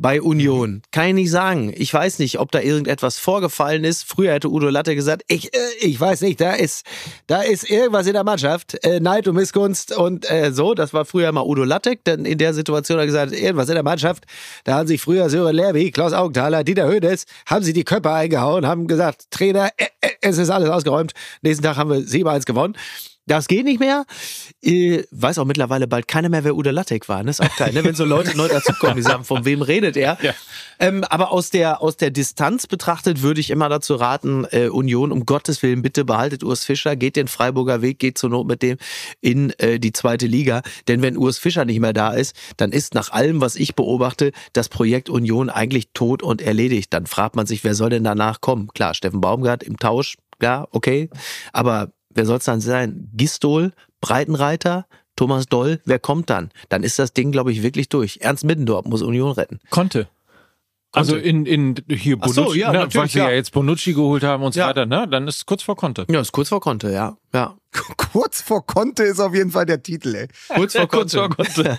bei 0.00 0.22
Union. 0.22 0.80
Kann 0.92 1.08
ich 1.08 1.14
nicht 1.14 1.30
sagen. 1.30 1.72
Ich 1.76 1.92
weiß 1.92 2.18
nicht, 2.20 2.40
ob 2.40 2.50
da 2.50 2.60
irgendetwas 2.60 3.18
vorgefallen 3.18 3.84
ist. 3.84 4.04
Früher 4.04 4.32
hätte 4.32 4.48
Udo 4.48 4.70
Latte 4.70 4.94
gesagt, 4.94 5.22
ich, 5.28 5.54
äh, 5.54 5.58
ich 5.80 6.00
weiß 6.00 6.22
nicht, 6.22 6.40
da 6.40 6.54
ist, 6.54 6.86
da 7.26 7.42
ist 7.42 7.70
irgendwas 7.70 8.06
in 8.06 8.14
der 8.14 8.24
Mannschaft, 8.24 8.82
äh, 8.84 8.98
Neid 8.98 9.28
und 9.28 9.34
Missgunst 9.34 9.96
und 9.96 10.28
äh, 10.30 10.52
so. 10.52 10.74
Das 10.74 10.94
war 10.94 11.04
früher 11.04 11.30
mal 11.32 11.42
Udo 11.42 11.64
Lattek, 11.64 12.02
denn 12.04 12.24
in 12.24 12.38
der 12.38 12.54
Situation 12.54 12.98
hat 12.98 13.04
er 13.04 13.06
gesagt, 13.06 13.32
irgendwas 13.32 13.68
in 13.68 13.74
der 13.74 13.84
Mannschaft. 13.84 14.24
Da 14.64 14.74
haben 14.74 14.86
sich 14.86 15.00
früher 15.00 15.28
Sören 15.28 15.54
Lerby, 15.54 15.90
Klaus 15.90 16.14
Augenthaler, 16.14 16.64
Dieter 16.64 16.88
Hönes, 16.88 17.26
haben 17.46 17.62
sie 17.62 17.74
die 17.74 17.84
Köpfe 17.84 18.10
eingehauen, 18.10 18.66
haben 18.66 18.86
gesagt, 18.86 19.30
Trainer, 19.30 19.68
äh, 19.76 19.86
äh, 20.00 20.08
es 20.22 20.38
ist 20.38 20.50
alles 20.50 20.70
ausgeräumt. 20.70 21.12
Nächsten 21.42 21.62
Tag 21.62 21.76
haben 21.76 21.90
wir 21.90 21.98
7-1 21.98 22.46
gewonnen. 22.46 22.74
Das 23.30 23.46
geht 23.46 23.64
nicht 23.64 23.78
mehr. 23.78 24.06
Äh, 24.60 25.04
weiß 25.12 25.38
auch 25.38 25.44
mittlerweile 25.44 25.86
bald 25.86 26.08
keiner 26.08 26.28
mehr, 26.28 26.42
wer 26.42 26.56
Udo 26.56 26.72
Lattek 26.72 27.08
war. 27.08 27.22
Das 27.22 27.38
ist 27.38 27.46
auch 27.46 27.56
geil, 27.56 27.72
ne? 27.72 27.84
wenn 27.84 27.94
so 27.94 28.04
Leute 28.04 28.36
neu 28.36 28.48
dazukommen, 28.48 28.96
die 28.96 29.02
sagen, 29.02 29.22
von 29.22 29.44
wem 29.44 29.62
redet 29.62 29.96
er? 29.96 30.18
Ja. 30.20 30.34
Ähm, 30.80 31.04
aber 31.04 31.30
aus 31.30 31.50
der, 31.50 31.80
aus 31.80 31.96
der 31.96 32.10
Distanz 32.10 32.66
betrachtet 32.66 33.22
würde 33.22 33.40
ich 33.40 33.50
immer 33.50 33.68
dazu 33.68 33.94
raten, 33.94 34.46
äh, 34.50 34.66
Union, 34.66 35.12
um 35.12 35.26
Gottes 35.26 35.62
Willen, 35.62 35.80
bitte 35.80 36.04
behaltet 36.04 36.42
Urs 36.42 36.64
Fischer, 36.64 36.96
geht 36.96 37.14
den 37.14 37.28
Freiburger 37.28 37.82
Weg, 37.82 38.00
geht 38.00 38.18
zur 38.18 38.30
Not 38.30 38.48
mit 38.48 38.62
dem 38.62 38.78
in 39.20 39.50
äh, 39.58 39.78
die 39.78 39.92
zweite 39.92 40.26
Liga. 40.26 40.62
Denn 40.88 41.00
wenn 41.00 41.16
Urs 41.16 41.38
Fischer 41.38 41.64
nicht 41.64 41.78
mehr 41.78 41.92
da 41.92 42.10
ist, 42.10 42.34
dann 42.56 42.72
ist 42.72 42.94
nach 42.94 43.12
allem, 43.12 43.40
was 43.40 43.54
ich 43.54 43.76
beobachte, 43.76 44.32
das 44.54 44.68
Projekt 44.68 45.08
Union 45.08 45.50
eigentlich 45.50 45.90
tot 45.94 46.24
und 46.24 46.42
erledigt. 46.42 46.92
Dann 46.92 47.06
fragt 47.06 47.36
man 47.36 47.46
sich, 47.46 47.62
wer 47.62 47.76
soll 47.76 47.90
denn 47.90 48.02
danach 48.02 48.40
kommen? 48.40 48.70
Klar, 48.74 48.94
Steffen 48.94 49.20
Baumgart 49.20 49.62
im 49.62 49.76
Tausch, 49.76 50.16
ja, 50.42 50.66
okay. 50.72 51.10
Aber 51.52 51.92
wer 52.14 52.26
soll 52.26 52.38
es 52.38 52.44
dann 52.44 52.60
sein? 52.60 53.08
Gistol, 53.14 53.72
Breitenreiter, 54.00 54.86
Thomas 55.16 55.46
Doll, 55.46 55.80
wer 55.84 55.98
kommt 55.98 56.30
dann? 56.30 56.50
Dann 56.68 56.82
ist 56.82 56.98
das 56.98 57.12
Ding, 57.12 57.32
glaube 57.32 57.52
ich, 57.52 57.62
wirklich 57.62 57.88
durch. 57.88 58.18
Ernst 58.22 58.44
Middendorf 58.44 58.86
muss 58.86 59.02
Union 59.02 59.32
retten. 59.32 59.60
Konnte. 59.70 60.08
Also 60.92 61.14
in, 61.16 61.46
in 61.46 61.76
hier 61.88 62.16
Ach 62.20 62.28
so, 62.28 62.42
Bonucci, 62.42 62.58
ja, 62.60 62.72
ne, 62.72 62.78
natürlich, 62.78 62.94
weil 62.96 63.08
sie 63.08 63.18
ja. 63.18 63.28
ja. 63.28 63.34
jetzt 63.36 63.52
Bonucci 63.52 63.92
geholt 63.92 64.24
haben 64.24 64.42
und 64.42 64.54
so 64.54 64.60
Ja. 64.60 64.68
weiter, 64.68 64.86
ne? 64.86 65.06
Dann 65.08 65.28
ist 65.28 65.36
es 65.36 65.46
kurz 65.46 65.62
vor 65.62 65.76
Konte. 65.76 66.04
Ja, 66.10 66.20
ist 66.20 66.32
kurz 66.32 66.48
vor 66.48 66.60
Konte, 66.60 66.90
ja. 66.90 67.16
Ja. 67.32 67.56
Kurz 67.96 68.42
vor 68.42 68.66
Konte 68.66 69.04
ist 69.04 69.20
auf 69.20 69.32
jeden 69.32 69.52
Fall 69.52 69.64
der 69.64 69.80
Titel, 69.80 70.12
ey. 70.16 70.28
Kurz 70.48 70.74
vor 70.74 70.88
Kurz 70.88 71.14
Konte. 71.14 71.36
vor 71.36 71.78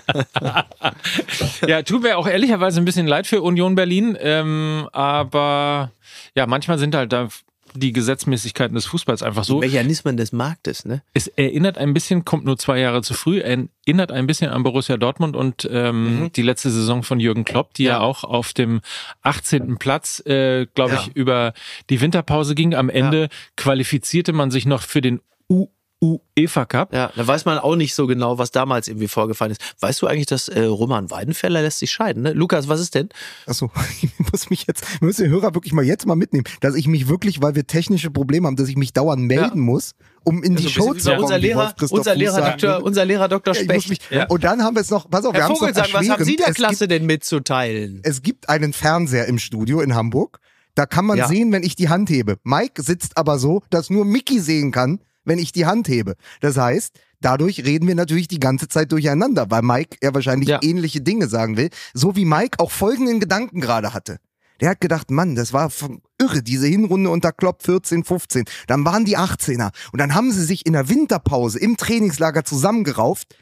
ja, 1.66 1.82
tut 1.82 2.02
mir 2.02 2.16
auch 2.16 2.26
ehrlicherweise 2.26 2.80
ein 2.80 2.86
bisschen 2.86 3.06
leid 3.06 3.26
für 3.26 3.42
Union 3.42 3.74
Berlin, 3.74 4.16
ähm, 4.18 4.88
aber 4.92 5.92
ja, 6.34 6.46
manchmal 6.46 6.78
sind 6.78 6.94
halt 6.94 7.12
da 7.12 7.28
die 7.74 7.92
Gesetzmäßigkeiten 7.92 8.74
des 8.74 8.86
Fußballs 8.86 9.22
einfach 9.22 9.44
so. 9.44 9.58
Mechanismen 9.60 10.16
des 10.16 10.32
Marktes, 10.32 10.84
ne? 10.84 11.02
Es 11.14 11.26
erinnert 11.28 11.78
ein 11.78 11.94
bisschen, 11.94 12.24
kommt 12.24 12.44
nur 12.44 12.58
zwei 12.58 12.78
Jahre 12.78 13.02
zu 13.02 13.14
früh, 13.14 13.40
erinnert 13.40 14.12
ein 14.12 14.26
bisschen 14.26 14.50
an 14.50 14.62
Borussia 14.62 14.96
Dortmund 14.96 15.36
und 15.36 15.68
ähm, 15.70 16.30
die 16.36 16.42
letzte 16.42 16.70
Saison 16.70 17.02
von 17.02 17.20
Jürgen 17.20 17.44
Klopp, 17.44 17.74
die 17.74 17.84
ja, 17.84 17.92
Mhm. 17.98 18.02
Ja. 18.02 18.06
auch 18.06 18.24
auf 18.24 18.52
dem 18.52 18.80
18. 19.22 19.76
Platz, 19.78 20.20
äh, 20.26 20.66
glaube 20.74 20.94
Ja. 20.94 21.00
ich, 21.06 21.16
über 21.16 21.52
die 21.90 22.00
Winterpause 22.00 22.54
ging. 22.54 22.74
Am 22.74 22.88
Ende 22.88 23.28
qualifizierte 23.56 24.32
man 24.32 24.50
sich 24.50 24.66
noch 24.66 24.82
für 24.82 25.00
den 25.00 25.20
U 25.50 25.68
UEFA 26.02 26.64
Cup. 26.64 26.92
Ja, 26.92 27.12
da 27.14 27.26
weiß 27.26 27.44
man 27.44 27.58
auch 27.58 27.76
nicht 27.76 27.94
so 27.94 28.06
genau, 28.08 28.36
was 28.38 28.50
damals 28.50 28.88
irgendwie 28.88 29.06
vorgefallen 29.08 29.52
ist. 29.52 29.60
Weißt 29.80 30.02
du 30.02 30.08
eigentlich, 30.08 30.26
dass 30.26 30.48
äh, 30.48 30.62
Roman 30.64 31.10
Weidenfeller 31.10 31.62
lässt 31.62 31.78
sich 31.78 31.92
scheiden, 31.92 32.22
ne? 32.24 32.32
Lukas, 32.32 32.66
was 32.68 32.80
ist 32.80 32.94
denn? 32.96 33.08
Achso, 33.46 33.70
ich 34.02 34.10
muss 34.32 34.50
mich 34.50 34.66
jetzt, 34.66 34.84
müssen 35.00 35.24
die 35.24 35.30
Hörer 35.30 35.54
wirklich 35.54 35.72
mal 35.72 35.84
jetzt 35.84 36.06
mal 36.06 36.16
mitnehmen, 36.16 36.44
dass 36.60 36.74
ich 36.74 36.88
mich 36.88 37.08
wirklich, 37.08 37.40
weil 37.40 37.54
wir 37.54 37.66
technische 37.66 38.10
Probleme 38.10 38.46
haben, 38.48 38.56
dass 38.56 38.68
ich 38.68 38.76
mich 38.76 38.92
dauernd 38.92 39.22
melden 39.22 39.60
muss, 39.60 39.92
um 40.24 40.42
in 40.42 40.56
die 40.56 40.64
So 40.64 40.68
ein 40.68 40.74
bisschen 40.74 40.82
Show 40.82 40.94
zu 40.94 41.10
kommen. 41.10 41.22
unser 41.22 41.38
Lehrer, 41.38 41.74
unser 41.90 42.14
Lehrer, 42.16 42.50
Doktor, 42.50 42.82
unser 42.84 43.04
Lehrer 43.04 43.28
Dr. 43.28 43.54
Ja, 43.54 43.62
Specht. 43.62 43.88
mich, 43.88 44.00
Und 44.28 44.42
dann 44.44 44.62
haben 44.62 44.74
wir 44.76 44.80
es 44.80 44.90
noch, 44.90 45.08
pass 45.08 45.24
auf, 45.24 45.32
wir 45.34 45.38
Herr 45.40 45.48
haben 45.48 45.54
es 45.54 45.60
noch 45.60 45.68
was 45.68 46.08
haben 46.08 46.24
Sie 46.24 46.36
der 46.36 46.48
erschwerend. 46.48 46.56
Klasse 46.56 46.72
es 46.74 46.78
gibt, 46.80 46.90
denn 46.90 47.06
mitzuteilen? 47.06 48.00
es 48.02 48.22
gibt 48.22 48.48
einen 48.48 48.72
Fernseher 48.72 49.26
im 49.26 49.38
Studio 49.38 49.80
in 49.80 49.94
Hamburg, 49.94 50.40
da 50.74 50.86
kann 50.86 51.04
man 51.04 51.18
Ja. 51.18 51.28
sehen, 51.28 51.52
wenn 51.52 51.62
ich 51.62 51.76
die 51.76 51.88
Hand 51.88 52.10
hebe. 52.10 52.38
Mike 52.44 52.82
sitzt 52.82 53.16
aber 53.16 53.38
so, 53.38 53.62
dass 53.70 53.90
nur 53.90 54.04
Mickey 54.04 54.40
sehen 54.40 54.72
kann, 54.72 55.00
wenn 55.24 55.38
ich 55.38 55.52
die 55.52 55.66
Hand 55.66 55.88
hebe. 55.88 56.14
Das 56.40 56.56
heißt, 56.56 56.94
dadurch 57.20 57.64
reden 57.64 57.86
wir 57.88 57.94
natürlich 57.94 58.28
die 58.28 58.40
ganze 58.40 58.68
Zeit 58.68 58.92
durcheinander, 58.92 59.50
weil 59.50 59.62
Mike 59.62 59.98
ja 60.02 60.14
wahrscheinlich 60.14 60.48
Ja. 60.48 60.60
ähnliche 60.62 61.00
Dinge 61.00 61.28
sagen 61.28 61.56
will. 61.56 61.70
So 61.94 62.16
wie 62.16 62.24
Mike 62.24 62.58
auch 62.58 62.70
folgenden 62.70 63.20
Gedanken 63.20 63.60
gerade 63.60 63.94
hatte. 63.94 64.18
Der 64.60 64.70
hat 64.70 64.80
gedacht, 64.80 65.10
Mann, 65.10 65.34
das 65.34 65.52
war 65.52 65.72
irre, 66.20 66.42
diese 66.42 66.68
Hinrunde 66.68 67.10
unter 67.10 67.32
Klopp 67.32 67.64
14, 67.64 68.04
15. 68.04 68.44
Dann 68.68 68.84
waren 68.84 69.04
die 69.04 69.18
18er. 69.18 69.72
Und 69.92 69.98
dann 70.00 70.14
haben 70.14 70.30
sie 70.30 70.44
sich 70.44 70.66
in 70.66 70.74
der 70.74 70.88
Winterpause 70.88 71.58
im 71.58 71.76
Trainingslager 71.76 72.44
zusammengerauft. 72.44 73.36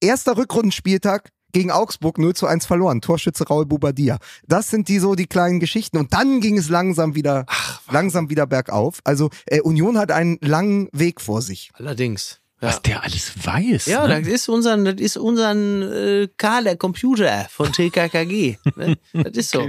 Erster 0.00 0.36
Rückrundenspieltag 0.36 1.30
gegen 1.54 1.70
Augsburg 1.70 2.18
0 2.18 2.34
zu 2.34 2.46
1 2.46 2.66
verloren. 2.66 3.00
Torschütze 3.00 3.46
Raul 3.46 3.64
Bubadia. 3.64 4.18
Das 4.46 4.68
sind 4.68 4.88
die 4.88 4.98
so 4.98 5.14
die 5.14 5.26
kleinen 5.26 5.60
Geschichten. 5.60 5.96
Und 5.96 6.12
dann 6.12 6.40
ging 6.40 6.58
es 6.58 6.68
langsam 6.68 7.14
wieder, 7.14 7.46
langsam 7.90 8.28
wieder 8.28 8.46
bergauf. 8.46 8.98
Also 9.04 9.30
äh, 9.46 9.60
Union 9.60 9.96
hat 9.96 10.10
einen 10.10 10.38
langen 10.42 10.88
Weg 10.92 11.22
vor 11.22 11.40
sich. 11.40 11.70
Allerdings. 11.74 12.40
Ja. 12.60 12.68
Was 12.68 12.82
der 12.82 13.02
alles 13.02 13.32
weiß. 13.44 13.86
Ja, 13.86 14.06
ne? 14.06 14.20
das 14.20 14.28
ist 14.28 14.48
unser, 14.48 14.76
das 14.76 15.00
ist 15.00 15.16
unser 15.16 15.54
äh, 15.54 16.28
Karl, 16.36 16.64
der 16.64 16.76
Computer 16.76 17.46
von 17.50 17.72
TKKG. 17.72 18.56
ne? 18.76 18.96
Das 19.12 19.32
ist 19.32 19.50
so. 19.50 19.68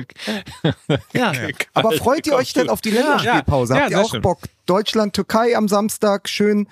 Ja. 1.14 1.34
ja. 1.34 1.34
Aber 1.74 1.92
freut 1.94 2.26
ihr 2.28 2.36
euch 2.36 2.54
denn 2.54 2.70
auf 2.70 2.82
die 2.82 2.92
Länderspielpause? 2.92 3.74
Ja, 3.74 3.82
Habt 3.82 3.92
ja, 3.92 3.98
ihr 3.98 4.06
auch 4.06 4.12
schön. 4.12 4.22
Bock? 4.22 4.40
Deutschland, 4.66 5.14
Türkei 5.14 5.56
am 5.56 5.68
Samstag, 5.68 6.30
schön 6.30 6.68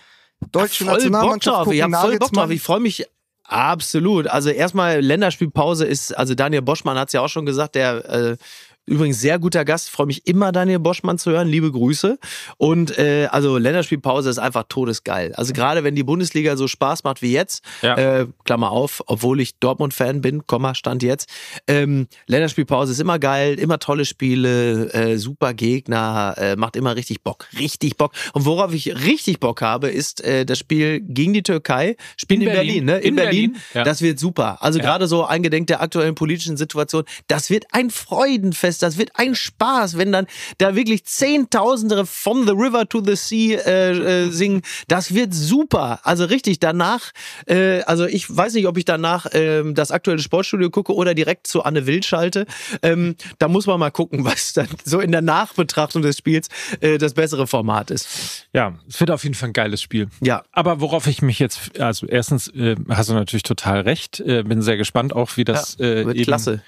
deutsche 0.52 0.86
voll 0.86 0.94
Bock 0.94 0.98
Nationalmannschaft 1.02 1.58
drauf. 1.58 1.74
Ich 1.74 1.82
gucken, 1.82 1.96
habe 1.96 2.08
voll 2.08 2.20
Bock 2.20 2.20
drauf. 2.20 2.32
Nagelsmann. 2.32 2.52
Ich 2.52 2.62
freue 2.62 2.80
mich 2.80 3.08
absolut. 3.44 4.28
Also 4.28 4.50
erstmal 4.50 5.02
Länderspielpause 5.02 5.86
ist, 5.86 6.12
also 6.18 6.36
Daniel 6.36 6.62
Boschmann 6.62 6.98
hat 6.98 7.10
es 7.10 7.14
ja 7.14 7.22
auch 7.22 7.30
schon 7.30 7.46
gesagt, 7.46 7.76
der 7.76 8.06
äh, 8.10 8.38
Übrigens 8.86 9.22
sehr 9.22 9.40
guter 9.40 9.64
Gast, 9.64 9.90
freue 9.90 10.08
mich 10.08 10.28
immer 10.28 10.52
Daniel 10.52 10.80
Boschmann 10.80 11.18
zu 11.18 11.32
hören, 11.32 11.48
liebe 11.48 11.72
Grüße. 11.72 12.20
Und 12.58 12.98
äh, 12.98 13.28
also 13.32 13.58
Länderspielpause 13.58 14.30
ist 14.30 14.40
einfach 14.40 14.66
todesgeil. 14.68 15.34
Also 15.36 15.54
gerade 15.54 15.84
wenn 15.86 15.96
die 15.96 16.04
Bundesliga 16.04 16.58
so 16.58 16.68
Spaß 16.68 17.06
macht 17.06 17.22
wie 17.22 17.32
jetzt, 17.32 17.64
Ja. 17.82 17.96
äh, 17.96 18.28
Klammer 18.44 18.72
auf, 18.72 19.02
obwohl 19.08 19.40
ich 19.40 19.56
Dortmund-Fan 19.60 20.20
bin, 20.22 20.46
Komma, 20.48 20.76
Stand 20.76 21.02
jetzt. 21.02 21.30
Ähm, 21.68 22.08
Länderspielpause 22.28 22.92
ist 22.92 23.00
immer 23.00 23.20
geil, 23.20 23.58
immer 23.58 23.80
tolle 23.80 24.04
Spiele, 24.04 24.92
äh, 24.94 25.18
super 25.18 25.54
Gegner, 25.54 26.36
äh, 26.38 26.56
macht 26.58 26.76
immer 26.76 26.96
richtig 26.98 27.22
Bock, 27.24 27.48
richtig 27.58 27.96
Bock. 27.96 28.12
Und 28.34 28.46
worauf 28.46 28.74
ich 28.74 28.94
richtig 29.06 29.40
Bock 29.40 29.62
habe, 29.62 29.90
ist 29.90 30.22
äh, 30.26 30.46
das 30.46 30.60
Spiel 30.60 31.00
gegen 31.00 31.34
die 31.34 31.44
Türkei, 31.44 31.96
Spielen 32.18 32.42
in, 32.42 32.48
In 32.50 32.54
Berlin, 32.54 32.86
Berlin. 32.86 32.86
ne? 32.86 32.98
In, 32.98 33.08
In 33.10 33.16
Berlin. 33.16 33.52
Berlin, 33.54 33.64
ja. 33.76 33.84
Das 33.86 34.02
wird 34.02 34.20
super. 34.20 34.62
Also 34.62 34.80
gerade 34.80 35.08
so 35.08 35.24
eingedenk 35.24 35.68
der 35.68 35.82
aktuellen 35.82 36.16
politischen 36.16 36.58
Situation, 36.58 37.04
das 37.28 37.50
wird 37.50 37.66
ein 37.72 37.90
Freudenfest, 37.90 38.73
das 38.82 38.98
wird 38.98 39.12
ein 39.16 39.36
Spaß, 39.36 39.98
wenn 39.98 40.12
dann 40.12 40.28
da 40.58 40.76
wirklich 40.76 41.06
Zehntausende 41.06 42.06
from 42.06 42.46
the 42.48 42.54
river 42.54 42.88
to 42.88 43.02
the 43.04 43.16
sea 43.16 43.60
äh, 43.60 43.92
äh, 43.92 44.30
singen. 44.30 44.62
Das 44.88 45.14
wird 45.14 45.34
super. 45.34 46.00
Also 46.04 46.26
richtig 46.26 46.60
danach, 46.60 47.12
äh, 47.48 47.82
also 47.82 48.06
ich 48.06 48.36
weiß 48.36 48.54
nicht, 48.54 48.68
ob 48.68 48.78
ich 48.78 48.86
danach 48.86 49.28
ähm, 49.34 49.76
das 49.76 49.92
aktuelle 49.92 50.22
Sportstudio 50.22 50.70
gucke 50.70 50.94
oder 50.94 51.14
direkt 51.14 51.48
zu 51.48 51.64
Anne 51.64 51.86
Will 51.86 52.04
schalte. 52.04 52.46
Ähm, 52.82 53.16
da 53.40 53.48
muss 53.48 53.68
man 53.68 53.80
mal 53.80 53.92
gucken, 53.92 54.26
was 54.26 54.54
dann 54.54 54.68
so 54.84 55.00
in 55.00 55.12
der 55.12 55.22
Nachbetrachtung 55.22 56.02
des 56.02 56.18
Spiels 56.18 56.48
äh, 56.82 56.98
das 56.98 57.14
bessere 57.14 57.48
Format 57.48 57.92
ist. 57.92 58.48
Ja, 58.54 58.74
es 58.88 59.00
wird 59.00 59.12
auf 59.12 59.24
jeden 59.24 59.36
Fall 59.36 59.50
ein 59.50 59.54
geiles 59.54 59.82
Spiel. 59.82 60.10
Ja. 60.22 60.44
Aber 60.52 60.80
worauf 60.82 61.08
ich 61.08 61.22
mich 61.22 61.40
jetzt, 61.40 61.80
also 61.80 62.08
erstens 62.08 62.48
äh, 62.50 62.76
hast 62.90 63.10
du 63.10 63.14
natürlich 63.14 63.44
total 63.44 63.82
recht, 63.82 64.20
äh, 64.20 64.44
bin 64.44 64.62
sehr 64.62 64.78
gespannt 64.78 65.14
auch, 65.14 65.38
wie 65.38 65.44
das 65.44 65.80
äh, 65.80 66.06
Wird 66.06 66.16
eben 66.16 66.26
klasse. 66.26 66.62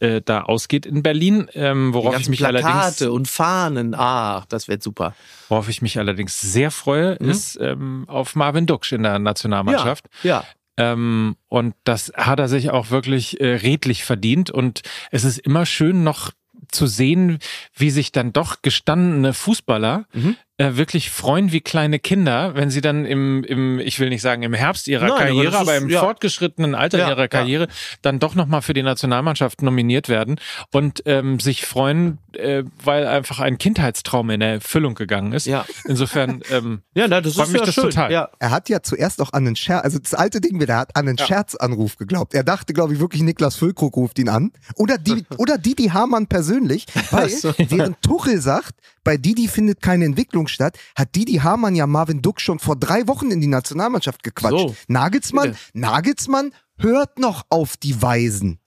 Äh, 0.00 0.20
da 0.24 0.42
ausgeht 0.42 0.86
in 0.86 1.02
Berlin. 1.02 1.48
Ähm, 1.54 1.94
worauf 1.94 2.18
ich 2.18 2.28
mich 2.28 2.44
allerdings 2.44 2.70
Plakate 2.70 3.12
und 3.12 3.28
Fahnen, 3.28 3.94
ach, 3.96 4.46
das 4.46 4.68
wird 4.68 4.82
super. 4.82 5.14
Worauf 5.48 5.68
ich 5.68 5.82
mich 5.82 5.98
allerdings 5.98 6.40
sehr 6.40 6.70
freue, 6.70 7.12
ist 7.14 7.58
ähm, 7.60 8.04
auf 8.08 8.36
Marvin 8.36 8.66
Duksch 8.66 8.92
in 8.92 9.02
der 9.02 9.18
Nationalmannschaft. 9.18 10.06
Ja. 10.22 10.44
Ähm, 10.76 11.36
und 11.48 11.74
das 11.84 12.12
hat 12.14 12.38
er 12.38 12.48
sich 12.48 12.70
auch 12.70 12.90
wirklich 12.90 13.40
äh, 13.40 13.54
redlich 13.56 14.04
verdient. 14.04 14.50
Und 14.50 14.82
es 15.10 15.24
ist 15.24 15.38
immer 15.38 15.66
schön 15.66 16.04
noch 16.04 16.30
zu 16.70 16.86
sehen, 16.86 17.38
wie 17.74 17.90
sich 17.90 18.12
dann 18.12 18.32
doch 18.32 18.62
gestandene 18.62 19.32
Fußballer 19.34 20.06
Mhm. 20.12 20.36
Äh, 20.58 20.76
wirklich 20.76 21.10
freuen 21.10 21.52
wie 21.52 21.60
kleine 21.60 21.98
Kinder, 22.00 22.54
wenn 22.56 22.68
sie 22.70 22.80
dann 22.80 23.04
im, 23.06 23.44
im 23.44 23.78
ich 23.78 24.00
will 24.00 24.08
nicht 24.08 24.22
sagen 24.22 24.42
im 24.42 24.52
Herbst 24.54 24.88
ihrer 24.88 25.02
Nein, 25.06 25.12
aber 25.12 25.20
Karriere, 25.24 25.56
aber, 25.58 25.76
ist- 25.76 25.82
im 25.82 25.88
ja. 25.88 26.00
fortgeschrittenen 26.00 26.74
Alter 26.74 26.98
Ja, 26.98 27.08
ihrer 27.10 27.20
ja. 27.22 27.28
Karriere 27.28 27.68
dann 28.02 28.18
doch 28.18 28.34
nochmal 28.34 28.60
für 28.62 28.74
die 28.74 28.82
Nationalmannschaft 28.82 29.62
nominiert 29.62 30.08
werden 30.08 30.40
und 30.72 31.02
ähm, 31.06 31.38
sich 31.38 31.64
freuen, 31.64 32.18
äh, 32.32 32.64
weil 32.84 33.06
einfach 33.06 33.38
ein 33.40 33.56
Kindheitstraum 33.58 34.30
in 34.30 34.40
Erfüllung 34.40 34.94
gegangen 34.96 35.32
ist. 35.32 35.46
Ja. 35.46 35.64
Insofern 35.84 36.42
ähm, 36.50 36.82
Ja, 36.94 37.06
na, 37.08 37.20
das 37.20 37.34
Freut 37.34 37.46
ist 37.46 37.52
mich 37.52 37.60
ja 37.60 37.66
das 37.66 37.74
schön. 37.76 37.84
total. 37.84 38.10
Ja. 38.12 38.28
Er 38.40 38.50
hat 38.50 38.68
ja 38.68 38.82
zuerst 38.82 39.22
auch 39.22 39.32
an 39.32 39.46
einen 39.46 39.54
Scherz, 39.56 39.84
also 39.84 39.98
das 40.00 40.14
alte 40.14 40.40
Ding 40.40 40.60
wieder, 40.60 40.74
er 40.74 40.80
hat 40.80 40.96
an 40.96 41.06
einen 41.08 41.18
Scherzanruf 41.18 41.96
geglaubt. 41.96 42.34
Er 42.34 42.42
dachte, 42.42 42.72
glaube 42.72 42.94
ich, 42.94 43.00
wirklich 43.00 43.22
Niklas 43.22 43.54
Füllkrug 43.54 43.96
ruft 43.96 44.18
ihn 44.18 44.28
an. 44.28 44.50
Oder, 44.74 44.98
die, 44.98 45.24
oder 45.38 45.56
Didi 45.56 45.84
Hamann 45.90 46.26
persönlich, 46.26 46.86
weil 47.12 47.28
während 47.58 48.02
Tuchel 48.02 48.40
sagt, 48.40 48.72
bei 49.08 49.16
Didi 49.16 49.48
findet 49.48 49.80
keine 49.80 50.04
Entwicklung 50.04 50.48
statt, 50.48 50.78
hat 50.94 51.16
Didi 51.16 51.36
Hamann 51.36 51.74
ja 51.74 51.86
Marvin 51.86 52.20
Duck 52.20 52.42
schon 52.42 52.58
vor 52.58 52.76
drei 52.76 53.08
Wochen 53.08 53.30
in 53.30 53.40
die 53.40 53.46
Nationalmannschaft 53.46 54.22
gequatscht. 54.22 54.68
So. 54.68 54.76
Nagelsmann. 54.86 55.56
Nagelsmann 55.72 56.52
hört 56.76 57.18
noch 57.18 57.46
auf 57.48 57.78
die 57.78 58.02
Weisen. 58.02 58.60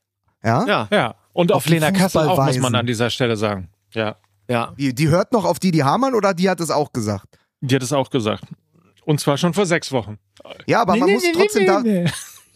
Ja? 0.44 0.66
Ja. 0.66 0.88
ja. 0.92 1.16
Und 1.34 1.52
Auf 1.52 1.58
auf, 1.58 1.66
Lena 1.68 1.92
Kassel 1.92 2.28
auch, 2.28 2.44
muss 2.44 2.58
man 2.58 2.74
an 2.74 2.88
dieser 2.88 3.12
Stelle 3.12 3.38
sagen. 3.38 3.70
Ja. 3.94 4.16
Ja. 4.50 4.74
Die, 4.80 4.96
die 4.96 5.10
hört 5.10 5.32
noch 5.32 5.46
auf 5.46 5.60
Didi 5.60 5.78
Hamann 5.78 6.16
oder 6.16 6.34
die 6.34 6.50
hat 6.50 6.60
es 6.60 6.72
auch 6.72 6.92
gesagt? 6.92 7.38
Die 7.60 7.76
hat 7.76 7.84
es 7.84 7.94
auch 7.94 8.10
gesagt. 8.10 8.46
Und 9.06 9.20
zwar 9.20 9.38
schon 9.38 9.54
vor 9.54 9.68
sechs 9.68 9.92
Wochen. 9.92 10.18
Ja, 10.66 10.82
aber 10.82 10.96
man 10.96 11.12
muss 11.12 11.24
trotzdem 11.36 11.68
da, 11.68 11.82
nee. 11.82 12.10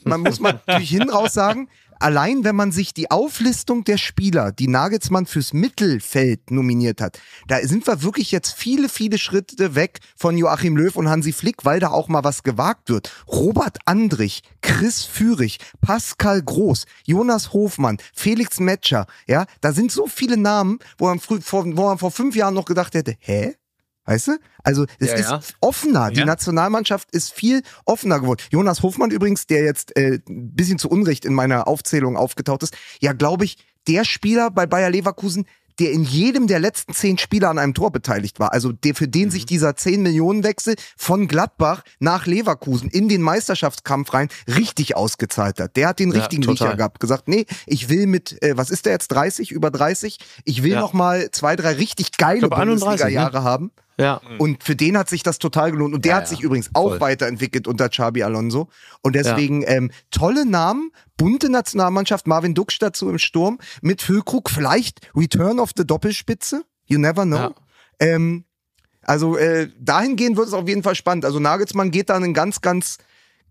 man 0.05 0.21
muss 0.21 0.39
mal 0.39 0.53
natürlich 0.65 0.89
hinraus 0.89 1.35
sagen, 1.35 1.69
allein 2.05 2.43
wenn 2.43 2.55
man 2.55 2.71
sich 2.71 2.93
die 2.93 3.09
Auflistung 3.09 3.83
der 3.83 3.97
Spieler, 3.97 4.51
die 4.51 4.67
Nagelsmann 4.67 5.25
fürs 5.25 5.53
Mittelfeld 5.53 6.51
nominiert 6.51 7.01
hat, 7.01 7.19
da 7.47 7.57
sind 7.61 7.87
wir 7.87 8.03
wirklich 8.03 8.31
jetzt 8.31 8.53
viele, 8.53 8.89
viele 8.89 9.17
Schritte 9.17 9.73
weg 9.73 10.01
von 10.15 10.37
Joachim 10.37 10.77
Löw 10.77 10.95
und 10.95 11.09
Hansi 11.09 11.33
Flick, 11.33 11.65
weil 11.65 11.79
da 11.79 11.89
auch 11.89 12.07
mal 12.07 12.23
was 12.23 12.43
gewagt 12.43 12.89
wird. 12.89 13.11
Robert 13.27 13.79
Andrich, 13.85 14.43
Chris 14.61 15.03
Führig, 15.03 15.57
Pascal 15.81 16.43
Groß, 16.43 16.85
Jonas 17.05 17.53
Hofmann, 17.53 17.97
Felix 18.13 18.59
Metscher, 18.59 19.07
ja, 19.25 19.47
da 19.61 19.73
sind 19.73 19.91
so 19.91 20.05
viele 20.05 20.37
Namen, 20.37 20.77
wo 20.99 21.07
man, 21.07 21.19
früh, 21.19 21.39
wo 21.41 21.63
man 21.63 21.97
vor 21.97 22.11
fünf 22.11 22.35
Jahren 22.35 22.53
noch 22.53 22.65
gedacht 22.65 22.93
hätte, 22.93 23.15
hä? 23.17 23.55
Weißt 24.05 24.27
du? 24.27 24.37
Also 24.63 24.85
es 24.99 25.09
Ja, 25.09 25.15
ist 25.15 25.29
ja. 25.31 25.39
offener. 25.61 26.11
Die 26.11 26.19
Ja. 26.19 26.25
Nationalmannschaft 26.25 27.09
ist 27.11 27.33
viel 27.33 27.61
offener 27.85 28.19
geworden. 28.19 28.41
Jonas 28.51 28.83
Hofmann 28.83 29.11
übrigens, 29.11 29.47
der 29.47 29.63
jetzt 29.63 29.95
äh, 29.97 30.19
ein 30.29 30.53
bisschen 30.55 30.77
zu 30.77 30.89
Unrecht 30.89 31.25
in 31.25 31.33
meiner 31.33 31.67
Aufzählung 31.67 32.15
aufgetaucht 32.17 32.63
ist, 32.63 32.75
ja, 33.01 33.13
glaube 33.13 33.45
ich, 33.45 33.57
der 33.87 34.03
Spieler 34.05 34.51
bei 34.51 34.65
Bayer 34.65 34.89
Leverkusen, 34.89 35.45
der 35.79 35.91
in 35.91 36.03
jedem 36.03 36.47
der 36.47 36.59
letzten 36.59 36.93
zehn 36.93 37.17
Spiele 37.17 37.49
an 37.49 37.59
einem 37.59 37.73
Tor 37.73 37.91
beteiligt 37.91 38.39
war. 38.39 38.53
Also 38.53 38.71
der, 38.71 38.95
für 38.95 39.09
den 39.09 39.29
sich 39.29 39.45
dieser 39.45 39.75
10 39.75 40.01
Millionen 40.03 40.43
Wechsel 40.45 40.75
von 40.95 41.27
Gladbach 41.27 41.83
nach 41.99 42.25
Leverkusen 42.27 42.89
in 42.89 43.09
den 43.09 43.21
Meisterschaftskampf 43.21 44.13
rein 44.13 44.29
richtig 44.47 44.95
ausgezahlt 44.95 45.59
hat. 45.59 45.75
Der 45.75 45.89
hat 45.89 45.99
den 45.99 46.11
Ja, 46.13 46.19
richtigen 46.19 46.43
total. 46.43 46.67
Riecher 46.67 46.77
gehabt. 46.77 47.01
Gesagt, 47.01 47.27
nee, 47.27 47.45
ich 47.65 47.89
will 47.89 48.07
mit, 48.07 48.41
äh, 48.41 48.55
was 48.55 48.69
ist 48.69 48.85
der 48.85 48.93
jetzt, 48.93 49.09
30, 49.09 49.51
über 49.51 49.69
30? 49.69 50.17
Ich 50.45 50.63
will 50.63 50.71
Ja. 50.73 50.79
noch 50.79 50.93
mal 50.93 51.29
zwei, 51.31 51.57
drei 51.57 51.73
richtig 51.73 52.15
geile 52.17 52.43
31, 52.49 52.79
Bundesliga-Jahre 52.85 53.43
haben. 53.43 53.71
Ja. 53.97 54.21
Und 54.39 54.63
für 54.63 54.75
den 54.75 54.97
hat 54.97 55.09
sich 55.09 55.23
das 55.23 55.39
total 55.39 55.71
gelohnt. 55.71 55.93
Und 55.93 56.05
der 56.05 56.11
Ja, 56.11 56.15
hat 56.17 56.23
ja. 56.23 56.29
sich 56.29 56.41
übrigens 56.41 56.69
auch 56.73 56.89
Voll. 56.89 57.01
weiterentwickelt 57.01 57.67
unter 57.67 57.89
Xabi 57.89 58.23
Alonso. 58.23 58.69
Und 59.01 59.15
deswegen 59.15 59.63
ähm, 59.67 59.91
tolle 60.11 60.45
Namen, 60.45 60.91
bunte 61.17 61.49
Nationalmannschaft, 61.49 62.27
Marvin 62.27 62.53
Duksch 62.53 62.77
dazu 62.79 63.09
im 63.09 63.19
Sturm, 63.19 63.59
mit 63.81 64.01
Füllkrug, 64.01 64.49
vielleicht 64.49 65.09
Return 65.15 65.59
of 65.59 65.71
the 65.77 65.85
Doppelspitze. 65.85 66.63
You 66.87 66.99
never 66.99 67.23
know. 67.23 67.37
Ja. 67.37 67.55
Ähm, 67.99 68.43
also 69.01 69.37
äh, 69.37 69.69
dahingehend 69.79 70.35
wird 70.35 70.47
es 70.47 70.53
auf 70.53 70.67
jeden 70.67 70.83
Fall 70.83 70.95
spannend. 70.95 71.25
Also 71.25 71.39
Nagelsmann 71.39 71.91
geht 71.91 72.09
da 72.09 72.15
einen 72.15 72.33
ganz, 72.33 72.61
ganz 72.61 72.97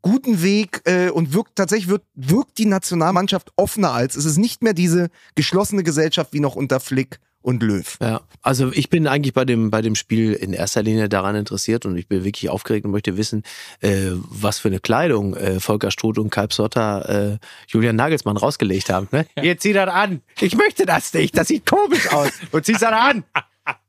guten 0.03 0.43
Weg 0.43 0.83
äh, 0.85 1.09
und 1.09 1.33
wirkt 1.33 1.57
tatsächlich 1.57 1.89
wird, 1.89 2.03
wirkt 2.15 2.59
die 2.59 2.67
Nationalmannschaft 2.67 3.53
offener 3.57 3.93
als. 3.93 4.17
Es 4.17 4.27
ist 4.27 4.37
nicht 4.37 4.63
mehr 4.63 4.75
diese 4.75 5.09
geschlossene 5.35 5.83
Gesellschaft 5.83 6.35
wie 6.35 6.41
noch 6.41 6.57
unter 6.57 6.81
Flick 6.81 7.21
und 7.45 7.63
Löw. 7.63 7.99
Ja, 8.01 8.23
also 8.41 8.73
ich 8.73 8.89
bin 8.89 9.07
eigentlich 9.07 9.35
bei 9.35 9.45
dem, 9.45 9.71
bei 9.71 9.83
dem 9.83 9.95
Spiel 9.95 10.33
in 10.33 10.55
erster 10.55 10.83
Linie 10.83 11.11
daran 11.11 11.37
interessiert 11.37 11.85
und 11.85 11.97
ich 11.99 12.09
bin 12.09 12.25
wirklich 12.25 12.49
aufgeregt 12.49 12.87
und 12.87 12.91
möchte 12.91 13.19
wissen, 13.19 13.43
äh, 13.81 14.13
was 14.13 14.59
für 14.59 14.69
eine 14.69 14.81
Kleidung 14.81 15.37
äh, 15.37 15.61
Volker 15.61 15.91
Struth 15.91 16.19
und 16.19 16.31
Kalb 16.31 16.55
Sotter 16.55 17.35
äh, 17.35 17.39
Julian 17.69 17.97
Nagelsmann 17.97 18.39
rausgelegt 18.39 18.89
haben. 18.89 19.09
Ne? 19.13 19.27
Jetzt 19.41 19.63
zieh 19.63 19.75
das 19.75 19.91
an. 19.91 20.23
Ich 20.41 20.57
möchte 20.57 20.87
das 20.87 21.13
nicht. 21.13 21.37
Das 21.37 21.49
sieht 21.49 21.67
komisch 21.67 22.11
aus. 22.11 22.31
Und 22.51 22.65
zieh's 22.65 22.81
dann 22.81 22.95
an. 22.95 23.25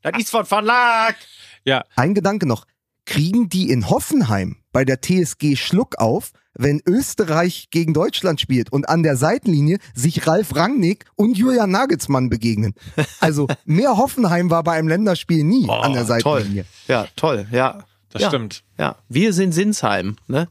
Das 0.02 0.18
ist 0.18 0.30
von 0.30 0.44
Verlag. 0.44 1.16
Ja, 1.64 1.84
Ein 1.96 2.14
Gedanke 2.14 2.46
noch. 2.46 2.66
Kriegen 3.06 3.48
die 3.48 3.70
in 3.70 3.88
Hoffenheim 3.88 4.56
bei 4.72 4.84
der 4.84 5.00
TSG 5.00 5.56
Schluck 5.56 5.96
auf, 5.98 6.32
wenn 6.56 6.80
Österreich 6.86 7.68
gegen 7.70 7.94
Deutschland 7.94 8.40
spielt 8.40 8.72
und 8.72 8.88
an 8.88 9.02
der 9.02 9.16
Seitenlinie 9.16 9.78
sich 9.94 10.26
Ralf 10.26 10.54
Rangnick 10.54 11.04
und 11.14 11.36
Julian 11.36 11.70
Nagelsmann 11.70 12.28
begegnen? 12.28 12.74
Also 13.20 13.46
mehr 13.64 13.96
Hoffenheim 13.96 14.50
war 14.50 14.62
bei 14.64 14.72
einem 14.72 14.88
Länderspiel 14.88 15.44
nie 15.44 15.68
an 15.68 15.92
der 15.92 16.06
toll. 16.06 16.40
Seitenlinie. 16.40 16.64
Ja, 16.88 17.06
toll. 17.16 17.46
Ja, 17.50 17.84
das 18.10 18.22
ja. 18.22 18.28
stimmt. 18.28 18.62
Ja, 18.78 18.96
wir 19.08 19.32
sind 19.32 19.52
Sinsheim. 19.52 20.16
Ne? 20.26 20.48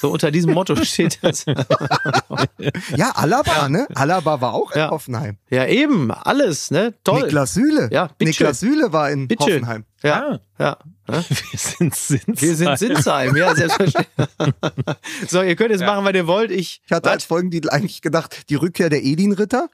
So 0.00 0.10
unter 0.10 0.30
diesem 0.30 0.52
Motto 0.54 0.76
steht 0.84 1.18
das. 1.22 1.44
Ja, 2.96 3.10
Alaba, 3.14 3.68
ne? 3.68 3.86
Alaba 3.94 4.40
war 4.40 4.54
auch 4.54 4.72
in 4.72 4.78
Ja. 4.80 4.90
Hoffenheim. 4.90 5.36
Ja, 5.50 5.66
eben. 5.66 6.10
Alles. 6.10 6.70
Ne? 6.70 6.94
Toll. 7.04 7.22
Niklas 7.24 7.54
Süle. 7.54 7.88
Ja, 7.92 8.06
bitteschön. 8.06 8.26
Niklas 8.46 8.60
Süle 8.60 8.92
war 8.92 9.10
in 9.10 9.28
Bitteschön. 9.28 9.56
Hoffenheim. 9.62 9.84
Ja, 10.02 10.40
ja. 10.58 10.78
Ne? 11.08 11.24
Wir 11.50 11.58
sind 11.58 11.94
Sinsheim. 11.94 12.34
Wir 12.40 12.56
sind 12.56 12.78
Sinsheim, 12.78 13.36
ja, 13.36 13.54
selbstverständlich. 13.54 14.28
so, 15.28 15.42
ihr 15.42 15.56
könnt 15.56 15.70
jetzt 15.72 15.84
machen, 15.84 16.04
was 16.04 16.14
ihr 16.14 16.26
wollt. 16.26 16.50
Ich, 16.50 16.80
Ich 16.86 16.92
hatte 16.92 17.10
als 17.10 17.24
Folgentitel 17.24 17.68
eigentlich 17.68 18.00
gedacht, 18.00 18.48
die 18.48 18.54
Rückkehr 18.54 18.88
der 18.88 19.04
Edin-Ritter. 19.04 19.68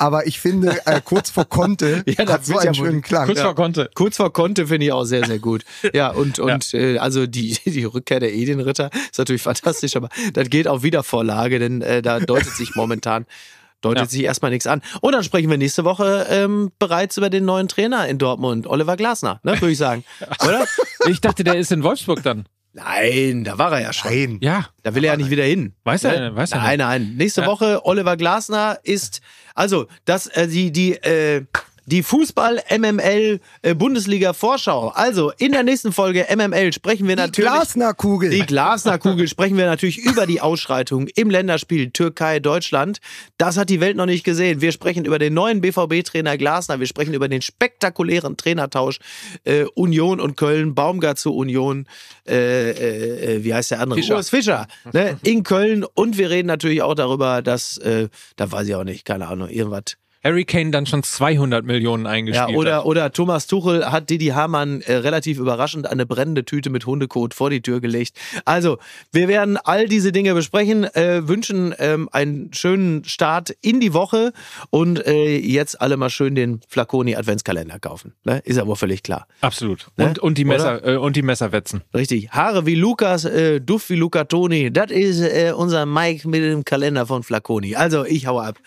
Aber 0.00 0.26
ich 0.26 0.40
finde, 0.40 0.78
äh, 0.86 1.00
kurz 1.04 1.30
vor 1.30 1.44
Konte 1.44 2.02
Ja, 2.06 2.24
das 2.24 2.34
hat 2.34 2.44
so 2.46 2.54
ja 2.54 2.60
einen 2.60 2.74
schönen 2.74 3.02
Klang. 3.02 3.26
Kurz 3.26 3.40
vor 3.40 3.54
Konte. 3.54 3.90
Kurz 3.94 4.16
vor 4.16 4.32
Konte 4.32 4.66
finde 4.66 4.86
ich 4.86 4.92
auch 4.92 5.04
sehr, 5.04 5.24
sehr 5.26 5.38
gut. 5.38 5.62
Ja, 5.92 6.08
und, 6.08 6.38
und 6.38 6.72
Äh, 6.74 6.98
also 6.98 7.26
die, 7.26 7.58
die 7.64 7.84
Rückkehr 7.84 8.18
der 8.18 8.32
Edienritter 8.34 8.90
ist 9.10 9.18
natürlich 9.18 9.42
fantastisch, 9.42 9.96
aber 9.96 10.08
das 10.32 10.48
geht 10.48 10.66
auf 10.66 10.82
Wiedervorlage, 10.82 11.58
denn 11.58 11.82
äh, 11.82 12.00
da 12.02 12.18
deutet 12.18 12.54
sich 12.54 12.74
momentan 12.74 13.26
deutet 13.82 14.04
Ja. 14.04 14.08
sich 14.08 14.22
erstmal 14.24 14.50
nichts 14.50 14.66
an. 14.66 14.82
Und 15.00 15.12
dann 15.12 15.22
sprechen 15.24 15.48
wir 15.50 15.58
nächste 15.58 15.84
Woche 15.84 16.26
ähm, 16.30 16.70
bereits 16.78 17.16
über 17.16 17.28
den 17.30 17.44
neuen 17.44 17.68
Trainer 17.68 18.08
in 18.08 18.18
Dortmund, 18.18 18.66
Oliver 18.66 18.96
Glasner, 18.96 19.40
ne, 19.42 19.52
würde 19.60 19.72
ich 19.72 19.78
sagen. 19.78 20.04
Oder? 20.44 20.64
Ich 21.08 21.20
dachte, 21.20 21.44
der 21.44 21.56
ist 21.56 21.72
in 21.72 21.82
Wolfsburg 21.82 22.22
dann. 22.22 22.46
Nein, 22.72 23.42
da 23.42 23.58
war 23.58 23.72
er 23.72 23.80
ja 23.82 23.92
schon. 23.92 24.10
Nein. 24.12 24.38
Ja, 24.42 24.66
Da 24.84 24.94
will 24.94 25.02
er 25.04 25.12
ja 25.12 25.16
nicht 25.16 25.30
wieder 25.30 25.42
hin. 25.44 25.74
weiß 25.84 26.04
er, 26.04 26.36
weiß 26.36 26.52
er 26.52 26.58
Nein, 26.58 26.68
nicht. 26.78 26.86
nein. 26.86 27.14
Nächste 27.16 27.40
Ja. 27.40 27.46
Woche 27.48 27.84
Oliver 27.84 28.16
Glasner 28.16 28.78
ist 28.84 29.20
also 29.60 29.86
das 30.06 30.26
äh, 30.28 30.48
die 30.48 30.72
die 30.72 30.94
äh, 30.94 31.44
die 31.90 32.02
Fußball 32.02 32.62
MML 32.70 33.40
äh, 33.62 33.74
Bundesliga 33.74 34.32
Vorschau. 34.32 34.88
Also 34.88 35.32
in 35.38 35.52
der 35.52 35.64
nächsten 35.64 35.92
Folge 35.92 36.26
MML 36.34 36.72
sprechen 36.72 37.08
wir 37.08 37.16
Die 37.16 37.22
natürlich 37.22 37.50
Glasner-Kugel. 37.50 38.30
die 38.30 38.46
Glasner-Kugel 38.46 39.26
sprechen 39.28 39.56
wir 39.56 39.66
natürlich 39.66 39.98
über 39.98 40.26
die 40.26 40.40
Ausschreitung 40.40 41.08
im 41.08 41.30
Länderspiel 41.30 41.90
Türkei-Deutschland. 41.90 43.00
Das 43.38 43.56
hat 43.56 43.70
die 43.70 43.80
Welt 43.80 43.96
noch 43.96 44.06
nicht 44.06 44.24
gesehen. 44.24 44.60
Wir 44.60 44.70
sprechen 44.72 45.04
über 45.04 45.18
den 45.18 45.34
neuen 45.34 45.60
BVB-Trainer 45.60 46.38
Glasner. 46.38 46.78
Wir 46.78 46.86
sprechen 46.86 47.12
über 47.12 47.28
den 47.28 47.42
spektakulären 47.42 48.36
Trainertausch 48.36 48.98
äh, 49.44 49.64
Union 49.74 50.20
und 50.20 50.36
Köln. 50.36 50.74
Baumgart 50.74 51.18
zu 51.18 51.34
Union. 51.34 51.86
Äh, 52.26 52.70
äh, 52.70 53.36
äh, 53.36 53.44
wie 53.44 53.52
heißt 53.52 53.72
der 53.72 53.80
andere? 53.80 54.00
Fischer. 54.00 54.14
Urs 54.14 54.30
Fischer. 54.30 54.66
Ne? 54.92 55.18
In 55.22 55.42
Köln. 55.42 55.84
Und 55.94 56.18
wir 56.18 56.30
reden 56.30 56.46
natürlich 56.46 56.82
auch 56.82 56.94
darüber, 56.94 57.42
dass, 57.42 57.78
äh, 57.78 58.08
da 58.36 58.52
weiß 58.52 58.68
ich 58.68 58.74
auch 58.76 58.84
nicht, 58.84 59.04
keine 59.04 59.26
Ahnung, 59.26 59.48
irgendwas 59.48 59.96
Harry 60.22 60.44
Kane 60.44 60.70
dann 60.70 60.84
schon 60.84 61.02
200 61.02 61.64
Millionen 61.64 62.04
ja, 62.04 62.10
eingespielt 62.10 62.56
oder, 62.56 62.76
hat. 62.78 62.84
oder 62.84 63.12
Thomas 63.12 63.46
Tuchel 63.46 63.90
hat 63.90 64.10
Didi 64.10 64.26
Hamann 64.26 64.82
äh, 64.82 64.96
relativ 64.96 65.38
überraschend 65.38 65.86
eine 65.86 66.04
brennende 66.04 66.44
Tüte 66.44 66.68
mit 66.68 66.84
Hundekot 66.84 67.32
vor 67.32 67.48
die 67.48 67.62
Tür 67.62 67.80
gelegt. 67.80 68.18
Also, 68.44 68.78
wir 69.12 69.28
werden 69.28 69.56
all 69.56 69.88
diese 69.88 70.12
Dinge 70.12 70.34
besprechen, 70.34 70.84
äh, 70.84 71.26
wünschen 71.26 71.74
ähm, 71.78 72.08
einen 72.12 72.52
schönen 72.52 73.04
Start 73.04 73.50
in 73.62 73.80
die 73.80 73.94
Woche 73.94 74.32
und 74.68 75.06
äh, 75.06 75.38
jetzt 75.38 75.80
alle 75.80 75.96
mal 75.96 76.10
schön 76.10 76.34
den 76.34 76.60
Flaconi 76.68 77.16
Adventskalender 77.16 77.78
kaufen. 77.78 78.12
Ne? 78.24 78.42
Ist 78.44 78.58
aber 78.58 78.76
völlig 78.76 79.02
klar. 79.02 79.26
Absolut. 79.40 79.88
Ne? 79.96 80.08
Und, 80.08 80.18
und, 80.18 80.38
die 80.38 80.44
Messer, 80.44 80.86
äh, 80.86 80.96
und 80.96 81.16
die 81.16 81.22
Messerwetzen. 81.22 81.82
Richtig. 81.94 82.30
Haare 82.30 82.66
wie 82.66 82.74
Lukas, 82.74 83.24
äh, 83.24 83.60
Duft 83.60 83.88
wie 83.88 83.96
Luca 83.96 84.24
Toni. 84.24 84.70
Das 84.70 84.90
ist 84.90 85.20
äh, 85.20 85.54
unser 85.56 85.86
Mike 85.86 86.28
mit 86.28 86.42
dem 86.42 86.64
Kalender 86.64 87.06
von 87.06 87.22
Flaconi. 87.22 87.74
Also, 87.74 88.04
ich 88.04 88.26
hau 88.26 88.38
ab. 88.38 88.58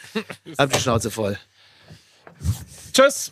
Hab 0.58 0.74
die 0.74 0.80
Schnauze 0.80 1.12
voll. 1.12 1.38
Tschüss. 2.94 3.32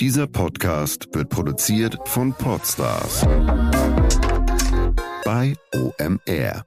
Dieser 0.00 0.26
Podcast 0.26 1.08
wird 1.12 1.30
produziert 1.30 1.98
von 2.06 2.32
Podstars 2.34 3.22
bei 5.24 5.54
OMR. 5.74 6.64